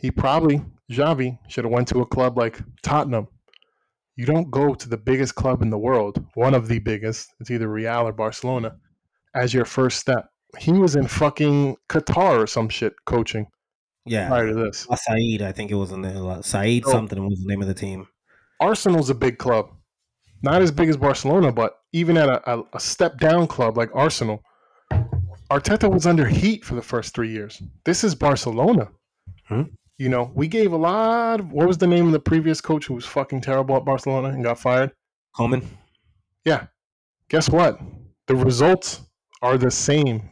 He 0.00 0.10
probably, 0.10 0.62
Xavi, 0.90 1.38
should 1.48 1.64
have 1.64 1.72
went 1.72 1.86
to 1.88 2.00
a 2.00 2.06
club 2.06 2.38
like 2.38 2.60
Tottenham. 2.82 3.28
You 4.16 4.26
don't 4.26 4.50
go 4.50 4.74
to 4.74 4.88
the 4.88 4.96
biggest 4.96 5.34
club 5.34 5.62
in 5.62 5.70
the 5.70 5.78
world, 5.78 6.24
one 6.34 6.54
of 6.54 6.66
the 6.66 6.78
biggest, 6.78 7.28
it's 7.40 7.50
either 7.50 7.68
Real 7.68 8.08
or 8.08 8.12
Barcelona, 8.12 8.76
as 9.34 9.54
your 9.54 9.64
first 9.64 10.00
step. 10.00 10.28
He 10.58 10.72
was 10.72 10.96
in 10.96 11.06
fucking 11.06 11.76
Qatar 11.88 12.42
or 12.42 12.46
some 12.46 12.68
shit 12.68 12.92
coaching 13.06 13.46
Yeah. 14.06 14.28
prior 14.28 14.48
to 14.48 14.54
this. 14.54 14.86
Uh, 14.90 14.96
Saeed, 14.96 15.42
I 15.42 15.52
think 15.52 15.70
it 15.70 15.74
was 15.76 15.92
in 15.92 16.02
the 16.02 16.42
Saeed 16.42 16.84
Oh. 16.86 16.90
something 16.90 17.24
was 17.28 17.40
the 17.40 17.48
name 17.48 17.62
of 17.62 17.68
the 17.68 17.74
team. 17.74 18.06
Arsenal's 18.60 19.10
a 19.10 19.14
big 19.14 19.38
club. 19.38 19.70
Not 20.42 20.62
as 20.62 20.70
big 20.70 20.88
as 20.88 20.96
Barcelona, 20.96 21.52
but 21.52 21.74
even 21.92 22.16
at 22.16 22.28
a, 22.28 22.58
a, 22.58 22.62
a 22.74 22.80
step 22.80 23.18
down 23.18 23.46
club 23.46 23.76
like 23.76 23.90
Arsenal, 23.94 24.42
Arteta 25.50 25.92
was 25.92 26.06
under 26.06 26.26
heat 26.26 26.64
for 26.64 26.74
the 26.74 26.82
first 26.82 27.14
three 27.14 27.30
years. 27.30 27.60
This 27.84 28.04
is 28.04 28.14
Barcelona. 28.14 28.88
Hmm. 29.48 29.62
You 29.98 30.08
know, 30.08 30.30
we 30.34 30.48
gave 30.48 30.72
a 30.72 30.76
lot 30.76 31.40
of 31.40 31.52
what 31.52 31.66
was 31.66 31.76
the 31.78 31.86
name 31.86 32.06
of 32.06 32.12
the 32.12 32.20
previous 32.20 32.60
coach 32.60 32.86
who 32.86 32.94
was 32.94 33.04
fucking 33.04 33.42
terrible 33.42 33.76
at 33.76 33.84
Barcelona 33.84 34.28
and 34.28 34.42
got 34.44 34.58
fired? 34.58 34.92
Koeman. 35.36 35.62
Yeah. 36.44 36.66
Guess 37.28 37.50
what? 37.50 37.78
The 38.28 38.36
results 38.36 39.02
are 39.42 39.58
the 39.58 39.70
same, 39.70 40.30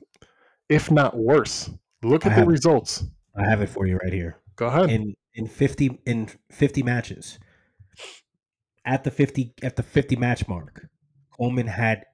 if 0.69 0.91
not 0.91 1.17
worse. 1.17 1.71
Look 2.03 2.27
at 2.27 2.37
the 2.37 2.45
results. 2.45 3.05
I 3.37 3.45
have 3.49 3.61
it 3.63 3.69
for 3.69 3.87
you 3.87 3.97
right 3.97 4.13
here. 4.13 4.37
Go 4.57 4.67
ahead. 4.67 4.91
In 4.91 5.15
in 5.35 5.47
fifty 5.47 6.01
in 6.07 6.29
fifty 6.51 6.83
matches, 6.83 7.39
at 8.85 9.05
the 9.05 9.11
fifty 9.11 9.55
at 9.63 9.77
the 9.77 9.83
fifty 9.83 10.17
match 10.17 10.47
mark, 10.49 10.87
Koeman 11.39 11.69
had 11.69 12.05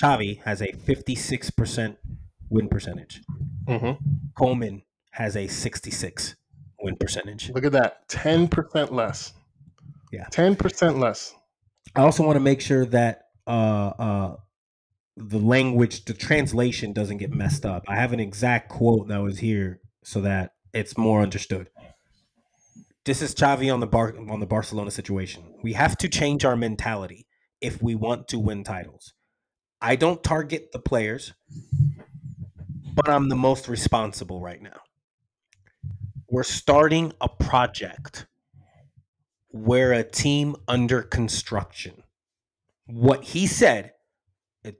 Xavi 0.00 0.42
has 0.42 0.60
a 0.62 0.72
fifty 0.72 1.14
six 1.14 1.50
percent 1.50 1.98
win 2.50 2.68
percentage. 2.68 3.22
hmm 3.66 3.92
Koeman 4.36 4.82
has 5.12 5.36
a 5.36 5.46
sixty 5.46 5.90
six 5.90 6.36
win 6.82 6.96
percentage. 6.96 7.50
Look 7.50 7.64
at 7.64 7.72
that. 7.72 8.08
10% 8.08 8.90
less. 8.90 9.32
Yeah. 10.12 10.26
10% 10.30 10.98
less. 10.98 11.34
I 11.94 12.00
also 12.02 12.24
want 12.24 12.36
to 12.36 12.40
make 12.40 12.60
sure 12.60 12.84
that 12.86 13.28
uh, 13.46 13.50
uh, 13.50 14.36
the 15.16 15.38
language, 15.38 16.04
the 16.04 16.14
translation 16.14 16.92
doesn't 16.92 17.18
get 17.18 17.32
messed 17.32 17.66
up. 17.66 17.84
I 17.88 17.96
have 17.96 18.12
an 18.12 18.20
exact 18.20 18.68
quote 18.68 19.08
that 19.08 19.22
was 19.22 19.38
here 19.38 19.80
so 20.02 20.20
that 20.22 20.52
it's 20.72 20.96
more 20.96 21.20
understood. 21.20 21.68
This 23.04 23.20
is 23.20 23.34
Xavi 23.34 23.72
on 23.72 23.80
the 23.80 23.86
bar 23.86 24.14
on 24.30 24.40
the 24.40 24.46
Barcelona 24.46 24.90
situation. 24.90 25.42
We 25.62 25.72
have 25.72 25.96
to 25.98 26.08
change 26.08 26.44
our 26.44 26.56
mentality 26.56 27.26
if 27.60 27.82
we 27.82 27.94
want 27.94 28.28
to 28.28 28.38
win 28.38 28.64
titles. 28.64 29.12
I 29.80 29.96
don't 29.96 30.22
target 30.22 30.70
the 30.72 30.78
players, 30.78 31.34
but 32.94 33.08
I'm 33.08 33.28
the 33.28 33.36
most 33.36 33.68
responsible 33.68 34.40
right 34.40 34.62
now. 34.62 34.80
We're 36.28 36.44
starting 36.44 37.12
a 37.20 37.28
project 37.28 38.26
we're 39.52 39.92
a 39.92 40.02
team 40.02 40.56
under 40.66 41.02
construction. 41.02 42.02
What 42.86 43.22
he 43.22 43.46
said, 43.46 43.92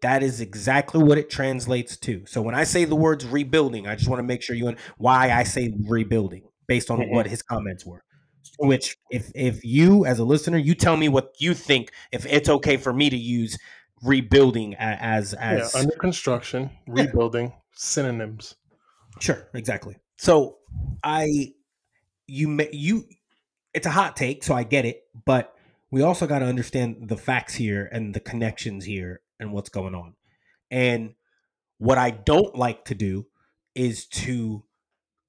that 0.01 0.23
is 0.23 0.41
exactly 0.41 1.03
what 1.03 1.19
it 1.19 1.29
translates 1.29 1.97
to. 1.99 2.25
So 2.27 2.41
when 2.41 2.55
I 2.55 2.65
say 2.65 2.85
the 2.85 2.95
words 2.95 3.27
rebuilding, 3.27 3.87
I 3.87 3.97
just 3.97 4.09
want 4.09 4.21
to 4.21 4.25
make 4.25 4.43
sure 4.43 4.55
you 4.55 4.69
and 4.69 4.79
why 4.97 5.31
I 5.31 5.43
say 5.43 5.75
rebuilding 5.89 6.45
based 6.69 6.91
on 6.91 7.01
Mhm. 7.01 7.11
what 7.11 7.27
his 7.27 7.43
comments 7.43 7.85
were. 7.85 8.05
Which, 8.59 8.97
if 9.11 9.31
if 9.35 9.65
you 9.65 10.05
as 10.05 10.19
a 10.19 10.25
listener, 10.25 10.59
you 10.59 10.75
tell 10.75 10.97
me 10.97 11.09
what 11.09 11.35
you 11.39 11.55
think, 11.55 11.91
if 12.13 12.27
it's 12.27 12.49
okay 12.49 12.77
for 12.77 12.93
me 12.93 13.11
to 13.11 13.17
use 13.17 13.59
rebuilding 14.03 14.75
as 14.77 15.35
as 15.35 15.73
yeah, 15.75 15.81
under 15.81 15.97
construction, 15.97 16.71
rebuilding, 16.87 17.53
synonyms. 17.75 18.55
Sure, 19.21 19.49
exactly. 19.55 19.97
So 20.19 20.59
I 21.03 21.55
you 22.27 22.47
may 22.49 22.69
you 22.73 23.05
it's 23.75 23.87
a 23.87 23.91
hot 23.91 24.17
take, 24.17 24.45
so 24.45 24.55
I 24.55 24.65
get 24.65 24.85
it, 24.85 25.05
but 25.25 25.57
we 25.91 26.03
also 26.03 26.27
got 26.27 26.41
to 26.41 26.47
understand 26.47 27.09
the 27.09 27.17
facts 27.17 27.55
here 27.55 27.89
and 27.93 28.15
the 28.15 28.21
connections 28.21 28.85
here 28.85 29.22
and 29.43 29.53
what's 29.53 29.69
going 29.69 29.95
on. 29.95 30.15
And 30.71 31.15
what 31.79 31.99
I 31.99 32.11
don't 32.11 32.57
like 32.57 32.85
to 32.87 32.95
do 32.95 33.27
is 33.75 34.07
to 34.07 34.65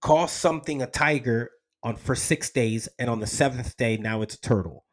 call 0.01 0.27
something 0.27 0.81
a 0.81 0.87
tiger 0.87 1.51
on 1.81 1.95
for 1.97 2.15
6 2.15 2.49
days 2.51 2.87
and 2.97 3.09
on 3.09 3.19
the 3.19 3.25
7th 3.25 3.75
day 3.75 3.97
now 3.97 4.21
it's 4.21 4.35
a 4.35 4.41
turtle. 4.41 4.85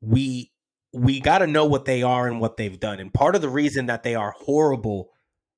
We 0.00 0.52
we 0.92 1.20
got 1.20 1.38
to 1.38 1.46
know 1.46 1.66
what 1.66 1.84
they 1.84 2.02
are 2.02 2.26
and 2.26 2.40
what 2.40 2.56
they've 2.56 2.80
done. 2.80 2.98
And 2.98 3.14
part 3.14 3.36
of 3.36 3.42
the 3.42 3.48
reason 3.48 3.86
that 3.86 4.02
they 4.02 4.16
are 4.16 4.34
horrible 4.36 5.10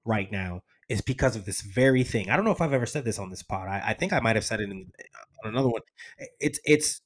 right 0.05 0.30
now 0.30 0.61
is 0.90 1.01
because 1.01 1.36
of 1.36 1.47
this 1.47 1.62
very 1.62 2.05
thing. 2.05 2.28
I 2.28 2.36
don't 2.36 2.45
know 2.45 2.51
if 2.51 2.61
I've 2.61 2.74
ever 2.74 2.84
said 2.84 3.07
this 3.07 3.18
on 3.18 3.30
this 3.30 3.43
pod. 3.43 3.68
I, 3.68 3.82
I 3.86 3.95
think 3.95 4.12
I 4.12 4.20
might 4.20 4.36
have 4.36 4.45
said 4.45 4.61
it 4.61 4.68
in, 4.68 4.93
on 5.43 5.51
another 5.51 5.70
one. 5.70 5.80
It's 6.38 6.61
it's 6.64 7.01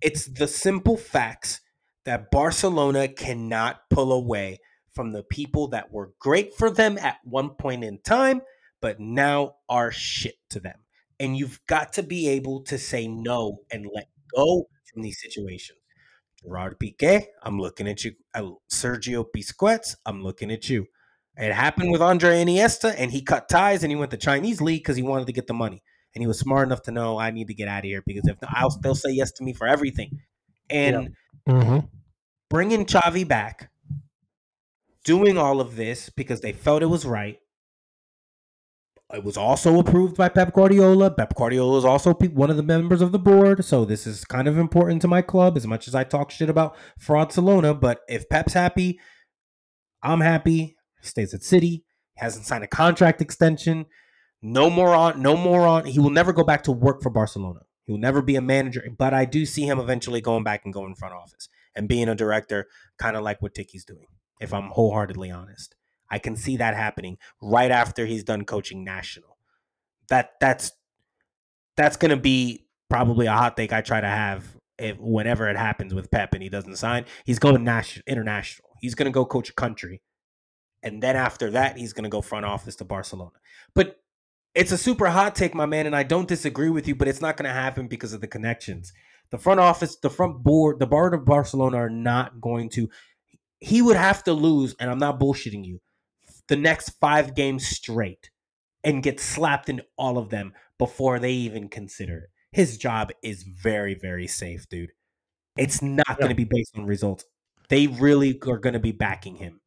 it's 0.00 0.26
the 0.26 0.46
simple 0.46 0.96
facts 0.96 1.60
that 2.04 2.30
Barcelona 2.30 3.08
cannot 3.08 3.80
pull 3.90 4.12
away 4.12 4.60
from 4.94 5.12
the 5.12 5.22
people 5.22 5.68
that 5.68 5.92
were 5.92 6.12
great 6.18 6.54
for 6.54 6.70
them 6.70 6.98
at 6.98 7.18
one 7.24 7.50
point 7.50 7.84
in 7.84 8.00
time, 8.02 8.42
but 8.80 9.00
now 9.00 9.56
are 9.68 9.90
shit 9.90 10.36
to 10.50 10.60
them. 10.60 10.78
And 11.20 11.36
you've 11.36 11.60
got 11.66 11.92
to 11.94 12.02
be 12.02 12.28
able 12.28 12.62
to 12.64 12.78
say 12.78 13.06
no 13.08 13.58
and 13.70 13.86
let 13.92 14.08
go 14.34 14.68
from 14.92 15.02
these 15.02 15.20
situations. 15.20 15.78
Gerard 16.42 16.78
Piqué, 16.78 17.26
I'm 17.42 17.58
looking 17.58 17.88
at 17.88 18.04
you. 18.04 18.12
Uh, 18.34 18.50
Sergio 18.70 19.24
Busquets, 19.34 19.96
I'm 20.04 20.22
looking 20.22 20.50
at 20.50 20.68
you. 20.68 20.86
It 21.36 21.52
happened 21.52 21.90
with 21.90 22.02
Andre 22.02 22.44
Iniesta, 22.44 22.94
and 22.96 23.10
he 23.10 23.22
cut 23.22 23.48
ties 23.48 23.82
and 23.82 23.90
he 23.90 23.96
went 23.96 24.10
to 24.12 24.16
Chinese 24.16 24.60
league 24.60 24.82
because 24.82 24.96
he 24.96 25.02
wanted 25.02 25.26
to 25.26 25.32
get 25.32 25.46
the 25.46 25.54
money. 25.54 25.82
And 26.14 26.22
he 26.22 26.28
was 26.28 26.38
smart 26.38 26.68
enough 26.68 26.82
to 26.82 26.92
know 26.92 27.18
I 27.18 27.32
need 27.32 27.48
to 27.48 27.54
get 27.54 27.66
out 27.66 27.80
of 27.80 27.84
here 27.84 28.02
because 28.06 28.28
if 28.28 28.36
I'll, 28.42 28.70
they'll 28.82 28.94
say 28.94 29.10
yes 29.10 29.32
to 29.32 29.44
me 29.44 29.52
for 29.52 29.66
everything. 29.66 30.20
And 30.70 31.16
hmm 31.48 31.78
bringing 32.50 32.86
Xavi 32.86 33.26
back, 33.26 33.70
doing 35.04 35.38
all 35.38 35.60
of 35.60 35.76
this 35.76 36.10
because 36.10 36.40
they 36.40 36.52
felt 36.52 36.82
it 36.82 36.86
was 36.86 37.04
right. 37.06 37.38
It 39.12 39.22
was 39.22 39.36
also 39.36 39.78
approved 39.78 40.16
by 40.16 40.28
Pep 40.30 40.52
Guardiola. 40.52 41.10
Pep 41.10 41.34
Guardiola 41.36 41.78
is 41.78 41.84
also 41.84 42.14
one 42.14 42.50
of 42.50 42.56
the 42.56 42.62
members 42.62 43.02
of 43.02 43.12
the 43.12 43.18
board, 43.18 43.64
so 43.64 43.84
this 43.84 44.06
is 44.06 44.24
kind 44.24 44.48
of 44.48 44.58
important 44.58 45.02
to 45.02 45.08
my 45.08 45.22
club. 45.22 45.56
As 45.56 45.66
much 45.66 45.86
as 45.86 45.94
I 45.94 46.04
talk 46.04 46.30
shit 46.30 46.48
about 46.48 46.74
Fraudsalona, 47.00 47.78
but 47.78 48.00
if 48.08 48.28
Pep's 48.28 48.54
happy, 48.54 48.98
I'm 50.02 50.20
happy. 50.20 50.76
He 51.00 51.06
stays 51.06 51.34
at 51.34 51.42
City. 51.42 51.84
Hasn't 52.16 52.46
signed 52.46 52.64
a 52.64 52.68
contract 52.68 53.20
extension. 53.20 53.86
No 54.40 54.70
more 54.70 54.94
on. 54.94 55.20
No 55.20 55.36
more 55.36 55.66
on. 55.66 55.84
He 55.84 55.98
will 55.98 56.10
never 56.10 56.32
go 56.32 56.44
back 56.44 56.62
to 56.64 56.72
work 56.72 57.02
for 57.02 57.10
Barcelona. 57.10 57.60
He 57.84 57.92
will 57.92 58.00
never 58.00 58.22
be 58.22 58.36
a 58.36 58.40
manager. 58.40 58.84
But 58.96 59.14
I 59.14 59.26
do 59.26 59.44
see 59.44 59.66
him 59.66 59.78
eventually 59.78 60.20
going 60.20 60.44
back 60.44 60.62
and 60.64 60.72
going 60.72 60.94
front 60.94 61.14
office 61.14 61.48
and 61.74 61.88
being 61.88 62.08
a 62.08 62.14
director, 62.14 62.68
kind 62.98 63.16
of 63.16 63.22
like 63.22 63.42
what 63.42 63.54
Txiki's 63.54 63.84
doing. 63.84 64.06
If 64.40 64.52
I'm 64.52 64.68
wholeheartedly 64.70 65.30
honest, 65.30 65.74
I 66.10 66.18
can 66.18 66.36
see 66.36 66.56
that 66.56 66.74
happening 66.74 67.18
right 67.40 67.70
after 67.70 68.06
he's 68.06 68.24
done 68.24 68.44
coaching 68.44 68.84
national. 68.84 69.36
That 70.08 70.32
that's 70.40 70.72
that's 71.76 71.96
gonna 71.96 72.16
be 72.16 72.66
probably 72.88 73.26
a 73.26 73.32
hot 73.32 73.56
take 73.56 73.72
I 73.72 73.80
try 73.80 74.00
to 74.00 74.08
have 74.08 74.44
if 74.78 74.98
whenever 74.98 75.48
it 75.48 75.56
happens 75.56 75.94
with 75.94 76.10
Pep 76.10 76.34
and 76.34 76.42
he 76.42 76.48
doesn't 76.48 76.76
sign. 76.76 77.04
He's 77.24 77.38
going 77.38 77.64
national, 77.64 78.04
international. 78.06 78.70
He's 78.80 78.94
gonna 78.94 79.10
go 79.10 79.24
coach 79.24 79.50
a 79.50 79.54
country, 79.54 80.02
and 80.82 81.02
then 81.02 81.16
after 81.16 81.50
that, 81.50 81.78
he's 81.78 81.92
gonna 81.92 82.08
go 82.08 82.20
front 82.20 82.44
office 82.44 82.76
to 82.76 82.84
Barcelona. 82.84 83.38
But 83.74 84.00
it's 84.54 84.72
a 84.72 84.78
super 84.78 85.06
hot 85.06 85.34
take, 85.34 85.54
my 85.54 85.66
man, 85.66 85.86
and 85.86 85.96
I 85.96 86.02
don't 86.02 86.28
disagree 86.28 86.70
with 86.70 86.86
you. 86.86 86.94
But 86.94 87.08
it's 87.08 87.20
not 87.20 87.36
gonna 87.36 87.52
happen 87.52 87.88
because 87.88 88.12
of 88.12 88.20
the 88.20 88.28
connections. 88.28 88.92
The 89.30 89.38
front 89.38 89.58
office, 89.58 89.96
the 89.96 90.10
front 90.10 90.44
board, 90.44 90.78
the 90.78 90.86
board 90.86 91.14
of 91.14 91.24
Barcelona 91.24 91.78
are 91.78 91.90
not 91.90 92.40
going 92.40 92.68
to. 92.70 92.88
He 93.60 93.82
would 93.82 93.96
have 93.96 94.24
to 94.24 94.32
lose, 94.32 94.74
and 94.78 94.90
I'm 94.90 94.98
not 94.98 95.18
bullshitting 95.18 95.64
you, 95.64 95.80
the 96.48 96.56
next 96.56 96.90
five 97.00 97.34
games 97.34 97.66
straight 97.66 98.30
and 98.82 99.02
get 99.02 99.18
slapped 99.18 99.68
in 99.68 99.80
all 99.96 100.18
of 100.18 100.28
them 100.28 100.52
before 100.78 101.18
they 101.18 101.32
even 101.32 101.68
consider 101.68 102.18
it. 102.18 102.30
His 102.52 102.76
job 102.76 103.10
is 103.22 103.42
very, 103.42 103.94
very 103.94 104.26
safe, 104.26 104.68
dude. 104.68 104.92
It's 105.56 105.82
not 105.82 106.18
going 106.18 106.28
to 106.28 106.34
be 106.34 106.44
based 106.44 106.76
on 106.76 106.86
results. 106.86 107.24
They 107.68 107.86
really 107.86 108.38
are 108.46 108.58
going 108.58 108.74
to 108.74 108.78
be 108.80 108.92
backing 108.92 109.36
him. 109.36 109.60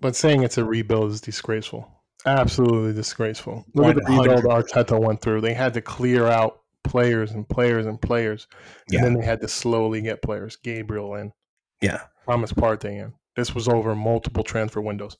But 0.00 0.16
saying 0.16 0.42
it's 0.42 0.58
a 0.58 0.64
rebuild 0.64 1.12
is 1.12 1.20
disgraceful. 1.20 1.88
Absolutely 2.26 2.92
disgraceful. 2.92 3.64
Look 3.74 3.96
at 3.96 4.04
the 4.04 4.12
rebuild 4.12 4.44
100. 4.44 4.66
Arteta 4.66 5.00
went 5.00 5.20
through. 5.20 5.42
They 5.42 5.54
had 5.54 5.74
to 5.74 5.80
clear 5.80 6.26
out 6.26 6.60
players 6.82 7.32
and 7.32 7.48
players 7.48 7.86
and 7.86 8.00
players. 8.00 8.46
Yeah. 8.88 8.98
And 8.98 9.06
then 9.06 9.14
they 9.20 9.24
had 9.24 9.40
to 9.42 9.48
slowly 9.48 10.02
get 10.02 10.22
players. 10.22 10.56
Gabriel 10.56 11.14
in, 11.14 11.32
Yeah. 11.80 12.00
Thomas 12.26 12.52
Partey 12.52 13.02
in. 13.04 13.12
This 13.36 13.54
was 13.54 13.66
over 13.68 13.94
multiple 13.94 14.44
transfer 14.44 14.80
windows. 14.80 15.16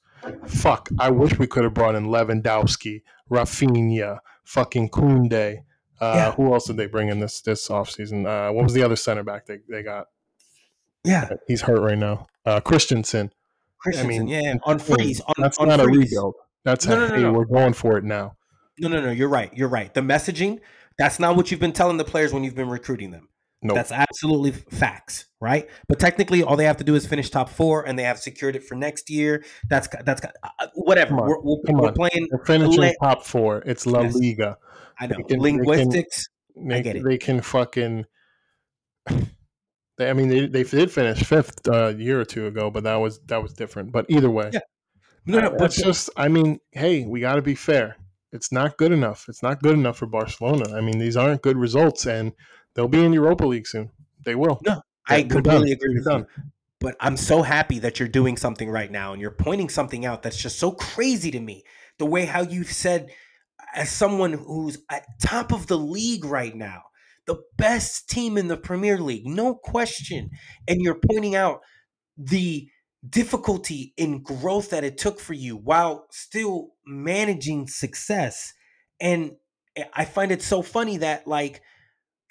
Fuck. 0.46 0.88
I 0.98 1.10
wish 1.10 1.38
we 1.38 1.46
could 1.46 1.64
have 1.64 1.74
brought 1.74 1.94
in 1.96 2.06
Lewandowski, 2.06 3.02
Rafinha, 3.30 4.18
fucking 4.44 4.90
Koundé. 4.90 5.64
Uh, 6.00 6.12
Yeah. 6.16 6.32
Who 6.32 6.52
else 6.52 6.66
did 6.66 6.76
they 6.76 6.86
bring 6.86 7.08
in 7.08 7.18
this 7.20 7.40
this 7.40 7.68
offseason? 7.68 8.26
Uh, 8.26 8.52
what 8.52 8.64
was 8.64 8.72
the 8.72 8.82
other 8.82 8.96
center 8.96 9.22
back 9.24 9.46
they, 9.46 9.58
they 9.68 9.82
got? 9.82 10.06
Yeah. 11.04 11.28
He's 11.46 11.62
hurt 11.62 11.80
right 11.80 11.98
now. 11.98 12.26
Uh, 12.46 12.60
Christensen. 12.60 13.32
Christensen, 13.78 14.26
mean, 14.26 14.28
yeah. 14.28 14.54
On 14.64 14.78
freeze. 14.78 15.20
On, 15.20 15.34
That's 15.38 15.58
on 15.58 15.68
not 15.68 15.80
a 15.80 15.86
rebuild. 15.86 16.34
That's 16.64 16.86
No, 16.86 16.94
a, 16.94 16.96
no, 16.98 17.06
no, 17.08 17.14
hey, 17.14 17.22
no. 17.22 17.32
we're 17.32 17.44
going 17.44 17.74
for 17.74 17.98
it 17.98 18.04
now. 18.04 18.36
No, 18.78 18.88
no, 18.88 19.00
no. 19.00 19.10
You're 19.10 19.28
right. 19.28 19.52
You're 19.54 19.68
right. 19.68 19.92
The 19.92 20.00
messaging, 20.00 20.60
that's 20.98 21.18
not 21.18 21.36
what 21.36 21.50
you've 21.50 21.60
been 21.60 21.72
telling 21.72 21.96
the 21.98 22.04
players 22.04 22.32
when 22.32 22.42
you've 22.44 22.54
been 22.54 22.70
recruiting 22.70 23.10
them. 23.10 23.28
No, 23.64 23.72
That's 23.74 23.90
absolutely 23.92 24.50
facts, 24.52 25.24
right? 25.40 25.66
But 25.88 25.98
technically, 25.98 26.42
all 26.42 26.54
they 26.54 26.66
have 26.66 26.76
to 26.76 26.84
do 26.84 26.94
is 26.94 27.06
finish 27.06 27.30
top 27.30 27.48
four, 27.48 27.86
and 27.86 27.98
they 27.98 28.02
have 28.02 28.18
secured 28.18 28.56
it 28.56 28.62
for 28.62 28.74
next 28.74 29.08
year. 29.08 29.42
That's 29.70 29.88
that's 30.04 30.20
uh, 30.22 30.66
whatever. 30.74 31.10
Come 31.10 31.20
on. 31.20 31.28
We're, 31.28 31.40
we're, 31.42 31.80
we're 31.82 31.92
playing. 31.92 32.28
they're 32.30 32.44
finishing 32.44 32.94
top 33.02 33.24
four. 33.24 33.62
It's 33.64 33.86
La 33.86 34.02
Yes. 34.02 34.14
Liga. 34.16 34.58
I 35.00 35.06
know 35.06 35.16
They 35.16 35.22
can- 35.22 35.26
they 35.26 35.32
can- 35.32 35.40
linguistics. 35.64 36.28
They, 36.56 36.82
get 36.82 36.96
it. 36.96 37.04
they 37.04 37.18
can 37.18 37.40
fucking. 37.40 38.04
They, 39.96 40.10
I 40.10 40.12
mean, 40.12 40.28
they, 40.28 40.46
they 40.46 40.62
did 40.64 40.90
finish 40.90 41.22
fifth 41.24 41.66
uh, 41.68 41.86
a 41.88 41.94
year 41.94 42.20
or 42.20 42.24
two 42.24 42.46
ago, 42.46 42.70
but 42.70 42.84
that 42.84 42.96
was 42.96 43.20
that 43.26 43.42
was 43.42 43.52
different. 43.52 43.92
But 43.92 44.06
either 44.08 44.30
way, 44.30 44.50
Yeah. 44.52 44.60
No, 45.26 45.40
no, 45.40 45.46
uh, 45.48 45.56
but 45.58 45.70
just. 45.70 46.10
I 46.16 46.28
mean, 46.28 46.58
hey, 46.72 47.04
we 47.06 47.20
got 47.20 47.36
to 47.36 47.42
be 47.42 47.54
fair. 47.54 47.96
It's 48.32 48.50
not 48.52 48.76
good 48.76 48.92
enough. 48.92 49.26
It's 49.28 49.42
not 49.42 49.62
good 49.62 49.74
enough 49.74 49.96
for 49.96 50.06
Barcelona. 50.06 50.76
I 50.76 50.80
mean, 50.80 50.98
these 50.98 51.16
aren't 51.16 51.40
good 51.42 51.56
results, 51.56 52.06
and 52.06 52.32
they'll 52.74 52.88
be 52.88 53.04
in 53.04 53.12
Europa 53.12 53.46
League 53.46 53.66
soon. 53.66 53.90
They 54.24 54.34
will. 54.34 54.60
No, 54.64 54.80
I 55.08 55.22
they're 55.22 55.28
completely 55.28 55.72
agree 55.72 55.94
with 55.94 56.06
you. 56.10 56.26
But 56.80 56.96
I'm 57.00 57.16
so 57.16 57.42
happy 57.42 57.78
that 57.78 57.98
you're 57.98 58.08
doing 58.08 58.36
something 58.36 58.68
right 58.68 58.90
now 58.90 59.12
and 59.12 59.22
you're 59.22 59.30
pointing 59.30 59.70
something 59.70 60.04
out 60.04 60.22
that's 60.22 60.36
just 60.36 60.58
so 60.58 60.72
crazy 60.72 61.30
to 61.30 61.40
me. 61.40 61.64
The 61.98 62.04
way 62.04 62.26
how 62.26 62.42
you've 62.42 62.72
said, 62.72 63.10
as 63.74 63.90
someone 63.90 64.34
who's 64.34 64.78
at 64.90 65.06
top 65.22 65.52
of 65.52 65.66
the 65.66 65.78
league 65.78 66.24
right 66.24 66.54
now, 66.54 66.82
the 67.26 67.42
best 67.56 68.10
team 68.10 68.36
in 68.36 68.48
the 68.48 68.56
Premier 68.56 68.98
League, 68.98 69.26
no 69.26 69.54
question. 69.54 70.30
And 70.68 70.82
you're 70.82 71.00
pointing 71.10 71.34
out 71.34 71.60
the 72.18 72.68
difficulty 73.08 73.94
in 73.96 74.22
growth 74.22 74.70
that 74.70 74.84
it 74.84 74.98
took 74.98 75.20
for 75.20 75.32
you 75.32 75.56
while 75.56 76.06
still 76.10 76.72
managing 76.86 77.66
success. 77.66 78.52
And 79.00 79.36
I 79.94 80.04
find 80.04 80.32
it 80.32 80.42
so 80.42 80.62
funny 80.62 80.98
that 80.98 81.26
like 81.26 81.62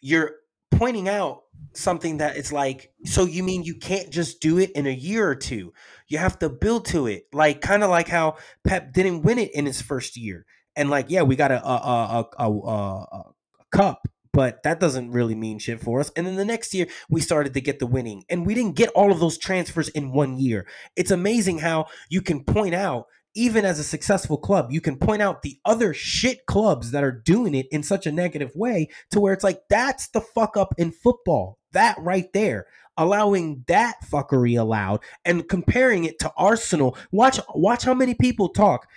you're 0.03 0.31
pointing 0.71 1.07
out 1.07 1.43
something 1.73 2.17
that 2.17 2.35
it's 2.35 2.51
like 2.51 2.91
so 3.05 3.25
you 3.25 3.41
mean 3.41 3.63
you 3.63 3.75
can't 3.75 4.09
just 4.09 4.41
do 4.41 4.59
it 4.59 4.71
in 4.71 4.85
a 4.85 4.91
year 4.91 5.27
or 5.27 5.35
two 5.35 5.73
you 6.07 6.17
have 6.17 6.37
to 6.37 6.49
build 6.49 6.85
to 6.85 7.07
it 7.07 7.25
like 7.31 7.61
kind 7.61 7.83
of 7.83 7.89
like 7.89 8.07
how 8.07 8.35
pep 8.67 8.91
didn't 8.91 9.21
win 9.21 9.39
it 9.39 9.53
in 9.55 9.65
his 9.65 9.81
first 9.81 10.17
year 10.17 10.45
and 10.75 10.89
like 10.89 11.07
yeah 11.09 11.21
we 11.21 11.35
got 11.35 11.51
a 11.51 11.65
a, 11.65 12.27
a, 12.37 12.43
a, 12.43 12.49
a 12.49 13.23
cup 13.71 14.07
but 14.33 14.63
that 14.63 14.79
doesn't 14.79 15.11
really 15.11 15.35
mean 15.35 15.59
shit 15.59 15.79
for 15.79 15.99
us. 15.99 16.11
And 16.15 16.25
then 16.25 16.35
the 16.35 16.43
next 16.43 16.73
year, 16.73 16.87
we 17.07 17.21
started 17.21 17.53
to 17.53 17.61
get 17.61 17.77
the 17.77 17.85
winning, 17.85 18.23
and 18.29 18.45
we 18.45 18.55
didn't 18.55 18.75
get 18.75 18.89
all 18.89 19.11
of 19.11 19.19
those 19.19 19.37
transfers 19.37 19.89
in 19.89 20.11
one 20.11 20.39
year. 20.39 20.65
It's 20.95 21.11
amazing 21.11 21.59
how 21.59 21.85
you 22.09 22.21
can 22.21 22.43
point 22.43 22.73
out, 22.73 23.05
even 23.35 23.65
as 23.65 23.79
a 23.79 23.83
successful 23.83 24.37
club, 24.37 24.71
you 24.71 24.81
can 24.81 24.97
point 24.97 25.21
out 25.21 25.41
the 25.41 25.59
other 25.65 25.93
shit 25.93 26.45
clubs 26.45 26.91
that 26.91 27.03
are 27.03 27.11
doing 27.11 27.55
it 27.55 27.67
in 27.71 27.83
such 27.83 28.05
a 28.05 28.11
negative 28.11 28.55
way 28.55 28.89
to 29.11 29.19
where 29.19 29.33
it's 29.33 29.43
like, 29.43 29.61
that's 29.69 30.07
the 30.09 30.21
fuck 30.21 30.55
up 30.57 30.73
in 30.77 30.91
football. 30.91 31.57
That 31.71 31.97
right 31.99 32.31
there 32.33 32.67
allowing 32.95 33.63
that 33.67 33.95
fuckery 34.07 34.59
allowed 34.59 34.99
and 35.25 35.49
comparing 35.49 36.03
it 36.03 36.19
to 36.19 36.31
Arsenal. 36.37 36.95
Watch 37.11 37.39
watch 37.55 37.85
how 37.85 37.95
many 37.95 38.13
people 38.13 38.49
talk 38.49 38.87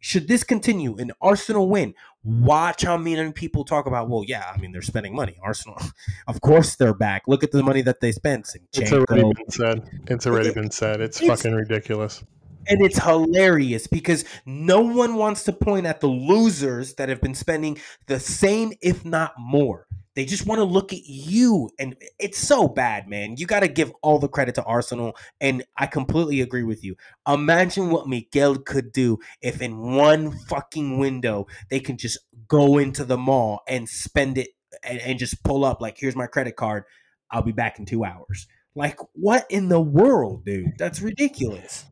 should 0.00 0.28
this 0.28 0.44
continue 0.44 0.96
and 0.98 1.12
Arsenal 1.20 1.68
win, 1.68 1.94
watch 2.24 2.82
how 2.82 2.96
many 2.96 3.32
people 3.32 3.64
talk 3.64 3.86
about, 3.86 4.08
well, 4.08 4.24
yeah, 4.26 4.44
I 4.52 4.58
mean, 4.58 4.72
they're 4.72 4.82
spending 4.82 5.14
money. 5.14 5.36
Arsenal, 5.42 5.78
of 6.26 6.40
course, 6.40 6.76
they're 6.76 6.94
back. 6.94 7.22
Look 7.26 7.44
at 7.44 7.52
the 7.52 7.62
money 7.62 7.82
that 7.82 8.00
they 8.00 8.12
spent. 8.12 8.48
It's 8.72 8.92
already 8.92 9.22
been 9.22 9.50
said. 9.50 9.88
It's 10.08 10.26
already 10.26 10.52
been 10.52 10.70
said. 10.70 11.00
It's, 11.00 11.20
it's 11.20 11.28
fucking 11.28 11.54
ridiculous. 11.54 12.24
And 12.68 12.84
it's 12.84 13.02
hilarious 13.02 13.86
because 13.86 14.24
no 14.44 14.80
one 14.80 15.14
wants 15.16 15.44
to 15.44 15.52
point 15.52 15.86
at 15.86 16.00
the 16.00 16.08
losers 16.08 16.94
that 16.94 17.08
have 17.08 17.20
been 17.20 17.34
spending 17.34 17.78
the 18.06 18.20
same, 18.20 18.72
if 18.80 19.04
not 19.04 19.34
more. 19.38 19.86
They 20.14 20.24
just 20.24 20.46
want 20.46 20.60
to 20.60 20.64
look 20.64 20.94
at 20.94 21.04
you. 21.04 21.68
And 21.78 21.94
it's 22.18 22.38
so 22.38 22.68
bad, 22.68 23.06
man. 23.06 23.36
You 23.36 23.46
got 23.46 23.60
to 23.60 23.68
give 23.68 23.92
all 24.02 24.18
the 24.18 24.28
credit 24.28 24.54
to 24.54 24.64
Arsenal. 24.64 25.14
And 25.42 25.62
I 25.76 25.86
completely 25.86 26.40
agree 26.40 26.62
with 26.62 26.82
you. 26.82 26.96
Imagine 27.28 27.90
what 27.90 28.08
Mikel 28.08 28.56
could 28.56 28.92
do 28.92 29.18
if 29.42 29.60
in 29.60 29.94
one 29.94 30.32
fucking 30.32 30.98
window 30.98 31.46
they 31.70 31.80
can 31.80 31.98
just 31.98 32.18
go 32.48 32.78
into 32.78 33.04
the 33.04 33.18
mall 33.18 33.60
and 33.68 33.88
spend 33.88 34.38
it 34.38 34.48
and, 34.82 35.00
and 35.00 35.18
just 35.18 35.44
pull 35.44 35.66
up, 35.66 35.82
like, 35.82 35.98
here's 35.98 36.16
my 36.16 36.26
credit 36.26 36.56
card. 36.56 36.84
I'll 37.30 37.42
be 37.42 37.52
back 37.52 37.78
in 37.78 37.84
two 37.84 38.04
hours. 38.04 38.46
Like, 38.74 38.98
what 39.12 39.44
in 39.50 39.68
the 39.68 39.80
world, 39.80 40.46
dude? 40.46 40.78
That's 40.78 41.00
ridiculous. 41.00 41.84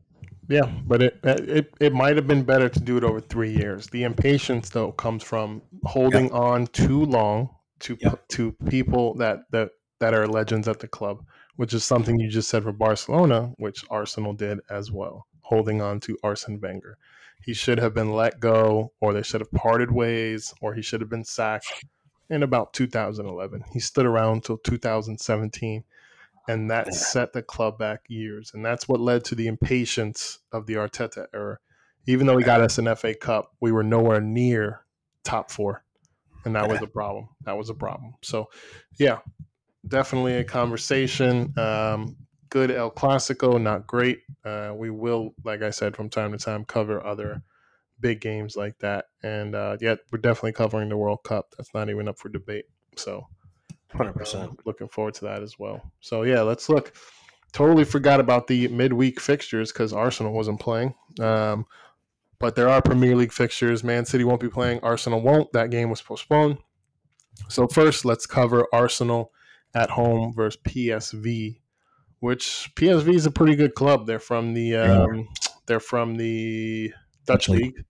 Yeah, 0.47 0.71
but 0.85 1.01
it 1.01 1.19
it 1.23 1.73
it 1.79 1.93
might 1.93 2.15
have 2.15 2.27
been 2.27 2.43
better 2.43 2.69
to 2.69 2.79
do 2.79 2.97
it 2.97 3.03
over 3.03 3.19
three 3.19 3.51
years. 3.51 3.87
The 3.87 4.03
impatience 4.03 4.69
though 4.69 4.91
comes 4.91 5.23
from 5.23 5.61
holding 5.83 6.31
on 6.31 6.67
too 6.67 7.05
long 7.05 7.49
to 7.79 7.97
yep. 7.99 8.27
to 8.29 8.51
people 8.69 9.15
that 9.15 9.49
that 9.51 9.71
that 9.99 10.13
are 10.13 10.27
legends 10.27 10.67
at 10.67 10.79
the 10.79 10.87
club, 10.87 11.25
which 11.55 11.73
is 11.73 11.83
something 11.83 12.19
you 12.19 12.29
just 12.29 12.49
said 12.49 12.63
for 12.63 12.71
Barcelona, 12.71 13.53
which 13.57 13.85
Arsenal 13.89 14.33
did 14.33 14.59
as 14.69 14.91
well, 14.91 15.25
holding 15.41 15.81
on 15.81 15.99
to 16.01 16.17
Arsene 16.23 16.59
Wenger. 16.59 16.97
He 17.43 17.53
should 17.53 17.79
have 17.79 17.93
been 17.93 18.13
let 18.13 18.39
go, 18.39 18.91
or 19.01 19.13
they 19.13 19.23
should 19.23 19.41
have 19.41 19.51
parted 19.51 19.91
ways, 19.91 20.53
or 20.61 20.73
he 20.73 20.81
should 20.81 21.01
have 21.01 21.09
been 21.09 21.23
sacked 21.23 21.85
in 22.29 22.43
about 22.43 22.73
2011. 22.73 23.63
He 23.71 23.79
stood 23.79 24.05
around 24.05 24.35
until 24.35 24.57
2017, 24.57 25.83
and 26.47 26.69
that 26.69 26.93
set 26.93 27.33
the 27.33 27.41
club 27.41 27.77
back 27.77 28.01
years. 28.07 28.51
And 28.53 28.63
that's 28.63 28.87
what 28.87 28.99
led 28.99 29.23
to 29.25 29.35
the 29.35 29.47
impatience 29.47 30.39
of 30.51 30.65
the 30.65 30.75
Arteta 30.75 31.27
era. 31.33 31.57
Even 32.07 32.27
though 32.27 32.37
he 32.37 32.43
got 32.43 32.61
us 32.61 32.77
an 32.77 32.93
FA 32.95 33.15
Cup, 33.15 33.51
we 33.59 33.71
were 33.71 33.83
nowhere 33.83 34.21
near 34.21 34.81
top 35.23 35.49
four 35.49 35.85
and 36.45 36.55
that 36.55 36.69
was 36.69 36.81
a 36.81 36.87
problem. 36.87 37.29
That 37.43 37.57
was 37.57 37.69
a 37.69 37.73
problem. 37.73 38.13
So, 38.21 38.49
yeah, 38.97 39.19
definitely 39.87 40.35
a 40.35 40.43
conversation. 40.43 41.53
Um, 41.57 42.15
good 42.49 42.71
El 42.71 42.91
Clasico, 42.91 43.59
not 43.61 43.87
great. 43.87 44.19
Uh, 44.45 44.71
we 44.75 44.91
will, 44.91 45.33
like 45.43 45.63
I 45.63 45.71
said, 45.71 45.95
from 45.95 46.09
time 46.09 46.31
to 46.31 46.37
time 46.37 46.63
cover 46.63 47.05
other 47.05 47.41
big 47.99 48.21
games 48.21 48.55
like 48.55 48.77
that, 48.79 49.05
and 49.23 49.55
uh, 49.55 49.77
yet 49.81 49.99
we're 50.11 50.19
definitely 50.19 50.53
covering 50.53 50.89
the 50.89 50.97
World 50.97 51.23
Cup. 51.23 51.47
That's 51.57 51.73
not 51.73 51.89
even 51.89 52.07
up 52.07 52.19
for 52.19 52.29
debate. 52.29 52.65
So, 52.95 53.27
hundred 53.95 54.11
um, 54.11 54.15
percent 54.15 54.59
looking 54.65 54.87
forward 54.87 55.13
to 55.15 55.25
that 55.25 55.41
as 55.41 55.57
well. 55.57 55.91
So 55.99 56.23
yeah, 56.23 56.41
let's 56.41 56.69
look. 56.69 56.93
Totally 57.51 57.85
forgot 57.85 58.19
about 58.19 58.47
the 58.47 58.67
midweek 58.67 59.21
fixtures 59.21 59.71
because 59.71 59.93
Arsenal 59.93 60.33
wasn't 60.33 60.59
playing. 60.59 60.93
Um, 61.21 61.65
but 62.39 62.55
there 62.55 62.67
are 62.67 62.81
Premier 62.81 63.15
League 63.15 63.31
fixtures. 63.31 63.83
Man 63.83 64.05
City 64.05 64.23
won't 64.23 64.41
be 64.41 64.49
playing. 64.49 64.79
Arsenal 64.83 65.21
won't. 65.21 65.51
That 65.53 65.71
game 65.71 65.89
was 65.89 66.01
postponed. 66.01 66.57
So 67.47 67.67
first, 67.67 68.05
let's 68.05 68.25
cover 68.25 68.67
Arsenal 68.73 69.31
at 69.73 69.89
home 69.89 70.33
versus 70.33 70.61
PSV, 70.63 71.59
which 72.19 72.71
PSV 72.75 73.13
is 73.13 73.25
a 73.25 73.31
pretty 73.31 73.55
good 73.55 73.75
club. 73.75 74.05
They're 74.05 74.19
from 74.19 74.53
the 74.53 74.75
um, 74.75 75.27
they're 75.65 75.79
from 75.79 76.15
the 76.15 76.93
Dutch 77.25 77.49
league. 77.49 77.85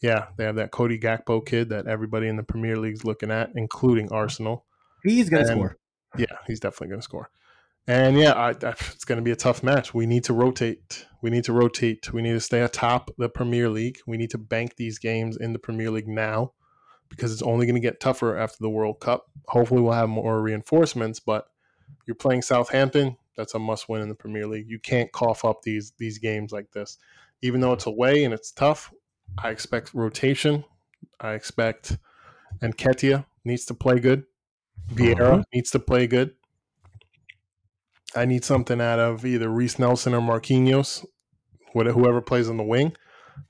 Yeah, 0.00 0.26
they 0.36 0.44
have 0.44 0.56
that 0.56 0.70
Cody 0.70 0.98
Gakpo 0.98 1.44
kid 1.44 1.70
that 1.70 1.86
everybody 1.86 2.28
in 2.28 2.36
the 2.36 2.42
Premier 2.42 2.76
League's 2.76 3.04
looking 3.04 3.30
at, 3.30 3.50
including 3.54 4.12
Arsenal. 4.12 4.64
He's 5.04 5.28
gonna 5.28 5.46
score. 5.46 5.76
Yeah, 6.16 6.26
he's 6.46 6.60
definitely 6.60 6.88
gonna 6.88 7.02
score. 7.02 7.30
And 7.86 8.18
yeah, 8.18 8.32
I, 8.32 8.50
I, 8.50 8.70
it's 8.92 9.04
going 9.04 9.18
to 9.18 9.22
be 9.22 9.30
a 9.30 9.36
tough 9.36 9.62
match. 9.62 9.92
We 9.92 10.06
need 10.06 10.24
to 10.24 10.32
rotate. 10.32 11.06
We 11.20 11.30
need 11.30 11.44
to 11.44 11.52
rotate. 11.52 12.12
We 12.12 12.22
need 12.22 12.32
to 12.32 12.40
stay 12.40 12.62
atop 12.62 13.10
the 13.18 13.28
Premier 13.28 13.68
League. 13.68 13.98
We 14.06 14.16
need 14.16 14.30
to 14.30 14.38
bank 14.38 14.76
these 14.76 14.98
games 14.98 15.36
in 15.36 15.52
the 15.52 15.58
Premier 15.58 15.90
League 15.90 16.08
now 16.08 16.52
because 17.10 17.32
it's 17.32 17.42
only 17.42 17.66
going 17.66 17.74
to 17.74 17.80
get 17.80 18.00
tougher 18.00 18.36
after 18.36 18.56
the 18.60 18.70
World 18.70 19.00
Cup. 19.00 19.26
Hopefully, 19.48 19.82
we'll 19.82 19.92
have 19.92 20.08
more 20.08 20.40
reinforcements. 20.40 21.20
But 21.20 21.46
you're 22.06 22.14
playing 22.14 22.42
Southampton. 22.42 23.16
That's 23.36 23.54
a 23.54 23.58
must-win 23.58 24.00
in 24.00 24.08
the 24.08 24.14
Premier 24.14 24.46
League. 24.46 24.70
You 24.70 24.78
can't 24.78 25.12
cough 25.12 25.44
up 25.44 25.62
these 25.62 25.92
these 25.98 26.18
games 26.18 26.52
like 26.52 26.70
this, 26.72 26.96
even 27.42 27.60
though 27.60 27.72
it's 27.72 27.86
away 27.86 28.24
and 28.24 28.32
it's 28.32 28.50
tough. 28.50 28.92
I 29.36 29.50
expect 29.50 29.92
rotation. 29.92 30.64
I 31.20 31.32
expect 31.32 31.98
Nketiah 32.62 33.26
needs 33.44 33.66
to 33.66 33.74
play 33.74 33.98
good. 33.98 34.24
Vieira 34.92 35.32
uh-huh. 35.32 35.42
needs 35.52 35.70
to 35.72 35.78
play 35.78 36.06
good. 36.06 36.34
I 38.16 38.24
need 38.26 38.44
something 38.44 38.80
out 38.80 38.98
of 38.98 39.24
either 39.24 39.48
Reiss 39.48 39.78
Nelson 39.78 40.14
or 40.14 40.20
Marquinhos, 40.20 41.04
whoever 41.72 42.20
plays 42.20 42.48
on 42.48 42.56
the 42.56 42.62
wing. 42.62 42.96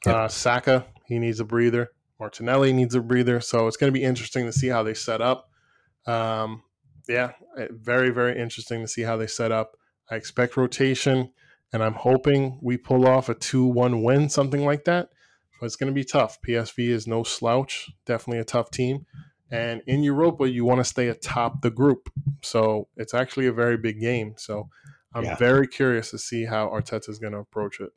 Yep. 0.07 0.14
Uh, 0.14 0.29
Saka, 0.29 0.87
he 1.07 1.18
needs 1.18 1.41
a 1.41 1.45
breather. 1.45 1.91
Martinelli 2.18 2.72
needs 2.72 2.95
a 2.95 3.01
breather. 3.01 3.41
So 3.41 3.66
it's 3.66 3.77
going 3.77 3.93
to 3.93 3.99
be 3.99 4.05
interesting 4.05 4.47
to 4.47 4.53
see 4.53 4.68
how 4.68 4.83
they 4.83 4.95
set 4.95 5.20
up. 5.20 5.51
Um, 6.07 6.62
yeah, 7.09 7.33
eh, 7.59 7.68
very, 7.70 8.11
very 8.11 8.39
interesting 8.41 8.81
to 8.81 8.89
see 8.89 9.03
how 9.03 9.16
they 9.16 9.27
set 9.27 9.53
up. 9.53 9.77
I 10.11 10.16
expect 10.16 10.57
rotation, 10.57 11.33
and 11.72 11.83
I'm 11.83 11.95
hoping 11.95 12.59
we 12.62 12.77
pull 12.77 13.07
off 13.07 13.29
a 13.29 13.35
2 13.35 13.66
1 13.66 14.03
win, 14.03 14.29
something 14.29 14.64
like 14.64 14.85
that. 14.85 15.11
But 15.61 15.66
it's 15.66 15.77
going 15.77 15.89
to 15.89 15.95
be 15.95 16.05
tough. 16.05 16.39
PSV 16.47 16.89
is 16.89 17.07
no 17.07 17.22
slouch, 17.22 17.91
definitely 18.07 18.41
a 18.41 18.45
tough 18.45 18.70
team. 18.70 19.07
And 19.51 19.82
in 19.86 20.03
Europa, 20.03 20.49
you 20.49 20.64
want 20.64 20.80
to 20.80 20.84
stay 20.84 21.09
atop 21.09 21.62
the 21.62 21.70
group. 21.70 22.11
So 22.42 22.88
it's 22.97 23.14
actually 23.14 23.47
a 23.47 23.53
very 23.53 23.76
big 23.76 24.01
game. 24.01 24.34
So 24.36 24.68
I'm 25.14 25.24
yeah. 25.24 25.36
very 25.36 25.66
curious 25.66 26.11
to 26.11 26.18
see 26.18 26.45
how 26.45 26.68
Arteta 26.68 27.09
is 27.09 27.18
going 27.18 27.34
to 27.34 27.38
approach 27.38 27.80
it. 27.80 27.90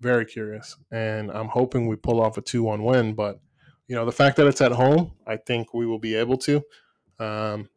Very 0.00 0.24
curious. 0.24 0.76
And 0.90 1.30
I'm 1.30 1.48
hoping 1.48 1.86
we 1.86 1.96
pull 1.96 2.20
off 2.20 2.38
a 2.38 2.42
2 2.42 2.62
1 2.62 2.82
win. 2.82 3.14
But, 3.14 3.40
you 3.88 3.94
know, 3.94 4.04
the 4.04 4.12
fact 4.12 4.36
that 4.36 4.46
it's 4.46 4.60
at 4.60 4.72
home, 4.72 5.12
I 5.26 5.36
think 5.36 5.74
we 5.74 5.86
will 5.86 5.98
be 5.98 6.14
able 6.14 6.38
to. 6.38 6.56
Um, 7.18 7.68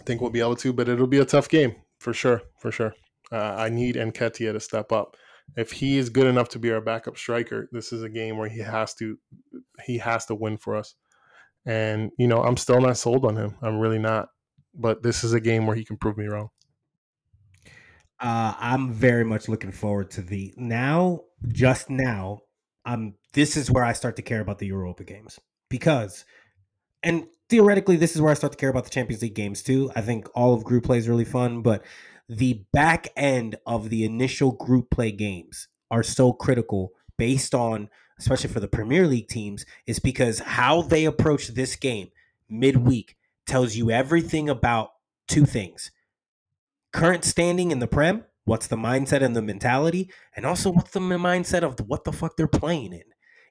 I 0.00 0.04
think 0.04 0.20
we'll 0.20 0.30
be 0.30 0.40
able 0.40 0.56
to, 0.56 0.72
but 0.72 0.88
it'll 0.88 1.06
be 1.06 1.18
a 1.18 1.24
tough 1.24 1.48
game 1.48 1.76
for 1.98 2.12
sure. 2.12 2.42
For 2.58 2.70
sure. 2.70 2.94
Uh, 3.32 3.54
I 3.56 3.68
need 3.68 3.96
Nketiah 3.96 4.52
to 4.52 4.60
step 4.60 4.92
up. 4.92 5.16
If 5.56 5.72
he 5.72 5.98
is 5.98 6.08
good 6.08 6.26
enough 6.26 6.48
to 6.50 6.58
be 6.58 6.72
our 6.72 6.80
backup 6.80 7.16
striker, 7.16 7.68
this 7.72 7.92
is 7.92 8.02
a 8.02 8.08
game 8.08 8.38
where 8.38 8.48
he 8.48 8.60
has 8.60 8.94
to 8.94 9.18
he 9.84 9.98
has 9.98 10.26
to 10.26 10.34
win 10.34 10.56
for 10.56 10.76
us. 10.76 10.94
And, 11.66 12.10
you 12.18 12.26
know, 12.26 12.42
I'm 12.42 12.56
still 12.56 12.80
not 12.80 12.98
sold 12.98 13.24
on 13.24 13.36
him. 13.36 13.56
I'm 13.62 13.78
really 13.78 13.98
not. 13.98 14.28
But 14.74 15.02
this 15.02 15.24
is 15.24 15.32
a 15.32 15.40
game 15.40 15.66
where 15.66 15.76
he 15.76 15.84
can 15.84 15.96
prove 15.96 16.18
me 16.18 16.26
wrong. 16.26 16.50
Uh, 18.20 18.54
I'm 18.58 18.92
very 18.92 19.24
much 19.24 19.48
looking 19.48 19.72
forward 19.72 20.10
to 20.12 20.22
the 20.22 20.54
now, 20.56 21.20
just 21.48 21.90
now. 21.90 22.40
Um, 22.86 23.14
this 23.32 23.56
is 23.56 23.70
where 23.70 23.84
I 23.84 23.92
start 23.92 24.16
to 24.16 24.22
care 24.22 24.40
about 24.40 24.58
the 24.58 24.66
Europa 24.66 25.04
games 25.04 25.38
because, 25.68 26.24
and 27.02 27.26
theoretically, 27.48 27.96
this 27.96 28.14
is 28.14 28.22
where 28.22 28.30
I 28.30 28.34
start 28.34 28.52
to 28.52 28.58
care 28.58 28.70
about 28.70 28.84
the 28.84 28.90
Champions 28.90 29.22
League 29.22 29.34
games 29.34 29.62
too. 29.62 29.90
I 29.96 30.00
think 30.00 30.28
all 30.34 30.54
of 30.54 30.64
group 30.64 30.84
play 30.84 30.98
is 30.98 31.08
really 31.08 31.24
fun, 31.24 31.62
but 31.62 31.84
the 32.28 32.64
back 32.72 33.08
end 33.16 33.56
of 33.66 33.90
the 33.90 34.04
initial 34.04 34.52
group 34.52 34.90
play 34.90 35.12
games 35.12 35.68
are 35.90 36.02
so 36.02 36.32
critical 36.32 36.92
based 37.18 37.54
on 37.54 37.88
especially 38.18 38.50
for 38.50 38.60
the 38.60 38.68
Premier 38.68 39.06
League 39.06 39.28
teams 39.28 39.64
is 39.86 39.98
because 39.98 40.40
how 40.40 40.82
they 40.82 41.04
approach 41.04 41.48
this 41.48 41.76
game 41.76 42.08
midweek 42.48 43.16
tells 43.46 43.74
you 43.74 43.90
everything 43.90 44.48
about 44.48 44.92
two 45.28 45.46
things. 45.46 45.90
Current 46.92 47.24
standing 47.24 47.70
in 47.70 47.80
the 47.80 47.86
Prem, 47.86 48.24
what's 48.44 48.66
the 48.66 48.76
mindset 48.76 49.22
and 49.22 49.34
the 49.34 49.42
mentality, 49.42 50.10
and 50.36 50.46
also 50.46 50.70
what's 50.70 50.92
the 50.92 51.00
mindset 51.00 51.62
of 51.62 51.78
what 51.88 52.04
the 52.04 52.12
fuck 52.12 52.36
they're 52.36 52.46
playing 52.46 52.92
in 52.92 53.04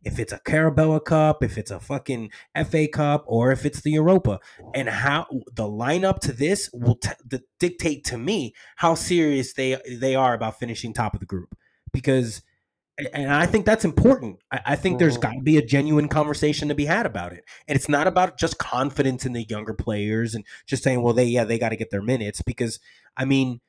if 0.03 0.19
it's 0.19 0.33
a 0.33 0.39
Carabao 0.39 0.99
Cup, 0.99 1.43
if 1.43 1.57
it's 1.57 1.71
a 1.71 1.79
fucking 1.79 2.29
FA 2.69 2.87
Cup, 2.87 3.23
or 3.27 3.51
if 3.51 3.65
it's 3.65 3.81
the 3.81 3.91
Europa, 3.91 4.39
and 4.73 4.89
how 4.89 5.25
the 5.51 5.63
lineup 5.63 6.19
to 6.19 6.33
this 6.33 6.69
will 6.73 6.95
t- 6.95 7.09
the, 7.25 7.41
dictate 7.59 8.03
to 8.05 8.17
me 8.17 8.53
how 8.77 8.95
serious 8.95 9.53
they 9.53 9.77
they 9.89 10.15
are 10.15 10.33
about 10.33 10.59
finishing 10.59 10.93
top 10.93 11.13
of 11.13 11.19
the 11.19 11.25
group. 11.25 11.55
Because, 11.91 12.41
and 13.13 13.31
I 13.31 13.45
think 13.45 13.65
that's 13.65 13.85
important. 13.85 14.39
I, 14.51 14.59
I 14.67 14.75
think 14.75 14.99
there's 14.99 15.17
mm-hmm. 15.17 15.21
got 15.21 15.33
to 15.33 15.41
be 15.41 15.57
a 15.57 15.65
genuine 15.65 16.07
conversation 16.07 16.67
to 16.69 16.75
be 16.75 16.85
had 16.85 17.05
about 17.05 17.33
it, 17.33 17.43
and 17.67 17.75
it's 17.75 17.89
not 17.89 18.07
about 18.07 18.37
just 18.37 18.57
confidence 18.57 19.25
in 19.25 19.33
the 19.33 19.43
younger 19.43 19.73
players 19.73 20.35
and 20.35 20.45
just 20.65 20.83
saying, 20.83 21.01
well, 21.01 21.13
they 21.13 21.25
yeah 21.25 21.43
they 21.43 21.57
got 21.57 21.69
to 21.69 21.75
get 21.75 21.91
their 21.91 22.01
minutes. 22.01 22.41
Because 22.41 22.79
I 23.17 23.25
mean, 23.25 23.61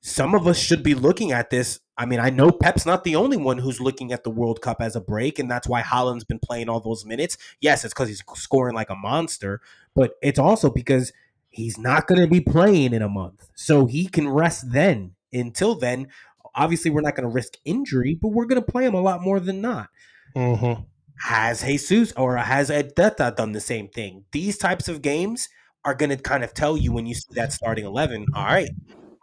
some 0.00 0.34
of 0.34 0.46
us 0.46 0.58
should 0.58 0.82
be 0.82 0.94
looking 0.94 1.32
at 1.32 1.50
this 1.50 1.80
I 2.00 2.06
mean, 2.06 2.18
I 2.18 2.30
know 2.30 2.50
Pep's 2.50 2.86
not 2.86 3.04
the 3.04 3.14
only 3.14 3.36
one 3.36 3.58
who's 3.58 3.78
looking 3.78 4.10
at 4.10 4.24
the 4.24 4.30
World 4.30 4.62
Cup 4.62 4.80
as 4.80 4.96
a 4.96 5.02
break, 5.02 5.38
and 5.38 5.50
that's 5.50 5.68
why 5.68 5.82
Haaland's 5.82 6.24
been 6.24 6.38
playing 6.38 6.70
all 6.70 6.80
those 6.80 7.04
minutes. 7.04 7.36
Yes, 7.60 7.84
it's 7.84 7.92
because 7.92 8.08
he's 8.08 8.24
scoring 8.36 8.74
like 8.74 8.88
a 8.88 8.94
monster, 8.94 9.60
but 9.94 10.12
it's 10.22 10.38
also 10.38 10.70
because 10.70 11.12
he's 11.50 11.76
not 11.76 12.06
going 12.06 12.22
to 12.22 12.26
be 12.26 12.40
playing 12.40 12.94
in 12.94 13.02
a 13.02 13.08
month. 13.08 13.50
So 13.54 13.84
he 13.84 14.06
can 14.06 14.30
rest 14.30 14.72
then. 14.72 15.12
Until 15.30 15.74
then, 15.74 16.08
obviously, 16.54 16.90
we're 16.90 17.00
not 17.00 17.16
going 17.16 17.28
to 17.28 17.34
risk 17.34 17.54
injury, 17.64 18.18
but 18.20 18.28
we're 18.28 18.46
going 18.46 18.62
to 18.62 18.72
play 18.72 18.84
him 18.84 18.94
a 18.94 19.00
lot 19.00 19.22
more 19.22 19.40
than 19.40 19.60
not. 19.60 19.88
Mm-hmm. 20.36 20.82
Has 21.20 21.62
Jesus 21.62 22.12
or 22.12 22.36
has 22.36 22.70
Arteta 22.70 23.36
done 23.36 23.52
the 23.52 23.60
same 23.60 23.88
thing? 23.88 24.24
These 24.32 24.58
types 24.58 24.88
of 24.88 25.02
games 25.02 25.48
are 25.84 25.94
going 25.94 26.10
to 26.10 26.16
kind 26.16 26.44
of 26.44 26.54
tell 26.54 26.76
you 26.76 26.92
when 26.92 27.06
you 27.06 27.14
see 27.14 27.28
that 27.32 27.52
starting 27.52 27.84
11, 27.84 28.26
all 28.34 28.44
right, 28.44 28.70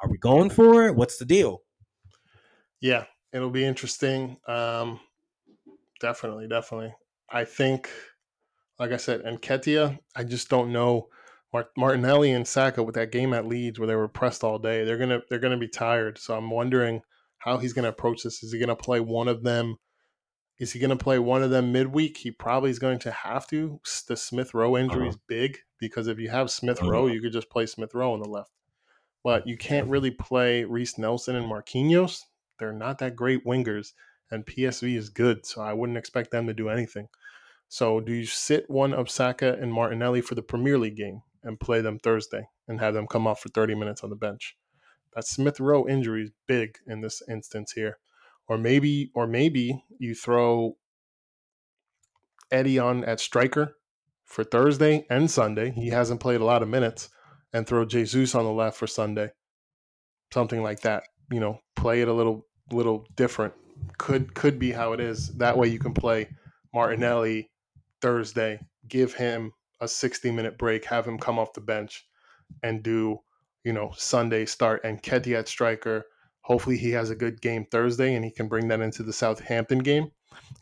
are 0.02 0.10
we 0.10 0.18
going 0.18 0.50
for 0.50 0.88
it? 0.88 0.96
What's 0.96 1.18
the 1.18 1.26
deal? 1.26 1.62
Yeah, 2.80 3.06
it'll 3.34 3.50
be 3.50 3.66
interesting. 3.66 4.38
Um, 4.48 5.00
definitely, 6.00 6.48
definitely. 6.48 6.94
I 7.30 7.46
think, 7.46 7.90
like 8.80 8.92
I 8.92 8.98
said, 8.98 9.24
Nketiah, 9.24 9.98
I 10.16 10.24
just 10.24 10.50
don't 10.50 10.72
know. 10.72 11.10
Martinelli 11.76 12.32
and 12.32 12.48
Saka 12.48 12.84
with 12.84 12.96
that 12.96 13.12
game 13.12 13.34
at 13.34 13.48
Leeds 13.48 13.80
where 13.80 13.88
they 13.88 13.96
were 13.96 14.08
pressed 14.08 14.44
all 14.44 14.60
day, 14.60 14.84
they're 14.84 14.98
gonna 14.98 15.22
they're 15.30 15.40
gonna 15.40 15.58
be 15.58 15.68
tired. 15.68 16.20
So 16.20 16.36
I'm 16.36 16.52
wondering 16.52 17.02
how 17.48 17.58
he's 17.58 17.74
gonna 17.74 17.90
approach 17.90 18.24
this. 18.24 18.44
Is 18.44 18.52
he 18.52 18.60
gonna 18.60 18.76
play 18.76 19.00
one 19.00 19.28
of 19.28 19.44
them? 19.44 19.78
Is 20.60 20.74
he 20.74 20.80
gonna 20.80 20.98
play 20.98 21.20
one 21.20 21.44
of 21.44 21.50
them 21.50 21.72
midweek? 21.72 22.18
He 22.18 22.32
probably 22.32 22.70
is 22.70 22.80
going 22.80 23.00
to 23.00 23.12
have 23.12 23.48
to. 23.48 23.80
The 24.08 24.18
Smith 24.18 24.54
Rowe 24.54 24.78
injury 24.78 25.10
is 25.10 25.16
uh-huh. 25.16 25.26
big 25.28 25.58
because 25.80 26.08
if 26.08 26.20
you 26.20 26.30
have 26.30 26.52
Smith 26.52 26.82
Rowe, 26.82 27.06
uh-huh. 27.06 27.14
you 27.14 27.22
could 27.22 27.34
just 27.34 27.50
play 27.50 27.66
Smith 27.66 27.94
Rowe 27.94 28.14
on 28.14 28.22
the 28.22 28.30
left. 28.30 28.52
But 29.24 29.48
you 29.48 29.58
can't 29.58 29.90
really 29.90 30.12
play 30.12 30.64
Reiss 30.64 30.98
Nelson 30.98 31.36
and 31.36 31.52
Marquinhos 31.52 32.22
they're 32.58 32.74
not 32.74 33.00
that 33.00 33.16
great 33.16 33.46
wingers, 33.46 33.94
and 34.32 34.46
PSV 34.46 34.96
is 34.96 35.10
good, 35.10 35.46
so 35.46 35.62
I 35.62 35.74
wouldn't 35.74 35.98
expect 35.98 36.32
them 36.32 36.48
to 36.48 36.54
do 36.54 36.70
anything. 36.70 37.08
So, 37.70 38.00
do 38.00 38.14
you 38.14 38.26
sit 38.26 38.70
one 38.70 38.94
of 38.94 39.10
Saka 39.10 39.58
and 39.60 39.74
Martinelli 39.74 40.22
for 40.22 40.36
the 40.36 40.42
Premier 40.42 40.78
League 40.78 40.96
game 40.96 41.22
and 41.44 41.60
play 41.60 41.82
them 41.82 42.00
Thursday 42.00 42.48
and 42.68 42.80
have 42.80 42.94
them 42.94 43.08
come 43.08 43.28
off 43.28 43.42
for 43.42 43.50
30 43.50 43.76
minutes 43.76 44.04
on 44.04 44.10
the 44.10 44.16
bench? 44.16 44.56
Smith 45.26 45.60
Rowe 45.60 45.88
injury 45.88 46.24
is 46.24 46.32
big 46.48 46.78
in 46.88 47.02
this 47.02 47.22
instance 47.30 47.72
here. 47.72 47.98
Or 48.48 48.58
maybe, 48.58 49.12
or 49.14 49.28
maybe 49.28 49.84
you 50.00 50.16
throw 50.16 50.78
Eddie 52.52 52.80
on 52.80 53.04
at 53.04 53.20
striker 53.20 53.76
for 54.24 54.44
Thursday 54.44 55.06
and 55.10 55.30
Sunday. 55.30 55.72
He 55.72 55.90
hasn't 55.90 56.22
played 56.22 56.42
a 56.42 56.46
lot 56.46 56.64
of 56.64 56.70
minutes, 56.70 57.10
and 57.54 57.66
throw 57.66 57.86
Jesus 57.86 58.36
on 58.36 58.46
the 58.46 58.52
left 58.52 58.78
for 58.78 58.88
Sunday. 58.88 59.32
Something 60.34 60.64
like 60.64 60.82
that. 60.82 61.04
You 61.32 61.40
know, 61.40 61.60
play 61.76 62.02
it 62.02 62.08
a 62.08 62.14
little 62.14 62.46
little 62.72 63.06
different. 63.16 63.54
Could 63.98 64.34
could 64.34 64.60
be 64.60 64.72
how 64.72 64.94
it 64.94 65.00
is. 65.00 65.36
That 65.38 65.58
way 65.58 65.68
you 65.68 65.80
can 65.80 65.94
play 65.94 66.30
Martinelli 66.74 67.50
Thursday, 68.02 68.60
give 68.88 69.14
him 69.14 69.52
a 69.82 69.88
60 69.88 70.32
minute 70.32 70.58
break, 70.58 70.86
have 70.86 71.06
him 71.06 71.18
come 71.18 71.40
off 71.40 71.54
the 71.54 71.62
bench 71.62 72.06
and 72.64 72.84
do, 72.84 73.20
you 73.64 73.74
know, 73.74 73.92
Sunday 73.96 74.46
start 74.46 74.84
Nketiah 74.84 75.40
at 75.40 75.48
striker. 75.48 76.06
Hopefully 76.42 76.78
he 76.78 76.92
has 76.92 77.10
a 77.10 77.16
good 77.16 77.42
game 77.42 77.66
Thursday 77.70 78.16
and 78.16 78.24
he 78.24 78.32
can 78.32 78.48
bring 78.48 78.68
that 78.70 78.82
into 78.82 79.04
the 79.04 79.14
Southampton 79.14 79.80
game. 79.80 80.12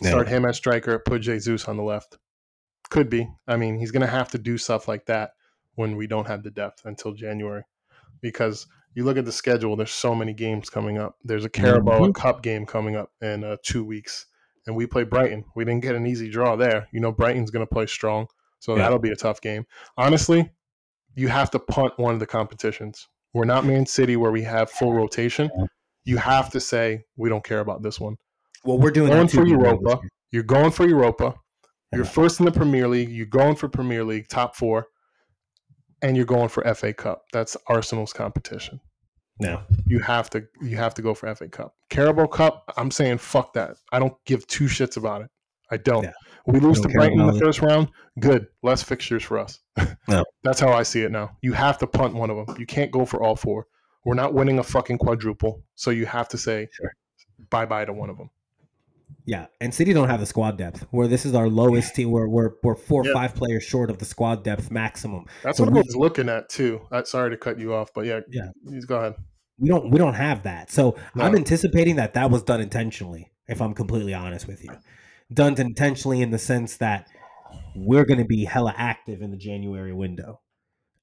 Yeah. 0.02 0.10
Start 0.10 0.28
him 0.28 0.46
at 0.46 0.56
striker, 0.56 1.00
put 1.00 1.22
Jesus 1.22 1.66
on 1.68 1.78
the 1.78 1.84
left. 1.84 2.18
Could 2.90 3.10
be. 3.10 3.30
I 3.48 3.58
mean, 3.58 3.78
he's 3.78 3.92
going 3.92 4.02
to 4.02 4.08
have 4.08 4.30
to 4.32 4.38
do 4.38 4.58
stuff 4.58 4.88
like 4.88 5.06
that 5.06 5.32
when 5.76 5.96
we 5.96 6.08
don't 6.08 6.28
have 6.28 6.44
the 6.44 6.52
depth 6.52 6.86
until 6.86 7.14
January 7.14 7.64
because 8.22 8.68
you 8.96 9.04
look 9.04 9.18
at 9.18 9.26
the 9.26 9.32
schedule, 9.32 9.76
there's 9.76 9.94
so 9.94 10.16
many 10.16 10.34
games 10.34 10.70
coming 10.70 10.98
up. 10.98 11.18
There's 11.24 11.46
a 11.46 11.50
Carabao 11.50 12.00
mm-hmm. 12.00 12.12
Cup 12.14 12.42
game 12.42 12.66
coming 12.66 12.96
up 12.96 13.12
in 13.22 13.44
uh, 13.44 13.58
two 13.62 13.84
weeks, 13.84 14.26
and 14.66 14.76
we 14.76 14.88
play 14.88 15.04
Brighton. 15.04 15.44
We 15.56 15.66
didn't 15.66 15.84
get 15.84 15.96
an 15.96 16.08
easy 16.08 16.30
draw 16.30 16.56
there. 16.56 16.88
You 16.92 17.02
know, 17.02 17.12
Brighton's 17.12 17.52
going 17.52 17.66
to 17.66 17.72
play 17.72 17.86
strong, 17.86 18.28
so 18.60 18.76
yeah. 18.76 18.84
that'll 18.84 19.00
be 19.00 19.12
a 19.12 19.16
tough 19.16 19.42
game. 19.42 19.66
Honestly, 19.98 20.50
you 21.16 21.28
have 21.28 21.50
to 21.52 21.60
punt 21.60 21.94
one 21.98 22.14
of 22.14 22.20
the 22.20 22.26
competitions. 22.26 23.08
We're 23.34 23.46
not 23.46 23.66
Man 23.66 23.86
City 23.86 24.16
where 24.16 24.32
we 24.32 24.44
have 24.44 24.70
full 24.70 24.94
rotation. 24.94 25.50
You 26.06 26.18
have 26.18 26.50
to 26.52 26.60
say 26.60 27.04
we 27.18 27.30
don't 27.30 27.44
care 27.44 27.60
about 27.60 27.82
this 27.82 28.00
one. 28.00 28.16
Well, 28.64 28.78
we're 28.78 28.92
doing 28.92 29.12
going 29.12 29.28
for 29.28 29.46
Europa. 29.46 30.00
You're 30.32 30.44
going 30.44 30.72
for 30.72 30.88
Europa. 30.88 31.36
You're 31.94 32.06
first 32.06 32.40
in 32.40 32.46
the 32.46 32.52
Premier 32.52 32.88
League. 32.88 33.10
You're 33.10 33.26
going 33.26 33.56
for 33.56 33.70
Premier 33.70 34.04
League 34.04 34.28
top 34.28 34.56
four 34.56 34.88
and 36.02 36.16
you're 36.16 36.26
going 36.26 36.50
for 36.50 36.64
FA 36.76 36.94
Cup. 36.94 37.24
That's 37.32 37.58
Arsenal's 37.68 38.14
competition. 38.14 38.80
No, 39.40 39.62
you 39.86 40.00
have 40.00 40.30
to 40.30 40.46
you 40.62 40.78
have 40.78 40.94
to 40.94 41.02
go 41.02 41.14
for 41.14 41.34
FA 41.36 41.50
Cup. 41.50 41.74
Carabao 41.90 42.28
Cup, 42.28 42.72
I'm 42.78 42.90
saying 42.90 43.18
fuck 43.18 43.54
that. 43.54 43.78
I 43.92 44.00
don't 44.00 44.14
give 44.26 44.48
two 44.48 44.66
shits 44.66 44.96
about 44.96 45.24
it. 45.24 45.30
I 45.72 45.78
don't. 45.78 46.04
Yeah. 46.04 46.14
We 46.48 46.60
lose 46.60 46.80
to 46.82 46.90
Brighton 46.90 47.20
in 47.20 47.28
the 47.28 47.40
first 47.40 47.62
round. 47.62 47.90
Good, 48.20 48.48
less 48.62 48.84
fixtures 48.84 49.24
for 49.24 49.40
us. 49.40 49.60
No. 50.08 50.24
That's 50.44 50.60
how 50.60 50.72
I 50.72 50.84
see 50.84 51.02
it 51.02 51.12
now. 51.12 51.36
You 51.42 51.54
have 51.54 51.80
to 51.80 51.88
punt 51.88 52.14
one 52.14 52.30
of 52.30 52.46
them. 52.46 52.58
You 52.60 52.68
can't 52.68 52.92
go 52.92 53.06
for 53.06 53.24
all 53.24 53.36
four. 53.36 53.66
We're 54.06 54.14
not 54.14 54.36
winning 54.36 54.60
a 54.60 54.64
fucking 54.64 55.00
quadruple, 55.00 55.64
so 55.74 55.90
you 55.90 56.06
have 56.06 56.30
to 56.30 56.38
say 56.38 56.70
sure. 56.72 56.94
bye 57.50 57.66
bye 57.66 57.86
to 57.86 57.92
one 57.92 58.12
of 58.12 58.18
them. 58.20 58.30
Yeah, 59.26 59.48
and 59.60 59.74
City 59.74 59.94
don't 59.94 60.08
have 60.08 60.20
the 60.20 60.28
squad 60.28 60.58
depth. 60.58 60.86
Where 60.92 61.08
this 61.08 61.26
is 61.26 61.34
our 61.34 61.50
lowest 61.50 61.96
team, 61.96 62.12
where 62.12 62.28
we're 62.28 62.52
we're 62.62 62.76
four 62.76 63.02
or 63.02 63.12
five 63.14 63.34
players 63.34 63.64
short 63.64 63.90
of 63.90 63.98
the 63.98 64.06
squad 64.06 64.44
depth 64.44 64.70
maximum. 64.70 65.26
That's 65.42 65.58
so 65.58 65.64
what 65.64 65.74
we, 65.74 65.80
I 65.80 65.84
was 65.84 65.96
looking 65.96 66.30
at 66.30 66.50
too. 66.50 66.82
Uh, 66.92 67.04
sorry 67.04 67.32
to 67.32 67.38
cut 67.38 67.60
you 67.60 67.74
off, 67.74 67.92
but 67.96 68.06
yeah, 68.06 68.20
yeah, 68.30 68.50
please 68.68 68.86
go 68.86 68.98
ahead. 68.98 69.16
We 69.58 69.70
don't 69.70 69.90
we 69.90 69.98
don't 69.98 70.14
have 70.14 70.44
that, 70.44 70.70
so 70.70 70.96
no. 71.16 71.24
I'm 71.24 71.36
anticipating 71.36 71.96
that 71.96 72.14
that 72.14 72.30
was 72.30 72.44
done 72.44 72.62
intentionally. 72.62 73.32
If 73.48 73.62
I'm 73.62 73.74
completely 73.74 74.14
honest 74.14 74.48
with 74.48 74.64
you, 74.64 74.72
done 75.34 75.60
intentionally 75.60 76.22
in 76.22 76.32
the 76.32 76.40
sense 76.40 76.78
that 76.78 77.08
we're 77.76 78.06
going 78.06 78.20
to 78.20 78.26
be 78.26 78.46
hella 78.46 78.74
active 78.78 79.22
in 79.22 79.32
the 79.32 79.38
January 79.38 79.94
window, 79.94 80.42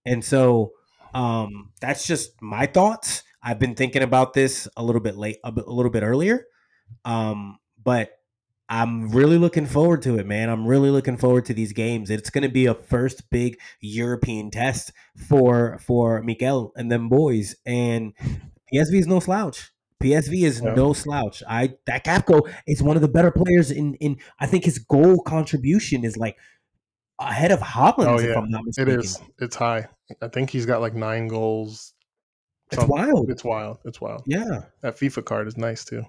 and 0.04 0.24
so 0.24 0.72
um, 1.14 1.70
that's 1.80 2.06
just 2.06 2.40
my 2.40 2.66
thoughts. 2.66 3.22
I've 3.42 3.58
been 3.58 3.74
thinking 3.74 4.02
about 4.02 4.34
this 4.34 4.68
a 4.76 4.82
little 4.82 5.00
bit 5.00 5.16
late, 5.16 5.38
a, 5.44 5.52
bit, 5.52 5.64
a 5.66 5.72
little 5.72 5.90
bit 5.90 6.02
earlier. 6.02 6.46
Um, 7.04 7.58
but 7.82 8.10
I'm 8.68 9.10
really 9.10 9.38
looking 9.38 9.66
forward 9.66 10.02
to 10.02 10.18
it, 10.18 10.26
man. 10.26 10.48
I'm 10.48 10.66
really 10.66 10.90
looking 10.90 11.16
forward 11.16 11.44
to 11.46 11.54
these 11.54 11.72
games. 11.72 12.10
It's 12.10 12.30
going 12.30 12.42
to 12.42 12.48
be 12.48 12.66
a 12.66 12.74
first 12.74 13.28
big 13.30 13.58
European 13.80 14.50
test 14.50 14.92
for 15.28 15.78
for 15.78 16.22
Mikel 16.22 16.72
and 16.76 16.90
them 16.90 17.08
boys. 17.08 17.56
And 17.66 18.14
PSV 18.72 19.00
is 19.00 19.06
no 19.06 19.20
slouch. 19.20 19.72
PSV 20.02 20.42
is 20.44 20.60
yeah. 20.62 20.74
no 20.74 20.92
slouch. 20.92 21.42
I 21.48 21.74
that 21.86 22.04
Gakpo 22.04 22.50
is 22.66 22.82
one 22.82 22.96
of 22.96 23.02
the 23.02 23.08
better 23.08 23.30
players 23.30 23.70
in 23.70 23.94
in. 23.94 24.18
I 24.38 24.46
think 24.46 24.64
his 24.64 24.78
goal 24.78 25.22
contribution 25.22 26.04
is 26.04 26.16
like 26.16 26.36
ahead 27.18 27.52
of 27.52 27.60
Haaland. 27.60 28.06
Oh, 28.06 28.20
yeah. 28.20 28.30
If 28.30 28.36
I'm 28.36 28.50
not 28.50 28.64
mistaken, 28.64 28.94
it 28.94 29.04
is. 29.04 29.20
It's 29.38 29.56
high. 29.56 29.88
I 30.20 30.28
think 30.28 30.50
he's 30.50 30.66
got 30.66 30.80
like 30.80 30.94
nine 30.94 31.28
goals. 31.28 31.94
It's 32.70 32.84
wild. 32.84 33.30
It's 33.30 33.44
wild. 33.44 33.78
It's 33.84 34.00
wild. 34.00 34.22
Yeah. 34.26 34.62
That 34.80 34.96
FIFA 34.96 35.24
card 35.24 35.46
is 35.46 35.56
nice 35.56 35.84
too. 35.84 36.04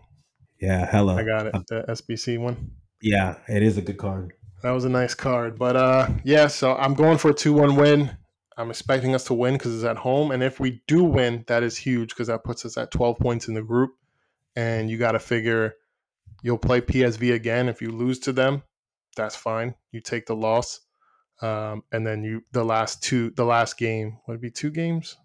Yeah, 0.62 0.90
hello. 0.90 1.18
I 1.18 1.24
got 1.24 1.48
it. 1.48 1.54
The 1.68 1.86
SBC 1.90 2.40
one. 2.40 2.72
Yeah, 3.02 3.36
it 3.50 3.62
is 3.64 3.78
a 3.78 3.82
good 3.82 3.98
card. 3.98 4.34
That 4.62 4.72
was 4.72 4.86
a 4.86 4.90
nice 4.90 5.14
card. 5.14 5.60
But 5.60 5.76
uh 5.76 6.10
yeah, 6.24 6.48
so 6.48 6.76
I'm 6.76 6.94
going 6.94 7.18
for 7.18 7.32
a 7.32 7.34
2-1 7.34 7.78
win. 7.78 8.18
I'm 8.58 8.70
expecting 8.70 9.16
us 9.16 9.26
to 9.26 9.34
win 9.34 9.54
because 9.54 9.76
it's 9.76 9.84
at 9.84 9.98
home. 9.98 10.32
And 10.32 10.44
if 10.44 10.60
we 10.60 10.82
do 10.88 11.04
win, 11.04 11.44
that 11.48 11.64
is 11.64 11.78
huge 11.78 12.10
because 12.10 12.28
that 12.28 12.44
puts 12.44 12.66
us 12.66 12.78
at 12.78 12.92
12 12.92 13.18
points 13.18 13.48
in 13.48 13.54
the 13.54 13.62
group. 13.62 13.92
And 14.56 14.90
you 14.90 14.98
got 14.98 15.14
to 15.14 15.20
figure 15.20 15.74
you'll 16.44 16.58
play 16.58 16.82
PSV 16.82 17.34
again. 17.34 17.70
If 17.70 17.82
you 17.82 17.92
lose 17.92 18.20
to 18.20 18.34
them, 18.34 18.64
that's 19.16 19.36
fine. 19.36 19.76
You 19.92 20.02
take 20.02 20.26
the 20.26 20.36
loss. 20.36 20.82
Um, 21.42 21.84
and 21.92 22.06
then 22.06 22.24
you 22.24 22.44
the 22.52 22.64
last 22.64 23.04
two 23.04 23.32
the 23.32 23.44
last 23.44 23.78
game 23.78 24.20
would 24.28 24.40
be 24.40 24.52
two 24.52 24.70
games 24.70 25.18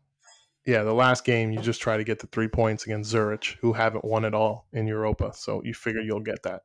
yeah, 0.69 0.83
the 0.83 0.93
last 0.93 1.25
game 1.25 1.51
you 1.51 1.61
just 1.61 1.81
try 1.81 1.97
to 1.97 2.05
get 2.05 2.19
the 2.19 2.27
three 2.27 2.47
points 2.47 2.85
against 2.85 3.09
Zurich, 3.09 3.57
who 3.63 3.73
haven't 3.73 4.05
won 4.05 4.27
at 4.27 4.35
all 4.35 4.67
in 4.75 4.87
Europa. 4.87 5.33
So 5.35 5.63
you 5.65 5.73
figure 5.73 6.03
you'll 6.03 6.21
get 6.21 6.43
that. 6.43 6.61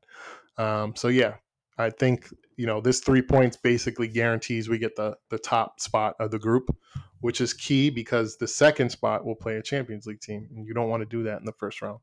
Um, 0.58 0.94
so 0.94 1.08
yeah, 1.08 1.36
I 1.78 1.90
think 1.90 2.28
you 2.58 2.66
know 2.66 2.82
this 2.82 3.00
three 3.00 3.22
points 3.22 3.58
basically 3.58 4.08
guarantees 4.08 4.70
we 4.70 4.78
get 4.78 4.96
the 4.96 5.18
the 5.30 5.40
top 5.40 5.80
spot 5.80 6.16
of 6.20 6.32
the 6.32 6.40
group, 6.40 6.76
which 7.22 7.42
is 7.42 7.54
key 7.54 7.90
because 7.90 8.38
the 8.38 8.48
second 8.48 8.90
spot 8.90 9.26
will 9.26 9.36
play 9.36 9.56
a 9.58 9.62
Champions 9.64 10.06
League 10.06 10.22
team, 10.22 10.48
and 10.56 10.66
you 10.68 10.74
don't 10.74 10.90
want 10.90 11.02
to 11.02 11.06
do 11.06 11.24
that 11.24 11.40
in 11.40 11.46
the 11.46 11.54
first 11.54 11.82
round. 11.82 12.00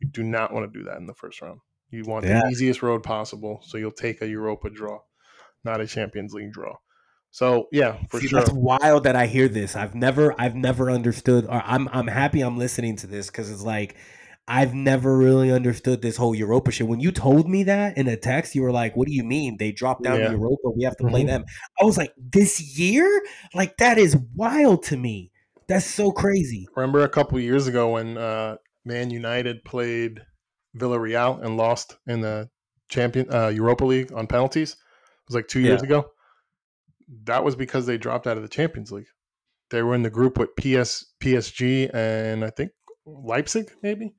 You 0.00 0.08
do 0.08 0.22
not 0.22 0.52
want 0.52 0.72
to 0.72 0.78
do 0.78 0.84
that 0.84 0.96
in 0.98 1.06
the 1.06 1.14
first 1.14 1.40
round. 1.40 1.60
You 1.90 2.04
want 2.04 2.24
Yeah. 2.24 2.40
the 2.40 2.48
easiest 2.50 2.82
road 2.82 3.02
possible, 3.02 3.60
so 3.64 3.78
you'll 3.78 3.92
take 3.92 4.20
a 4.22 4.26
Europa 4.28 4.68
draw, 4.70 5.00
not 5.64 5.80
a 5.80 5.86
Champions 5.86 6.34
League 6.34 6.52
draw. 6.52 6.76
So 7.30 7.68
yeah, 7.72 7.98
for 8.10 8.20
See, 8.20 8.28
sure. 8.28 8.40
That's 8.40 8.52
wild 8.52 9.04
that 9.04 9.16
I 9.16 9.26
hear 9.26 9.48
this. 9.48 9.74
I've 9.74 9.94
never, 9.94 10.34
I've 10.40 10.54
never 10.54 10.90
understood. 10.90 11.46
Or 11.46 11.62
I'm, 11.64 11.88
I'm 11.92 12.06
happy 12.06 12.40
I'm 12.40 12.58
listening 12.58 12.96
to 12.96 13.06
this 13.06 13.26
because 13.26 13.50
it's 13.50 13.62
like 13.62 13.96
I've 14.46 14.74
never 14.74 15.16
really 15.16 15.50
understood 15.50 16.02
this 16.02 16.16
whole 16.18 16.34
Europa 16.34 16.70
shit. 16.70 16.86
When 16.86 17.00
you 17.00 17.10
told 17.12 17.48
me 17.48 17.62
that 17.64 17.96
in 17.96 18.06
a 18.08 18.16
text, 18.16 18.54
you 18.54 18.60
were 18.62 18.72
like, 18.72 18.94
"What 18.94 19.08
do 19.08 19.14
you 19.14 19.24
mean 19.24 19.56
they 19.56 19.72
dropped 19.72 20.02
down 20.02 20.18
Yeah. 20.20 20.26
to 20.28 20.32
Europa? 20.34 20.70
We 20.76 20.84
have 20.84 20.96
to 20.98 21.08
play 21.08 21.22
Mhm. 21.22 21.28
them." 21.28 21.44
I 21.80 21.84
was 21.84 21.96
like, 21.96 22.12
"This 22.18 22.78
year? 22.78 23.08
Like 23.54 23.78
that 23.78 23.96
is 23.96 24.16
wild 24.34 24.82
to 24.84 24.96
me. 24.98 25.32
That's 25.66 25.86
so 25.86 26.12
crazy." 26.12 26.68
Remember 26.76 27.00
a 27.02 27.08
couple 27.08 27.40
years 27.40 27.66
ago 27.66 27.92
when 27.92 28.18
uh, 28.18 28.56
Man 28.84 29.08
United 29.10 29.64
played 29.64 30.20
Villarreal 30.76 31.42
and 31.42 31.56
lost 31.56 31.96
in 32.06 32.20
the 32.20 32.50
champion 32.90 33.32
uh, 33.32 33.48
Europa 33.48 33.86
League 33.86 34.12
on 34.12 34.26
penalties? 34.26 34.72
It 34.72 35.28
was 35.28 35.36
like 35.36 35.48
two 35.48 35.60
years 35.60 35.80
Yeah. 35.80 35.86
ago. 35.86 36.04
That 37.24 37.44
was 37.44 37.56
because 37.56 37.86
they 37.86 37.96
dropped 37.96 38.26
out 38.26 38.36
of 38.36 38.42
the 38.42 38.48
Champions 38.48 38.92
League. 38.92 39.06
They 39.70 39.82
were 39.82 39.94
in 39.94 40.02
the 40.02 40.10
group 40.10 40.38
with 40.38 40.50
PS, 40.56 41.14
PSG 41.18 41.88
and 41.94 42.44
I 42.44 42.50
think 42.50 42.72
Leipzig, 43.06 43.70
maybe. 43.82 44.14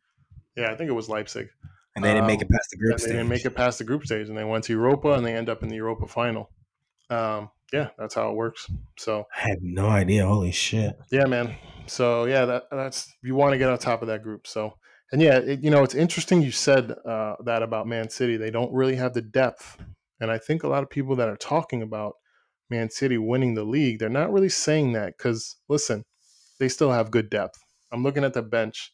Yeah, 0.56 0.72
I 0.72 0.76
think 0.76 0.90
it 0.90 0.94
was 0.94 1.10
Leipzig. 1.10 1.50
And 1.96 2.04
they 2.04 2.14
didn't 2.14 2.28
make 2.28 2.40
Um, 2.42 2.48
it 2.48 2.50
past 2.50 2.70
the 2.72 2.78
group 2.78 2.92
And 2.92 3.00
they 3.00 3.04
stage. 3.04 3.12
didn't 3.14 3.30
make 3.30 3.46
it 3.46 3.56
past 3.56 3.78
the 3.80 3.84
group 3.86 4.06
stage, 4.06 4.28
and 4.30 4.38
they 4.38 4.44
went 4.44 4.64
to 4.66 4.74
Europa, 4.74 5.14
and 5.14 5.26
they 5.26 5.34
end 5.34 5.50
up 5.50 5.64
in 5.64 5.70
the 5.70 5.76
Europa 5.76 6.08
final. 6.08 6.50
Um, 7.10 7.50
yeah, 7.72 7.90
that's 7.98 8.16
how 8.16 8.30
it 8.30 8.36
works. 8.36 8.70
So 8.98 9.26
I 9.36 9.48
had 9.50 9.60
no 9.62 9.88
idea. 9.88 10.26
Holy 10.26 10.52
shit. 10.52 10.98
yeah, 11.12 11.26
man. 11.26 11.56
So 11.88 12.26
yeah, 12.26 12.46
that 12.46 12.64
that's 12.72 13.14
you 13.24 13.36
want 13.36 13.54
to 13.54 13.58
get 13.58 13.70
on 13.70 13.78
top 13.78 14.02
of 14.02 14.08
that 14.08 14.24
group. 14.24 14.48
So 14.48 14.74
and 15.12 15.22
yeah, 15.22 15.38
it, 15.38 15.62
you 15.64 15.70
know 15.70 15.84
it's 15.84 15.96
interesting 15.96 16.42
you 16.42 16.52
said 16.52 16.92
uh, 17.06 17.36
that 17.46 17.64
about 17.64 17.88
Man 17.88 18.10
City. 18.10 18.38
They 18.38 18.52
don't 18.52 18.74
really 18.74 18.96
have 18.96 19.14
the 19.14 19.22
depth, 19.22 19.78
and 20.20 20.32
I 20.32 20.38
think 20.38 20.64
a 20.64 20.68
lot 20.68 20.84
of 20.84 20.90
people 20.90 21.16
that 21.18 21.30
are 21.30 21.38
talking 21.38 21.82
about 21.82 22.16
Man 22.70 22.90
City 22.90 23.18
winning 23.18 23.54
the 23.54 23.64
league, 23.64 24.00
they're 24.00 24.10
not 24.10 24.32
really 24.34 24.50
saying 24.50 24.94
that 24.94 25.18
because 25.18 25.58
listen, 25.70 26.04
they 26.60 26.70
still 26.70 26.92
have 26.92 27.12
good 27.12 27.30
depth. 27.30 27.60
I'm 27.92 28.04
looking 28.04 28.24
at 28.24 28.34
the 28.34 28.42
bench, 28.42 28.94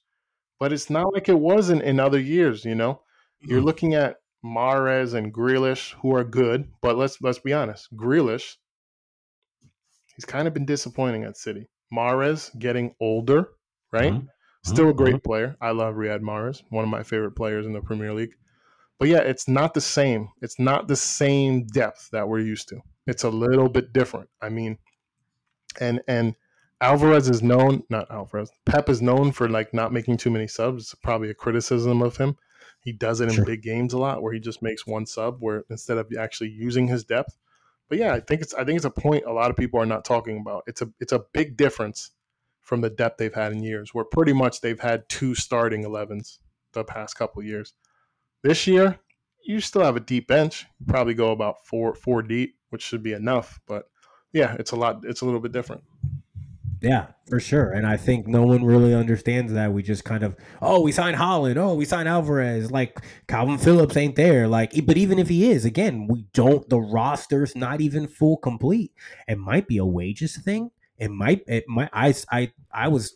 but 0.61 0.71
it's 0.71 0.91
not 0.91 1.11
like 1.11 1.27
it 1.27 1.39
wasn't 1.39 1.81
in 1.81 1.99
other 1.99 2.19
years. 2.19 2.63
You 2.63 2.75
know, 2.75 3.01
you're 3.41 3.61
looking 3.61 3.95
at 3.95 4.17
Mahrez 4.45 5.15
and 5.15 5.33
Grealish, 5.33 5.93
who 6.01 6.15
are 6.15 6.23
good, 6.23 6.71
but 6.81 6.97
let's 6.97 7.19
let's 7.19 7.39
be 7.39 7.51
honest, 7.51 7.89
Grealish, 7.97 8.57
he's 10.15 10.25
kind 10.25 10.47
of 10.47 10.53
been 10.53 10.67
disappointing 10.67 11.23
at 11.23 11.35
City. 11.35 11.67
Mahrez 11.91 12.57
getting 12.59 12.93
older, 12.99 13.49
right? 13.91 14.13
Mhm. 14.13 14.27
Still 14.63 14.89
a 14.89 14.93
Mhm. 14.93 14.97
great 14.97 15.23
player. 15.23 15.57
I 15.59 15.71
love 15.71 15.95
Riyad 15.95 16.21
Mahrez, 16.21 16.61
one 16.69 16.83
of 16.83 16.91
my 16.91 17.01
favorite 17.01 17.35
players 17.35 17.65
in 17.65 17.73
the 17.73 17.81
Premier 17.81 18.13
League. 18.13 18.35
But 18.99 19.07
yeah, 19.07 19.21
it's 19.21 19.47
not 19.47 19.73
the 19.73 19.81
same. 19.81 20.29
It's 20.43 20.59
not 20.59 20.87
the 20.87 20.95
same 20.95 21.65
depth 21.65 22.09
that 22.11 22.29
we're 22.29 22.39
used 22.41 22.69
to. 22.69 22.81
It's 23.07 23.23
a 23.23 23.31
little 23.31 23.67
bit 23.67 23.93
different. 23.93 24.29
I 24.39 24.49
mean, 24.49 24.77
and 25.79 26.03
and 26.07 26.35
Alvarez 26.81 27.29
is 27.29 27.43
known, 27.43 27.83
not 27.89 28.09
Alvarez. 28.09 28.51
Pep 28.65 28.89
is 28.89 29.01
known 29.01 29.31
for 29.31 29.47
like 29.47 29.73
not 29.73 29.93
making 29.93 30.17
too 30.17 30.31
many 30.31 30.47
subs. 30.47 30.83
It's 30.83 30.95
probably 30.95 31.29
a 31.29 31.33
criticism 31.35 32.01
of 32.01 32.17
him. 32.17 32.35
He 32.83 32.91
does 32.91 33.21
it 33.21 33.29
in 33.29 33.35
Sure. 33.35 33.45
big 33.45 33.61
games 33.61 33.93
a 33.93 33.99
lot, 33.99 34.23
where 34.23 34.33
he 34.33 34.39
just 34.39 34.63
makes 34.63 34.87
one 34.87 35.05
sub, 35.05 35.37
where 35.39 35.63
instead 35.69 35.97
of 35.99 36.11
actually 36.17 36.49
using 36.49 36.87
his 36.87 37.03
depth. 37.03 37.37
But 37.87 37.99
yeah, 37.99 38.13
I 38.13 38.19
think 38.19 38.41
it's 38.41 38.53
I 38.55 38.63
think 38.63 38.77
it's 38.77 38.85
a 38.85 38.89
point 38.89 39.25
a 39.25 39.31
lot 39.33 39.51
of 39.51 39.57
people 39.57 39.79
are 39.79 39.85
not 39.85 40.03
talking 40.05 40.39
about. 40.39 40.63
It's 40.65 40.81
a 40.81 40.89
it's 40.99 41.11
a 41.11 41.23
big 41.33 41.55
difference 41.57 42.11
from 42.61 42.81
the 42.81 42.89
depth 42.89 43.17
they've 43.17 43.33
had 43.33 43.51
in 43.51 43.61
years, 43.61 43.93
where 43.93 44.05
pretty 44.05 44.33
much 44.33 44.61
they've 44.61 44.79
had 44.79 45.07
two 45.09 45.35
starting 45.35 45.83
11s 45.83 46.39
the 46.73 46.83
past 46.83 47.15
couple 47.17 47.41
of 47.41 47.45
years. 47.47 47.73
This 48.43 48.65
year, 48.65 48.97
you 49.43 49.59
still 49.59 49.83
have 49.83 49.95
a 49.97 49.99
deep 49.99 50.27
bench. 50.27 50.65
You 50.79 50.85
probably 50.87 51.13
go 51.13 51.31
about 51.31 51.65
four 51.65 51.93
four 51.93 52.23
deep, 52.23 52.55
which 52.69 52.81
should 52.81 53.03
be 53.03 53.13
enough. 53.13 53.59
But 53.67 53.89
yeah, 54.33 54.55
it's 54.57 54.71
a 54.71 54.75
lot. 54.75 55.01
It's 55.03 55.21
a 55.21 55.25
little 55.25 55.41
bit 55.41 55.51
different. 55.51 55.83
Yeah, 56.81 57.07
for 57.29 57.39
sure. 57.39 57.71
And 57.71 57.85
I 57.85 57.95
think 57.95 58.25
no 58.25 58.41
one 58.41 58.65
really 58.65 58.95
understands 58.95 59.53
that. 59.53 59.71
We 59.71 59.83
just 59.83 60.03
kind 60.03 60.23
of, 60.23 60.35
oh, 60.63 60.81
we 60.81 60.91
signed 60.91 61.15
Haaland. 61.15 61.57
Oh, 61.57 61.75
we 61.75 61.85
signed 61.85 62.09
Alvarez. 62.09 62.71
Like 62.71 62.99
Kalvin 63.27 63.59
Phillips 63.63 63.95
ain't 63.95 64.15
there. 64.15 64.47
Like, 64.47 64.73
but 64.87 64.97
even 64.97 65.19
if 65.19 65.29
he 65.29 65.51
is, 65.51 65.63
again, 65.63 66.07
we 66.07 66.25
don't. 66.33 66.67
The 66.69 66.79
roster's 66.79 67.55
not 67.55 67.81
even 67.81 68.07
full 68.07 68.37
complete. 68.37 68.93
It 69.27 69.37
might 69.37 69.67
be 69.67 69.77
a 69.77 69.85
wages 69.85 70.35
thing. 70.37 70.71
It 70.97 71.11
might. 71.11 71.43
It 71.47 71.65
might. 71.67 71.89
I. 71.93 72.15
I. 72.31 72.51
I 72.73 72.87
was 72.87 73.15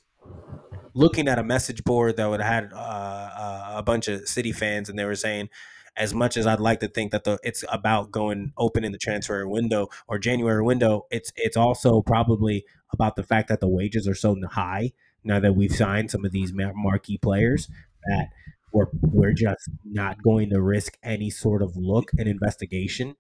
looking 0.94 1.28
at 1.28 1.40
a 1.40 1.44
message 1.44 1.84
board 1.84 2.18
that 2.18 2.28
would 2.28 2.42
had 2.42 2.72
uh, 2.72 2.78
uh, 2.78 3.74
a 3.78 3.84
bunch 3.84 4.08
of 4.08 4.28
City 4.28 4.52
fans, 4.52 4.90
and 4.90 5.00
they 5.00 5.06
were 5.06 5.16
saying. 5.16 5.50
As 5.98 6.14
much 6.14 6.36
as 6.36 6.46
I'd 6.46 6.60
like 6.60 6.82
to 6.82 6.90
think 6.90 7.14
that 7.14 7.24
the 7.24 7.40
it's 7.42 7.64
about 7.72 8.12
going 8.12 8.52
open 8.58 8.84
in 8.84 8.92
the 8.92 8.98
transfer 8.98 9.48
window 9.48 9.88
or 10.10 10.20
January 10.20 10.62
window, 10.62 11.06
it's 11.10 11.32
it's 11.38 11.56
also 11.56 12.02
probably 12.02 12.66
about 12.96 13.16
the 13.16 13.24
fact 13.24 13.50
that 13.50 13.60
the 13.60 13.68
wages 13.68 14.08
are 14.08 14.16
so 14.16 14.36
high 14.52 14.92
now 15.24 15.40
that 15.40 15.56
we've 15.56 15.76
signed 15.76 16.10
some 16.10 16.26
of 16.26 16.32
these 16.32 16.52
marquee 16.54 17.18
players 17.20 17.70
that 18.08 18.30
we're 18.74 18.88
we're 19.02 19.34
just 19.34 19.70
not 19.84 20.22
going 20.24 20.50
to 20.50 20.62
risk 20.62 20.98
any 21.04 21.30
sort 21.30 21.62
of 21.62 21.76
look 21.78 22.12
and 22.18 22.28
investigation 22.28 23.16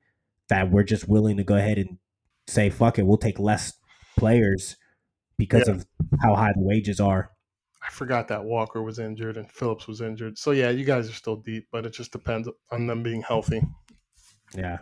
that 0.49 0.71
we're 0.71 0.83
just 0.83 1.07
willing 1.07 1.37
to 1.37 1.43
go 1.43 1.55
ahead 1.55 1.77
and 1.77 1.97
say 2.47 2.69
fuck 2.69 2.97
it 2.99 3.05
we'll 3.05 3.17
take 3.17 3.39
less 3.39 3.73
players 4.17 4.77
because 5.37 5.67
Yeah. 5.67 5.75
of 5.75 5.85
how 6.21 6.35
high 6.35 6.53
the 6.55 6.61
wages 6.63 6.99
are 6.99 7.31
I 7.87 7.91
forgot 7.91 8.27
that 8.29 8.43
Walker 8.45 8.81
was 8.81 8.97
injured 8.97 9.37
and 9.37 9.47
Phillips 9.51 9.87
was 9.87 10.01
injured. 10.01 10.39
So 10.39 10.49
yeah, 10.49 10.71
you 10.71 10.85
guys 10.85 11.07
are 11.07 11.13
still 11.13 11.35
deep, 11.35 11.67
but 11.71 11.85
it 11.85 11.93
just 11.93 12.11
depends 12.11 12.49
on 12.71 12.87
them 12.87 13.03
being 13.03 13.21
healthy. 13.21 13.61
yeah 14.55 14.79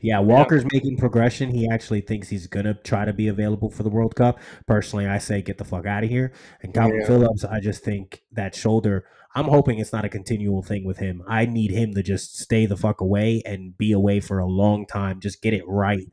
yeah 0.00 0.18
walker's 0.18 0.64
making 0.72 0.96
progression 0.96 1.50
he 1.50 1.68
actually 1.70 2.00
thinks 2.00 2.28
he's 2.28 2.46
gonna 2.46 2.74
try 2.84 3.04
to 3.04 3.12
be 3.12 3.28
available 3.28 3.70
for 3.70 3.82
the 3.82 3.88
world 3.88 4.14
cup 4.16 4.38
personally 4.66 5.06
i 5.06 5.18
say 5.18 5.40
get 5.40 5.58
the 5.58 5.64
fuck 5.64 5.86
out 5.86 6.02
of 6.04 6.10
here 6.10 6.32
and 6.62 6.74
kalvin 6.74 7.00
Yeah. 7.00 7.06
phillips 7.06 7.44
i 7.44 7.60
just 7.60 7.84
think 7.84 8.22
that 8.32 8.54
shoulder 8.54 9.04
i'm 9.34 9.44
hoping 9.46 9.78
it's 9.78 9.92
not 9.92 10.04
a 10.04 10.08
continual 10.08 10.62
thing 10.62 10.84
with 10.84 10.98
him 10.98 11.22
i 11.28 11.46
need 11.46 11.70
him 11.70 11.94
to 11.94 12.02
just 12.02 12.36
stay 12.38 12.66
the 12.66 12.76
fuck 12.76 13.00
away 13.00 13.42
and 13.46 13.76
be 13.78 13.92
away 13.92 14.18
for 14.20 14.38
a 14.38 14.46
long 14.46 14.86
time 14.86 15.20
just 15.20 15.40
get 15.42 15.54
it 15.54 15.62
right 15.68 16.06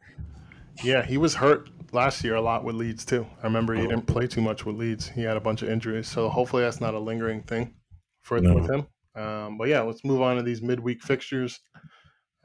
Yeah, 0.84 1.06
he 1.06 1.18
was 1.18 1.36
hurt 1.36 1.70
last 1.92 2.24
year 2.24 2.34
a 2.36 2.42
lot 2.42 2.64
with 2.64 2.76
Leeds 2.76 3.06
too. 3.06 3.28
I 3.42 3.46
remember 3.46 3.76
he 3.76 3.82
didn't 3.86 4.08
play 4.08 4.26
too 4.26 4.42
much 4.42 4.66
with 4.66 4.76
Leeds. 4.76 5.08
He 5.08 5.22
had 5.22 5.38
a 5.38 5.40
bunch 5.40 5.62
of 5.62 5.70
injuries, 5.70 6.08
so 6.08 6.30
hopefully 6.30 6.64
that's 6.64 6.82
not 6.82 6.96
a 6.96 7.00
lingering 7.00 7.44
thing 7.44 7.76
for 8.24 8.40
No. 8.42 8.56
with 8.56 8.68
him. 8.72 8.88
Um, 9.16 9.60
but 9.60 9.68
yeah, 9.68 9.82
let's 9.82 10.04
move 10.04 10.22
on 10.24 10.38
to 10.38 10.42
these 10.42 10.64
midweek 10.64 11.04
fixtures. 11.04 11.60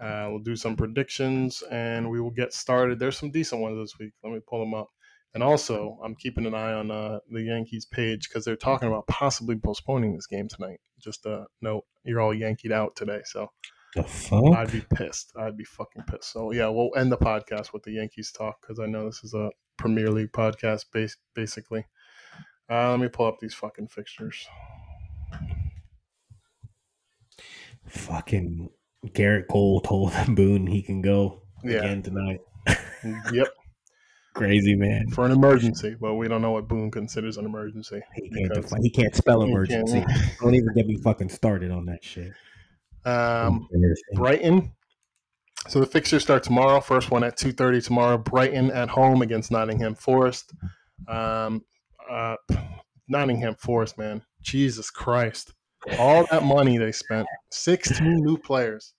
Uh, 0.01 0.29
we'll 0.31 0.39
do 0.39 0.57
some 0.57 0.77
predictions 0.77 1.63
and 1.71 2.09
we 2.09 2.21
will 2.21 2.31
get 2.31 2.53
started. 2.53 2.99
There's 2.99 3.19
some 3.19 3.31
decent 3.31 3.61
ones 3.61 3.79
this 3.79 3.99
week. 3.99 4.13
Let 4.23 4.33
me 4.33 4.41
pull 4.47 4.61
them 4.61 4.75
up. 4.75 4.89
And 5.35 5.43
also, 5.43 5.99
I'm 6.03 6.15
keeping 6.15 6.47
an 6.47 6.55
eye 6.55 6.73
on 6.73 6.91
uh, 6.91 7.19
the 7.31 7.43
Yankees 7.43 7.85
page 7.85 8.29
because 8.29 8.45
they're 8.45 8.57
talking 8.57 8.89
about 8.89 9.07
possibly 9.09 9.57
postponing 9.57 10.15
this 10.15 10.27
game 10.27 10.49
tonight. 10.49 10.81
Just 10.99 11.27
a 11.27 11.47
note, 11.61 11.85
you're 12.05 12.21
all 12.21 12.35
Yankeed 12.35 12.73
out 12.73 12.97
today, 12.97 13.21
so 13.25 13.51
I'd 13.97 14.73
be 14.73 14.85
pissed. 14.95 15.33
I'd 15.37 15.57
be 15.57 15.65
fucking 15.65 16.05
pissed. 16.05 16.33
So 16.33 16.53
yeah, 16.53 16.69
we'll 16.69 16.91
end 16.97 17.13
the 17.13 17.19
podcast 17.19 17.73
with 17.73 17.83
the 17.83 17.93
Yankees 17.93 18.33
talk 18.33 18.61
because 18.61 18.81
I 18.81 18.87
know 18.87 19.05
this 19.07 19.23
is 19.23 19.35
a 19.35 19.51
Premier 19.77 20.11
League 20.11 20.33
podcast, 20.33 20.87
base, 20.93 21.17
basically. 21.35 21.85
Uh, 22.71 22.91
let 22.91 23.01
me 23.01 23.09
pull 23.09 23.27
up 23.27 23.39
these 23.41 23.55
fucking 23.55 23.89
fixtures. 23.89 24.47
fucking 27.87 28.71
gerrit 29.07 29.47
cole 29.49 29.81
told 29.81 30.13
boone 30.35 30.67
he 30.67 30.83
can 30.83 31.01
go 31.01 31.43
Yeah. 31.65 31.79
again 31.79 32.03
tonight 32.03 32.41
Yep, 33.33 33.49
crazy 34.35 34.75
man 34.75 35.09
for 35.11 35.25
an 35.25 35.31
emergency, 35.33 35.97
but 36.01 36.15
we 36.15 36.29
don't 36.29 36.43
know 36.43 36.51
what 36.51 36.69
Boone 36.69 36.91
considers 36.91 37.37
an 37.39 37.45
emergency. 37.47 38.01
he 38.17 38.29
can't 38.31 38.49
Because- 38.53 38.71
defi- 38.71 38.83
he 38.83 38.91
can't 38.91 39.15
spell 39.15 39.43
He 39.43 39.51
emergency 39.51 40.01
can't- 40.07 40.11
don't 40.41 40.55
even 40.55 40.75
get 40.75 40.87
me 40.87 40.97
fucking 41.03 41.29
started 41.29 41.71
on 41.71 41.87
that 41.87 42.03
shit 42.05 42.33
Um, 43.05 43.67
Brighton. 44.15 44.73
So 45.69 45.81
the 45.81 45.87
fixtures 45.87 46.23
start 46.23 46.43
tomorrow. 46.43 46.81
First 46.81 47.11
one 47.11 47.23
at 47.25 47.37
two 47.37 47.53
thirty 47.53 47.81
tomorrow. 47.81 48.17
Brighton 48.19 48.71
at 48.71 48.89
home 48.89 49.23
against 49.23 49.51
Nottingham 49.51 49.95
Forest. 49.95 50.53
Um, 51.09 51.63
uh, 52.09 52.37
Nottingham 53.09 53.55
Forest, 53.57 53.99
man, 53.99 54.23
Jesus 54.43 54.91
Christ! 54.91 55.53
All 55.99 56.27
that 56.31 56.43
money 56.43 56.79
they 56.79 56.93
spent, 56.93 57.27
sixteen 57.51 58.17
new 58.25 58.37
players. 58.37 58.95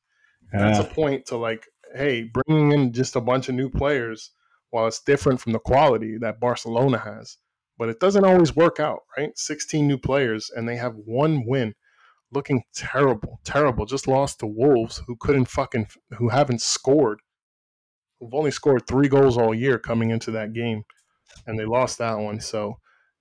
That's 0.51 0.79
a 0.79 0.83
point 0.83 1.27
to 1.27 1.37
like, 1.37 1.67
hey, 1.93 2.23
bringing 2.33 2.71
in 2.71 2.93
just 2.93 3.15
a 3.15 3.21
bunch 3.21 3.49
of 3.49 3.55
new 3.55 3.69
players, 3.69 4.31
while 4.71 4.87
it's 4.87 5.01
different 5.01 5.39
from 5.41 5.53
the 5.53 5.59
quality 5.59 6.17
that 6.19 6.39
Barcelona 6.39 6.97
has, 6.99 7.37
but 7.77 7.89
it 7.89 7.99
doesn't 7.99 8.25
always 8.25 8.55
work 8.55 8.79
out, 8.79 8.99
right? 9.17 9.31
16 9.35 9.87
new 9.87 9.97
players, 9.97 10.49
and 10.55 10.67
they 10.67 10.75
have 10.75 10.95
one 10.95 11.43
win. 11.45 11.75
Looking 12.31 12.63
terrible, 12.75 13.39
terrible. 13.43 13.85
Just 13.87 14.07
lost 14.07 14.39
to 14.39 14.47
Wolves, 14.47 15.01
who 15.07 15.15
couldn't 15.15 15.45
fucking, 15.45 15.87
who 16.17 16.29
haven't 16.29 16.61
scored, 16.61 17.21
who've 18.19 18.33
only 18.33 18.51
scored 18.51 18.85
three 18.85 19.07
goals 19.07 19.37
all 19.37 19.53
year 19.53 19.79
coming 19.79 20.11
into 20.11 20.29
that 20.31 20.53
game, 20.53 20.83
and 21.47 21.57
they 21.57 21.65
lost 21.65 21.97
that 21.97 22.19
one. 22.19 22.39
So, 22.39 22.79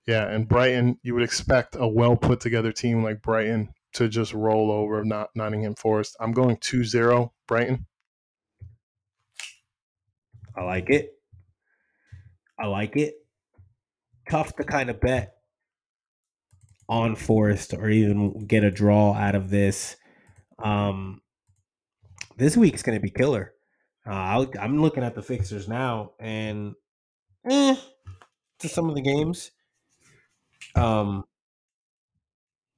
yeah, 0.08 0.26
and 0.26 0.48
Brighton, 0.48 0.98
you 1.02 1.12
would 1.12 1.22
expect 1.22 1.76
a 1.78 1.86
well 1.86 2.16
put 2.16 2.40
together 2.40 2.72
team 2.72 3.02
like 3.04 3.20
Brighton 3.20 3.68
to 3.92 4.08
just 4.08 4.32
roll 4.32 4.72
over 4.72 5.04
not 5.04 5.28
Nottingham 5.34 5.74
Forest. 5.74 6.16
I'm 6.18 6.32
going 6.32 6.56
2-0 6.56 7.30
Brighton. 7.46 7.84
I 10.56 10.62
like 10.62 10.88
it. 10.88 11.12
I 12.58 12.68
like 12.68 12.96
it. 12.96 13.16
Tough 14.30 14.56
to 14.56 14.64
kind 14.64 14.88
of 14.88 14.98
bet 14.98 15.34
on 16.88 17.14
Forest 17.14 17.74
or 17.74 17.90
even 17.90 18.46
get 18.46 18.64
a 18.64 18.70
draw 18.70 19.12
out 19.12 19.34
of 19.34 19.50
this. 19.50 19.96
Um, 20.58 21.20
this 22.38 22.56
week's 22.56 22.82
going 22.82 22.96
to 22.96 23.02
be 23.02 23.10
killer. 23.10 23.52
Uh, 24.06 24.46
i 24.58 24.64
am 24.64 24.80
looking 24.80 25.04
at 25.04 25.14
the 25.14 25.22
fixtures 25.22 25.68
now, 25.68 26.12
and 26.18 26.72
eh, 27.44 27.76
to 28.60 28.68
some 28.70 28.88
of 28.88 28.94
the 28.94 29.02
games, 29.02 29.50
um, 30.74 31.24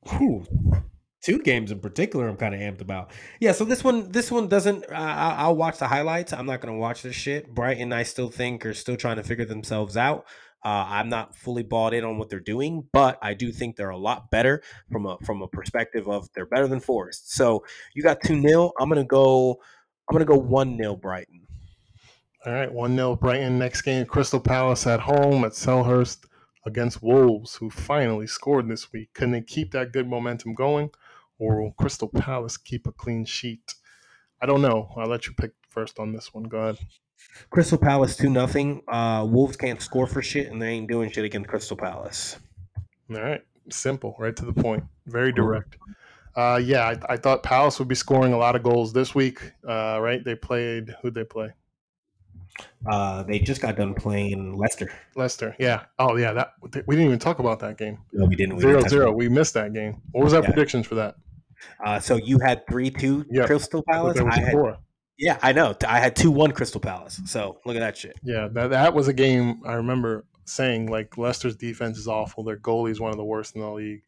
whew, 0.09 0.45
two 1.23 1.39
games 1.39 1.71
in 1.71 1.81
particular 1.81 2.29
i'm 2.29 2.37
kind 2.37 2.55
of 2.55 2.61
amped 2.61 2.81
about. 2.81 3.11
Yeah 3.41 3.53
so 3.53 3.65
this 3.65 3.85
one 3.85 4.11
this 4.11 4.31
one 4.31 4.49
doesn't 4.49 4.85
uh, 4.91 5.35
i'll 5.39 5.57
watch 5.57 5.79
the 5.79 5.89
highlights 5.89 6.33
i'm 6.33 6.47
not 6.47 6.61
to 6.63 6.73
watch 6.73 7.03
this 7.03 7.15
shit 7.15 7.55
brighton 7.55 7.93
i 7.93 8.03
still 8.03 8.31
think 8.31 8.65
are 8.65 8.75
still 8.75 8.97
trying 8.97 9.17
to 9.17 9.23
figure 9.23 9.45
themselves 9.45 9.97
out 9.97 10.25
uh, 10.65 10.87
i'm 10.89 11.09
not 11.09 11.37
fully 11.37 11.63
bought 11.63 11.95
in 11.95 12.05
on 12.05 12.19
what 12.19 12.29
they're 12.31 12.41
doing 12.41 12.85
but 12.93 13.19
i 13.23 13.35
do 13.35 13.53
think 13.53 13.77
they're 13.77 13.91
a 13.91 13.97
lot 13.97 14.31
better 14.31 14.63
from 14.91 15.07
a 15.07 15.19
from 15.19 15.43
a 15.43 15.49
perspective 15.49 16.09
of 16.09 16.29
they're 16.35 16.47
better 16.47 16.67
than 16.67 16.81
forest 16.81 17.33
so 17.33 17.65
you 17.95 18.03
got 18.03 18.21
2-0 18.23 18.73
i'm 18.79 18.89
going 18.89 19.01
to 19.01 19.07
go 19.07 19.61
i'm 20.11 20.19
to 20.19 20.25
go 20.25 20.41
1-0 20.41 21.01
brighton. 21.01 21.41
All 22.47 22.53
right 22.53 22.73
1-0 22.73 23.21
brighton 23.21 23.59
next 23.59 23.83
game 23.83 24.07
crystal 24.07 24.41
palace 24.41 24.87
at 24.87 25.01
home 25.01 25.45
at 25.45 25.53
selhurst 25.53 26.25
against 26.67 27.03
wolves 27.03 27.57
who 27.57 27.71
finally 27.71 28.27
scored 28.27 28.69
this 28.69 28.93
week 28.93 29.13
can 29.15 29.31
they 29.31 29.41
keep 29.41 29.73
that 29.73 29.93
good 29.93 30.09
momentum 30.09 30.55
going 30.55 30.91
or 31.41 31.61
will 31.61 31.73
Crystal 31.73 32.09
Palace 32.09 32.57
keep 32.57 32.87
a 32.87 32.93
clean 32.93 33.25
sheet? 33.25 33.75
I 34.41 34.47
don't 34.47 34.63
know. 34.63 34.91
I'll 34.97 35.09
let 35.09 35.27
you 35.27 35.33
pick 35.33 35.53
first 35.69 35.99
on 35.99 36.13
this 36.13 36.33
one. 36.33 36.45
Go 36.45 36.59
ahead. 36.59 36.79
Crystal 37.51 37.79
Palace 37.79 38.17
two 38.17 38.31
nothing. 38.31 38.83
Uh, 38.87 39.27
Wolves 39.29 39.57
can't 39.57 39.83
score 39.83 40.07
for 40.07 40.23
shit, 40.23 40.51
and 40.51 40.61
they 40.63 40.69
ain't 40.69 40.89
doing 40.89 41.11
shit 41.11 41.25
against 41.25 41.49
Crystal 41.49 41.77
Palace. 41.77 42.39
All 43.11 43.21
right, 43.21 43.43
simple, 43.71 44.15
right 44.19 44.37
to 44.37 44.45
the 44.45 44.53
point, 44.53 44.85
very 45.07 45.33
direct. 45.33 45.77
Uh, 46.37 46.61
yeah, 46.63 46.87
I, 46.87 47.15
I, 47.15 47.17
thought 47.17 47.43
Palace 47.43 47.81
would 47.81 47.89
be 47.89 47.97
scoring 47.97 48.33
a 48.33 48.39
lot 48.39 48.55
of 48.55 48.63
goals 48.63 48.93
this 48.93 49.17
week. 49.17 49.41
Uh, 49.69 49.99
right? 50.01 50.25
They 50.25 50.37
played 50.37 50.95
who'd 51.03 51.13
they 51.13 51.25
play? 51.25 51.51
Uh, 52.91 53.23
they 53.23 53.39
just 53.39 53.61
got 53.61 53.77
done 53.77 53.95
playing 53.95 54.57
Leicester. 54.57 54.93
Leicester, 55.17 55.55
yeah. 55.59 55.85
Oh, 55.99 56.17
yeah. 56.17 56.33
That 56.33 56.53
we 56.87 56.97
didn't 56.97 57.07
even 57.07 57.19
talk 57.19 57.39
about 57.39 57.61
that 57.61 57.79
game. 57.79 57.99
No, 58.13 58.27
we 58.27 58.37
didn't. 58.37 58.57
We 58.57 58.63
zero 58.63 58.79
didn't 58.79 58.91
zero. 58.91 59.13
We 59.13 59.29
missed 59.29 59.55
that 59.55 59.73
game. 59.73 60.01
What 60.13 60.25
was 60.25 60.35
our 60.35 60.43
yeah. 60.43 60.47
predictions 60.47 60.87
for 60.87 60.97
that? 60.97 61.17
Uh, 61.85 62.01
so 62.01 62.17
you 62.17 62.39
had 62.39 62.67
three 62.69 62.91
two 62.91 63.25
yep. 63.31 63.47
Crystal 63.47 63.83
Palace. 63.83 64.19
I, 64.19 64.27
I 64.27 64.41
had 64.41 64.53
four. 64.53 64.79
Yeah, 65.19 65.39
I 65.43 65.53
know. 65.53 65.77
I 65.87 66.01
had 66.01 66.17
two 66.17 66.31
one 66.31 66.53
Crystal 66.53 66.81
Palace. 66.81 67.21
So 67.27 67.61
look 67.67 67.77
at 67.77 67.81
that 67.81 67.97
shit. 67.97 68.19
Yeah, 68.23 68.49
that 68.53 68.71
that 68.71 68.95
was 68.95 69.09
a 69.09 69.13
game 69.13 69.61
I 69.67 69.75
remember 69.75 70.25
saying 70.47 70.91
like 70.91 71.17
Leicester's 71.19 71.57
defense 71.57 71.99
is 71.99 72.09
awful. 72.09 72.43
Their 72.43 72.57
goalie 72.57 72.91
is 72.91 73.01
one 73.01 73.11
of 73.11 73.17
the 73.17 73.25
worst 73.25 73.55
in 73.55 73.61
the 73.61 73.71
league. 73.71 74.03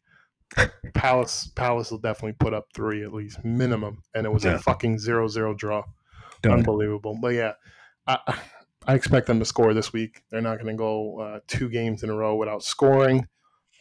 Palace 0.93 1.51
Palace 1.55 1.91
will 1.91 1.99
definitely 1.99 2.33
put 2.33 2.53
up 2.53 2.67
three 2.73 3.03
at 3.03 3.13
least 3.13 3.43
minimum, 3.43 4.01
and 4.13 4.25
it 4.25 4.33
was 4.33 4.43
yeah. 4.43 4.55
a 4.55 4.59
fucking 4.59 4.99
zero 4.99 5.27
zero 5.27 5.53
draw. 5.53 5.83
Done. 6.41 6.59
Unbelievable. 6.59 7.17
But 7.21 7.29
yeah, 7.29 7.53
I 8.07 8.39
I 8.85 8.95
expect 8.95 9.27
them 9.27 9.39
to 9.39 9.45
score 9.45 9.73
this 9.73 9.93
week. 9.93 10.23
They're 10.29 10.41
not 10.41 10.55
going 10.55 10.75
to 10.75 10.77
go 10.77 11.19
uh, 11.19 11.39
two 11.47 11.69
games 11.69 12.03
in 12.03 12.09
a 12.09 12.15
row 12.15 12.35
without 12.35 12.63
scoring, 12.63 13.27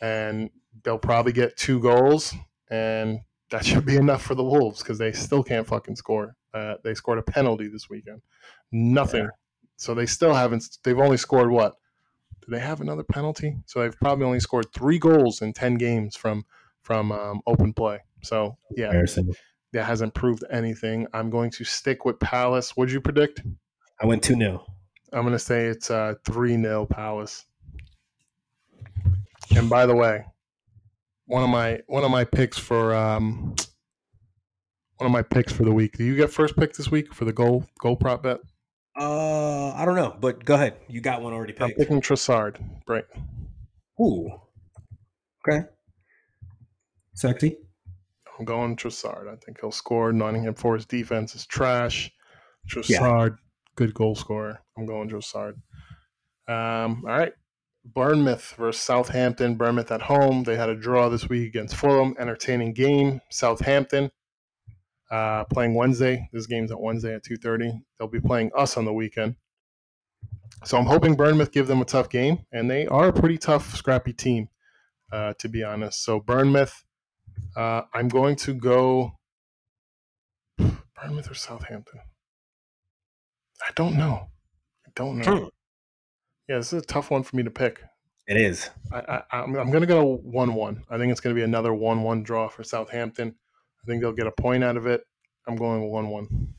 and 0.00 0.50
they'll 0.84 0.98
probably 0.98 1.32
get 1.32 1.56
two 1.56 1.80
goals, 1.80 2.34
and 2.70 3.20
that 3.50 3.64
should 3.66 3.84
be 3.84 3.96
enough 3.96 4.22
for 4.22 4.34
the 4.34 4.44
Wolves 4.44 4.82
because 4.82 4.98
they 4.98 5.12
still 5.12 5.42
can't 5.42 5.66
fucking 5.66 5.96
score. 5.96 6.36
Uh, 6.54 6.74
they 6.84 6.94
scored 6.94 7.18
a 7.18 7.22
penalty 7.22 7.68
this 7.68 7.88
weekend, 7.88 8.22
nothing. 8.70 9.24
Yeah. 9.24 9.30
So 9.76 9.94
they 9.94 10.06
still 10.06 10.34
haven't. 10.34 10.64
They've 10.84 10.98
only 10.98 11.16
scored 11.16 11.50
what? 11.50 11.74
Do 12.44 12.50
they 12.50 12.60
have 12.60 12.80
another 12.80 13.04
penalty? 13.04 13.56
So 13.66 13.80
they've 13.80 13.98
probably 14.00 14.26
only 14.26 14.40
scored 14.40 14.66
three 14.72 14.98
goals 14.98 15.42
in 15.42 15.52
ten 15.52 15.74
games 15.74 16.16
from 16.16 16.44
from 16.82 17.10
um, 17.10 17.40
open 17.46 17.72
play. 17.72 18.00
So 18.22 18.58
yeah, 18.76 18.92
that 19.72 19.84
hasn't 19.84 20.14
proved 20.14 20.44
anything. 20.50 21.06
I'm 21.12 21.30
going 21.30 21.50
to 21.52 21.64
stick 21.64 22.04
with 22.04 22.20
Palace. 22.20 22.76
What'd 22.76 22.92
you 22.92 23.00
predict? 23.00 23.42
I 24.02 24.06
went 24.06 24.22
two 24.22 24.34
0 24.34 24.64
I'm 25.12 25.20
going 25.22 25.32
to 25.32 25.38
say 25.38 25.66
it's 25.66 25.90
uh, 25.90 26.14
three 26.24 26.60
0 26.60 26.86
Palace. 26.86 27.44
And 29.54 29.70
by 29.70 29.86
the 29.86 29.94
way, 29.94 30.24
one 31.26 31.44
of 31.44 31.50
my 31.50 31.80
one 31.86 32.04
of 32.04 32.10
my 32.10 32.24
picks 32.24 32.58
for 32.58 32.94
um, 32.94 33.54
one 34.96 35.06
of 35.06 35.12
my 35.12 35.22
picks 35.22 35.52
for 35.52 35.64
the 35.64 35.72
week. 35.72 35.96
Do 35.96 36.04
you 36.04 36.16
get 36.16 36.30
first 36.30 36.56
pick 36.56 36.72
this 36.74 36.90
week 36.90 37.14
for 37.14 37.24
the 37.24 37.32
goal 37.32 37.66
goal 37.80 37.96
prop 37.96 38.22
bet? 38.22 38.40
Uh, 38.98 39.72
I 39.72 39.84
don't 39.84 39.96
know, 39.96 40.16
but 40.20 40.44
go 40.44 40.54
ahead. 40.54 40.76
You 40.88 41.00
got 41.00 41.22
one 41.22 41.32
already 41.32 41.52
picked. 41.52 41.62
I'm 41.62 41.72
picking 41.72 42.00
Trossard. 42.00 42.56
Right. 42.88 43.04
Ooh. 44.00 44.30
Okay. 45.46 45.66
Sexy. 47.14 47.56
I'm 48.38 48.44
going 48.44 48.76
Trossard. 48.76 49.28
I 49.28 49.36
think 49.36 49.60
he'll 49.60 49.70
score. 49.70 50.12
Nottingham 50.12 50.54
Forest 50.54 50.88
defense 50.88 51.34
is 51.34 51.46
trash. 51.46 52.10
Trossard, 52.68 52.88
yeah. 52.88 53.36
Good 53.76 53.94
goal 53.94 54.14
scorer. 54.14 54.60
I'm 54.76 54.86
going 54.86 55.08
Trossard. 55.08 55.54
Um, 56.48 57.04
all 57.06 57.18
right. 57.18 57.32
Bournemouth 57.84 58.54
versus 58.56 58.82
Southampton. 58.82 59.56
Bournemouth 59.56 59.90
at 59.90 60.02
home. 60.02 60.44
They 60.44 60.56
had 60.56 60.68
a 60.68 60.76
draw 60.76 61.08
this 61.08 61.28
week 61.28 61.48
against 61.48 61.76
Fulham. 61.76 62.14
Entertaining 62.18 62.74
game. 62.74 63.20
Southampton 63.30 64.10
uh, 65.12 65.44
playing 65.44 65.74
Wednesday. 65.74 66.28
This 66.32 66.46
game's 66.46 66.72
at 66.72 66.80
Wednesday 66.80 67.14
at 67.14 67.22
two 67.22 67.36
thirty. 67.36 67.70
They'll 67.98 68.08
be 68.08 68.20
playing 68.20 68.50
us 68.56 68.76
on 68.76 68.84
the 68.84 68.92
weekend. 68.92 69.36
So 70.64 70.78
I'm 70.78 70.86
hoping 70.86 71.16
Bournemouth 71.16 71.52
give 71.52 71.66
them 71.66 71.82
a 71.82 71.84
tough 71.84 72.08
game, 72.08 72.46
and 72.52 72.70
they 72.70 72.86
are 72.86 73.08
a 73.08 73.12
pretty 73.12 73.36
tough, 73.36 73.74
scrappy 73.74 74.12
team, 74.12 74.48
uh, 75.12 75.34
to 75.38 75.48
be 75.48 75.62
honest. 75.62 76.04
So 76.04 76.20
Bournemouth, 76.20 76.84
uh, 77.56 77.82
I'm 77.92 78.08
going 78.08 78.36
to 78.36 78.54
go 78.54 79.18
Bournemouth 80.58 81.30
or 81.30 81.34
Southampton. 81.34 82.00
I 83.72 83.74
don't 83.74 83.96
know. 83.96 84.28
I 84.86 84.90
don't 84.94 85.18
know. 85.18 85.36
Hmm. 85.36 85.44
Yeah, 86.46 86.58
this 86.58 86.74
is 86.74 86.82
a 86.82 86.84
tough 86.84 87.10
one 87.10 87.22
for 87.22 87.36
me 87.36 87.42
to 87.42 87.50
pick. 87.50 87.82
It 88.26 88.36
is. 88.36 88.68
I, 88.92 89.22
I, 89.32 89.42
am 89.42 89.52
going 89.52 89.80
to 89.80 89.86
go 89.86 90.16
1 90.16 90.54
1. 90.54 90.84
I 90.90 90.98
think 90.98 91.10
it's 91.10 91.22
going 91.22 91.34
to 91.34 91.40
be 91.40 91.42
another 91.42 91.72
1 91.72 92.02
1 92.02 92.22
draw 92.22 92.48
for 92.48 92.62
Southampton. 92.64 93.34
I 93.82 93.86
think 93.86 94.02
they'll 94.02 94.12
get 94.12 94.26
a 94.26 94.32
point 94.32 94.62
out 94.62 94.76
of 94.76 94.86
it. 94.86 95.04
I'm 95.48 95.56
going 95.56 95.90
1 95.90 96.08
1. 96.10 96.54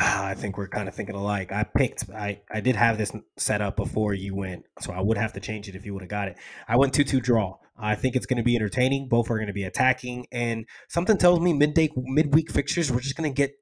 Ah, 0.00 0.26
I 0.26 0.34
think 0.34 0.58
we're 0.58 0.66
kind 0.66 0.88
of 0.88 0.94
thinking 0.96 1.14
alike. 1.14 1.52
I 1.52 1.62
picked, 1.62 2.10
I, 2.10 2.40
I 2.50 2.60
did 2.60 2.74
have 2.74 2.98
this 2.98 3.12
set 3.36 3.60
up 3.60 3.76
before 3.76 4.12
you 4.12 4.34
went, 4.34 4.64
so 4.80 4.92
I 4.92 5.00
would 5.00 5.16
have 5.16 5.32
to 5.34 5.40
change 5.40 5.68
it 5.68 5.76
if 5.76 5.86
you 5.86 5.92
would 5.94 6.02
have 6.02 6.10
got 6.10 6.26
it. 6.26 6.36
I 6.66 6.76
went 6.76 6.92
2 6.92 7.04
2 7.04 7.20
draw. 7.20 7.56
I 7.78 7.94
think 7.94 8.16
it's 8.16 8.26
going 8.26 8.38
to 8.38 8.42
be 8.42 8.56
entertaining. 8.56 9.08
Both 9.08 9.30
are 9.30 9.36
going 9.36 9.46
to 9.46 9.52
be 9.52 9.64
attacking. 9.64 10.26
And 10.32 10.66
something 10.88 11.18
tells 11.18 11.38
me 11.38 11.52
midday, 11.52 11.88
midweek 11.94 12.50
fixtures, 12.50 12.90
we're 12.90 12.98
just 12.98 13.14
going 13.14 13.32
to 13.32 13.34
get 13.34 13.52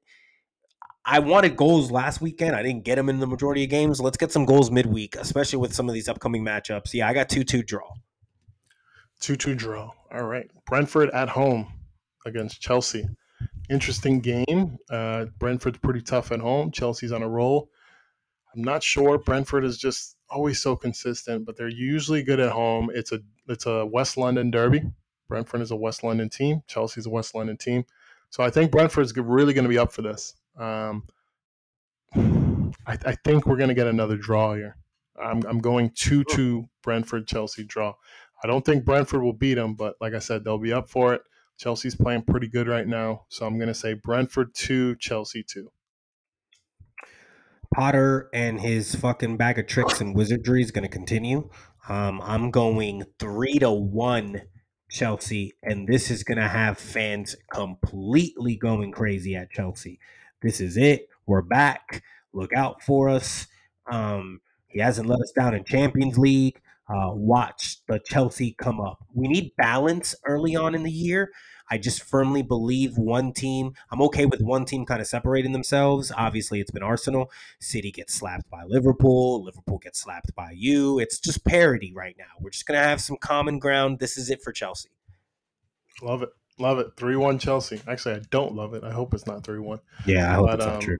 I 1.11 1.17
wanted 1.17 1.57
goals 1.57 1.89
last 1.89 2.21
weekend. 2.21 2.55
I 2.55 2.61
didn't 2.61 2.83
get 2.83 2.95
them 2.95 3.09
in 3.09 3.19
the 3.19 3.25
majority 3.25 3.63
of 3.63 3.71
games. 3.71 3.99
Let's 3.99 4.15
get 4.15 4.31
some 4.31 4.45
goals 4.45 4.69
midweek, 4.69 5.15
especially 5.15 5.57
with 5.57 5.73
some 5.73 5.89
of 5.89 5.95
these 5.95 6.07
upcoming 6.07 6.45
matchups. 6.45 6.93
Yeah, 6.93 7.07
I 7.07 7.13
got 7.15 7.29
2 7.29 7.43
2 7.43 7.63
draw. 7.63 7.95
2 9.19 9.35
2 9.35 9.55
draw. 9.55 9.91
All 10.13 10.25
right. 10.25 10.47
Brentford 10.67 11.09
at 11.09 11.29
home 11.29 11.73
against 12.27 12.61
Chelsea. 12.61 13.07
Interesting 13.71 14.19
game. 14.19 14.77
Uh, 14.91 15.25
Brentford's 15.39 15.79
pretty 15.79 16.01
tough 16.01 16.31
at 16.31 16.41
home. 16.41 16.69
Chelsea's 16.69 17.11
on 17.11 17.23
a 17.23 17.27
roll. 17.27 17.71
I'm 18.55 18.61
not 18.61 18.83
sure. 18.83 19.17
Brentford 19.17 19.65
is 19.65 19.79
just 19.79 20.15
always 20.29 20.61
so 20.61 20.75
consistent, 20.75 21.43
but 21.43 21.57
they're 21.57 21.69
usually 21.69 22.21
good 22.21 22.39
at 22.39 22.51
home. 22.51 22.91
It's 22.93 23.11
a 23.11 23.19
it's 23.47 23.65
a 23.65 23.83
West 23.83 24.15
London 24.15 24.51
derby. 24.51 24.83
Brentford 25.27 25.61
is 25.61 25.71
a 25.71 25.75
West 25.75 26.03
London 26.03 26.29
team. 26.29 26.61
Chelsea's 26.67 27.07
a 27.07 27.09
West 27.09 27.33
London 27.33 27.57
team. 27.57 27.83
So 28.29 28.43
I 28.43 28.51
think 28.51 28.69
Brentford's 28.69 29.17
really 29.17 29.53
going 29.53 29.63
to 29.63 29.69
be 29.69 29.79
up 29.79 29.91
for 29.91 30.03
this. 30.03 30.35
Um, 30.59 31.07
I, 32.85 32.97
I, 33.05 33.15
think 33.23 33.45
we're 33.45 33.55
going 33.55 33.69
to 33.69 33.75
get 33.75 33.87
another 33.87 34.17
draw 34.17 34.55
here. 34.55 34.75
I'm, 35.21 35.41
I'm 35.45 35.59
going 35.59 35.91
2 35.95 36.25
2 36.25 36.67
Brentford 36.83 37.27
Chelsea 37.27 37.63
draw. 37.63 37.95
I 38.43 38.47
don't 38.47 38.65
think 38.65 38.83
Brentford 38.83 39.21
will 39.21 39.33
beat 39.33 39.55
them, 39.55 39.75
but 39.75 39.95
like 40.01 40.13
I 40.13 40.19
said, 40.19 40.43
they'll 40.43 40.57
be 40.57 40.73
up 40.73 40.89
for 40.89 41.13
it. 41.13 41.21
Chelsea's 41.57 41.95
playing 41.95 42.23
pretty 42.23 42.47
good 42.47 42.67
right 42.67 42.87
now. 42.87 43.25
So 43.29 43.45
I'm 43.45 43.57
going 43.57 43.67
to 43.67 43.73
say 43.73 43.93
Brentford 43.93 44.53
2, 44.53 44.95
Chelsea 44.95 45.43
2. 45.43 45.69
Potter 47.73 48.29
and 48.33 48.59
his 48.59 48.95
fucking 48.95 49.37
bag 49.37 49.59
of 49.59 49.67
tricks 49.67 50.01
and 50.01 50.15
wizardry 50.15 50.61
is 50.61 50.71
going 50.71 50.83
to 50.83 50.89
continue. 50.89 51.49
Um, 51.87 52.21
I'm 52.23 52.49
going 52.49 53.03
three 53.19 53.59
to 53.59 53.71
one 53.71 54.41
Chelsea, 54.89 55.53
and 55.61 55.87
this 55.87 56.09
is 56.09 56.23
going 56.23 56.39
to 56.39 56.47
have 56.47 56.79
fans 56.79 57.35
completely 57.53 58.55
going 58.55 58.91
crazy 58.91 59.35
at 59.35 59.51
Chelsea. 59.51 59.99
This 60.41 60.61
is 60.61 60.77
it. 60.77 61.09
We're 61.25 61.41
back. 61.41 62.03
Look 62.33 62.53
out 62.53 62.81
for 62.81 63.09
us. 63.09 63.47
Um, 63.91 64.41
he 64.67 64.79
hasn't 64.79 65.09
let 65.09 65.19
us 65.19 65.31
down 65.31 65.53
in 65.53 65.63
Champions 65.63 66.17
League. 66.17 66.61
Uh, 66.87 67.11
watch 67.13 67.77
the 67.87 67.99
Chelsea 67.99 68.55
come 68.57 68.79
up. 68.79 69.03
We 69.13 69.27
need 69.27 69.55
balance 69.57 70.15
early 70.25 70.55
on 70.55 70.73
in 70.73 70.83
the 70.83 70.91
year. 70.91 71.31
I 71.69 71.77
just 71.77 72.01
firmly 72.01 72.41
believe 72.41 72.97
one 72.97 73.31
team. 73.31 73.73
I'm 73.91 74.01
okay 74.03 74.25
with 74.25 74.41
one 74.41 74.65
team 74.65 74.85
kind 74.85 75.01
of 75.01 75.07
separating 75.07 75.51
themselves. 75.51 76.11
Obviously, 76.15 76.59
it's 76.59 76.71
been 76.71 76.81
Arsenal. 76.81 77.29
City 77.59 77.91
gets 77.91 78.15
slapped 78.15 78.49
by 78.49 78.63
Liverpool. 78.63 79.43
Liverpool 79.43 79.77
gets 79.77 79.99
slapped 79.99 80.33
by 80.35 80.51
you. 80.55 80.97
It's 80.99 81.19
just 81.19 81.45
parity 81.45 81.93
right 81.93 82.15
now. 82.17 82.25
We're 82.39 82.49
just 82.49 82.65
gonna 82.65 82.79
have 82.79 83.01
some 83.01 83.17
common 83.17 83.59
ground. 83.59 83.99
This 83.99 84.17
is 84.17 84.31
it 84.31 84.41
for 84.41 84.51
Chelsea. 84.51 84.89
Love 86.01 86.23
it. 86.23 86.29
Love 86.59 86.79
it. 86.79 86.91
3 86.97 87.15
1 87.15 87.39
Chelsea. 87.39 87.81
Actually, 87.87 88.15
I 88.15 88.21
don't 88.29 88.53
love 88.53 88.73
it. 88.73 88.83
I 88.83 88.91
hope 88.91 89.13
it's 89.13 89.25
not 89.25 89.43
3 89.43 89.59
1. 89.59 89.79
Yeah, 90.05 90.31
I 90.31 90.35
hope 90.35 90.47
but, 90.47 90.55
it's 90.55 90.65
not 90.65 90.75
um, 90.75 90.81
true. 90.81 90.97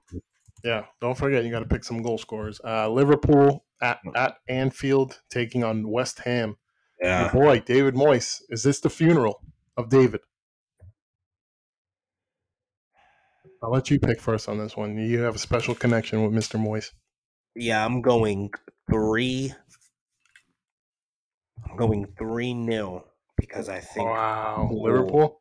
Yeah, 0.64 0.84
don't 1.00 1.16
forget 1.16 1.44
you 1.44 1.50
got 1.50 1.60
to 1.60 1.66
pick 1.66 1.84
some 1.84 2.02
goal 2.02 2.18
scorers. 2.18 2.60
Uh, 2.64 2.88
Liverpool 2.90 3.64
at 3.80 4.00
at 4.14 4.36
Anfield 4.48 5.20
taking 5.30 5.64
on 5.64 5.88
West 5.88 6.20
Ham. 6.20 6.56
Yeah, 7.00 7.22
Your 7.22 7.32
boy 7.32 7.60
David 7.60 7.94
Moyes. 7.94 8.42
Is 8.50 8.62
this 8.62 8.80
the 8.80 8.90
funeral 8.90 9.42
of 9.76 9.88
David? 9.88 10.20
I'll 13.62 13.70
let 13.70 13.90
you 13.90 13.98
pick 13.98 14.20
first 14.20 14.48
on 14.48 14.58
this 14.58 14.76
one. 14.76 14.96
You 14.96 15.20
have 15.20 15.34
a 15.34 15.38
special 15.38 15.74
connection 15.74 16.22
with 16.22 16.32
Mr. 16.32 16.58
Moyes. 16.58 16.90
Yeah, 17.54 17.84
I'm 17.84 18.00
going 18.00 18.50
three. 18.90 19.52
I'm 21.68 21.76
going 21.76 22.06
three 22.18 22.54
nil 22.54 23.04
because 23.36 23.68
I 23.68 23.80
think 23.80 24.08
wow 24.08 24.70
Liverpool. 24.72 25.39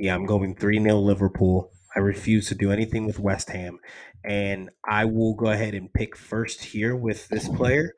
Yeah, 0.00 0.14
I'm 0.14 0.24
going 0.24 0.54
three 0.54 0.82
0 0.82 0.96
Liverpool. 0.96 1.70
I 1.94 1.98
refuse 1.98 2.48
to 2.48 2.54
do 2.54 2.72
anything 2.72 3.06
with 3.06 3.18
West 3.18 3.50
Ham, 3.50 3.78
and 4.24 4.70
I 4.88 5.04
will 5.04 5.34
go 5.34 5.48
ahead 5.48 5.74
and 5.74 5.92
pick 5.92 6.16
first 6.16 6.64
here 6.64 6.96
with 6.96 7.28
this 7.28 7.48
player. 7.50 7.92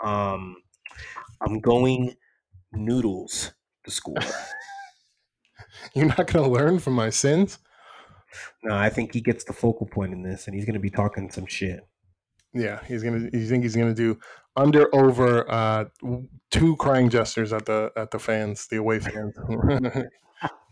Um, 0.00 0.56
I'm 1.40 1.60
going 1.60 2.14
Noodles 2.72 3.52
to 3.84 3.90
score. 3.90 4.16
You're 5.94 6.06
not 6.06 6.30
going 6.30 6.44
to 6.44 6.50
learn 6.50 6.78
from 6.78 6.92
my 6.92 7.08
sins. 7.08 7.58
No, 8.62 8.74
I 8.74 8.90
think 8.90 9.14
he 9.14 9.22
gets 9.22 9.44
the 9.44 9.54
focal 9.54 9.86
point 9.86 10.12
in 10.12 10.22
this, 10.22 10.46
and 10.46 10.54
he's 10.54 10.66
going 10.66 10.74
to 10.74 10.80
be 10.80 10.90
talking 10.90 11.30
some 11.30 11.46
shit. 11.46 11.80
Yeah, 12.52 12.80
he's 12.84 13.02
gonna. 13.02 13.28
You 13.32 13.46
think 13.46 13.64
he's 13.64 13.76
gonna 13.76 13.92
do 13.92 14.18
under 14.56 14.94
over 14.94 15.50
uh, 15.50 15.84
two 16.50 16.74
crying 16.76 17.10
gestures 17.10 17.52
at 17.52 17.66
the 17.66 17.92
at 17.96 18.10
the 18.10 18.18
fans, 18.18 18.66
the 18.68 18.76
away 18.76 18.98
fans. 18.98 19.36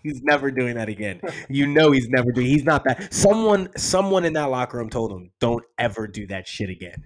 he's 0.05 0.23
never 0.23 0.53
doing 0.53 0.77
that 0.77 0.89
again. 0.89 1.21
You 1.49 1.67
know 1.67 1.91
he's 1.91 2.09
never 2.09 2.31
doing. 2.31 2.47
He's 2.47 2.65
not 2.65 2.85
that. 2.85 3.13
Someone 3.13 3.69
someone 3.77 4.25
in 4.25 4.35
that 4.35 4.45
locker 4.51 4.79
room 4.79 4.91
told 4.91 5.11
him, 5.11 5.33
"Don't 5.41 5.65
ever 5.77 6.07
do 6.07 6.29
that 6.29 6.47
shit 6.47 6.71
again." 6.71 7.05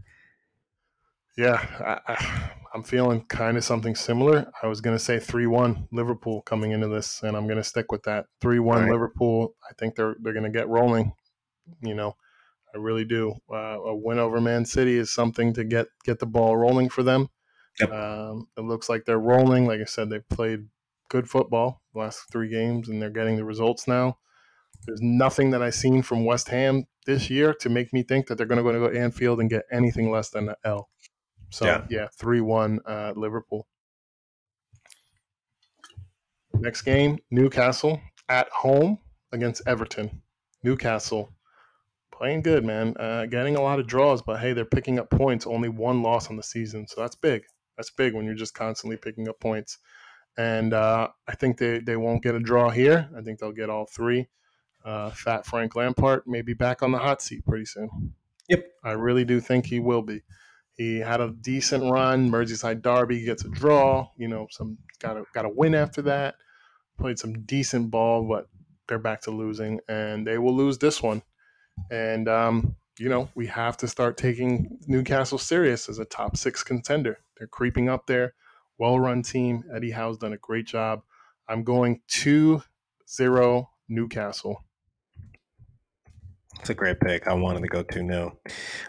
Yeah, 1.39 2.01
I, 2.09 2.51
am 2.75 2.83
feeling 2.83 3.25
kind 3.27 3.57
of 3.57 3.65
something 3.65 3.95
similar. 3.95 4.51
I 4.61 4.67
was 4.67 4.81
going 4.81 4.97
to 4.97 5.03
say 5.03 5.19
three 5.19 5.47
one 5.47 5.87
Liverpool 5.93 6.43
coming 6.43 6.73
into 6.73 6.89
this, 6.89 7.23
and 7.23 7.37
I'm 7.37 7.47
going 7.47 7.59
to 7.59 7.65
stick 7.65 7.93
with 7.93 8.03
that 8.03 8.27
three 8.41 8.59
one 8.59 8.83
right. 8.83 8.93
Liverpool. 8.93 9.55
I 9.69 9.73
think 9.79 9.95
they're 9.95 10.17
they're 10.21 10.35
going 10.35 10.51
to 10.51 10.59
get 10.59 10.69
rolling. 10.69 11.13
You 11.81 11.95
know, 11.95 12.17
I 12.75 12.79
really 12.79 13.05
do. 13.05 13.35
Uh, 13.51 13.79
a 13.81 13.95
win 13.95 14.19
over 14.19 14.41
Man 14.41 14.65
City 14.65 14.97
is 14.97 15.15
something 15.15 15.55
to 15.55 15.65
get 15.65 15.87
get 16.05 16.19
the 16.19 16.27
ball 16.27 16.57
rolling 16.57 16.89
for 16.89 17.03
them. 17.03 17.29
Yep. 17.81 17.93
Um, 17.93 18.49
it 18.57 18.63
looks 18.63 18.89
like 18.89 19.05
they're 19.05 19.19
rolling. 19.19 19.67
Like 19.67 19.81
I 19.81 19.85
said, 19.85 20.11
they've 20.11 20.29
played 20.29 20.67
good 21.09 21.29
football 21.29 21.83
last 21.95 22.31
three 22.31 22.49
games, 22.49 22.89
and 22.89 23.01
they're 23.01 23.11
getting 23.11 23.37
the 23.37 23.45
results 23.45 23.89
now. 23.89 24.19
There's 24.87 25.03
nothing 25.03 25.51
that 25.51 25.63
I've 25.63 25.75
seen 25.75 26.03
from 26.03 26.25
West 26.25 26.49
Ham 26.49 26.85
this 27.07 27.29
year 27.29 27.53
to 27.55 27.69
make 27.69 27.93
me 27.93 28.03
think 28.03 28.27
that 28.27 28.37
they're 28.37 28.47
going 28.47 28.59
to 28.59 28.63
go 28.63 28.73
to 28.73 28.79
go 28.79 28.99
Anfield 28.99 29.41
and 29.41 29.51
get 29.51 29.65
anything 29.73 30.11
less 30.11 30.31
than 30.31 30.49
an 30.49 30.55
L. 30.65 30.89
So 31.51 31.67
yeah, 31.67 31.85
yeah 31.91 32.09
three 32.19 32.41
one 32.41 32.81
uh, 32.87 33.13
Liverpool. 33.17 33.67
Next 36.55 36.83
game, 36.83 37.19
Newcastle 37.31 38.01
at 38.29 38.49
home 38.51 38.99
against 39.33 39.63
Everton. 39.67 40.23
Newcastle 40.63 41.31
playing 42.13 42.43
good, 42.43 42.65
man. 42.65 42.95
Uh, 42.99 43.27
getting 43.27 43.57
a 43.57 43.63
lot 43.63 43.79
of 43.79 43.87
draws, 43.87 44.23
but 44.23 44.41
hey, 44.41 44.53
they're 44.53 44.65
picking 44.65 44.99
up 44.99 45.09
points. 45.11 45.47
Only 45.47 45.69
one 45.69 46.03
loss 46.03 46.29
on 46.31 46.37
the 46.37 46.43
season, 46.43 46.87
so 46.87 47.01
that's 47.01 47.17
big. 47.17 47.43
That's 47.77 47.91
big 47.91 48.15
when 48.15 48.25
you're 48.25 48.35
just 48.35 48.55
constantly 48.55 48.97
picking 48.97 49.29
up 49.29 49.39
points. 49.39 49.79
And 50.39 50.73
uh, 50.73 51.09
I 51.27 51.35
think 51.35 51.59
they, 51.59 51.81
they 51.81 51.97
won't 51.97 52.23
get 52.23 52.37
a 52.37 52.41
draw 52.41 52.71
here. 52.71 53.11
I 53.15 53.21
think 53.23 53.41
they'll 53.41 53.53
get 53.53 53.69
all 53.69 53.87
three. 53.87 54.29
Uh, 54.85 55.11
Fat 55.11 55.45
Frank 55.45 55.75
Lampard 55.75 56.23
may 56.27 56.43
be 56.43 56.55
back 56.55 56.83
on 56.83 56.93
the 56.93 56.99
hot 56.99 57.21
seat 57.21 57.45
pretty 57.45 57.67
soon. 57.67 58.15
Yep. 58.49 58.65
I 58.85 58.93
really 58.93 59.25
do 59.25 59.41
think 59.41 59.67
he 59.67 59.81
will 59.81 60.01
be. 60.01 60.23
He 60.75 60.99
had 61.01 61.21
a 61.21 61.33
decent 61.33 61.91
run. 61.91 62.31
Merseyside 62.31 62.83
Derby 62.83 63.25
gets 63.25 63.45
a 63.45 63.49
draw. 63.49 64.09
You 64.17 64.29
know, 64.29 64.47
some 64.51 64.79
got 65.01 65.17
a 65.17 65.25
got 65.35 65.45
a 65.45 65.51
win 65.51 65.75
after 65.75 66.03
that. 66.03 66.37
Played 66.99 67.19
some 67.19 67.43
decent 67.45 67.91
ball, 67.91 68.27
but 68.29 68.47
they're 68.87 68.99
back 69.01 69.23
to 69.23 69.33
losing, 69.33 69.81
and 69.89 70.25
they 70.25 70.39
will 70.39 70.57
lose 70.57 70.79
this 70.79 71.03
one. 71.03 71.23
And 71.91 72.29
um, 72.29 72.77
you 72.97 73.09
know, 73.09 73.29
we 73.35 73.49
have 73.49 73.77
to 73.79 73.89
start 73.89 74.17
taking 74.17 74.79
Newcastle 74.87 75.39
serious 75.39 75.89
as 75.89 75.99
a 75.99 76.05
top 76.05 76.37
six 76.37 76.63
contender. 76.63 77.19
They're 77.37 77.49
creeping 77.49 77.89
up 77.89 78.07
there. 78.07 78.35
Well 78.79 78.99
run 79.01 79.23
team. 79.23 79.65
Eddie 79.75 79.91
Howe's 79.91 80.19
done 80.19 80.33
a 80.33 80.39
great 80.39 80.67
job. 80.67 81.03
I'm 81.49 81.65
going 81.65 82.01
2 82.09 82.63
0 83.09 83.71
Newcastle. 83.89 84.65
It's 86.61 86.71
a 86.71 86.75
great 86.75 87.01
pick. 87.01 87.27
I 87.27 87.35
wanted 87.35 87.63
to 87.63 87.69
go 87.69 87.83
2 87.83 88.07
0. 88.07 88.39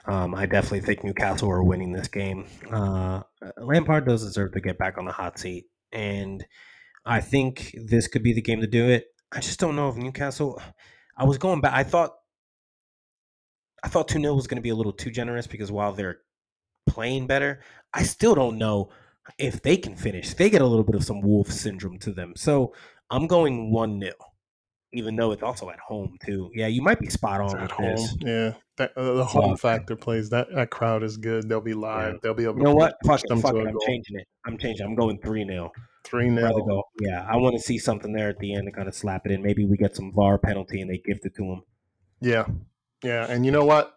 Um, 0.06 0.36
I 0.36 0.46
definitely 0.46 0.82
think 0.82 1.04
Newcastle 1.04 1.50
are 1.50 1.64
winning 1.64 1.92
this 1.92 2.08
game. 2.08 2.46
Uh, 2.72 3.22
Lampard 3.58 4.06
does 4.06 4.24
deserve 4.24 4.54
to 4.54 4.62
get 4.62 4.78
back 4.78 4.98
on 4.98 5.06
the 5.06 5.12
hot 5.12 5.40
seat. 5.40 5.66
And 5.92 6.46
I 7.06 7.22
think 7.22 7.76
this 7.86 8.08
could 8.08 8.24
be 8.24 8.34
the 8.34 8.42
game 8.42 8.62
to 8.62 8.68
do 8.68 8.90
it. 8.90 9.06
I 9.32 9.40
just 9.40 9.60
don't 9.60 9.76
know 9.76 9.90
if 9.90 9.96
Newcastle. 9.96 10.62
I 11.18 11.26
was 11.26 11.38
going 11.38 11.62
back. 11.62 11.74
I 11.74 11.84
thought. 11.84 12.14
I 13.84 13.88
thought 13.88 14.10
2 14.10 14.20
0 14.20 14.34
was 14.34 14.48
going 14.48 14.58
to 14.58 14.62
be 14.62 14.70
a 14.70 14.76
little 14.76 14.92
too 14.92 15.10
generous 15.10 15.48
because 15.48 15.72
while 15.72 15.94
they're 15.94 16.20
playing 16.86 17.28
better, 17.28 17.62
I 17.94 18.04
still 18.04 18.36
don't 18.36 18.58
know 18.58 18.90
if 19.38 19.62
they 19.62 19.78
can 19.78 19.96
finish. 19.96 20.34
They 20.34 20.50
get 20.50 20.62
a 20.62 20.66
little 20.66 20.84
bit 20.84 20.96
of 20.96 21.04
some 21.04 21.22
wolf 21.22 21.52
syndrome 21.52 22.00
to 22.00 22.12
them. 22.12 22.34
So 22.36 22.74
I'm 23.10 23.28
going 23.28 23.72
1 23.72 24.02
0 24.02 24.14
even 24.92 25.16
though 25.16 25.32
it's 25.32 25.44
also 25.44 25.70
at 25.70 25.80
home 25.80 26.18
too. 26.26 26.50
Yeah, 26.54 26.68
you 26.68 26.82
might 26.82 27.00
be 27.00 27.10
spot 27.10 27.42
on 27.42 27.60
at 27.60 27.72
home. 27.72 27.96
This. 27.96 28.18
Yeah, 28.22 28.54
that, 28.78 28.92
uh, 28.98 29.14
the 29.14 29.26
home 29.26 29.56
factor 29.56 29.96
plays. 29.96 30.30
That 30.30 30.48
that 30.56 30.72
crowd 30.72 31.04
is 31.04 31.18
good. 31.18 31.48
They'll 31.48 31.62
be 31.62 31.74
live. 31.74 32.14
Yeah. 32.14 32.20
They'll 32.24 32.34
be 32.34 32.46
able. 32.46 32.58
You 32.58 32.64
know 32.64 32.76
what? 32.76 32.96
Fuck 33.06 33.22
it. 33.24 33.40
Fuck 33.40 33.54
it. 33.54 33.68
I'm 33.68 33.74
goal. 33.74 33.86
changing 33.86 34.20
it. 34.20 34.28
I'm 34.46 34.58
changing. 34.58 34.86
I'm 34.86 34.96
going 34.96 35.20
three 35.20 35.46
0 35.46 35.72
Three 36.06 36.34
0 36.34 36.84
Yeah, 37.02 37.26
I 37.30 37.38
want 37.38 37.56
to 37.56 37.62
see 37.62 37.78
something 37.78 38.14
there 38.14 38.30
at 38.30 38.40
the 38.40 38.54
end 38.54 38.66
to 38.66 38.72
kind 38.72 38.88
of 38.88 38.96
slap 38.96 39.26
it 39.26 39.32
in. 39.32 39.44
Maybe 39.44 39.66
we 39.66 39.78
get 39.78 39.96
some 39.96 40.12
VAR 40.14 40.38
penalty 40.38 40.82
and 40.82 40.90
they 40.90 40.98
gift 40.98 41.26
it 41.26 41.36
to 41.36 41.44
him. 41.44 41.62
Yeah, 42.22 42.46
yeah, 43.04 43.28
and 43.30 43.46
you 43.46 43.52
know 43.52 43.66
what? 43.66 43.94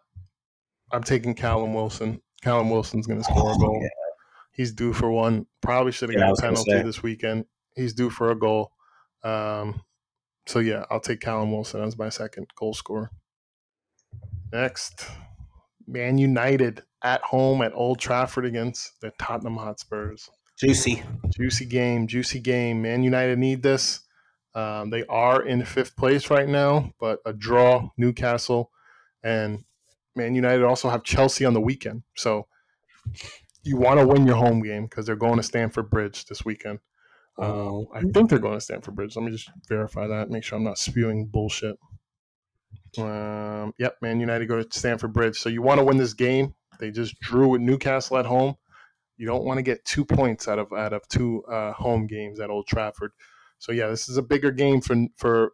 I'm 0.93 1.03
taking 1.03 1.35
Callum 1.35 1.73
Wilson. 1.75 2.21
Callum 2.43 2.71
Wilson's 2.71 3.07
going 3.07 3.21
to 3.21 3.25
score 3.25 3.51
oh, 3.51 3.55
a 3.55 3.59
goal. 3.59 3.81
Yeah. 3.81 3.89
He's 4.53 4.73
due 4.73 4.93
for 4.93 5.11
one. 5.11 5.47
Probably 5.61 5.93
should 5.93 6.11
have 6.11 6.19
yeah, 6.19 6.29
got 6.29 6.39
a 6.39 6.43
penalty 6.43 6.83
this 6.83 7.03
weekend. 7.03 7.47
He's 7.75 7.95
due 7.95 8.11
for 8.11 8.31
a 8.31 8.39
goal. 8.39 8.73
Um, 9.25 9.83
so 10.47 10.59
yeah, 10.59 10.85
I'll 10.91 11.01
take 11.01 11.21
Callum 11.21 11.53
Wilson 11.53 11.83
as 11.83 11.99
my 11.99 12.11
second 12.11 12.49
goal 12.55 12.75
scorer. 12.75 13.11
Next, 14.53 15.07
Man 15.87 16.19
United 16.19 16.83
at 17.03 17.23
home 17.23 17.63
at 17.63 17.73
Old 17.75 17.99
Trafford 17.99 18.45
against 18.45 19.01
the 19.01 19.13
Tottenham 19.19 19.57
Hotspurs. 19.57 20.29
Juicy, 20.59 21.03
juicy 21.35 21.65
game, 21.65 22.07
juicy 22.07 22.39
game. 22.39 22.83
Man 22.83 23.03
United 23.03 23.39
need 23.39 23.63
this. 23.63 24.01
Um, 24.55 24.91
they 24.91 25.05
are 25.07 25.43
in 25.43 25.65
fifth 25.65 25.97
place 25.97 26.29
right 26.31 26.49
now, 26.49 26.93
but 27.01 27.21
a 27.25 27.33
draw, 27.33 27.89
Newcastle, 27.97 28.71
and 29.23 29.65
Man 30.15 30.35
United 30.35 30.63
also 30.63 30.91
have 30.91 31.03
Chelsea 31.03 31.47
on 31.47 31.55
the 31.55 31.61
weekend. 31.61 32.03
So 32.15 32.47
you 33.63 33.77
want 33.77 34.01
to 34.01 34.07
win 34.07 34.27
your 34.27 34.37
home 34.37 34.63
game 34.63 34.85
because 34.85 35.07
they're 35.07 35.17
going 35.17 35.37
to 35.37 35.43
Stamford 35.43 35.91
Bridge 35.91 36.27
this 36.27 36.45
weekend. 36.45 36.81
Um, 37.39 37.87
I 37.95 38.01
think 38.03 38.29
they're 38.29 38.39
going 38.39 38.59
to 38.59 38.61
Stamford 38.61 38.95
Bridge. 38.95 39.17
Let 39.17 39.25
me 39.25 39.31
just 39.33 39.51
verify 39.69 40.07
that. 40.07 40.31
Make 40.31 40.45
sure 40.45 40.59
I'm 40.59 40.65
not 40.65 40.79
spewing 40.79 41.27
bullshit. 41.27 41.77
Um, 42.99 43.73
yep, 43.79 43.97
Man 44.03 44.21
United 44.21 44.47
go 44.47 44.63
to 44.63 44.79
Stamford 44.79 45.13
Bridge. 45.13 45.39
So 45.39 45.49
you 45.49 45.63
want 45.63 45.79
to 45.79 45.85
win 45.85 45.97
this 45.97 46.15
game. 46.15 46.55
They 46.79 46.91
just 46.91 47.19
drew 47.21 47.49
with 47.49 47.61
Newcastle 47.61 48.19
at 48.19 48.27
home. 48.27 48.57
You 49.17 49.27
don't 49.27 49.45
want 49.45 49.59
to 49.59 49.63
get 49.63 49.85
two 49.85 50.05
points 50.05 50.49
out 50.49 50.59
of 50.59 50.73
out 50.73 50.93
of 50.93 51.07
two 51.09 51.45
uh, 51.45 51.73
home 51.73 52.07
games 52.07 52.41
at 52.41 52.51
Old 52.51 52.67
Trafford. 52.67 53.13
So 53.59 53.73
yeah, 53.73 53.87
this 53.87 54.09
is 54.09 54.17
a 54.17 54.23
bigger 54.23 54.51
game 54.51 54.81
for 54.81 54.97
for 55.17 55.53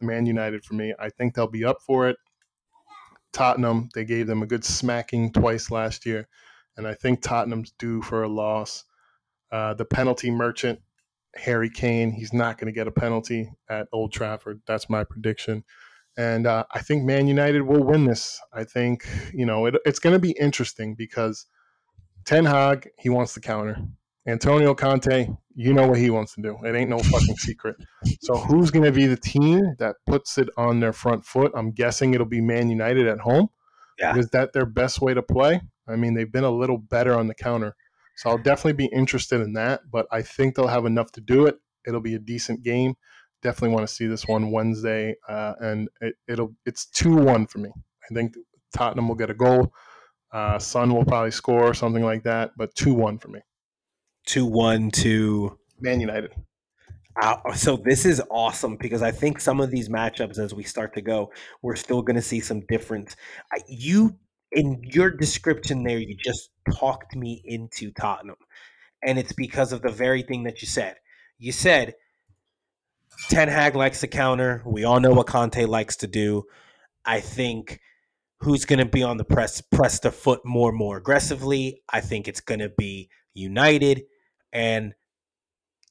Man 0.00 0.26
United 0.26 0.64
for 0.64 0.74
me. 0.74 0.94
I 0.98 1.08
think 1.10 1.34
they'll 1.34 1.46
be 1.46 1.64
up 1.64 1.78
for 1.80 2.08
it. 2.08 2.16
Tottenham, 3.32 3.88
they 3.94 4.04
gave 4.04 4.26
them 4.26 4.42
a 4.42 4.46
good 4.46 4.64
smacking 4.64 5.32
twice 5.32 5.70
last 5.70 6.06
year, 6.06 6.28
and 6.78 6.86
I 6.86 6.94
think 6.94 7.20
Tottenham's 7.20 7.72
due 7.72 8.00
for 8.00 8.22
a 8.22 8.28
loss. 8.28 8.84
Uh, 9.50 9.74
the 9.74 9.84
penalty 9.84 10.30
merchant, 10.30 10.80
Harry 11.34 11.68
Kane, 11.68 12.12
he's 12.12 12.32
not 12.32 12.56
going 12.56 12.66
to 12.66 12.72
get 12.72 12.86
a 12.86 12.92
penalty 12.92 13.50
at 13.68 13.88
Old 13.92 14.12
Trafford. 14.12 14.62
That's 14.66 14.88
my 14.88 15.04
prediction. 15.04 15.64
And 16.16 16.46
uh, 16.46 16.64
I 16.70 16.80
think 16.80 17.04
Man 17.04 17.26
United 17.26 17.62
will 17.62 17.82
win 17.82 18.04
this. 18.04 18.40
I 18.52 18.64
think, 18.64 19.06
you 19.34 19.44
know, 19.44 19.66
it, 19.66 19.76
it's 19.84 19.98
going 19.98 20.14
to 20.14 20.20
be 20.20 20.32
interesting 20.32 20.94
because 20.94 21.46
Ten 22.24 22.44
Hag, 22.44 22.88
he 22.98 23.08
wants 23.08 23.34
to 23.34 23.40
counter. 23.40 23.76
Antonio 24.26 24.74
Conte, 24.74 25.28
you 25.54 25.72
know 25.72 25.86
what 25.86 25.98
he 25.98 26.10
wants 26.10 26.34
to 26.34 26.42
do. 26.42 26.58
It 26.62 26.74
ain't 26.74 26.90
no 26.90 26.98
fucking 26.98 27.36
secret. 27.36 27.76
So 28.20 28.36
who's 28.36 28.70
going 28.70 28.84
to 28.84 28.92
be 28.92 29.06
the 29.06 29.16
team 29.16 29.74
that 29.78 29.96
puts 30.06 30.38
it 30.38 30.48
on 30.56 30.80
their 30.80 30.92
front 30.92 31.24
foot? 31.24 31.50
I'm 31.54 31.72
guessing 31.72 32.14
it'll 32.14 32.26
be 32.26 32.40
Man 32.40 32.68
United 32.68 33.06
at 33.08 33.20
home. 33.20 33.48
Yeah. 33.98 34.16
Is 34.16 34.28
that 34.30 34.52
their 34.52 34.66
best 34.66 35.00
way 35.00 35.14
to 35.14 35.22
play? 35.22 35.62
I 35.88 35.96
mean, 35.96 36.14
they've 36.14 36.30
been 36.30 36.44
a 36.44 36.50
little 36.50 36.78
better 36.78 37.14
on 37.14 37.26
the 37.26 37.34
counter. 37.34 37.74
So 38.16 38.30
I'll 38.30 38.38
definitely 38.38 38.72
be 38.72 38.86
interested 38.86 39.40
in 39.40 39.52
that, 39.52 39.82
but 39.90 40.06
I 40.10 40.22
think 40.22 40.54
they'll 40.54 40.66
have 40.66 40.86
enough 40.86 41.12
to 41.12 41.20
do 41.20 41.46
it. 41.46 41.56
It'll 41.86 42.00
be 42.00 42.16
a 42.16 42.18
decent 42.18 42.62
game. 42.64 42.94
Definitely 43.42 43.74
want 43.76 43.88
to 43.88 43.94
see 43.94 44.06
this 44.06 44.26
one 44.26 44.50
Wednesday, 44.50 45.14
uh, 45.28 45.54
and 45.60 45.88
it, 46.00 46.16
it'll 46.26 46.52
it's 46.66 46.86
two 46.86 47.14
one 47.14 47.46
for 47.46 47.58
me. 47.58 47.70
I 48.10 48.14
think 48.14 48.34
Tottenham 48.76 49.06
will 49.06 49.14
get 49.14 49.30
a 49.30 49.34
goal. 49.34 49.72
Uh, 50.32 50.58
Son 50.58 50.92
will 50.92 51.04
probably 51.04 51.30
score 51.30 51.72
something 51.74 52.04
like 52.04 52.24
that, 52.24 52.50
but 52.56 52.74
two 52.74 52.92
one 52.92 53.18
for 53.18 53.28
me. 53.28 53.40
Two 54.26 54.44
one 54.44 54.90
to 54.90 55.56
Man 55.80 56.00
United. 56.00 56.34
Uh, 57.20 57.52
so 57.52 57.76
this 57.76 58.04
is 58.04 58.22
awesome 58.30 58.76
because 58.76 59.02
I 59.02 59.10
think 59.10 59.40
some 59.40 59.60
of 59.60 59.70
these 59.70 59.88
matchups, 59.88 60.38
as 60.38 60.54
we 60.54 60.62
start 60.62 60.94
to 60.94 61.00
go, 61.00 61.32
we're 61.62 61.76
still 61.76 62.02
going 62.02 62.16
to 62.16 62.22
see 62.22 62.40
some 62.40 62.60
difference. 62.66 63.16
I, 63.52 63.58
you 63.66 64.16
in 64.52 64.80
your 64.84 65.10
description 65.10 65.82
there, 65.82 65.98
you 65.98 66.16
just 66.16 66.50
talked 66.72 67.14
me 67.14 67.42
into 67.44 67.90
Tottenham, 67.92 68.36
and 69.02 69.18
it's 69.18 69.32
because 69.32 69.72
of 69.72 69.82
the 69.82 69.90
very 69.90 70.22
thing 70.22 70.44
that 70.44 70.62
you 70.62 70.68
said. 70.68 70.96
You 71.38 71.52
said 71.52 71.94
Ten 73.28 73.48
Hag 73.48 73.74
likes 73.74 74.00
to 74.00 74.06
counter. 74.06 74.62
We 74.64 74.84
all 74.84 75.00
know 75.00 75.12
what 75.12 75.26
Conte 75.26 75.64
likes 75.64 75.96
to 75.96 76.06
do. 76.06 76.44
I 77.04 77.20
think 77.20 77.80
who's 78.40 78.64
going 78.64 78.78
to 78.78 78.84
be 78.84 79.02
on 79.02 79.16
the 79.16 79.24
press 79.24 79.60
press 79.60 79.98
the 80.00 80.12
foot 80.12 80.44
more 80.44 80.70
and 80.70 80.78
more 80.78 80.96
aggressively. 80.96 81.82
I 81.88 82.00
think 82.00 82.28
it's 82.28 82.40
going 82.40 82.60
to 82.60 82.70
be 82.70 83.10
United, 83.34 84.04
and 84.52 84.94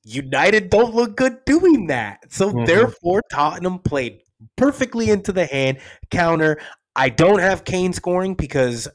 United 0.04 0.70
don't 0.70 0.96
look 0.96 1.18
good 1.18 1.44
doing 1.46 1.88
that. 1.88 2.32
So 2.32 2.52
Mhm. 2.52 2.66
therefore, 2.66 3.22
Tottenham 3.30 3.80
played 3.80 4.22
perfectly 4.56 5.10
into 5.10 5.32
the 5.32 5.46
hand 5.46 5.80
counter. 6.12 6.60
I 6.98 7.10
don't 7.10 7.40
have 7.40 7.64
Kane 7.64 7.94
scoring 7.94 8.34
because 8.36 8.88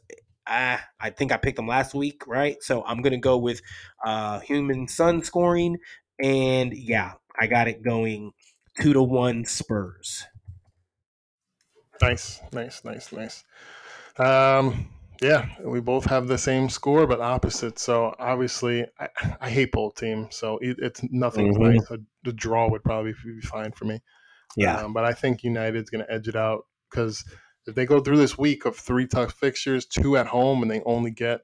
uh, 0.46 0.78
I 1.00 1.10
think 1.10 1.32
I 1.32 1.36
picked 1.38 1.58
him 1.58 1.68
last 1.68 1.94
week, 1.94 2.26
right? 2.26 2.56
So 2.62 2.84
I'm 2.84 3.00
gonna 3.00 3.18
go 3.18 3.38
with 3.38 3.62
uh, 4.04 4.40
Heung-min 4.40 4.88
Son 4.88 5.22
scoring, 5.22 5.78
and 6.22 6.72
yeah, 6.76 7.14
I 7.40 7.46
got 7.46 7.68
it 7.68 7.82
going 7.82 8.32
two 8.80 8.92
to 8.92 9.02
one 9.02 9.44
Spurs. 9.44 10.26
Nice, 12.00 12.40
nice, 12.52 12.84
nice, 12.84 13.12
nice. 13.12 13.44
Um, 14.18 14.88
yeah, 15.20 15.48
we 15.64 15.80
both 15.80 16.04
have 16.06 16.26
the 16.26 16.38
same 16.38 16.68
score, 16.68 17.06
but 17.06 17.20
opposite. 17.20 17.78
So 17.78 18.14
obviously, 18.18 18.86
I, 18.98 19.08
I 19.40 19.50
hate 19.50 19.72
both 19.72 19.94
teams. 19.94 20.36
So 20.36 20.58
it, 20.58 20.76
it's 20.80 21.02
nothing 21.10 21.52
Mhm. 21.52 21.58
nice. 21.60 21.92
The 22.24 22.32
draw 22.32 22.68
would 22.68 22.82
probably 22.82 23.14
be 23.24 23.40
fine 23.42 23.72
for 23.72 23.84
me. 23.84 24.00
Um, 24.78 24.92
but 24.92 25.04
I 25.04 25.12
think 25.14 25.44
United's 25.44 25.90
going 25.90 26.04
to 26.04 26.12
edge 26.12 26.28
it 26.28 26.36
out 26.36 26.66
because 26.90 27.24
if 27.66 27.74
they 27.74 27.86
go 27.86 28.00
through 28.00 28.16
this 28.16 28.36
week 28.36 28.64
of 28.64 28.76
three 28.76 29.06
tough 29.06 29.32
fixtures, 29.32 29.86
two 29.86 30.16
at 30.16 30.26
home, 30.26 30.62
and 30.62 30.70
they 30.70 30.80
only 30.84 31.10
get 31.10 31.40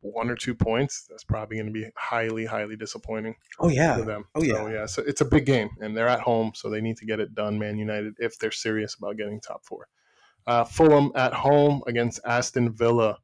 one 0.00 0.28
or 0.28 0.34
two 0.34 0.54
points, 0.54 1.06
that's 1.08 1.24
probably 1.24 1.56
going 1.56 1.66
to 1.66 1.72
be 1.72 1.86
highly, 1.96 2.44
highly 2.44 2.76
disappointing 2.76 3.36
oh 3.60 3.68
yeah, 3.68 3.96
for 3.96 4.02
them. 4.02 4.24
Oh, 4.34 4.42
So, 4.42 4.66
yeah. 4.68 4.86
So 4.86 5.02
it's 5.06 5.20
a 5.20 5.24
big 5.24 5.46
game, 5.46 5.70
and 5.80 5.96
they're 5.96 6.08
at 6.08 6.20
home, 6.20 6.52
so 6.54 6.68
they 6.68 6.80
need 6.80 6.96
to 6.98 7.06
get 7.06 7.20
it 7.20 7.34
done, 7.34 7.58
Man 7.58 7.78
United, 7.78 8.14
if 8.18 8.38
they're 8.38 8.50
serious 8.50 8.94
about 8.94 9.16
getting 9.16 9.40
top 9.40 9.64
four. 9.64 9.86
Uh, 10.46 10.64
Fulham 10.64 11.12
at 11.14 11.32
home 11.32 11.82
against 11.86 12.20
Aston 12.26 12.72
Villa. 12.72 13.18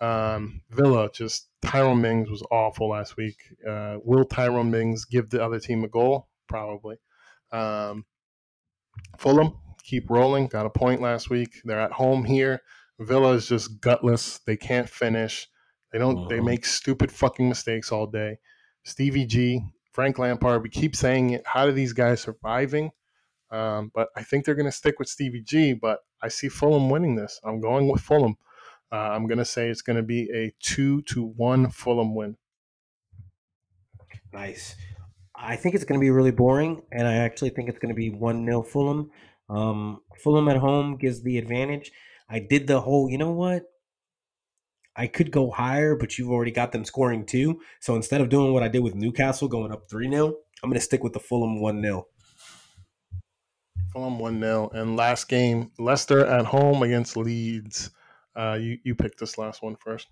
Um, 0.00 0.62
Villa 0.70 1.08
just 1.12 1.48
Tyrone 1.62 2.00
Mings 2.00 2.28
was 2.30 2.42
awful 2.50 2.90
last 2.90 3.16
week. 3.16 3.36
Uh, 3.68 3.98
will 4.02 4.24
Tyrone 4.24 4.70
Mings 4.70 5.04
give 5.04 5.30
the 5.30 5.42
other 5.44 5.60
team 5.60 5.84
a 5.84 5.88
goal? 5.88 6.28
Probably. 6.48 6.96
Um, 7.52 8.04
Fulham 9.18 9.56
keep 9.88 10.10
rolling. 10.10 10.46
Got 10.46 10.66
a 10.66 10.70
point 10.70 11.00
last 11.00 11.30
week. 11.30 11.60
They're 11.64 11.80
at 11.80 11.92
home 11.92 12.24
here. 12.24 12.60
Villa 13.00 13.32
is 13.32 13.48
just 13.48 13.80
gutless. 13.80 14.38
They 14.46 14.56
can't 14.56 14.88
finish. 14.88 15.48
They 15.92 15.98
don't. 15.98 16.28
They 16.28 16.38
Mhm. 16.38 16.44
make 16.44 16.66
stupid 16.66 17.10
fucking 17.10 17.48
mistakes 17.48 17.90
all 17.92 18.06
day. 18.06 18.38
Stevie 18.84 19.26
G, 19.26 19.62
Frank 19.92 20.18
Lampard. 20.18 20.62
We 20.62 20.68
keep 20.68 20.94
saying 20.94 21.30
it. 21.30 21.42
How 21.46 21.66
do 21.66 21.72
these 21.72 21.92
guys 21.92 22.20
surviving? 22.20 22.90
Um, 23.50 23.90
but 23.94 24.08
I 24.16 24.22
think 24.22 24.44
they're 24.44 24.54
going 24.54 24.66
to 24.66 24.72
stick 24.72 24.98
with 24.98 25.08
Stevie 25.08 25.42
G. 25.42 25.72
But 25.72 26.00
I 26.22 26.28
see 26.28 26.48
Fulham 26.48 26.90
winning 26.90 27.14
this. 27.16 27.40
I'm 27.44 27.60
going 27.60 27.88
with 27.88 28.02
Fulham. 28.02 28.36
Uh, 28.92 28.96
I'm 28.96 29.26
going 29.26 29.38
to 29.38 29.44
say 29.44 29.68
it's 29.68 29.82
going 29.82 29.96
to 29.96 30.02
be 30.02 30.30
a 30.34 30.52
two 30.60 31.02
to 31.02 31.24
one 31.24 31.70
Fulham 31.70 32.14
win. 32.14 32.36
Nice. 34.32 34.76
I 35.34 35.56
think 35.56 35.74
it's 35.74 35.84
going 35.84 35.98
to 35.98 36.04
be 36.04 36.10
really 36.10 36.32
boring, 36.32 36.82
and 36.90 37.06
I 37.06 37.14
actually 37.16 37.50
think 37.50 37.68
it's 37.68 37.78
going 37.78 37.90
to 37.90 37.94
be 37.94 38.10
1 38.10 38.44
0 38.44 38.62
Fulham. 38.62 39.10
Um, 39.48 40.00
Fulham 40.22 40.48
at 40.48 40.56
home 40.56 40.96
gives 40.96 41.22
the 41.22 41.38
advantage. 41.38 41.90
I 42.28 42.38
did 42.40 42.66
the 42.66 42.80
whole, 42.80 43.10
you 43.10 43.18
know 43.18 43.30
what? 43.30 43.64
I 44.96 45.06
could 45.06 45.30
go 45.30 45.50
higher, 45.50 45.94
but 45.94 46.18
you've 46.18 46.30
already 46.30 46.50
got 46.50 46.72
them 46.72 46.84
scoring 46.84 47.24
two. 47.24 47.60
So 47.80 47.94
instead 47.94 48.20
of 48.20 48.28
doing 48.28 48.52
what 48.52 48.62
I 48.62 48.68
did 48.68 48.82
with 48.82 48.94
Newcastle 48.94 49.48
going 49.48 49.72
up 49.72 49.88
3 49.88 50.10
0, 50.10 50.34
I'm 50.62 50.70
going 50.70 50.78
to 50.78 50.84
stick 50.84 51.04
with 51.04 51.12
the 51.12 51.20
Fulham 51.20 51.60
1 51.60 51.82
0. 51.82 52.06
Fulham 53.92 54.18
one 54.18 54.40
0 54.40 54.70
And 54.74 54.96
last 54.96 55.28
game, 55.28 55.70
Leicester 55.78 56.26
at 56.26 56.46
home 56.46 56.82
against 56.82 57.16
Leeds. 57.16 57.90
Uh, 58.36 58.58
you 58.60 58.78
you 58.84 58.94
picked 58.94 59.18
this 59.18 59.38
last 59.38 59.62
one 59.62 59.76
first. 59.76 60.08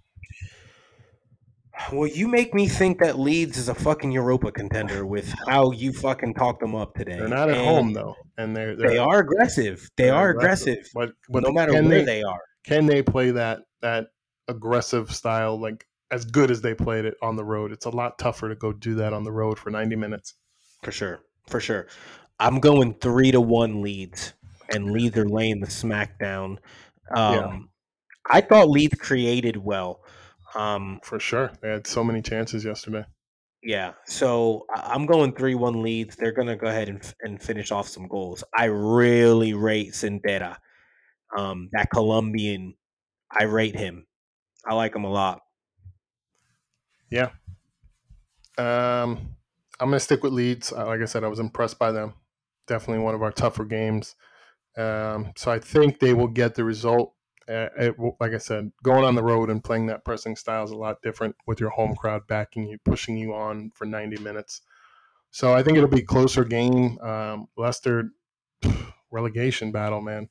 Well, 1.92 2.08
you 2.08 2.26
make 2.26 2.54
me 2.54 2.68
think 2.68 2.98
that 3.00 3.18
Leeds 3.18 3.58
is 3.58 3.68
a 3.68 3.74
fucking 3.74 4.10
Europa 4.10 4.50
contender 4.50 5.04
with 5.06 5.32
how 5.46 5.70
you 5.72 5.92
fucking 5.92 6.34
talked 6.34 6.60
them 6.60 6.74
up 6.74 6.94
today. 6.94 7.18
They're 7.18 7.28
not 7.28 7.50
at 7.50 7.58
And 7.58 7.66
home 7.66 7.92
though, 7.92 8.16
and 8.38 8.56
they're, 8.56 8.74
they're 8.74 8.90
They 8.90 8.98
are 8.98 9.18
aggressive. 9.18 9.88
They 9.96 10.10
are 10.10 10.30
aggressive, 10.30 10.88
But 10.94 11.12
but 11.28 11.42
no 11.42 11.52
matter 11.52 11.72
where 11.72 11.82
they, 11.82 12.04
they 12.04 12.22
are. 12.22 12.40
can 12.64 12.86
they 12.86 13.02
play 13.02 13.30
that 13.32 13.60
that 13.82 14.06
aggressive 14.48 15.14
style 15.14 15.60
like 15.60 15.86
as 16.10 16.24
good 16.24 16.50
as 16.50 16.62
they 16.62 16.74
played 16.74 17.04
it 17.04 17.14
on 17.22 17.36
the 17.36 17.44
road? 17.44 17.72
It's 17.72 17.86
a 17.86 17.90
lot 17.90 18.18
tougher 18.18 18.48
to 18.48 18.56
go 18.56 18.72
do 18.72 18.94
that 18.96 19.12
on 19.12 19.22
the 19.24 19.32
road 19.32 19.58
for 19.58 19.70
ninety 19.70 19.96
minutes. 19.96 20.34
For 20.82 20.92
sure. 20.92 21.20
For 21.48 21.60
sure. 21.60 21.88
I'm 22.40 22.58
going 22.60 22.94
three 22.94 23.30
to 23.32 23.40
one 23.40 23.82
Leeds, 23.82 24.32
and 24.70 24.92
Leeds 24.92 25.16
are 25.18 25.28
laying 25.28 25.60
the 25.60 25.66
smackdown. 25.66 26.58
Um, 27.14 27.34
Yeah. 27.34 27.58
I 28.28 28.40
thought 28.40 28.68
Leeds 28.68 28.98
created 28.98 29.56
well. 29.56 30.02
Um, 30.56 31.00
For 31.02 31.20
sure, 31.20 31.52
they 31.60 31.68
had 31.70 31.86
so 31.86 32.02
many 32.02 32.22
chances 32.22 32.64
yesterday. 32.64 33.04
yeah, 33.62 33.92
so 34.06 34.64
I'm 34.74 35.06
going 35.06 35.34
three 35.34 35.54
one 35.54 35.82
Leeds. 35.82 36.16
They're 36.16 36.32
gonna 36.32 36.56
go 36.56 36.66
ahead 36.68 36.88
and, 36.88 37.02
and 37.22 37.42
finish 37.42 37.70
off 37.70 37.88
some 37.88 38.08
goals. 38.08 38.42
I 38.56 38.66
really 38.66 39.54
rate 39.54 39.92
Sinisterra, 39.92 40.56
um, 41.36 41.68
that 41.72 41.88
Colombian. 41.92 42.74
I 43.30 43.44
rate 43.44 43.76
him. 43.76 44.06
I 44.66 44.74
like 44.74 44.94
him 44.94 45.04
a 45.04 45.10
lot. 45.10 45.40
Yeah. 47.10 47.30
Um, 48.58 49.36
I'm 49.78 49.88
gonna 49.90 50.00
stick 50.00 50.22
with 50.22 50.32
Leeds. 50.32 50.72
Like 50.72 51.00
I 51.00 51.04
said, 51.04 51.24
I 51.24 51.28
was 51.28 51.40
impressed 51.40 51.78
by 51.78 51.92
them. 51.92 52.14
Definitely 52.66 53.04
one 53.04 53.14
of 53.14 53.22
our 53.22 53.32
tougher 53.32 53.64
games. 53.64 54.14
Um, 54.76 55.32
so 55.36 55.50
I 55.50 55.58
think 55.58 55.98
they 55.98 56.14
will 56.14 56.28
get 56.28 56.54
the 56.54 56.64
result. 56.64 57.14
It, 57.48 57.96
like 58.20 58.32
I 58.32 58.38
said, 58.38 58.72
going 58.82 59.04
on 59.04 59.14
the 59.14 59.22
road 59.22 59.50
and 59.50 59.62
playing 59.62 59.86
that 59.86 60.04
pressing 60.04 60.36
style 60.36 60.64
is 60.64 60.70
a 60.72 60.76
lot 60.76 61.02
different 61.02 61.36
with 61.46 61.60
your 61.60 61.70
home 61.70 61.94
crowd 61.94 62.26
backing 62.26 62.66
you, 62.68 62.78
pushing 62.84 63.16
you 63.16 63.34
on 63.34 63.70
for 63.74 63.84
90 63.84 64.18
minutes. 64.22 64.62
So 65.30 65.52
I 65.54 65.62
think 65.62 65.76
it'll 65.76 65.88
be 65.88 66.02
closer 66.02 66.44
game. 66.44 66.98
Um, 67.00 67.48
Leicester 67.56 68.10
relegation 69.10 69.70
battle, 69.72 70.00
man. 70.00 70.28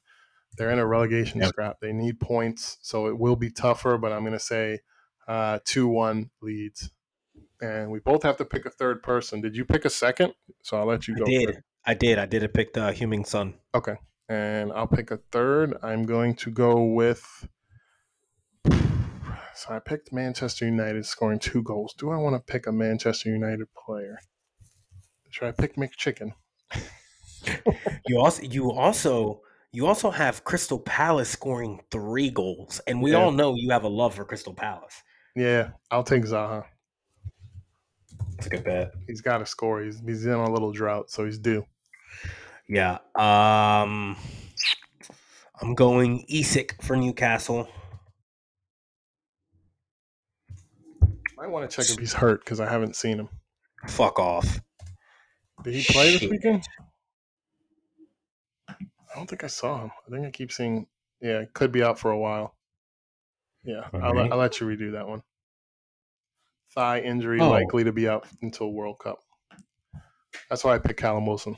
They're 0.58 0.72
in 0.72 0.80
a 0.80 0.86
relegation 0.88 1.42
Yep. 1.42 1.50
scrap. 1.50 1.80
They 1.82 1.94
need 1.94 2.20
points, 2.20 2.78
so 2.82 3.08
it 3.08 3.18
will 3.20 3.36
be 3.36 3.52
tougher. 3.52 3.98
But 3.98 4.12
I'm 4.14 4.22
going 4.22 4.34
to 4.34 4.40
say 4.40 4.80
uh, 5.28 5.60
two 5.66 5.88
one 5.88 6.32
Leeds, 6.42 6.92
and 7.62 7.92
we 7.92 8.00
both 8.00 8.24
have 8.24 8.38
to 8.38 8.46
pick 8.46 8.66
a 8.66 8.70
third 8.70 9.04
person. 9.04 9.42
Did 9.42 9.56
you 9.58 9.66
pick 9.66 9.86
a 9.86 9.90
second? 9.90 10.34
So 10.64 10.78
I'll 10.78 10.86
let 10.86 11.08
you 11.08 11.16
go. 11.16 11.26
I 11.26 11.30
did. 11.30 11.46
first. 11.46 11.60
I 11.86 11.94
did. 11.94 12.20
I 12.20 12.26
did. 12.26 12.44
I 12.44 12.48
picked 12.48 12.78
uh, 12.78 12.92
Heung-min 12.92 13.26
Son. 13.26 13.56
Okay. 13.74 13.96
And 14.28 14.72
I'll 14.72 14.88
pick 14.88 15.12
a 15.12 15.18
third. 15.32 15.76
I'm 15.84 16.04
going 16.04 16.36
to 16.38 16.52
go 16.52 16.84
with. 16.84 17.48
So 19.54 19.70
I 19.74 19.80
picked 19.80 20.12
Manchester 20.12 20.66
United 20.66 21.06
scoring 21.06 21.40
two 21.40 21.64
goals. 21.64 21.94
Do 21.98 22.10
I 22.12 22.18
want 22.18 22.36
to 22.36 22.52
pick 22.52 22.68
a 22.68 22.72
Manchester 22.72 23.30
United 23.30 23.68
player? 23.74 24.18
Should 25.30 25.48
I 25.48 25.52
pick 25.52 25.76
McChicken? 25.76 26.34
You 28.08 28.20
also 28.20 28.42
you 28.44 28.72
also 28.72 29.42
you 29.72 29.86
also 29.86 30.10
have 30.10 30.44
Crystal 30.44 30.80
Palace 30.80 31.30
scoring 31.30 31.82
three 31.92 32.30
goals, 32.32 32.82
and 32.88 33.02
we 33.02 33.12
Yeah. 33.12 33.18
all 33.18 33.32
know 33.32 33.54
you 33.56 33.70
have 33.72 33.84
a 33.84 33.88
love 33.88 34.16
for 34.16 34.26
Crystal 34.26 34.54
Palace. 34.54 35.04
Yeah, 35.36 35.72
I'll 35.92 36.04
take 36.04 36.24
Zaha. 36.24 36.66
That's 38.32 38.48
a 38.48 38.50
good 38.50 38.64
bet. 38.64 38.94
He's 39.08 39.22
got 39.22 39.40
to 39.40 39.46
score. 39.46 39.82
He's 39.84 40.00
he's 40.00 40.26
in 40.26 40.34
a 40.34 40.52
little 40.52 40.72
drought, 40.72 41.12
so 41.12 41.26
he's 41.26 41.38
due. 41.38 41.66
Yeah. 42.68 42.98
Um, 43.16 44.16
I'm 45.62 45.76
going 45.76 46.26
Isak 46.28 46.82
for 46.82 46.96
Newcastle. 46.96 47.68
Might 51.38 51.50
want 51.50 51.70
to 51.70 51.76
check 51.76 51.90
if 51.92 52.00
he's 52.00 52.14
hurt 52.14 52.44
because 52.44 52.60
I 52.60 52.70
haven't 52.70 52.96
seen 52.96 53.20
him. 53.20 53.30
Fuck 53.88 54.20
off. 54.20 54.60
Did 55.64 55.74
he 55.76 55.84
play 55.94 56.18
this 56.18 56.30
weekend? 56.30 56.64
I 58.70 58.76
don't 59.16 59.30
think 59.30 59.44
I 59.44 59.48
saw 59.48 59.82
him. 59.84 59.92
I 60.08 60.12
think 60.12 60.26
I 60.26 60.32
keep 60.32 60.52
seeing. 60.52 60.88
Yeah, 61.22 61.44
could 61.54 61.72
be 61.72 61.84
out 61.84 62.00
for 62.00 62.12
a 62.12 62.18
while. 62.18 62.56
Yeah, 63.64 63.88
I'll, 63.94 64.14
let, 64.14 64.32
I'll 64.32 64.38
let 64.38 64.60
you 64.60 64.68
redo 64.68 64.92
that 64.94 65.08
one. 65.08 65.24
Thigh 66.74 67.00
injury 67.00 67.40
Oh. 67.40 67.50
likely 67.50 67.84
to 67.86 67.92
be 67.92 68.08
out 68.08 68.28
until 68.42 68.72
World 68.72 69.00
Cup. 69.00 69.20
That's 70.50 70.64
why 70.64 70.76
I 70.76 70.80
picked 70.80 71.00
Callum 71.00 71.26
Wilson. 71.26 71.56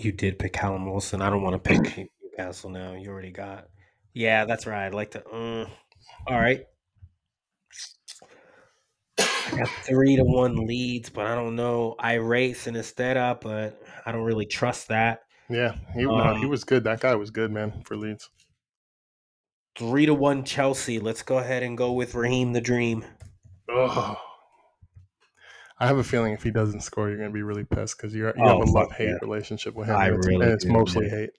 You 0.00 0.12
did 0.12 0.38
pick 0.38 0.52
Callum 0.52 0.86
Wilson. 0.90 1.22
I 1.22 1.30
don't 1.30 1.42
want 1.42 1.62
to 1.62 1.70
pick 1.70 2.08
Newcastle 2.22 2.70
now. 2.70 2.92
You 2.94 3.10
already 3.10 3.30
got. 3.32 3.68
Yeah, 4.14 4.44
that's 4.44 4.66
right. 4.66 4.86
I'd 4.86 4.94
like 4.94 5.10
to. 5.12 5.26
Uh, 5.26 5.66
all 6.26 6.38
right. 6.40 6.64
I 9.18 9.58
got 9.58 9.68
three 9.84 10.16
to 10.16 10.24
one 10.24 10.66
Leeds, 10.66 11.08
but 11.08 11.26
I 11.26 11.34
don't 11.34 11.56
know. 11.56 11.94
I 11.98 12.14
race 12.14 12.66
and 12.66 12.76
Estera, 12.76 13.40
but 13.40 13.80
I 14.04 14.12
don't 14.12 14.24
really 14.24 14.46
trust 14.46 14.88
that. 14.88 15.20
Yeah, 15.48 15.76
he, 15.94 16.02
no, 16.02 16.34
he 16.34 16.44
Um, 16.44 16.48
was 16.50 16.64
good. 16.64 16.84
That 16.84 17.00
guy 17.00 17.14
was 17.14 17.30
good, 17.30 17.52
man, 17.52 17.82
for 17.84 17.96
Leeds. 17.96 18.28
Three 19.78 20.06
to 20.06 20.14
one 20.14 20.42
Chelsea. 20.44 20.98
Let's 20.98 21.22
go 21.22 21.38
ahead 21.38 21.62
and 21.62 21.78
go 21.78 21.92
with 21.92 22.14
Raheem 22.14 22.52
the 22.52 22.60
Dream. 22.60 23.04
Ugh. 23.72 24.16
I 25.78 25.86
have 25.86 25.98
a 25.98 26.04
feeling 26.04 26.32
if 26.32 26.42
he 26.42 26.50
doesn't 26.50 26.80
score, 26.80 27.08
you're 27.08 27.18
going 27.18 27.30
to 27.30 27.34
be 27.34 27.42
really 27.42 27.64
pissed 27.64 27.96
because 27.98 28.14
you 28.14 28.26
you 28.26 28.32
Oh, 28.38 28.60
have 28.60 28.68
a 28.68 28.70
love 28.72 28.92
hate 28.92 29.08
yeah. 29.08 29.18
relationship 29.20 29.74
with 29.74 29.88
him. 29.88 29.96
I 29.96 30.06
and 30.06 30.16
it's, 30.16 30.26
really 30.26 30.44
and 30.44 30.52
it's 30.54 30.64
do, 30.64 30.72
mostly 30.72 31.08
man. 31.08 31.10
hate. 31.18 31.30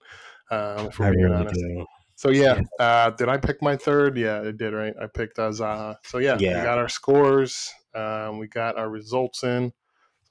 Um, 0.56 0.88
if 0.88 1.00
we're 1.00 1.06
I 1.08 1.12
being 1.12 1.24
really 1.24 1.36
honest. 1.36 1.56
do. 1.56 1.86
So 2.16 2.30
yeah, 2.30 2.62
uh, 2.80 3.12
did 3.12 3.30
I 3.30 3.38
pick 3.38 3.62
my 3.62 3.76
third? 3.76 4.18
Yeah, 4.18 4.42
I 4.42 4.52
did. 4.52 4.74
Right, 4.74 4.94
I 5.02 5.08
picked 5.08 5.38
uh, 5.40 5.50
Zaha. 5.50 5.96
So 6.04 6.18
yeah, 6.20 6.38
Yeah. 6.40 6.60
we 6.60 6.64
got 6.66 6.78
our 6.78 6.90
scores. 6.90 7.70
Um, 7.96 8.38
we 8.40 8.48
got 8.48 8.78
our 8.78 8.90
results 8.90 9.44
in. 9.44 9.72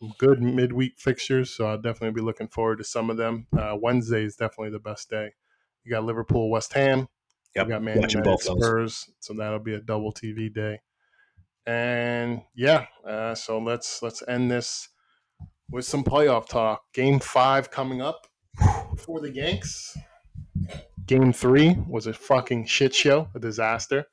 Some 0.01 0.13
good 0.19 0.43
midweek 0.43 0.95
fixtures. 0.99 1.51
So 1.57 1.67
I'll 1.67 1.81
definitely 1.81 2.13
be 2.21 2.25
looking 2.25 2.49
forward 2.49 2.79
to 2.79 2.85
some 2.85 3.09
of 3.11 3.17
them. 3.17 3.47
Uh, 3.57 3.77
Wednesday 3.81 4.25
is 4.25 4.37
definitely 4.37 4.71
the 4.71 4.79
best 4.81 5.09
day. 5.11 5.31
You 5.85 5.91
got 5.93 6.05
Liverpool, 6.05 6.51
West 6.51 6.73
Ham. 6.75 7.09
Yep. 7.55 7.67
We 7.67 7.71
got 7.71 7.83
Man 7.83 8.01
Watching 8.01 8.25
United. 8.25 8.43
Spurs. 8.43 9.09
So 9.21 9.35
that'll 9.35 9.59
be 9.61 9.75
a 9.75 9.81
double 9.81 10.13
TV 10.13 10.53
day. 10.53 10.81
And 11.67 12.43
yeah, 12.55 12.87
uh, 13.07 13.35
so 13.35 13.59
let's 13.59 14.03
let's 14.03 14.23
end 14.29 14.51
this 14.51 14.89
with 15.71 15.85
some 15.85 16.05
playoff 16.05 16.49
talk. 16.49 16.83
Game 16.95 17.19
five 17.19 17.71
coming 17.71 18.01
up 18.01 18.27
for 18.99 19.21
the 19.21 19.31
Yanks. 19.35 19.97
Game 21.07 21.33
three 21.33 21.77
was 21.89 22.07
a 22.07 22.13
fucking 22.13 22.67
shit 22.67 22.95
show, 22.95 23.29
a 23.35 23.41
disaster. 23.41 24.07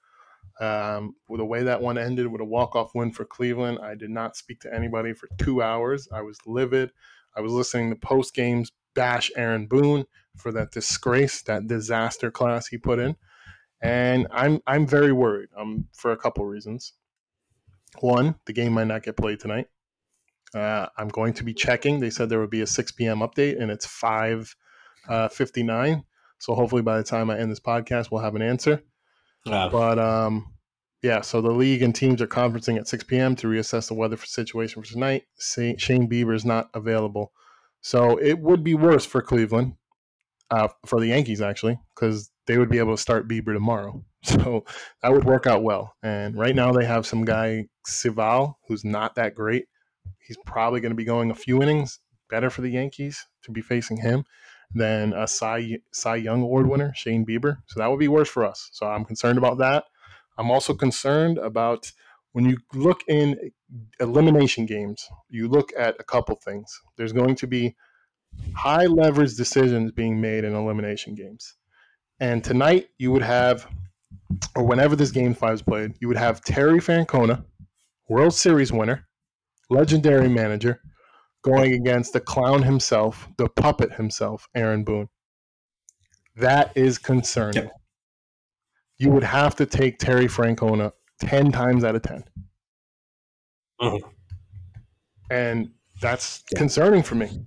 Um, 0.60 1.16
with 1.28 1.40
the 1.40 1.46
way 1.46 1.64
that 1.64 1.82
one 1.82 1.98
ended 1.98 2.28
with 2.28 2.42
a 2.42 2.46
walk-off 2.46 2.94
win 2.94 3.12
for 3.12 3.26
Cleveland, 3.26 3.80
I 3.82 3.96
did 3.96 4.12
not 4.12 4.36
speak 4.36 4.60
to 4.62 4.74
anybody 4.74 5.14
for 5.14 5.28
two 5.40 5.64
hours. 5.64 6.08
I 6.14 6.22
was 6.22 6.38
livid. 6.46 6.92
I 7.36 7.42
was 7.42 7.52
listening 7.52 7.90
to 7.90 7.96
post 7.96 8.36
games 8.36 8.72
bash 8.94 9.32
Aaron 9.36 9.66
Boone 9.66 10.06
for 10.38 10.52
that 10.52 10.72
disgrace, 10.72 11.42
that 11.44 11.68
disaster 11.68 12.30
class 12.30 12.68
he 12.68 12.78
put 12.78 13.00
in, 13.00 13.16
and 13.82 14.28
I'm 14.32 14.62
I'm 14.68 14.86
very 14.86 15.12
worried. 15.12 15.50
Um, 15.58 15.88
for 15.94 16.12
a 16.12 16.18
couple 16.18 16.46
reasons. 16.46 16.94
One, 18.02 18.36
the 18.45 18.53
game 18.53 18.74
might 18.74 18.88
not 18.88 19.03
get 19.03 19.18
played 19.18 19.40
tonight. 19.40 19.68
Uh, 20.53 20.88
I'm 20.98 21.10
going 21.10 21.34
to 21.34 21.44
be 21.44 21.53
checking. 21.53 21.99
They 21.99 22.10
said 22.10 22.30
there 22.30 22.40
would 22.40 22.49
be 22.49 22.61
a 22.61 22.68
6 22.68 22.91
p.m. 22.94 23.20
update, 23.20 23.61
and 23.61 23.72
it's 23.72 23.86
5:59. 23.88 26.03
so 26.40 26.56
hopefully, 26.56 26.82
by 26.82 26.98
the 26.98 27.03
time 27.03 27.30
I 27.30 27.38
end 27.40 27.52
this 27.52 27.60
podcast, 27.60 28.11
we'll 28.11 28.22
have 28.22 28.36
an 28.36 28.41
answer. 28.41 28.84
Uh, 29.45 29.70
But 29.70 29.99
um, 29.99 30.53
yeah, 31.02 31.22
so 31.22 31.41
the 31.41 31.52
league 31.52 31.82
and 31.82 31.95
teams 31.95 32.22
are 32.22 32.28
conferencing 32.28 32.78
at 32.78 32.88
6 32.88 33.03
p.m. 33.06 33.36
to 33.38 33.48
reassess 33.48 33.88
the 33.88 33.94
weather 33.94 34.18
for 34.18 34.26
situation 34.26 34.82
for 34.82 34.90
tonight. 34.90 35.24
Shane 35.40 36.10
Bieber 36.10 36.36
is 36.36 36.45
not 36.45 36.70
available, 36.74 37.32
so 37.82 38.18
it 38.18 38.40
would 38.40 38.64
be 38.64 38.76
worse 38.76 39.06
for 39.06 39.22
Cleveland, 39.22 39.76
uh, 40.52 40.68
for 40.86 40.99
the 40.99 41.07
Yankees 41.07 41.41
actually, 41.41 41.80
because 41.95 42.32
they 42.45 42.57
would 42.57 42.70
be 42.70 42.80
able 42.80 42.95
to 42.95 43.02
start 43.02 43.28
Bieber 43.28 43.53
tomorrow. 43.53 44.03
So 44.44 44.64
that 45.02 45.12
would 45.12 45.26
work 45.26 45.48
out 45.48 45.64
well. 45.64 45.95
And 46.02 46.38
right 46.38 46.56
now 46.56 46.72
they 46.72 46.86
have 46.86 47.06
some 47.06 47.26
guy 47.26 47.68
Civale 47.86 48.56
who's 48.68 48.86
not 48.86 49.16
that 49.16 49.36
great. 49.36 49.66
He's 50.26 50.38
probably 50.45 50.80
going 50.80 50.91
to 50.91 50.95
be 50.95 51.04
going 51.04 51.30
a 51.30 51.36
few 51.36 51.62
innings. 51.62 52.00
Better 52.30 52.50
for 52.50 52.62
the 52.62 52.70
Yankees 52.70 53.28
to 53.44 53.52
be 53.52 53.62
facing 53.62 53.98
him 53.98 54.24
than 54.74 55.14
a 55.14 55.28
Cy, 55.28 55.80
Cy 55.91 56.16
Young 56.16 56.41
Award 56.41 56.68
winner, 56.68 56.94
Shane 56.95 57.26
Bieber. 57.26 57.58
So 57.68 57.80
that 57.80 57.90
would 57.90 58.00
be 58.00 58.08
worse 58.08 58.30
for 58.30 58.45
us. 58.45 58.70
So 58.72 58.88
I'm 58.88 59.06
concerned 59.06 59.38
about 59.38 59.58
that. 59.58 59.86
I'm 60.38 60.50
also 60.50 60.74
concerned 60.74 61.38
about 61.38 61.91
when 62.32 62.45
you 62.45 62.58
look 62.74 63.02
in 63.08 63.52
elimination 64.00 64.66
games, 64.66 65.08
you 65.30 65.48
look 65.48 65.72
at 65.78 65.95
a 66.00 66.04
couple 66.04 66.36
things. 66.36 66.82
There's 66.98 67.14
going 67.14 67.36
to 67.36 67.48
be 67.48 67.76
high 68.56 68.86
leverage 68.86 69.36
decisions 69.36 69.91
being 69.91 70.20
made 70.20 70.44
in 70.44 70.56
elimination 70.56 71.14
games. 71.14 71.56
And 72.20 72.44
tonight 72.44 72.88
you 72.98 73.12
would 73.12 73.22
have, 73.22 73.68
or 74.56 74.66
whenever 74.66 74.96
this 74.96 75.12
game 75.12 75.34
five 75.34 75.56
is 75.56 75.62
played, 75.62 75.94
you 76.00 76.08
would 76.08 76.18
have 76.18 76.42
Terry 76.42 76.80
Francona, 76.80 77.46
World 78.10 78.34
Series 78.34 78.72
winner, 78.72 79.08
legendary 79.70 80.30
manager, 80.30 80.82
going 81.44 81.74
against 81.74 82.14
the 82.14 82.20
clown 82.22 82.64
himself, 82.64 83.28
the 83.38 83.50
puppet 83.50 83.94
himself, 83.94 84.48
Aaron 84.56 84.84
Boone. 84.84 85.10
That 86.36 86.72
is 86.76 86.98
concerning. 86.98 87.64
Yep. 87.64 87.72
You 88.98 89.10
would 89.12 89.24
have 89.24 89.56
to 89.58 89.66
take 89.66 90.00
Terry 90.00 90.28
Francona 90.28 90.92
10 91.20 91.52
times 91.52 91.84
out 91.84 91.96
of 91.96 92.02
10. 92.02 92.24
Mhm. 93.82 94.00
And 95.30 95.74
that's 96.02 96.44
Yeah. 96.52 96.60
concerning 96.60 97.04
for 97.04 97.16
me. 97.16 97.46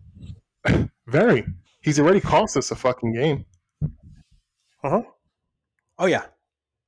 Very. 1.07 1.47
He's 1.81 1.99
already 2.01 2.21
cost 2.21 2.57
us 2.57 2.71
a 2.71 2.77
fucking 2.77 3.13
game. 3.15 3.47
Uh-huh. 4.83 5.03
Oh 5.99 6.07
yeah. 6.07 6.27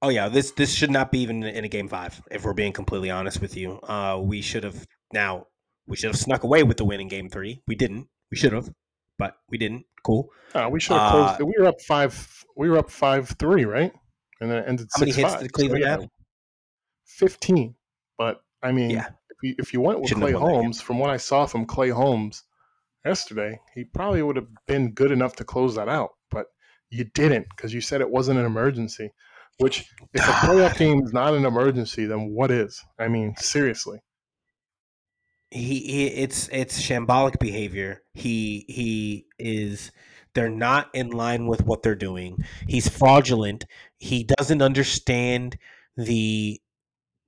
Oh 0.00 0.08
yeah. 0.10 0.28
This 0.28 0.52
this 0.52 0.72
should 0.72 0.90
not 0.90 1.10
be 1.10 1.20
even 1.20 1.42
in 1.42 1.64
a 1.64 1.68
game 1.68 1.88
five. 1.88 2.20
If 2.30 2.44
we're 2.44 2.52
being 2.54 2.72
completely 2.72 3.10
honest 3.10 3.40
with 3.40 3.56
you, 3.56 3.80
uh, 3.82 4.20
we 4.22 4.40
should 4.40 4.64
have 4.64 4.86
now 5.12 5.46
we 5.86 5.96
should 5.96 6.08
have 6.10 6.18
snuck 6.18 6.42
away 6.44 6.62
with 6.62 6.76
the 6.76 6.84
win 6.84 7.00
in 7.00 7.08
game 7.08 7.28
three. 7.28 7.62
We 7.66 7.74
didn't. 7.74 8.08
We 8.30 8.36
should 8.36 8.52
have, 8.52 8.70
but 9.18 9.36
we 9.48 9.58
didn't. 9.58 9.86
Cool. 10.04 10.28
Uh, 10.54 10.68
we 10.70 10.80
should 10.80 10.96
have 10.96 11.10
closed. 11.10 11.42
Uh, 11.42 11.46
we 11.46 11.54
were 11.58 11.66
up 11.66 11.80
five. 11.80 12.44
We 12.56 12.68
were 12.70 12.78
up 12.78 12.90
five 12.90 13.28
three, 13.38 13.64
right? 13.64 13.92
And 14.40 14.50
then 14.50 14.58
it 14.58 14.64
ended 14.68 14.88
How 14.94 15.00
many 15.00 15.12
hits 15.12 15.32
five. 15.32 15.40
did 15.42 15.52
Cleveland 15.52 15.82
yeah, 15.82 15.90
have? 15.90 16.08
Fifteen. 17.06 17.74
But 18.16 18.40
I 18.62 18.72
mean, 18.72 18.90
Yeah. 18.90 19.08
if 19.30 19.36
you 19.42 19.54
if 19.58 19.72
you 19.72 19.80
went 19.80 20.00
with 20.00 20.08
Shouldn't 20.08 20.24
Clay 20.24 20.32
have 20.32 20.40
won 20.42 20.50
that 20.50 20.54
game. 20.56 20.62
Holmes, 20.62 20.80
from 20.80 20.98
what 20.98 21.10
I 21.10 21.16
saw 21.16 21.46
from 21.46 21.66
Clay 21.66 21.88
Holmes 21.88 22.44
yesterday, 23.04 23.60
he 23.74 23.84
probably 23.84 24.22
would 24.22 24.36
have 24.36 24.48
been 24.66 24.92
good 24.92 25.10
enough 25.10 25.36
to 25.36 25.44
close 25.44 25.74
that 25.74 25.88
out. 25.88 26.10
But 26.30 26.46
you 26.90 27.04
didn't 27.14 27.46
because 27.50 27.74
you 27.74 27.80
said 27.80 28.00
it 28.00 28.10
wasn't 28.10 28.38
an 28.38 28.46
emergency. 28.46 29.10
Which, 29.58 29.88
if 30.14 30.26
a 30.28 30.32
playoff 30.32 30.76
game 30.78 31.02
is 31.02 31.12
not 31.12 31.34
an 31.34 31.44
emergency, 31.44 32.06
then 32.06 32.30
what 32.30 32.50
is? 32.50 32.82
I 32.98 33.08
mean, 33.08 33.36
seriously. 33.36 34.00
he, 35.50 35.80
he 35.80 36.06
it's 36.08 36.48
it's 36.52 36.80
shambolic 36.80 37.38
behavior. 37.38 38.02
He 38.14 38.64
he 38.68 39.26
is 39.38 39.90
they're 40.34 40.50
not 40.50 40.88
in 40.94 41.10
line 41.10 41.46
with 41.46 41.64
what 41.64 41.82
they're 41.82 41.94
doing. 41.94 42.38
He's 42.68 42.88
fraudulent. 42.88 43.64
He 43.98 44.24
doesn't 44.24 44.62
understand 44.62 45.56
the 45.96 46.60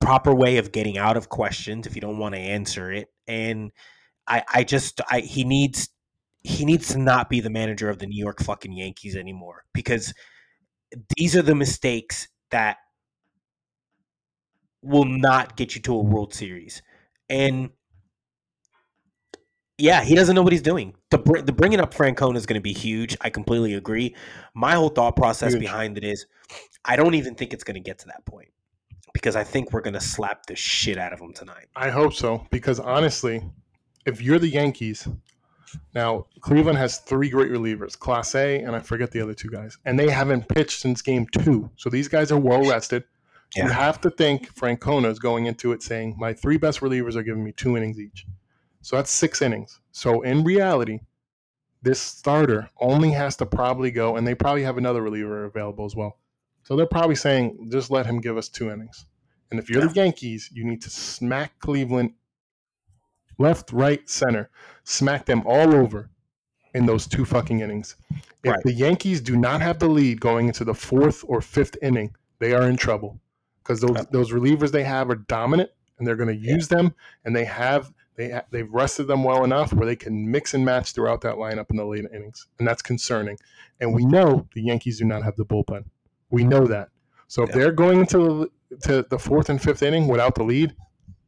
proper 0.01 0.35
way 0.35 0.59
of 0.59 0.73
getting 0.73 0.99
out 0.99 1.17
of 1.17 1.29
questions 1.31 1.87
if 1.87 1.95
you 1.95 2.01
don't 2.03 2.19
want 2.19 2.35
to 2.35 2.41
answer 2.41 2.93
it. 2.93 3.09
And 3.29 3.73
I 4.29 4.45
I 4.53 4.65
just 4.65 5.01
I 5.11 5.21
he 5.21 5.45
needs 5.45 5.89
he 6.43 6.65
needs 6.65 6.89
to 6.91 6.99
not 6.99 7.31
be 7.31 7.41
the 7.41 7.51
manager 7.51 7.91
of 7.91 7.99
the 7.99 8.07
New 8.07 8.23
York 8.23 8.43
fucking 8.43 8.73
Yankees 8.73 9.17
anymore 9.17 9.65
because 9.75 10.15
these 11.17 11.37
are 11.37 11.43
the 11.43 11.55
mistakes 11.55 12.29
that 12.51 12.79
will 14.83 15.05
not 15.05 15.57
get 15.57 15.75
you 15.75 15.81
to 15.83 15.95
a 15.95 16.03
World 16.03 16.35
Series. 16.35 16.83
And 17.29 17.71
yeah, 19.79 20.03
he 20.03 20.15
doesn't 20.15 20.35
know 20.35 20.43
what 20.43 20.53
he's 20.53 20.63
doing. 20.63 20.95
The, 21.11 21.19
br- 21.19 21.41
the 21.41 21.53
bringing 21.53 21.81
up 21.81 21.95
Francona 21.95 22.37
is 22.37 22.47
going 22.47 22.59
to 22.59 22.63
be 22.63 22.73
huge. 22.73 23.17
I 23.21 23.31
completely 23.31 23.75
agree. 23.75 24.15
My 24.55 24.75
whole 24.75 24.91
thought 24.91 25.17
process 25.17 25.53
Huge. 25.53 25.61
behind 25.61 25.97
it 25.97 26.05
is, 26.05 26.27
I 26.85 26.97
don't 26.97 27.15
even 27.15 27.35
think 27.35 27.53
it's 27.53 27.65
going 27.65 27.75
to 27.75 27.81
get 27.81 27.99
to 28.01 28.07
that 28.07 28.25
point 28.27 28.49
because 29.13 29.37
I 29.37 29.45
think 29.45 29.73
we're 29.73 29.81
going 29.81 29.95
to 29.95 30.01
slap 30.01 30.47
the 30.47 30.57
shit 30.57 30.99
out 30.99 31.13
of 31.13 31.21
him 31.21 31.33
tonight. 31.33 31.67
I 31.77 31.91
hope 31.91 32.13
so 32.13 32.47
because 32.51 32.79
honestly, 32.79 33.43
if 34.07 34.21
you're 34.21 34.39
the 34.39 34.49
Yankees, 34.49 35.07
now 35.95 36.27
Cleveland 36.41 36.79
has 36.79 36.99
three 36.99 37.29
great 37.29 37.51
relievers, 37.51 37.97
Clase, 37.97 38.67
and 38.67 38.75
I 38.75 38.81
forget 38.81 39.11
the 39.11 39.21
other 39.21 39.35
two 39.35 39.49
guys, 39.49 39.79
and 39.85 39.99
they 39.99 40.11
haven't 40.11 40.49
pitched 40.49 40.81
since 40.81 41.03
Game 41.03 41.27
Two. 41.33 41.71
So 41.77 41.91
these 41.91 42.09
guys 42.09 42.33
are 42.33 42.39
well 42.39 42.69
rested. 42.69 43.05
You 43.57 43.69
have 43.69 44.01
to 44.03 44.11
think 44.11 44.55
Francona 44.55 45.11
is 45.11 45.19
going 45.19 45.47
into 45.47 45.73
it 45.73 45.83
saying, 45.83 46.15
my 46.19 46.33
three 46.33 46.57
best 46.57 46.81
relievers 46.81 47.17
are 47.17 47.23
giving 47.25 47.43
me 47.43 47.51
two 47.51 47.77
innings 47.77 47.99
each. 47.99 48.25
So 48.81 48.95
that's 48.95 49.11
six 49.11 49.43
innings. 49.43 49.81
So 49.91 50.23
in 50.23 50.45
reality, 50.45 51.01
this 51.83 52.01
starter 52.01 52.71
only 52.81 53.11
has 53.11 53.35
to 53.37 53.47
probably 53.47 53.91
go, 53.91 54.17
and 54.17 54.25
they 54.25 54.37
probably 54.37 54.63
have 54.63 54.79
another 54.79 55.03
reliever 55.03 55.47
available 55.47 55.85
as 55.85 55.97
well. 55.97 56.19
So 56.63 56.77
they're 56.77 56.87
probably 56.87 57.17
saying, 57.17 57.71
just 57.73 57.91
let 57.91 58.07
him 58.07 58.21
give 58.21 58.37
us 58.37 58.49
two 58.49 58.71
innings. 58.71 59.07
And 59.51 59.59
if 59.59 59.69
you're 59.69 59.89
the 59.89 59.95
Yankees, 59.95 60.49
you 60.53 60.65
need 60.65 60.83
to 60.83 60.91
smack 60.91 61.59
Cleveland 61.59 62.13
left, 63.41 63.73
right, 63.73 64.09
center, 64.09 64.51
smack 64.85 65.27
them 65.27 65.43
all 65.47 65.75
over 65.75 66.11
in 66.75 66.87
those 66.87 67.07
two 67.09 67.25
fucking 67.25 67.61
innings. 67.61 67.97
If 68.45 68.53
Right. 68.53 68.63
the 68.65 68.73
Yankees 68.73 69.21
do 69.21 69.37
not 69.37 69.61
have 69.61 69.79
the 69.79 69.89
lead 69.89 70.21
going 70.21 70.47
into 70.47 70.65
the 70.65 70.75
fourth 70.75 71.25
or 71.27 71.41
fifth 71.41 71.77
inning, 71.83 72.15
they 72.39 72.53
are 72.55 72.69
in 72.69 72.77
trouble 72.77 73.21
because 73.63 73.81
those 73.81 73.97
Yep. 73.97 74.11
those 74.13 74.31
relievers 74.33 74.71
they 74.71 74.85
have 74.85 75.11
are 75.11 75.17
dominant 75.17 75.71
and 75.99 76.07
they're 76.07 76.17
going 76.17 76.29
to 76.35 76.37
use 76.55 76.69
them 76.69 76.95
and 77.25 77.35
they 77.35 77.45
have 77.45 77.93
they 78.17 78.31
ha- 78.31 78.45
they've 78.51 78.71
rested 78.73 79.05
them 79.07 79.25
well 79.25 79.45
enough 79.45 79.73
where 79.73 79.87
they 79.87 79.97
can 79.97 80.31
mix 80.31 80.53
and 80.55 80.65
match 80.65 80.93
throughout 80.93 81.21
that 81.23 81.37
lineup 81.37 81.71
in 81.71 81.77
the 81.77 81.85
late 81.85 82.05
innings 82.15 82.47
and 82.59 82.69
that's 82.69 82.83
concerning. 82.83 83.37
And 83.81 83.95
we 83.95 84.05
know 84.05 84.47
the 84.55 84.63
Yankees 84.63 84.99
do 84.99 85.05
not 85.07 85.23
have 85.23 85.37
the 85.37 85.45
bullpen. 85.45 85.85
We 86.31 86.45
know 86.45 86.67
that. 86.67 86.89
So 87.29 87.43
if 87.43 87.49
Yep. 87.51 87.57
they're 87.59 87.73
going 87.73 88.01
into 88.01 88.51
to 88.83 89.03
the 89.11 89.19
fourth 89.19 89.49
and 89.51 89.61
fifth 89.61 89.83
inning 89.83 90.07
without 90.09 90.35
the 90.35 90.45
lead, 90.45 90.75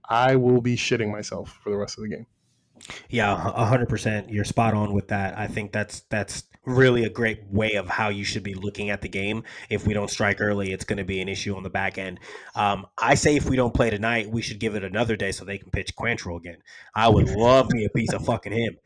I 0.09 0.37
will 0.37 0.61
be 0.61 0.77
shitting 0.77 1.11
myself 1.11 1.59
for 1.63 1.71
the 1.71 1.77
rest 1.77 1.99
of 1.99 2.03
the 2.05 2.11
game. 2.11 2.27
Yeah, 3.09 3.33
a 3.33 3.65
hundred 3.65 3.89
percent. 3.89 4.29
You're 4.31 4.45
spot 4.45 4.75
on 4.75 4.93
with 4.93 5.09
that. 5.09 5.39
I 5.39 5.47
think 5.47 5.73
that's 5.73 6.01
that's 6.11 6.45
really 6.65 7.05
a 7.05 7.11
great 7.11 7.45
way 7.49 7.75
of 7.75 7.89
how 7.89 8.09
you 8.09 8.25
should 8.25 8.43
be 8.43 8.55
looking 8.55 8.91
at 8.91 9.03
the 9.03 9.09
game. 9.09 9.43
If 9.71 9.87
we 9.87 9.95
don't 9.95 10.11
strike 10.11 10.41
early, 10.41 10.73
it's 10.73 10.85
going 10.85 10.97
to 10.99 11.05
be 11.05 11.21
an 11.21 11.29
issue 11.29 11.57
on 11.57 11.63
the 11.63 11.71
back 11.71 11.99
end. 11.99 12.19
Um, 12.55 12.87
I 12.99 13.15
say 13.15 13.37
if 13.37 13.49
we 13.49 13.57
don't 13.57 13.75
play 13.75 13.91
tonight, 13.91 14.31
we 14.31 14.43
should 14.43 14.59
give 14.59 14.75
it 14.75 14.85
another 14.85 15.17
day 15.17 15.33
so 15.33 15.45
they 15.45 15.59
can 15.59 15.71
pitch 15.71 15.95
Quantrill 15.97 16.39
again. 16.39 16.59
I 16.95 17.09
would 17.09 17.31
love 17.31 17.73
me 17.73 17.85
a 17.85 17.91
piece 17.91 18.13
of 18.13 18.25
fucking 18.25 18.53
him. 18.53 18.77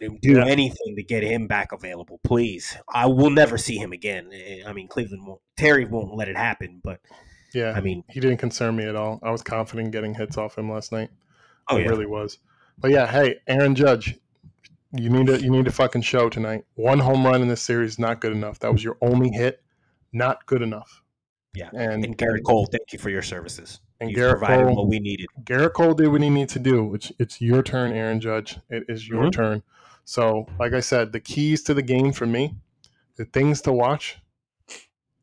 Do 0.00 0.16
Yeah. 0.22 0.46
anything 0.46 0.94
to 0.96 1.02
get 1.02 1.22
him 1.24 1.46
back 1.48 1.72
available, 1.72 2.20
please. 2.22 2.76
I 2.94 3.06
will 3.06 3.30
never 3.30 3.58
see 3.58 3.76
him 3.78 3.92
again. 3.92 4.30
Eh, 4.32 4.60
I 4.66 4.72
mean, 4.72 4.86
Cleveland 4.88 5.26
won't. 5.26 5.40
Terry 5.56 5.84
won't 5.84 6.14
let 6.14 6.28
it 6.28 6.36
happen. 6.36 6.80
But 6.84 7.00
Yeah, 7.54 7.72
I 7.74 7.80
mean, 7.80 8.04
he 8.08 8.20
didn't 8.20 8.36
concern 8.38 8.76
me 8.76 8.84
at 8.84 8.94
all. 8.96 9.18
I 9.22 9.30
was 9.30 9.42
confident 9.42 9.90
getting 9.92 10.14
hits 10.14 10.36
off 10.36 10.58
him 10.58 10.70
last 10.70 10.92
night. 10.92 11.10
oh 11.68 11.76
I 11.76 11.80
yeah, 11.80 11.88
really 11.88 12.06
was. 12.06 12.38
But 12.78 12.90
yeah, 12.90 13.06
hey, 13.06 13.36
Aaron 13.46 13.74
Judge, 13.74 14.16
you 14.92 15.08
need 15.10 15.26
to 15.28 15.40
you 15.40 15.50
need 15.50 15.64
to 15.64 15.72
fucking 15.72 16.02
show 16.02 16.28
tonight. 16.28 16.64
One 16.74 16.98
home 16.98 17.24
run 17.24 17.42
in 17.42 17.48
this 17.48 17.62
series 17.62 17.92
is 17.92 17.98
not 17.98 18.20
good 18.20 18.32
enough. 18.32 18.58
That 18.60 18.72
was 18.72 18.84
your 18.84 18.96
only 19.00 19.30
hit. 19.30 19.62
Not 20.12 20.46
good 20.46 20.62
enough. 20.62 21.02
Yeah. 21.54 21.70
And, 21.74 22.04
and 22.04 22.16
Gerrit 22.16 22.44
Cole, 22.44 22.66
thank 22.66 22.92
you 22.92 22.98
for 22.98 23.10
your 23.10 23.22
services. 23.22 23.80
and 24.00 24.10
You've 24.10 24.16
Garrett 24.18 24.38
provided 24.38 24.66
Cole, 24.66 24.76
what 24.76 24.88
we 24.88 25.00
needed. 25.00 25.26
Gerrit 25.44 25.72
Cole 25.72 25.94
did 25.94 26.08
what 26.08 26.22
he 26.22 26.30
needed 26.30 26.50
to 26.50 26.58
do. 26.58 26.94
It's 26.94 27.10
it's 27.18 27.40
your 27.40 27.62
turn, 27.62 27.92
Aaron 27.92 28.20
Judge. 28.20 28.58
It 28.70 28.84
is 28.88 29.08
your 29.08 29.24
Mhm. 29.24 29.32
turn. 29.32 29.62
So, 30.04 30.46
like 30.58 30.72
I 30.72 30.80
said, 30.80 31.12
the 31.12 31.20
keys 31.20 31.62
to 31.64 31.74
the 31.74 31.82
game 31.82 32.12
for 32.12 32.26
me, 32.26 32.54
the 33.16 33.24
things 33.26 33.60
to 33.62 33.72
watch, 33.72 34.18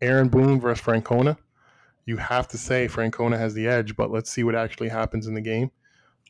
Aaron 0.02 0.30
Boone 0.30 0.60
versus 0.60 0.86
Francona. 0.86 1.38
You 2.06 2.18
have 2.18 2.48
to 2.50 2.58
say 2.58 2.88
Francona 2.88 3.38
has 3.38 3.54
the 3.54 3.68
edge, 3.68 3.96
but 3.96 4.12
let's 4.12 4.30
see 4.30 4.44
what 4.44 4.56
actually 4.56 4.90
happens 4.90 5.28
in 5.28 5.34
the 5.34 5.42
game. 5.42 5.72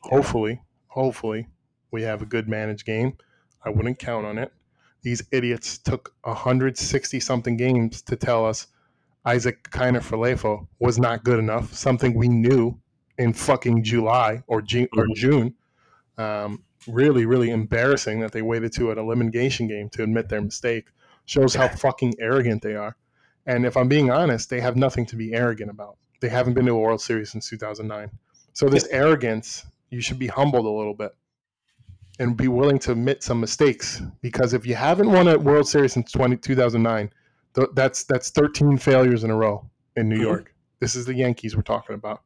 Hopefully, 0.02 0.62
hopefully, 0.88 1.48
we 1.90 2.02
have 2.02 2.22
a 2.22 2.26
good 2.26 2.48
managed 2.48 2.86
game. 2.86 3.16
I 3.64 3.70
wouldn't 3.70 3.98
count 3.98 4.24
on 4.26 4.38
it. 4.38 4.52
These 5.02 5.22
idiots 5.32 5.78
took 5.78 6.14
160 6.22 7.20
something 7.20 7.56
games 7.56 8.02
to 8.02 8.16
tell 8.16 8.46
us 8.46 8.68
Isiah 9.28 9.52
Kiner-Falefa 9.52 10.66
was 10.78 10.98
not 10.98 11.24
good 11.24 11.38
enough, 11.38 11.74
something 11.74 12.14
we 12.14 12.28
knew 12.28 12.78
in 13.18 13.32
fucking 13.32 13.82
July 13.82 14.42
or 14.46 14.62
June. 14.62 14.88
Or 14.96 15.06
Mhm. 15.06 15.14
June. 15.14 15.54
Um, 16.16 16.64
really, 16.86 17.26
really 17.26 17.50
embarrassing 17.50 18.20
that 18.20 18.32
they 18.32 18.42
waited 18.42 18.72
to 18.74 18.90
an 18.90 18.98
elimination 18.98 19.66
game 19.66 19.88
to 19.90 20.02
admit 20.02 20.28
their 20.28 20.40
mistake. 20.40 20.86
Shows 21.26 21.54
how 21.54 21.68
fucking 21.68 22.14
arrogant 22.20 22.62
they 22.62 22.76
are. 22.76 22.96
And 23.46 23.64
if 23.64 23.76
I'm 23.76 23.88
being 23.88 24.10
honest, 24.10 24.50
they 24.50 24.60
have 24.60 24.76
nothing 24.76 25.06
to 25.06 25.16
be 25.16 25.32
arrogant 25.34 25.70
about. 25.70 25.96
They 26.20 26.28
haven't 26.28 26.54
been 26.54 26.66
to 26.66 26.72
a 26.72 26.78
World 26.78 27.00
Series 27.00 27.30
since 27.30 27.48
2009. 27.48 28.10
So 28.52 28.68
this 28.68 28.88
arrogance, 28.88 29.66
you 29.90 30.00
should 30.00 30.18
be 30.18 30.26
humbled 30.26 30.66
a 30.66 30.70
little 30.70 30.94
bit 30.94 31.14
and 32.18 32.36
be 32.36 32.48
willing 32.48 32.78
to 32.80 32.92
admit 32.92 33.22
some 33.22 33.38
mistakes. 33.40 34.02
Because 34.22 34.54
if 34.54 34.66
you 34.66 34.74
haven't 34.74 35.10
won 35.10 35.28
a 35.28 35.38
World 35.38 35.68
Series 35.68 35.92
since 35.92 36.10
20, 36.10 36.36
2009, 36.38 37.10
th- 37.54 37.68
that's 37.74 38.04
that's 38.04 38.30
13 38.30 38.78
failures 38.78 39.24
in 39.24 39.30
a 39.30 39.36
row 39.36 39.68
in 39.96 40.08
New 40.08 40.18
Mhm. 40.18 40.22
York. 40.22 40.54
This 40.80 40.94
is 40.96 41.06
the 41.06 41.14
Yankees 41.14 41.54
we're 41.54 41.62
talking 41.62 41.94
about. 41.94 42.22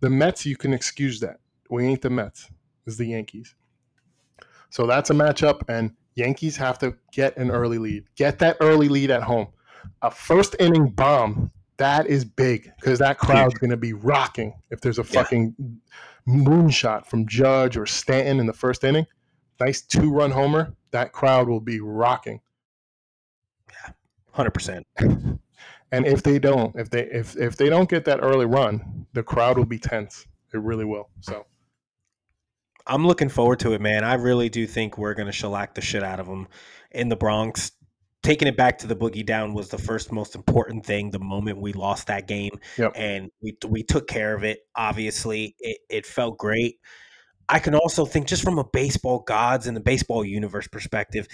The 0.00 0.10
Mets, 0.10 0.46
you 0.46 0.56
can 0.56 0.72
excuse 0.72 1.20
that. 1.20 1.40
We 1.68 1.84
ain't 1.86 2.02
the 2.02 2.10
Mets. 2.10 2.50
It's 2.86 2.96
the 2.96 3.06
Yankees. 3.06 3.54
So 4.70 4.86
that's 4.86 5.10
a 5.10 5.14
matchup, 5.14 5.62
and 5.68 5.92
Yankees 6.14 6.56
have 6.58 6.78
to 6.78 6.96
get 7.12 7.36
an 7.36 7.50
early 7.50 7.78
lead. 7.78 8.04
Get 8.16 8.38
that 8.38 8.56
early 8.60 8.88
lead 8.88 9.10
at 9.10 9.22
home. 9.22 9.48
A 10.02 10.10
first 10.10 10.56
inning 10.58 10.88
bomb, 10.90 11.50
that 11.76 12.06
is 12.06 12.24
big 12.24 12.70
because 12.80 12.98
that 12.98 13.18
crowd's 13.18 13.54
going 13.54 13.70
to 13.70 13.76
be 13.76 13.92
rocking. 13.92 14.54
If 14.70 14.80
there's 14.80 14.98
a 14.98 15.02
Yeah. 15.02 15.22
fucking 15.22 15.80
moonshot 16.28 17.06
from 17.06 17.26
Judge 17.26 17.76
or 17.76 17.86
Stanton 17.86 18.40
in 18.40 18.46
the 18.46 18.52
first 18.52 18.84
inning, 18.84 19.06
nice 19.58 19.80
two 19.80 20.10
run 20.12 20.30
homer, 20.30 20.74
that 20.90 21.12
crowd 21.12 21.48
will 21.48 21.60
be 21.60 21.80
rocking. 21.80 22.40
Yeah, 23.70 23.92
Hundred 24.32 24.52
percent. 24.52 24.86
And 25.92 26.06
if 26.06 26.22
they 26.22 26.38
don't, 26.38 26.76
if 26.76 26.88
they 26.88 27.02
if 27.06 27.36
if 27.36 27.56
they 27.56 27.68
don't 27.68 27.90
get 27.90 28.04
that 28.04 28.20
early 28.22 28.46
run, 28.46 29.06
the 29.12 29.24
crowd 29.24 29.58
will 29.58 29.66
be 29.66 29.78
tense. 29.80 30.24
It 30.54 30.58
really 30.58 30.84
will. 30.84 31.08
So 31.20 31.46
I'm 32.86 33.04
looking 33.04 33.28
forward 33.28 33.58
to 33.60 33.72
it, 33.72 33.80
man. 33.80 34.04
I 34.04 34.14
really 34.14 34.48
do 34.48 34.68
think 34.68 34.96
we're 34.96 35.14
going 35.14 35.26
to 35.26 35.32
shellac 35.32 35.74
the 35.74 35.80
shit 35.80 36.04
out 36.04 36.20
of 36.20 36.26
them 36.28 36.46
in 36.92 37.08
the 37.08 37.16
Bronx. 37.16 37.72
Taking 38.22 38.48
it 38.48 38.56
back 38.56 38.78
to 38.78 38.86
the 38.86 38.94
boogie 38.96 39.24
down 39.24 39.54
was 39.54 39.68
the 39.70 39.78
first 39.78 40.12
most 40.12 40.34
important 40.34 40.84
thing. 40.84 41.10
The 41.10 41.18
moment 41.18 41.58
we 41.60 41.72
lost 41.72 42.08
that 42.08 42.28
game, 42.28 42.50
Yep. 42.76 42.92
and 42.94 43.30
we 43.42 43.56
we 43.66 43.82
took 43.82 44.06
care 44.08 44.34
of 44.34 44.44
it. 44.44 44.58
Obviously, 44.74 45.56
it, 45.58 45.78
it 45.88 46.06
felt 46.06 46.36
great. 46.36 46.78
I 47.48 47.58
can 47.58 47.74
also 47.74 48.04
think 48.04 48.26
just 48.28 48.44
from 48.44 48.58
a 48.58 48.64
baseball 48.72 49.20
gods 49.26 49.66
and 49.66 49.76
the 49.76 49.80
baseball 49.80 50.24
universe 50.24 50.68
perspective, 50.68 51.26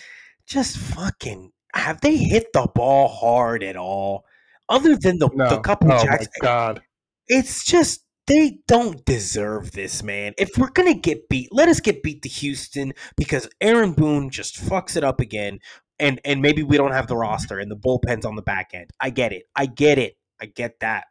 just 0.46 0.76
fucking 0.78 1.50
have 1.74 2.00
they 2.00 2.16
hit 2.16 2.52
the 2.54 2.68
ball 2.74 3.08
hard 3.08 3.62
at 3.62 3.76
all? 3.76 4.24
Other 4.68 4.96
than 4.96 5.18
the, 5.18 5.28
no, 5.34 5.48
the 5.50 5.60
couple 5.60 5.92
oh 5.92 6.02
jacks, 6.02 6.26
my 6.40 6.46
god, 6.46 6.82
it's 7.28 7.64
just 7.64 8.04
they 8.26 8.58
don't 8.66 9.04
deserve 9.04 9.72
this, 9.72 10.02
man. 10.02 10.34
If 10.38 10.56
we're 10.56 10.70
gonna 10.70 10.94
get 10.94 11.28
beat, 11.28 11.48
let 11.52 11.68
us 11.68 11.80
get 11.80 12.02
beat 12.02 12.22
to 12.22 12.28
Houston 12.28 12.92
because 13.16 13.48
Aaron 13.60 13.92
Boone 13.92 14.30
just 14.30 14.56
fucks 14.56 14.96
it 14.96 15.04
up 15.04 15.20
again, 15.20 15.60
and 15.98 16.20
and 16.24 16.42
maybe 16.42 16.62
we 16.62 16.76
don't 16.76 16.92
have 16.92 17.06
the 17.06 17.16
roster 17.16 17.58
and 17.58 17.70
the 17.70 17.76
bullpen's 17.76 18.24
on 18.24 18.36
the 18.36 18.42
back 18.42 18.70
end. 18.74 18.90
I 19.00 19.10
get 19.10 19.32
it. 19.32 19.44
I 19.54 19.66
get 19.66 19.98
it. 19.98 20.16
I 20.40 20.46
get 20.46 20.80
that. 20.80 21.04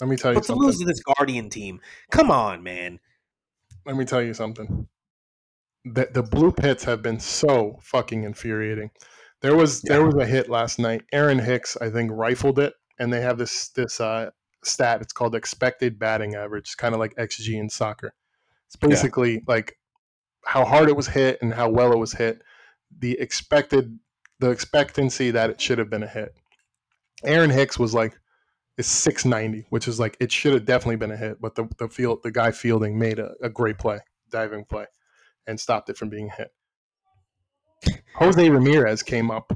let 0.00 0.08
me 0.08 0.16
tell 0.16 0.30
you 0.32 0.36
But 0.36 0.42
to 0.42 0.46
something. 0.48 0.66
lose 0.66 0.78
to 0.78 0.84
this 0.84 1.00
Guardian 1.02 1.50
team, 1.50 1.80
come 2.10 2.30
on, 2.30 2.62
man. 2.62 3.00
let 3.86 3.96
me 3.96 4.04
tell 4.04 4.22
you 4.22 4.34
something. 4.34 4.86
The 5.84 6.08
the 6.12 6.22
bloop 6.22 6.60
hits 6.60 6.84
have 6.84 7.02
been 7.02 7.18
so 7.20 7.78
fucking 7.82 8.24
infuriating. 8.24 8.90
There 9.40 9.56
was 9.56 9.80
there 9.82 10.04
was 10.04 10.14
a 10.16 10.26
hit 10.26 10.48
last 10.50 10.78
night. 10.78 11.02
Aaron 11.12 11.38
Hicks, 11.38 11.76
I 11.80 11.88
think, 11.90 12.10
rifled 12.12 12.58
it, 12.58 12.74
and 12.98 13.10
they 13.12 13.22
have 13.22 13.38
this 13.38 13.70
this 13.70 13.98
uh, 14.00 14.30
stat. 14.62 15.00
It's 15.00 15.14
called 15.14 15.34
expected 15.34 15.98
batting 15.98 16.34
average. 16.34 16.64
It's 16.68 16.74
kind 16.74 16.94
of 16.94 17.00
like 17.00 17.14
xG 17.16 17.58
in 17.58 17.70
soccer. 17.70 18.12
It's 18.66 18.76
basically 18.76 19.42
like 19.48 19.78
how 20.44 20.64
hard 20.66 20.88
it 20.90 20.96
was 20.96 21.06
hit 21.08 21.38
and 21.40 21.54
how 21.54 21.70
well 21.70 21.92
it 21.92 21.98
was 21.98 22.12
hit. 22.12 22.42
The 22.98 23.18
expected 23.18 23.98
the 24.40 24.50
expectancy 24.50 25.30
that 25.30 25.50
it 25.50 25.60
should 25.60 25.78
have 25.78 25.90
been 25.90 26.02
a 26.02 26.08
hit. 26.08 26.34
Aaron 27.24 27.50
Hicks 27.50 27.78
was 27.78 27.94
like 27.94 28.18
is 28.78 28.86
690, 28.86 29.66
which 29.70 29.86
is 29.86 30.00
like 30.00 30.16
it 30.20 30.32
should 30.32 30.54
have 30.54 30.64
definitely 30.64 30.96
been 30.96 31.10
a 31.12 31.16
hit, 31.16 31.40
but 31.40 31.54
the 31.54 31.68
the 31.78 31.88
field 31.88 32.22
the 32.22 32.30
guy 32.30 32.50
fielding 32.50 32.98
made 32.98 33.18
a, 33.18 33.32
a 33.42 33.48
great 33.50 33.78
play, 33.78 34.00
diving 34.30 34.64
play, 34.64 34.86
and 35.46 35.60
stopped 35.60 35.90
it 35.90 35.96
from 35.96 36.08
being 36.08 36.30
hit. 36.36 36.48
Jose 38.16 38.50
Ramirez 38.50 39.02
came 39.02 39.30
up 39.30 39.52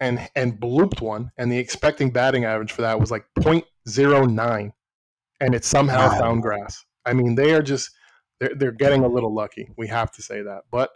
and 0.00 0.28
and 0.34 0.58
blooped 0.60 1.00
one, 1.00 1.30
and 1.38 1.50
the 1.50 1.58
expecting 1.58 2.10
batting 2.10 2.44
average 2.44 2.72
for 2.72 2.82
that 2.82 3.00
was 3.00 3.10
like 3.10 3.26
0.09, 3.38 4.72
and 5.40 5.54
it 5.54 5.64
somehow 5.64 6.08
Wow. 6.08 6.18
found 6.18 6.42
grass. 6.42 6.84
I 7.04 7.12
mean, 7.12 7.34
they 7.34 7.54
are 7.54 7.62
just 7.62 7.90
they're 8.40 8.54
they're 8.54 8.72
getting 8.72 9.04
a 9.04 9.08
little 9.08 9.34
lucky. 9.34 9.68
We 9.76 9.86
have 9.88 10.12
to 10.12 10.22
say 10.22 10.42
that, 10.42 10.62
but 10.70 10.90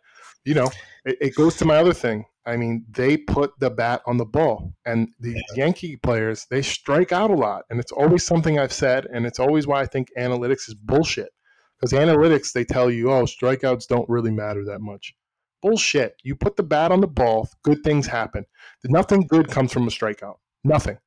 you 0.44 0.54
know, 0.54 0.70
it, 1.04 1.18
it 1.20 1.34
goes 1.34 1.56
to 1.58 1.64
my 1.64 1.76
other 1.76 1.92
thing. 1.94 2.24
I 2.46 2.56
mean, 2.56 2.86
they 2.90 3.16
put 3.16 3.58
the 3.60 3.70
bat 3.70 4.02
on 4.06 4.16
the 4.16 4.24
ball, 4.24 4.74
and 4.86 5.08
the 5.20 5.40
Yankee 5.54 5.96
players 5.96 6.46
they 6.50 6.62
strike 6.62 7.12
out 7.12 7.30
a 7.30 7.34
lot, 7.34 7.64
and 7.70 7.78
it's 7.78 7.92
always 7.92 8.24
something 8.24 8.58
I've 8.58 8.72
said, 8.72 9.06
and 9.12 9.26
it's 9.26 9.38
always 9.38 9.66
why 9.66 9.82
I 9.82 9.86
think 9.86 10.08
analytics 10.18 10.68
is 10.68 10.74
bullshit. 10.74 11.30
Because 11.78 11.92
analytics 11.92 12.52
they 12.52 12.64
tell 12.64 12.90
you, 12.90 13.10
oh, 13.10 13.24
strikeouts 13.24 13.86
don't 13.86 14.08
really 14.08 14.30
matter 14.30 14.64
that 14.66 14.80
much. 14.80 15.14
Bullshit. 15.62 16.16
You 16.22 16.34
put 16.34 16.56
the 16.56 16.62
bat 16.62 16.92
on 16.92 17.00
the 17.00 17.06
ball, 17.06 17.48
good 17.62 17.82
things 17.82 18.06
happen. 18.06 18.46
Nothing 18.84 19.26
good 19.26 19.48
comes 19.48 19.72
from 19.72 19.86
a 19.86 19.90
strikeout. 19.90 20.36
Nothing. 20.64 20.98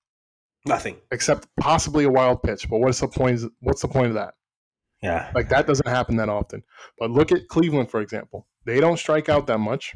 Nothing. 0.66 0.98
except 1.12 1.48
possibly 1.60 2.06
a 2.06 2.10
wild 2.10 2.42
pitch. 2.42 2.70
But 2.70 2.80
what's 2.80 3.02
the 3.02 3.08
point? 3.08 3.42
What's 3.60 3.82
the 3.82 3.88
point 3.88 4.08
of 4.08 4.14
that? 4.14 4.36
Yeah. 5.02 5.30
Like 5.36 5.50
that 5.50 5.68
doesn't 5.68 5.88
happen 5.88 6.16
that 6.18 6.30
often. 6.30 6.64
But 6.98 7.12
look 7.12 7.32
at 7.32 7.50
Cleveland, 7.50 7.92
for 7.92 8.00
example. 8.00 8.48
They 8.66 8.80
don't 8.80 8.98
strike 8.98 9.28
out 9.28 9.48
that 9.48 9.58
much, 9.58 9.94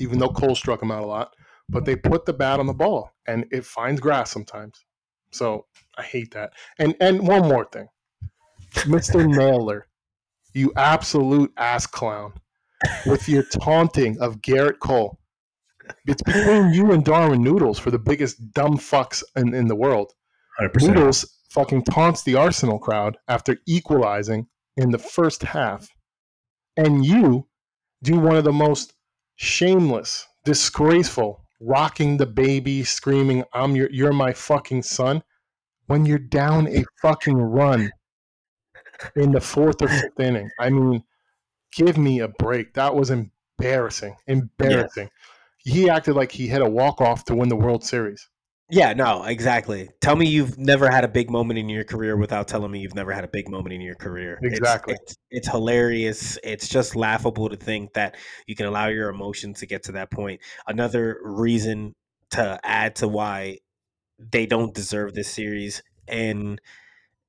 even 0.00 0.18
though 0.18 0.28
Cole 0.28 0.54
struck 0.54 0.82
him 0.82 0.90
out 0.90 1.04
a 1.04 1.06
lot. 1.06 1.34
But 1.68 1.84
they 1.84 1.96
put 1.96 2.26
the 2.26 2.32
bat 2.32 2.60
on 2.60 2.66
the 2.66 2.74
ball, 2.74 3.10
and 3.26 3.46
it 3.50 3.64
finds 3.64 4.00
grass 4.00 4.30
sometimes. 4.30 4.84
So 5.30 5.66
I 5.96 6.02
hate 6.02 6.32
that. 6.32 6.52
And 6.78 6.94
and 7.00 7.26
one 7.26 7.48
more 7.48 7.66
thing, 7.72 7.88
Mister 8.86 9.26
Naylor, 9.26 9.86
you 10.52 10.72
absolute 10.76 11.52
ass 11.56 11.86
clown, 11.86 12.34
with 13.06 13.28
your 13.28 13.44
taunting 13.44 14.20
of 14.20 14.40
Gerrit 14.42 14.78
Cole. 14.80 15.18
It's 16.06 16.22
between 16.22 16.72
you 16.72 16.92
and 16.92 17.04
Darwin 17.04 17.42
Noodles 17.42 17.78
for 17.78 17.90
the 17.90 17.98
biggest 17.98 18.52
dumb 18.52 18.78
fucks 18.78 19.22
in, 19.36 19.52
in 19.54 19.66
the 19.66 19.76
world. 19.76 20.12
100%. 20.60 20.88
Noodles 20.88 21.38
fucking 21.50 21.84
taunts 21.84 22.22
the 22.22 22.34
Arsenal 22.34 22.78
crowd 22.78 23.18
after 23.28 23.58
equalizing 23.66 24.46
in 24.76 24.90
the 24.90 24.98
first 24.98 25.42
half. 25.42 25.88
And 26.76 27.04
you 27.04 27.48
do 28.02 28.18
one 28.18 28.36
of 28.36 28.44
the 28.44 28.52
most 28.52 28.94
shameless, 29.42 30.28
disgraceful, 30.44 31.44
rocking 31.60 32.16
the 32.16 32.26
baby, 32.26 32.84
screaming, 32.84 33.42
I'm 33.52 33.74
your 33.74 33.90
you're 33.90 34.12
my 34.12 34.32
fucking 34.32 34.82
son, 34.82 35.22
when 35.86 36.06
you're 36.06 36.18
down 36.18 36.68
a 36.68 36.84
fucking 37.02 37.36
run 37.36 37.90
in 39.16 39.32
the 39.32 39.40
fourth 39.40 39.82
or 39.82 39.88
fifth 39.88 40.20
inning. 40.20 40.48
I 40.60 40.70
mean, 40.70 41.02
give 41.74 41.98
me 41.98 42.20
a 42.20 42.28
break. 42.28 42.74
That 42.74 42.94
was 42.94 43.10
embarrassing. 43.10 44.16
Embarrassing. 44.28 45.10
He 45.58 45.90
acted 45.90 46.14
like 46.14 46.30
he 46.30 46.46
hit 46.46 46.62
a 46.62 46.70
walk 46.70 47.00
off 47.00 47.24
to 47.24 47.34
win 47.34 47.48
the 47.48 47.56
World 47.56 47.82
Series. 47.84 48.28
Yeah, 48.70 48.94
no, 48.94 49.24
exactly. 49.24 49.90
Tell 50.00 50.16
me 50.16 50.26
you've 50.26 50.56
never 50.56 50.90
had 50.90 51.04
a 51.04 51.08
big 51.08 51.30
moment 51.30 51.58
in 51.58 51.68
your 51.68 51.84
career 51.84 52.16
without 52.16 52.48
telling 52.48 52.70
me 52.70 52.80
you've 52.80 52.94
never 52.94 53.12
had 53.12 53.22
a 53.22 53.28
big 53.28 53.50
moment 53.50 53.74
in 53.74 53.82
your 53.82 53.96
career. 53.96 54.38
Exactly. 54.42 54.94
It's, 54.94 55.16
it's, 55.30 55.48
hilarious. 55.48 56.38
It's 56.42 56.68
just 56.68 56.96
laughable 56.96 57.50
to 57.50 57.56
think 57.56 57.92
that 57.94 58.16
you 58.46 58.56
can 58.56 58.64
allow 58.64 58.86
your 58.86 59.10
emotions 59.10 59.60
to 59.60 59.66
get 59.66 59.82
to 59.84 59.92
that 59.92 60.10
point. 60.10 60.40
Another 60.66 61.18
reason 61.22 61.94
to 62.30 62.58
add 62.64 62.96
to 62.96 63.08
why 63.08 63.58
they 64.18 64.46
don't 64.46 64.74
deserve 64.74 65.12
this 65.12 65.28
series. 65.28 65.82
And 66.08 66.60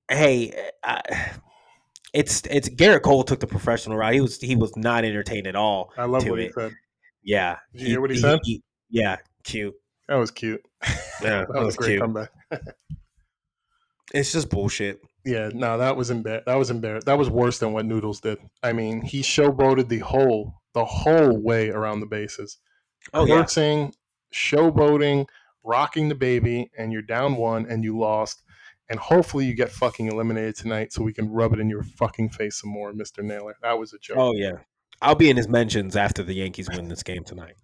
hey, 0.09 0.51
eh, 0.51 0.69
I, 0.83 1.31
it's 2.13 2.43
it's 2.49 2.69
Gerrit 2.69 3.01
Cole 3.01 3.23
took 3.23 3.39
the 3.39 3.47
professional 3.47 3.97
route. 3.97 4.13
He 4.13 4.21
was 4.21 4.39
he 4.39 4.55
was 4.55 4.75
not 4.77 5.03
entertained 5.03 5.47
at 5.47 5.55
all. 5.55 5.91
I 5.97 6.05
love 6.05 6.27
what 6.27 6.39
he 6.39 6.51
said. 6.51 6.71
Yeah. 7.23 7.57
Did 7.73 7.81
you 7.81 7.87
hear 7.87 8.01
what 8.01 8.11
he 8.11 8.17
said? 8.17 8.39
yeah, 8.89 9.17
cute. 9.43 9.73
That 10.13 10.19
was 10.19 10.29
cute. 10.29 10.63
Yeah, 11.23 11.45
That 11.51 11.63
was 11.63 11.73
a 11.73 11.77
great 11.77 11.87
cute. 11.89 12.01
comeback. 12.01 12.29
It's 14.13 14.31
just 14.31 14.49
bullshit. 14.49 15.01
Yeah, 15.25 15.49
no, 15.55 15.77
that 15.79 15.95
was 15.97 16.11
embar- 16.11 16.45
That 16.45 16.55
was 16.55 16.69
embarrassing. 16.69 17.05
That 17.07 17.17
was 17.17 17.31
worse 17.31 17.57
than 17.57 17.73
what 17.73 17.85
Noodles 17.87 18.19
did. 18.19 18.37
I 18.61 18.73
mean, 18.73 19.01
he 19.01 19.21
showboated 19.23 19.87
the 19.87 19.99
whole 19.99 20.53
the 20.75 20.85
whole 20.85 21.35
way 21.41 21.69
around 21.69 21.99
the 22.01 22.05
bases. 22.05 22.59
Oh 23.13 23.25
yeah. 23.25 23.41
Cursing, 23.41 23.91
showboating, 24.31 25.25
rocking 25.63 26.09
the 26.09 26.15
baby, 26.15 26.69
and 26.77 26.91
you're 26.91 27.01
down 27.01 27.37
one 27.37 27.65
and 27.67 27.83
you 27.83 27.97
lost. 27.97 28.43
And 28.89 28.99
hopefully 28.99 29.45
you 29.45 29.55
get 29.55 29.71
fucking 29.71 30.07
eliminated 30.07 30.57
tonight 30.57 30.93
so 30.93 31.01
we 31.01 31.13
can 31.13 31.31
rub 31.31 31.53
it 31.53 31.59
in 31.59 31.69
your 31.69 31.81
fucking 31.83 32.29
face 32.29 32.59
some 32.61 32.69
more, 32.69 32.93
Mr. 32.93 33.23
Naylor. 33.23 33.55
That 33.63 33.79
was 33.79 33.93
a 33.93 33.97
joke. 33.97 34.17
Oh 34.19 34.33
yeah. 34.35 34.57
I'll 35.01 35.15
be 35.15 35.31
in 35.31 35.37
his 35.37 35.47
mentions 35.47 35.95
after 35.95 36.21
the 36.21 36.33
Yankees 36.33 36.69
win 36.69 36.87
this 36.87 37.01
game 37.01 37.23
tonight. 37.23 37.55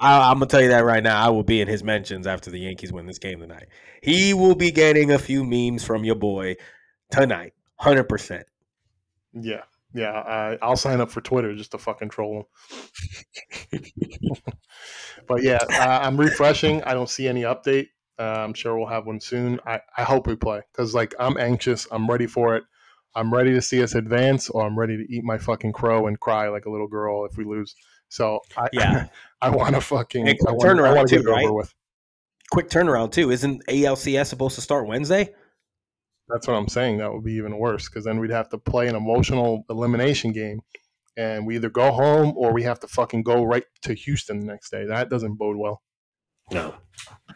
I, 0.00 0.30
I'm 0.30 0.36
gonna 0.36 0.46
tell 0.46 0.62
you 0.62 0.68
that 0.68 0.84
right 0.84 1.02
now. 1.02 1.20
I 1.20 1.28
will 1.30 1.42
be 1.42 1.60
in 1.60 1.68
his 1.68 1.82
mentions 1.82 2.26
after 2.26 2.50
the 2.50 2.58
Yankees 2.58 2.92
win 2.92 3.06
this 3.06 3.18
game 3.18 3.40
tonight. 3.40 3.68
He 4.02 4.32
will 4.32 4.54
be 4.54 4.70
getting 4.70 5.10
a 5.10 5.18
few 5.18 5.44
memes 5.44 5.84
from 5.84 6.04
your 6.04 6.14
boy 6.14 6.56
tonight, 7.10 7.54
hundred 7.76 8.04
percent. 8.04 8.46
Yeah, 9.32 9.62
yeah. 9.92 10.12
I, 10.12 10.58
I'll 10.62 10.76
sign 10.76 11.00
up 11.00 11.10
for 11.10 11.20
Twitter 11.20 11.54
just 11.54 11.72
to 11.72 11.78
fucking 11.78 12.10
troll 12.10 12.46
him. 13.72 13.84
but 15.26 15.42
yeah, 15.42 15.58
uh, 15.70 16.00
I'm 16.02 16.16
refreshing. 16.16 16.82
I 16.84 16.94
don't 16.94 17.10
see 17.10 17.26
any 17.26 17.42
update. 17.42 17.88
Uh, 18.18 18.22
I'm 18.22 18.54
sure 18.54 18.76
we'll 18.76 18.88
have 18.88 19.06
one 19.06 19.20
soon. 19.20 19.60
I, 19.66 19.80
I 19.96 20.02
hope 20.02 20.26
we 20.26 20.36
play 20.36 20.62
because 20.72 20.94
like 20.94 21.14
I'm 21.18 21.36
anxious. 21.38 21.86
I'm 21.90 22.08
ready 22.08 22.26
for 22.26 22.56
it. 22.56 22.64
I'm 23.14 23.32
ready 23.32 23.52
to 23.54 23.62
see 23.62 23.82
us 23.82 23.94
advance, 23.94 24.48
or 24.48 24.64
I'm 24.64 24.78
ready 24.78 24.96
to 24.96 25.12
eat 25.12 25.24
my 25.24 25.38
fucking 25.38 25.72
crow 25.72 26.06
and 26.06 26.20
cry 26.20 26.48
like 26.48 26.66
a 26.66 26.70
little 26.70 26.86
girl 26.86 27.24
if 27.24 27.36
we 27.36 27.44
lose. 27.44 27.74
So 28.08 28.40
I, 28.56 28.68
Yeah. 28.72 29.08
I 29.40 29.50
want 29.50 29.74
to 29.74 29.80
fucking 29.80 30.28
And 30.28 30.30
I 30.30 30.34
quick 30.34 30.56
want, 30.58 30.64
I 30.64 30.72
turnaround 30.82 30.96
want 30.96 31.08
to 31.08 31.16
too, 31.16 31.22
get 31.22 31.28
it 31.28 31.32
over 31.32 31.46
right? 31.46 31.54
with. 31.54 31.74
Quick 32.50 32.70
turnaround 32.70 33.12
too. 33.12 33.30
Isn't 33.30 33.64
ALCS 33.66 34.26
supposed 34.26 34.54
to 34.56 34.60
start 34.60 34.86
Wednesday? 34.86 35.34
That's 36.28 36.46
what 36.46 36.54
I'm 36.54 36.68
saying. 36.68 36.98
That 36.98 37.12
would 37.12 37.24
be 37.24 37.34
even 37.34 37.56
worse 37.58 37.88
because 37.88 38.04
then 38.04 38.18
we'd 38.18 38.30
have 38.30 38.48
to 38.50 38.58
play 38.58 38.88
an 38.88 38.96
emotional 38.96 39.64
elimination 39.70 40.32
game, 40.32 40.60
and 41.16 41.46
we 41.46 41.54
either 41.56 41.70
go 41.70 41.90
home 41.90 42.34
or 42.36 42.52
we 42.52 42.62
have 42.64 42.80
to 42.80 42.86
fucking 42.88 43.22
go 43.22 43.44
right 43.44 43.64
to 43.82 43.94
Houston 43.94 44.40
the 44.40 44.46
next 44.46 44.70
day. 44.70 44.84
That 44.86 45.08
doesn't 45.08 45.34
bode 45.36 45.56
well. 45.56 45.82
No, 46.52 46.74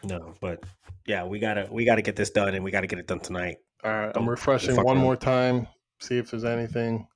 no. 0.03 0.33
But 0.41 0.63
yeah, 1.07 1.23
we 1.25 1.39
gotta 1.39 1.67
we 1.71 1.85
gotta 1.85 2.01
get 2.03 2.15
this 2.15 2.29
done, 2.29 2.53
and 2.53 2.63
we 2.63 2.69
gotta 2.71 2.87
get 2.87 2.99
it 2.99 3.07
done 3.07 3.19
tonight. 3.19 3.57
All 3.83 3.91
right, 3.91 4.11
I'm 4.15 4.29
refreshing 4.29 4.75
one 4.75 4.85
around. 4.97 4.97
more 5.03 5.15
time, 5.15 5.67
see 5.99 6.17
if 6.19 6.29
there's 6.31 6.45
anything, 6.45 7.07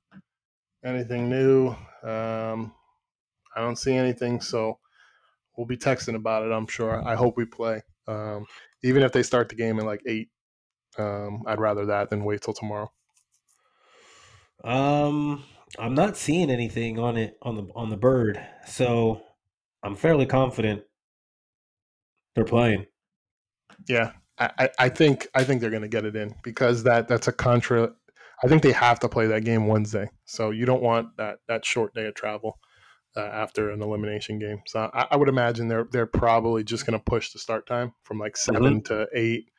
anything 0.84 1.28
new. 1.28 1.76
Um, 2.02 2.72
I 3.56 3.60
don't 3.60 3.76
see 3.76 3.94
anything, 3.94 4.40
so 4.40 4.78
we'll 5.56 5.66
be 5.66 5.76
texting 5.76 6.14
about 6.14 6.44
it. 6.44 6.52
I'm 6.52 6.66
sure. 6.66 7.06
I 7.06 7.14
hope 7.14 7.36
we 7.36 7.44
play. 7.44 7.82
Um, 8.06 8.46
even 8.82 9.02
if 9.02 9.12
they 9.12 9.22
start 9.22 9.48
the 9.48 9.54
game 9.54 9.78
at 9.78 9.84
like 9.86 10.02
eight, 10.06 10.28
um, 10.98 11.42
I'd 11.46 11.60
rather 11.60 11.86
that 11.86 12.10
than 12.10 12.24
wait 12.24 12.42
till 12.42 12.54
tomorrow. 12.54 12.90
Um, 14.64 15.44
I'm 15.78 15.94
not 15.94 16.16
seeing 16.16 16.50
anything 16.50 16.98
on 16.98 17.16
it 17.16 17.36
on 17.42 17.54
the 17.56 17.68
on 17.74 17.90
the 17.90 17.96
bird, 17.96 18.40
so 18.66 19.22
I'm 19.82 19.94
fairly 19.94 20.26
confident 20.26 20.82
they're 22.34 22.44
playing. 22.44 22.86
Yeah, 23.88 24.12
I, 24.38 24.50
I- 24.58 24.70
I 24.78 24.88
think 24.88 25.28
I 25.34 25.44
think 25.44 25.60
they're 25.60 25.70
going 25.70 25.82
to 25.82 25.88
get 25.88 26.04
it 26.04 26.16
in 26.16 26.34
because 26.42 26.82
that 26.84 27.08
that's 27.08 27.28
a 27.28 27.32
contra. 27.32 27.92
I 28.42 28.48
think 28.48 28.62
they 28.62 28.72
have 28.72 29.00
to 29.00 29.08
play 29.08 29.26
that 29.26 29.44
game 29.44 29.66
Wednesday, 29.66 30.10
so 30.24 30.50
you 30.50 30.64
don't 30.64 30.82
want 30.82 31.16
that 31.18 31.38
that 31.48 31.64
short 31.64 31.94
day 31.94 32.06
of 32.06 32.14
travel 32.14 32.58
uh, 33.18 33.22
after 33.22 33.70
an 33.70 33.82
elimination 33.82 34.38
game. 34.38 34.62
So 34.66 34.90
I, 34.94 35.08
I 35.10 35.16
would 35.16 35.28
imagine 35.28 35.68
they're 35.68 35.88
they're 35.90 36.06
probably 36.06 36.64
just 36.64 36.86
going 36.86 36.98
to 36.98 37.04
push 37.04 37.32
the 37.32 37.38
start 37.38 37.66
time 37.66 37.92
from 38.02 38.18
like 38.18 38.36
7 38.36 38.82
to 38.84 39.08
eight 39.12 39.50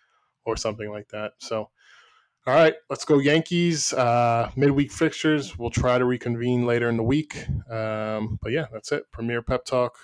or 0.45 0.57
something 0.57 0.90
like 0.90 1.10
that. 1.10 1.34
So. 1.40 1.69
All 2.48 2.56
right, 2.56 2.73
let's 2.90 3.06
go 3.06 3.19
Yankees. 3.19 3.94
Uh, 3.94 4.49
midweek 4.56 4.91
fixtures. 4.91 5.60
We'll 5.60 5.69
try 5.69 5.99
to 5.99 6.06
reconvene 6.06 6.65
later 6.65 6.90
in 6.90 6.98
the 6.98 7.03
week. 7.03 7.45
Um, 7.69 8.40
but 8.41 8.53
yeah, 8.53 8.65
that's 8.72 8.91
it. 8.91 9.03
Premier 9.11 9.44
Pep 9.44 9.65
Talk, 9.65 9.99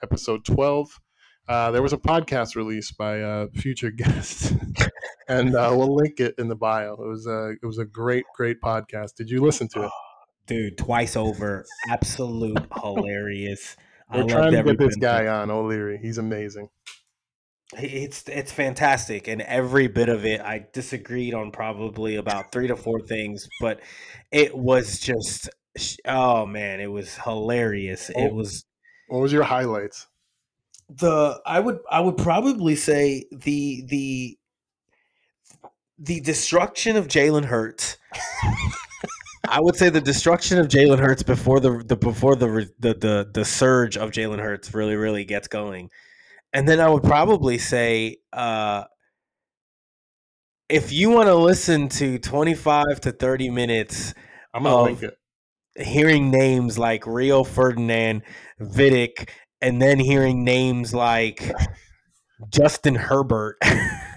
episode 0.00 0.46
12 0.46 1.00
uh, 1.46 1.70
there 1.70 1.82
was 1.82 1.92
a 1.92 1.98
podcast 1.98 2.56
released 2.56 2.96
by 2.96 3.16
a 3.16 3.48
future 3.48 3.90
guest, 3.96 4.54
and 5.28 5.54
uh, 5.54 5.72
we'll 5.76 5.94
link 5.94 6.20
it 6.20 6.34
in 6.38 6.48
the 6.48 6.56
bio. 6.56 6.94
It 6.94 7.06
was 7.06 7.26
a 7.26 7.54
it 7.62 7.66
was 7.66 7.78
a 7.78 7.84
great 7.84 8.24
great 8.34 8.60
podcast. 8.62 9.14
Did 9.16 9.30
you 9.30 9.42
listen 9.42 9.68
to 9.68 9.84
it? 9.84 9.90
Dude, 10.46 10.76
twice 10.78 11.16
over, 11.16 11.64
absolute 11.88 12.58
hilarious. 12.82 13.76
I 14.10 14.18
We're 14.18 14.24
loved 14.24 14.30
trying 14.30 14.52
to 14.52 14.62
get 14.62 14.78
this 14.78 14.96
bit 14.96 14.96
of 14.96 15.16
it. 15.16 15.24
guy 15.24 15.26
on 15.26 15.50
O'Leary. 15.50 15.98
He's 16.02 16.18
amazing. 16.18 16.68
It's 17.76 18.28
it's 18.28 18.52
fantastic, 18.52 19.26
and 19.26 19.40
every 19.42 19.88
bit 19.88 20.08
of 20.08 20.24
it, 20.24 20.40
I 20.40 20.66
disagreed 20.72 21.34
on 21.34 21.50
probably 21.50 22.16
about 22.16 22.52
three 22.52 22.68
to 22.68 22.76
four 22.76 23.00
things, 23.00 23.48
but 23.60 23.80
it 24.30 24.56
was 24.56 25.00
just, 25.00 25.48
oh 26.04 26.46
man, 26.46 26.80
it 26.80 26.86
was 26.90 27.16
hilarious. 27.16 28.10
Oh. 28.14 28.26
It 28.26 28.34
was 28.34 28.64
What 29.08 29.20
was 29.22 29.32
your 29.32 29.44
highlights? 29.44 30.06
the 30.90 31.40
I 31.46 31.60
would 31.60 31.78
I 31.90 32.00
would 32.00 32.18
probably 32.18 32.76
say 32.76 33.24
the 33.32 33.84
the 33.88 34.38
the 35.98 36.20
destruction 36.20 36.96
of 36.96 37.08
Jalen 37.08 37.46
Hurts. 37.46 37.96
I 39.48 39.60
would 39.60 39.76
say 39.76 39.88
the 39.90 40.00
destruction 40.00 40.58
of 40.58 40.68
Jalen 40.68 40.98
Hurts 40.98 41.22
before 41.22 41.60
the 41.60 41.82
the 41.84 41.96
before 41.96 42.36
the 42.36 42.68
the 42.78 42.94
the, 42.94 43.30
the 43.32 43.44
surge 43.44 43.96
of 43.96 44.10
Jalen 44.10 44.40
Hurts 44.40 44.72
really 44.74 44.96
really 44.96 45.24
gets 45.24 45.48
going, 45.48 45.90
and 46.52 46.68
then 46.68 46.80
I 46.80 46.88
would 46.88 47.02
probably 47.02 47.58
say 47.58 48.18
uh, 48.32 48.84
if 50.68 50.92
you 50.92 51.10
want 51.10 51.26
to 51.28 51.34
listen 51.34 51.88
to 51.90 52.18
twenty 52.18 52.54
five 52.54 53.00
to 53.02 53.12
thirty 53.12 53.50
minutes 53.50 54.14
I'm 54.52 54.62
gonna 54.64 54.76
Of- 54.76 54.86
link 54.86 55.02
it. 55.02 55.18
hearing 55.86 56.30
names 56.30 56.78
like 56.78 57.06
Rio 57.06 57.44
Ferdinand, 57.44 58.22
Vidic, 58.60 59.28
and 59.60 59.80
then 59.82 59.98
hearing 59.98 60.44
names 60.44 60.94
like 60.94 61.52
Justin 62.50 62.94
Herbert, 62.94 63.56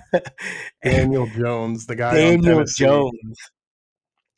Daniel 0.84 1.28
Jones, 1.28 1.86
the 1.86 1.95
guy. 1.95 2.10
on 2.10 2.16
Daniel 2.16 2.56
Tennessee. 2.60 2.84
Jones. 2.86 3.38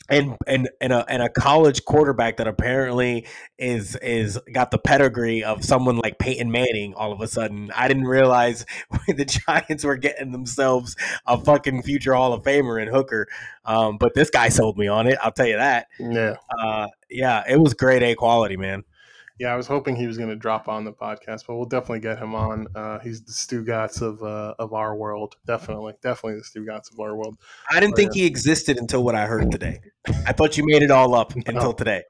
And 0.10 0.36
and 0.48 0.70
and 0.82 0.94
a 0.94 1.06
and 1.10 1.22
a 1.22 1.30
college 1.30 1.86
quarterback 1.86 2.38
that 2.38 2.48
apparently 2.48 3.26
is 3.58 3.96
is 3.98 4.40
got 4.52 4.72
the 4.72 4.78
pedigree 4.78 5.44
of 5.44 5.64
someone 5.64 5.98
like 5.98 6.18
Peyton 6.20 6.52
Manning. 6.52 6.94
All 6.96 7.12
of 7.12 7.22
a 7.22 7.28
sudden, 7.28 7.72
I 7.76 7.88
didn't 7.88 8.08
realize 8.08 8.66
the 9.08 9.26
Giants 9.26 9.84
were 9.84 9.98
getting 9.98 10.32
themselves 10.32 10.96
a 11.26 11.40
fucking 11.40 11.84
future 11.84 12.14
Hall 12.14 12.34
of 12.34 12.44
Famer 12.44 12.82
in 12.82 12.88
Hooker. 12.88 13.28
Um, 13.66 13.98
but 13.98 14.14
this 14.16 14.30
guy 14.30 14.50
sold 14.50 14.78
me 14.78 14.88
on 14.88 15.08
it. 15.08 15.18
I'll 15.22 15.32
tell 15.32 15.48
you 15.48 15.58
that. 15.58 15.88
Yeah, 16.00 16.36
Uh, 16.58 16.88
yeah, 17.10 17.44
it 17.48 17.60
was 17.60 17.74
grade 17.74 18.04
A 18.04 18.16
quality, 18.16 18.58
man. 18.58 18.84
Yeah. 19.40 19.54
I 19.54 19.56
was 19.56 19.68
hoping 19.68 19.96
he 19.96 20.06
was 20.08 20.18
going 20.18 20.30
to 20.30 20.36
drop 20.36 20.68
on 20.68 20.84
the 20.84 20.94
podcast, 20.94 21.46
but 21.48 21.56
we'll 21.56 21.66
definitely 21.66 22.02
get 22.02 22.20
him 22.20 22.36
on. 22.36 22.68
Uh, 22.76 23.00
he's 23.00 23.22
the 23.24 23.32
Stugotz 23.32 24.02
of 24.02 24.22
uh, 24.22 24.54
of 24.60 24.74
our 24.74 24.96
world. 24.96 25.38
Definitely, 25.46 25.94
definitely 26.02 26.40
the 26.40 26.60
Stugotz 26.60 26.92
of 26.92 27.00
our 27.00 27.16
world. 27.16 27.38
I 27.72 27.80
didn't 27.80 27.96
think 27.96 28.14
he 28.14 28.26
existed 28.26 28.78
until 28.78 29.04
what 29.04 29.16
I 29.16 29.26
heard 29.26 29.52
today. 29.52 29.82
I 30.28 30.34
thought 30.34 30.58
you 30.58 30.66
made 30.66 30.84
it 30.84 30.92
all 30.92 31.16
up 31.16 31.34
until 31.48 31.74
today. 31.74 32.04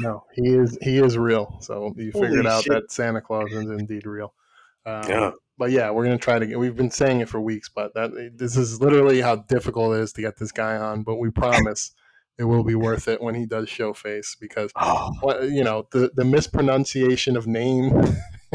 No, 0.00 0.24
he 0.34 0.48
is 0.50 0.78
he 0.82 0.98
is 0.98 1.16
real. 1.16 1.56
So 1.60 1.94
you 1.96 2.12
Holy 2.12 2.28
figured 2.28 2.46
out 2.46 2.64
shit. 2.64 2.72
that 2.72 2.92
Santa 2.92 3.20
Claus 3.20 3.50
is 3.50 3.70
indeed 3.70 4.06
real. 4.06 4.34
Um, 4.84 5.02
Yeah. 5.08 5.30
But 5.56 5.72
yeah, 5.72 5.90
we're 5.90 6.04
gonna 6.04 6.18
try 6.18 6.38
to 6.38 6.46
get. 6.46 6.56
We've 6.58 6.76
been 6.76 6.90
saying 6.90 7.20
it 7.20 7.28
for 7.28 7.40
weeks, 7.40 7.68
but 7.68 7.92
that 7.94 8.32
this 8.36 8.56
is 8.56 8.80
literally 8.80 9.20
how 9.20 9.36
difficult 9.36 9.96
it 9.96 10.02
is 10.02 10.12
to 10.12 10.20
get 10.20 10.36
this 10.36 10.52
guy 10.52 10.76
on. 10.76 11.02
But 11.02 11.16
we 11.16 11.30
promise 11.30 11.90
it 12.38 12.44
will 12.44 12.64
be 12.64 12.74
worth 12.74 13.08
it 13.08 13.20
when 13.20 13.34
he 13.34 13.46
does 13.46 13.68
show 13.68 13.92
face 13.92 14.36
because 14.40 14.70
Oh, 14.76 15.42
you 15.42 15.64
know 15.64 15.86
the 15.90 16.10
the 16.14 16.24
mispronunciation 16.24 17.36
of 17.36 17.46
name. 17.46 17.90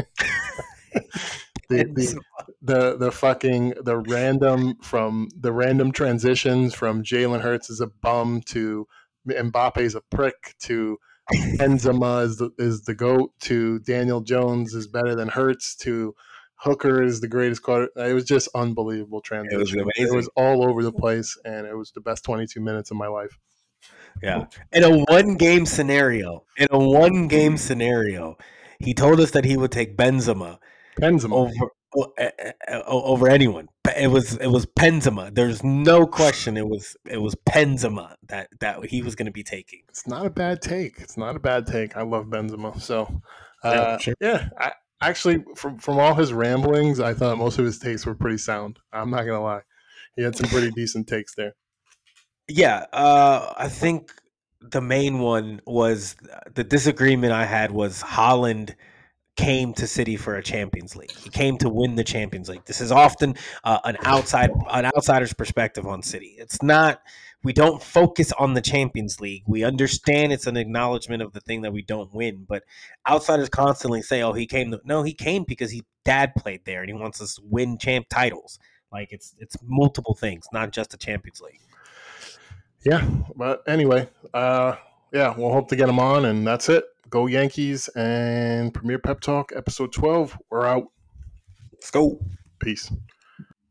the, 1.68 1.84
the, 1.84 2.20
the 2.62 2.96
the 2.96 3.12
fucking 3.12 3.74
the 3.82 3.96
random 3.96 4.76
from 4.82 5.28
the 5.38 5.52
random 5.52 5.92
transitions 5.92 6.74
from 6.74 7.02
Jalen 7.02 7.40
Hurts 7.40 7.70
is 7.70 7.80
a 7.80 7.86
bum 7.86 8.40
to 8.46 8.86
Mbappe's 9.26 9.94
a 9.94 10.00
prick 10.00 10.54
to 10.60 10.98
Benzema 11.32 12.24
is 12.24 12.36
the, 12.36 12.50
is 12.58 12.82
the 12.82 12.94
goat 12.94 13.32
to 13.40 13.78
Daniel 13.80 14.20
Jones 14.20 14.74
is 14.74 14.86
better 14.86 15.14
than 15.14 15.28
Hurts 15.28 15.74
to 15.76 16.14
Hooker 16.56 17.02
is 17.02 17.20
the 17.20 17.28
greatest 17.28 17.62
quarter. 17.62 17.88
It 17.96 18.14
was 18.14 18.24
just 18.24 18.48
unbelievable 18.54 19.20
transition. 19.20 19.80
It 19.80 19.86
amazing. 19.98 20.16
was 20.16 20.28
all 20.36 20.62
over 20.64 20.82
the 20.82 20.92
place, 20.92 21.36
and 21.44 21.66
it 21.66 21.76
was 21.76 21.92
the 21.92 22.00
best 22.00 22.24
22 22.24 22.60
minutes 22.60 22.90
of 22.90 22.96
my 22.96 23.06
life. 23.06 23.38
Yeah. 24.22 24.46
In 24.72 24.84
a 24.84 25.04
one 25.10 25.36
game 25.36 25.66
scenario, 25.66 26.44
in 26.56 26.68
a 26.70 26.78
one 26.78 27.28
game 27.28 27.56
scenario, 27.56 28.36
he 28.78 28.94
told 28.94 29.20
us 29.20 29.32
that 29.32 29.44
he 29.44 29.56
would 29.56 29.72
take 29.72 29.96
Benzema 29.96 30.58
Benzema. 31.00 31.32
over 31.32 31.52
o- 31.96 33.02
over 33.04 33.28
anyone. 33.28 33.68
It 33.96 34.08
was 34.08 34.36
it 34.36 34.48
was 34.48 34.66
Penzema. 34.66 35.34
There's 35.34 35.62
no 35.62 36.06
question. 36.06 36.56
It 36.56 36.66
was 36.68 36.96
it 37.08 37.20
was 37.20 37.34
Penzema 37.46 38.14
that 38.28 38.48
that 38.60 38.84
he 38.86 39.02
was 39.02 39.14
going 39.14 39.26
to 39.26 39.32
be 39.32 39.42
taking. 39.44 39.82
It's 39.88 40.06
not 40.06 40.26
a 40.26 40.30
bad 40.30 40.62
take. 40.62 40.98
It's 40.98 41.16
not 41.16 41.36
a 41.36 41.40
bad 41.40 41.66
take. 41.66 41.96
I 41.96 42.02
love 42.02 42.26
Benzema. 42.26 42.80
So, 42.80 43.20
Yeah, 43.64 43.70
uh, 43.70 43.98
sure. 43.98 44.14
yeah, 44.20 44.48
I, 44.58 44.72
actually, 45.02 45.44
from 45.56 45.78
from 45.78 45.98
all 45.98 46.14
his 46.14 46.32
ramblings, 46.32 46.98
I 47.00 47.14
thought 47.14 47.38
most 47.38 47.58
of 47.58 47.64
his 47.64 47.78
takes 47.78 48.06
were 48.06 48.14
pretty 48.14 48.38
sound. 48.38 48.78
I'm 48.92 49.10
not 49.10 49.24
gonna 49.24 49.42
lie. 49.42 49.62
He 50.16 50.22
had 50.22 50.36
some 50.36 50.48
pretty 50.48 50.70
decent 50.70 51.06
takes 51.08 51.34
there. 51.34 51.52
Yeah, 52.48 52.86
uh, 52.92 53.54
I 53.56 53.68
think 53.68 54.12
the 54.60 54.80
main 54.80 55.18
one 55.18 55.60
was 55.66 56.16
the 56.54 56.64
disagreement 56.64 57.32
I 57.32 57.44
had 57.44 57.70
was 57.70 58.02
Haaland 58.02 58.74
came 59.36 59.74
to 59.74 59.86
City 59.86 60.16
for 60.16 60.36
a 60.36 60.42
Champions 60.42 60.94
League. 60.94 61.10
He 61.10 61.30
came 61.30 61.58
to 61.58 61.68
win 61.68 61.96
the 61.96 62.04
Champions 62.04 62.48
League. 62.48 62.64
This 62.66 62.80
is 62.80 62.92
often 62.92 63.34
uh, 63.64 63.80
an 63.84 63.96
outside 64.04 64.50
an 64.70 64.86
outsider's 64.86 65.32
perspective 65.32 65.86
on 65.86 66.02
City. 66.02 66.36
It's 66.38 66.62
not 66.62 67.00
we 67.42 67.52
don't 67.52 67.82
focus 67.82 68.32
on 68.32 68.54
the 68.54 68.62
Champions 68.62 69.20
League. 69.20 69.42
We 69.46 69.64
understand 69.64 70.32
it's 70.32 70.46
an 70.46 70.56
acknowledgement 70.56 71.22
of 71.22 71.32
the 71.32 71.40
thing 71.40 71.62
that 71.62 71.72
we 71.72 71.82
don't 71.82 72.14
win, 72.14 72.46
but 72.48 72.64
outsiders 73.08 73.48
constantly 73.48 74.02
say, 74.02 74.22
"Oh, 74.22 74.32
he 74.32 74.46
came 74.46 74.70
to 74.70 74.80
No, 74.84 75.02
he 75.02 75.14
came 75.14 75.44
because 75.44 75.70
he 75.70 75.84
dad 76.04 76.34
played 76.36 76.64
there 76.64 76.80
and 76.80 76.90
he 76.90 76.94
wants 76.94 77.20
us 77.20 77.36
to 77.36 77.42
win 77.44 77.78
champ 77.78 78.06
titles." 78.08 78.58
Like 78.92 79.12
it's 79.12 79.34
it's 79.38 79.56
multiple 79.62 80.14
things, 80.14 80.46
not 80.52 80.70
just 80.72 80.90
the 80.90 80.96
Champions 80.96 81.40
League. 81.40 81.60
Yeah, 82.84 83.08
but 83.34 83.62
anyway, 83.66 84.08
uh, 84.34 84.76
yeah, 85.10 85.34
we'll 85.36 85.52
hope 85.52 85.68
to 85.68 85.76
get 85.76 85.88
him 85.88 85.98
on, 85.98 86.26
and 86.26 86.46
that's 86.46 86.68
it. 86.68 86.84
Go 87.08 87.26
Yankees 87.26 87.88
and 87.96 88.74
Premier 88.74 88.98
Pep 88.98 89.20
Talk, 89.20 89.52
episode 89.56 89.92
12. 89.92 90.36
We're 90.50 90.66
out. 90.66 90.88
Let's 91.72 91.90
go. 91.90 92.20
Peace. 92.58 92.92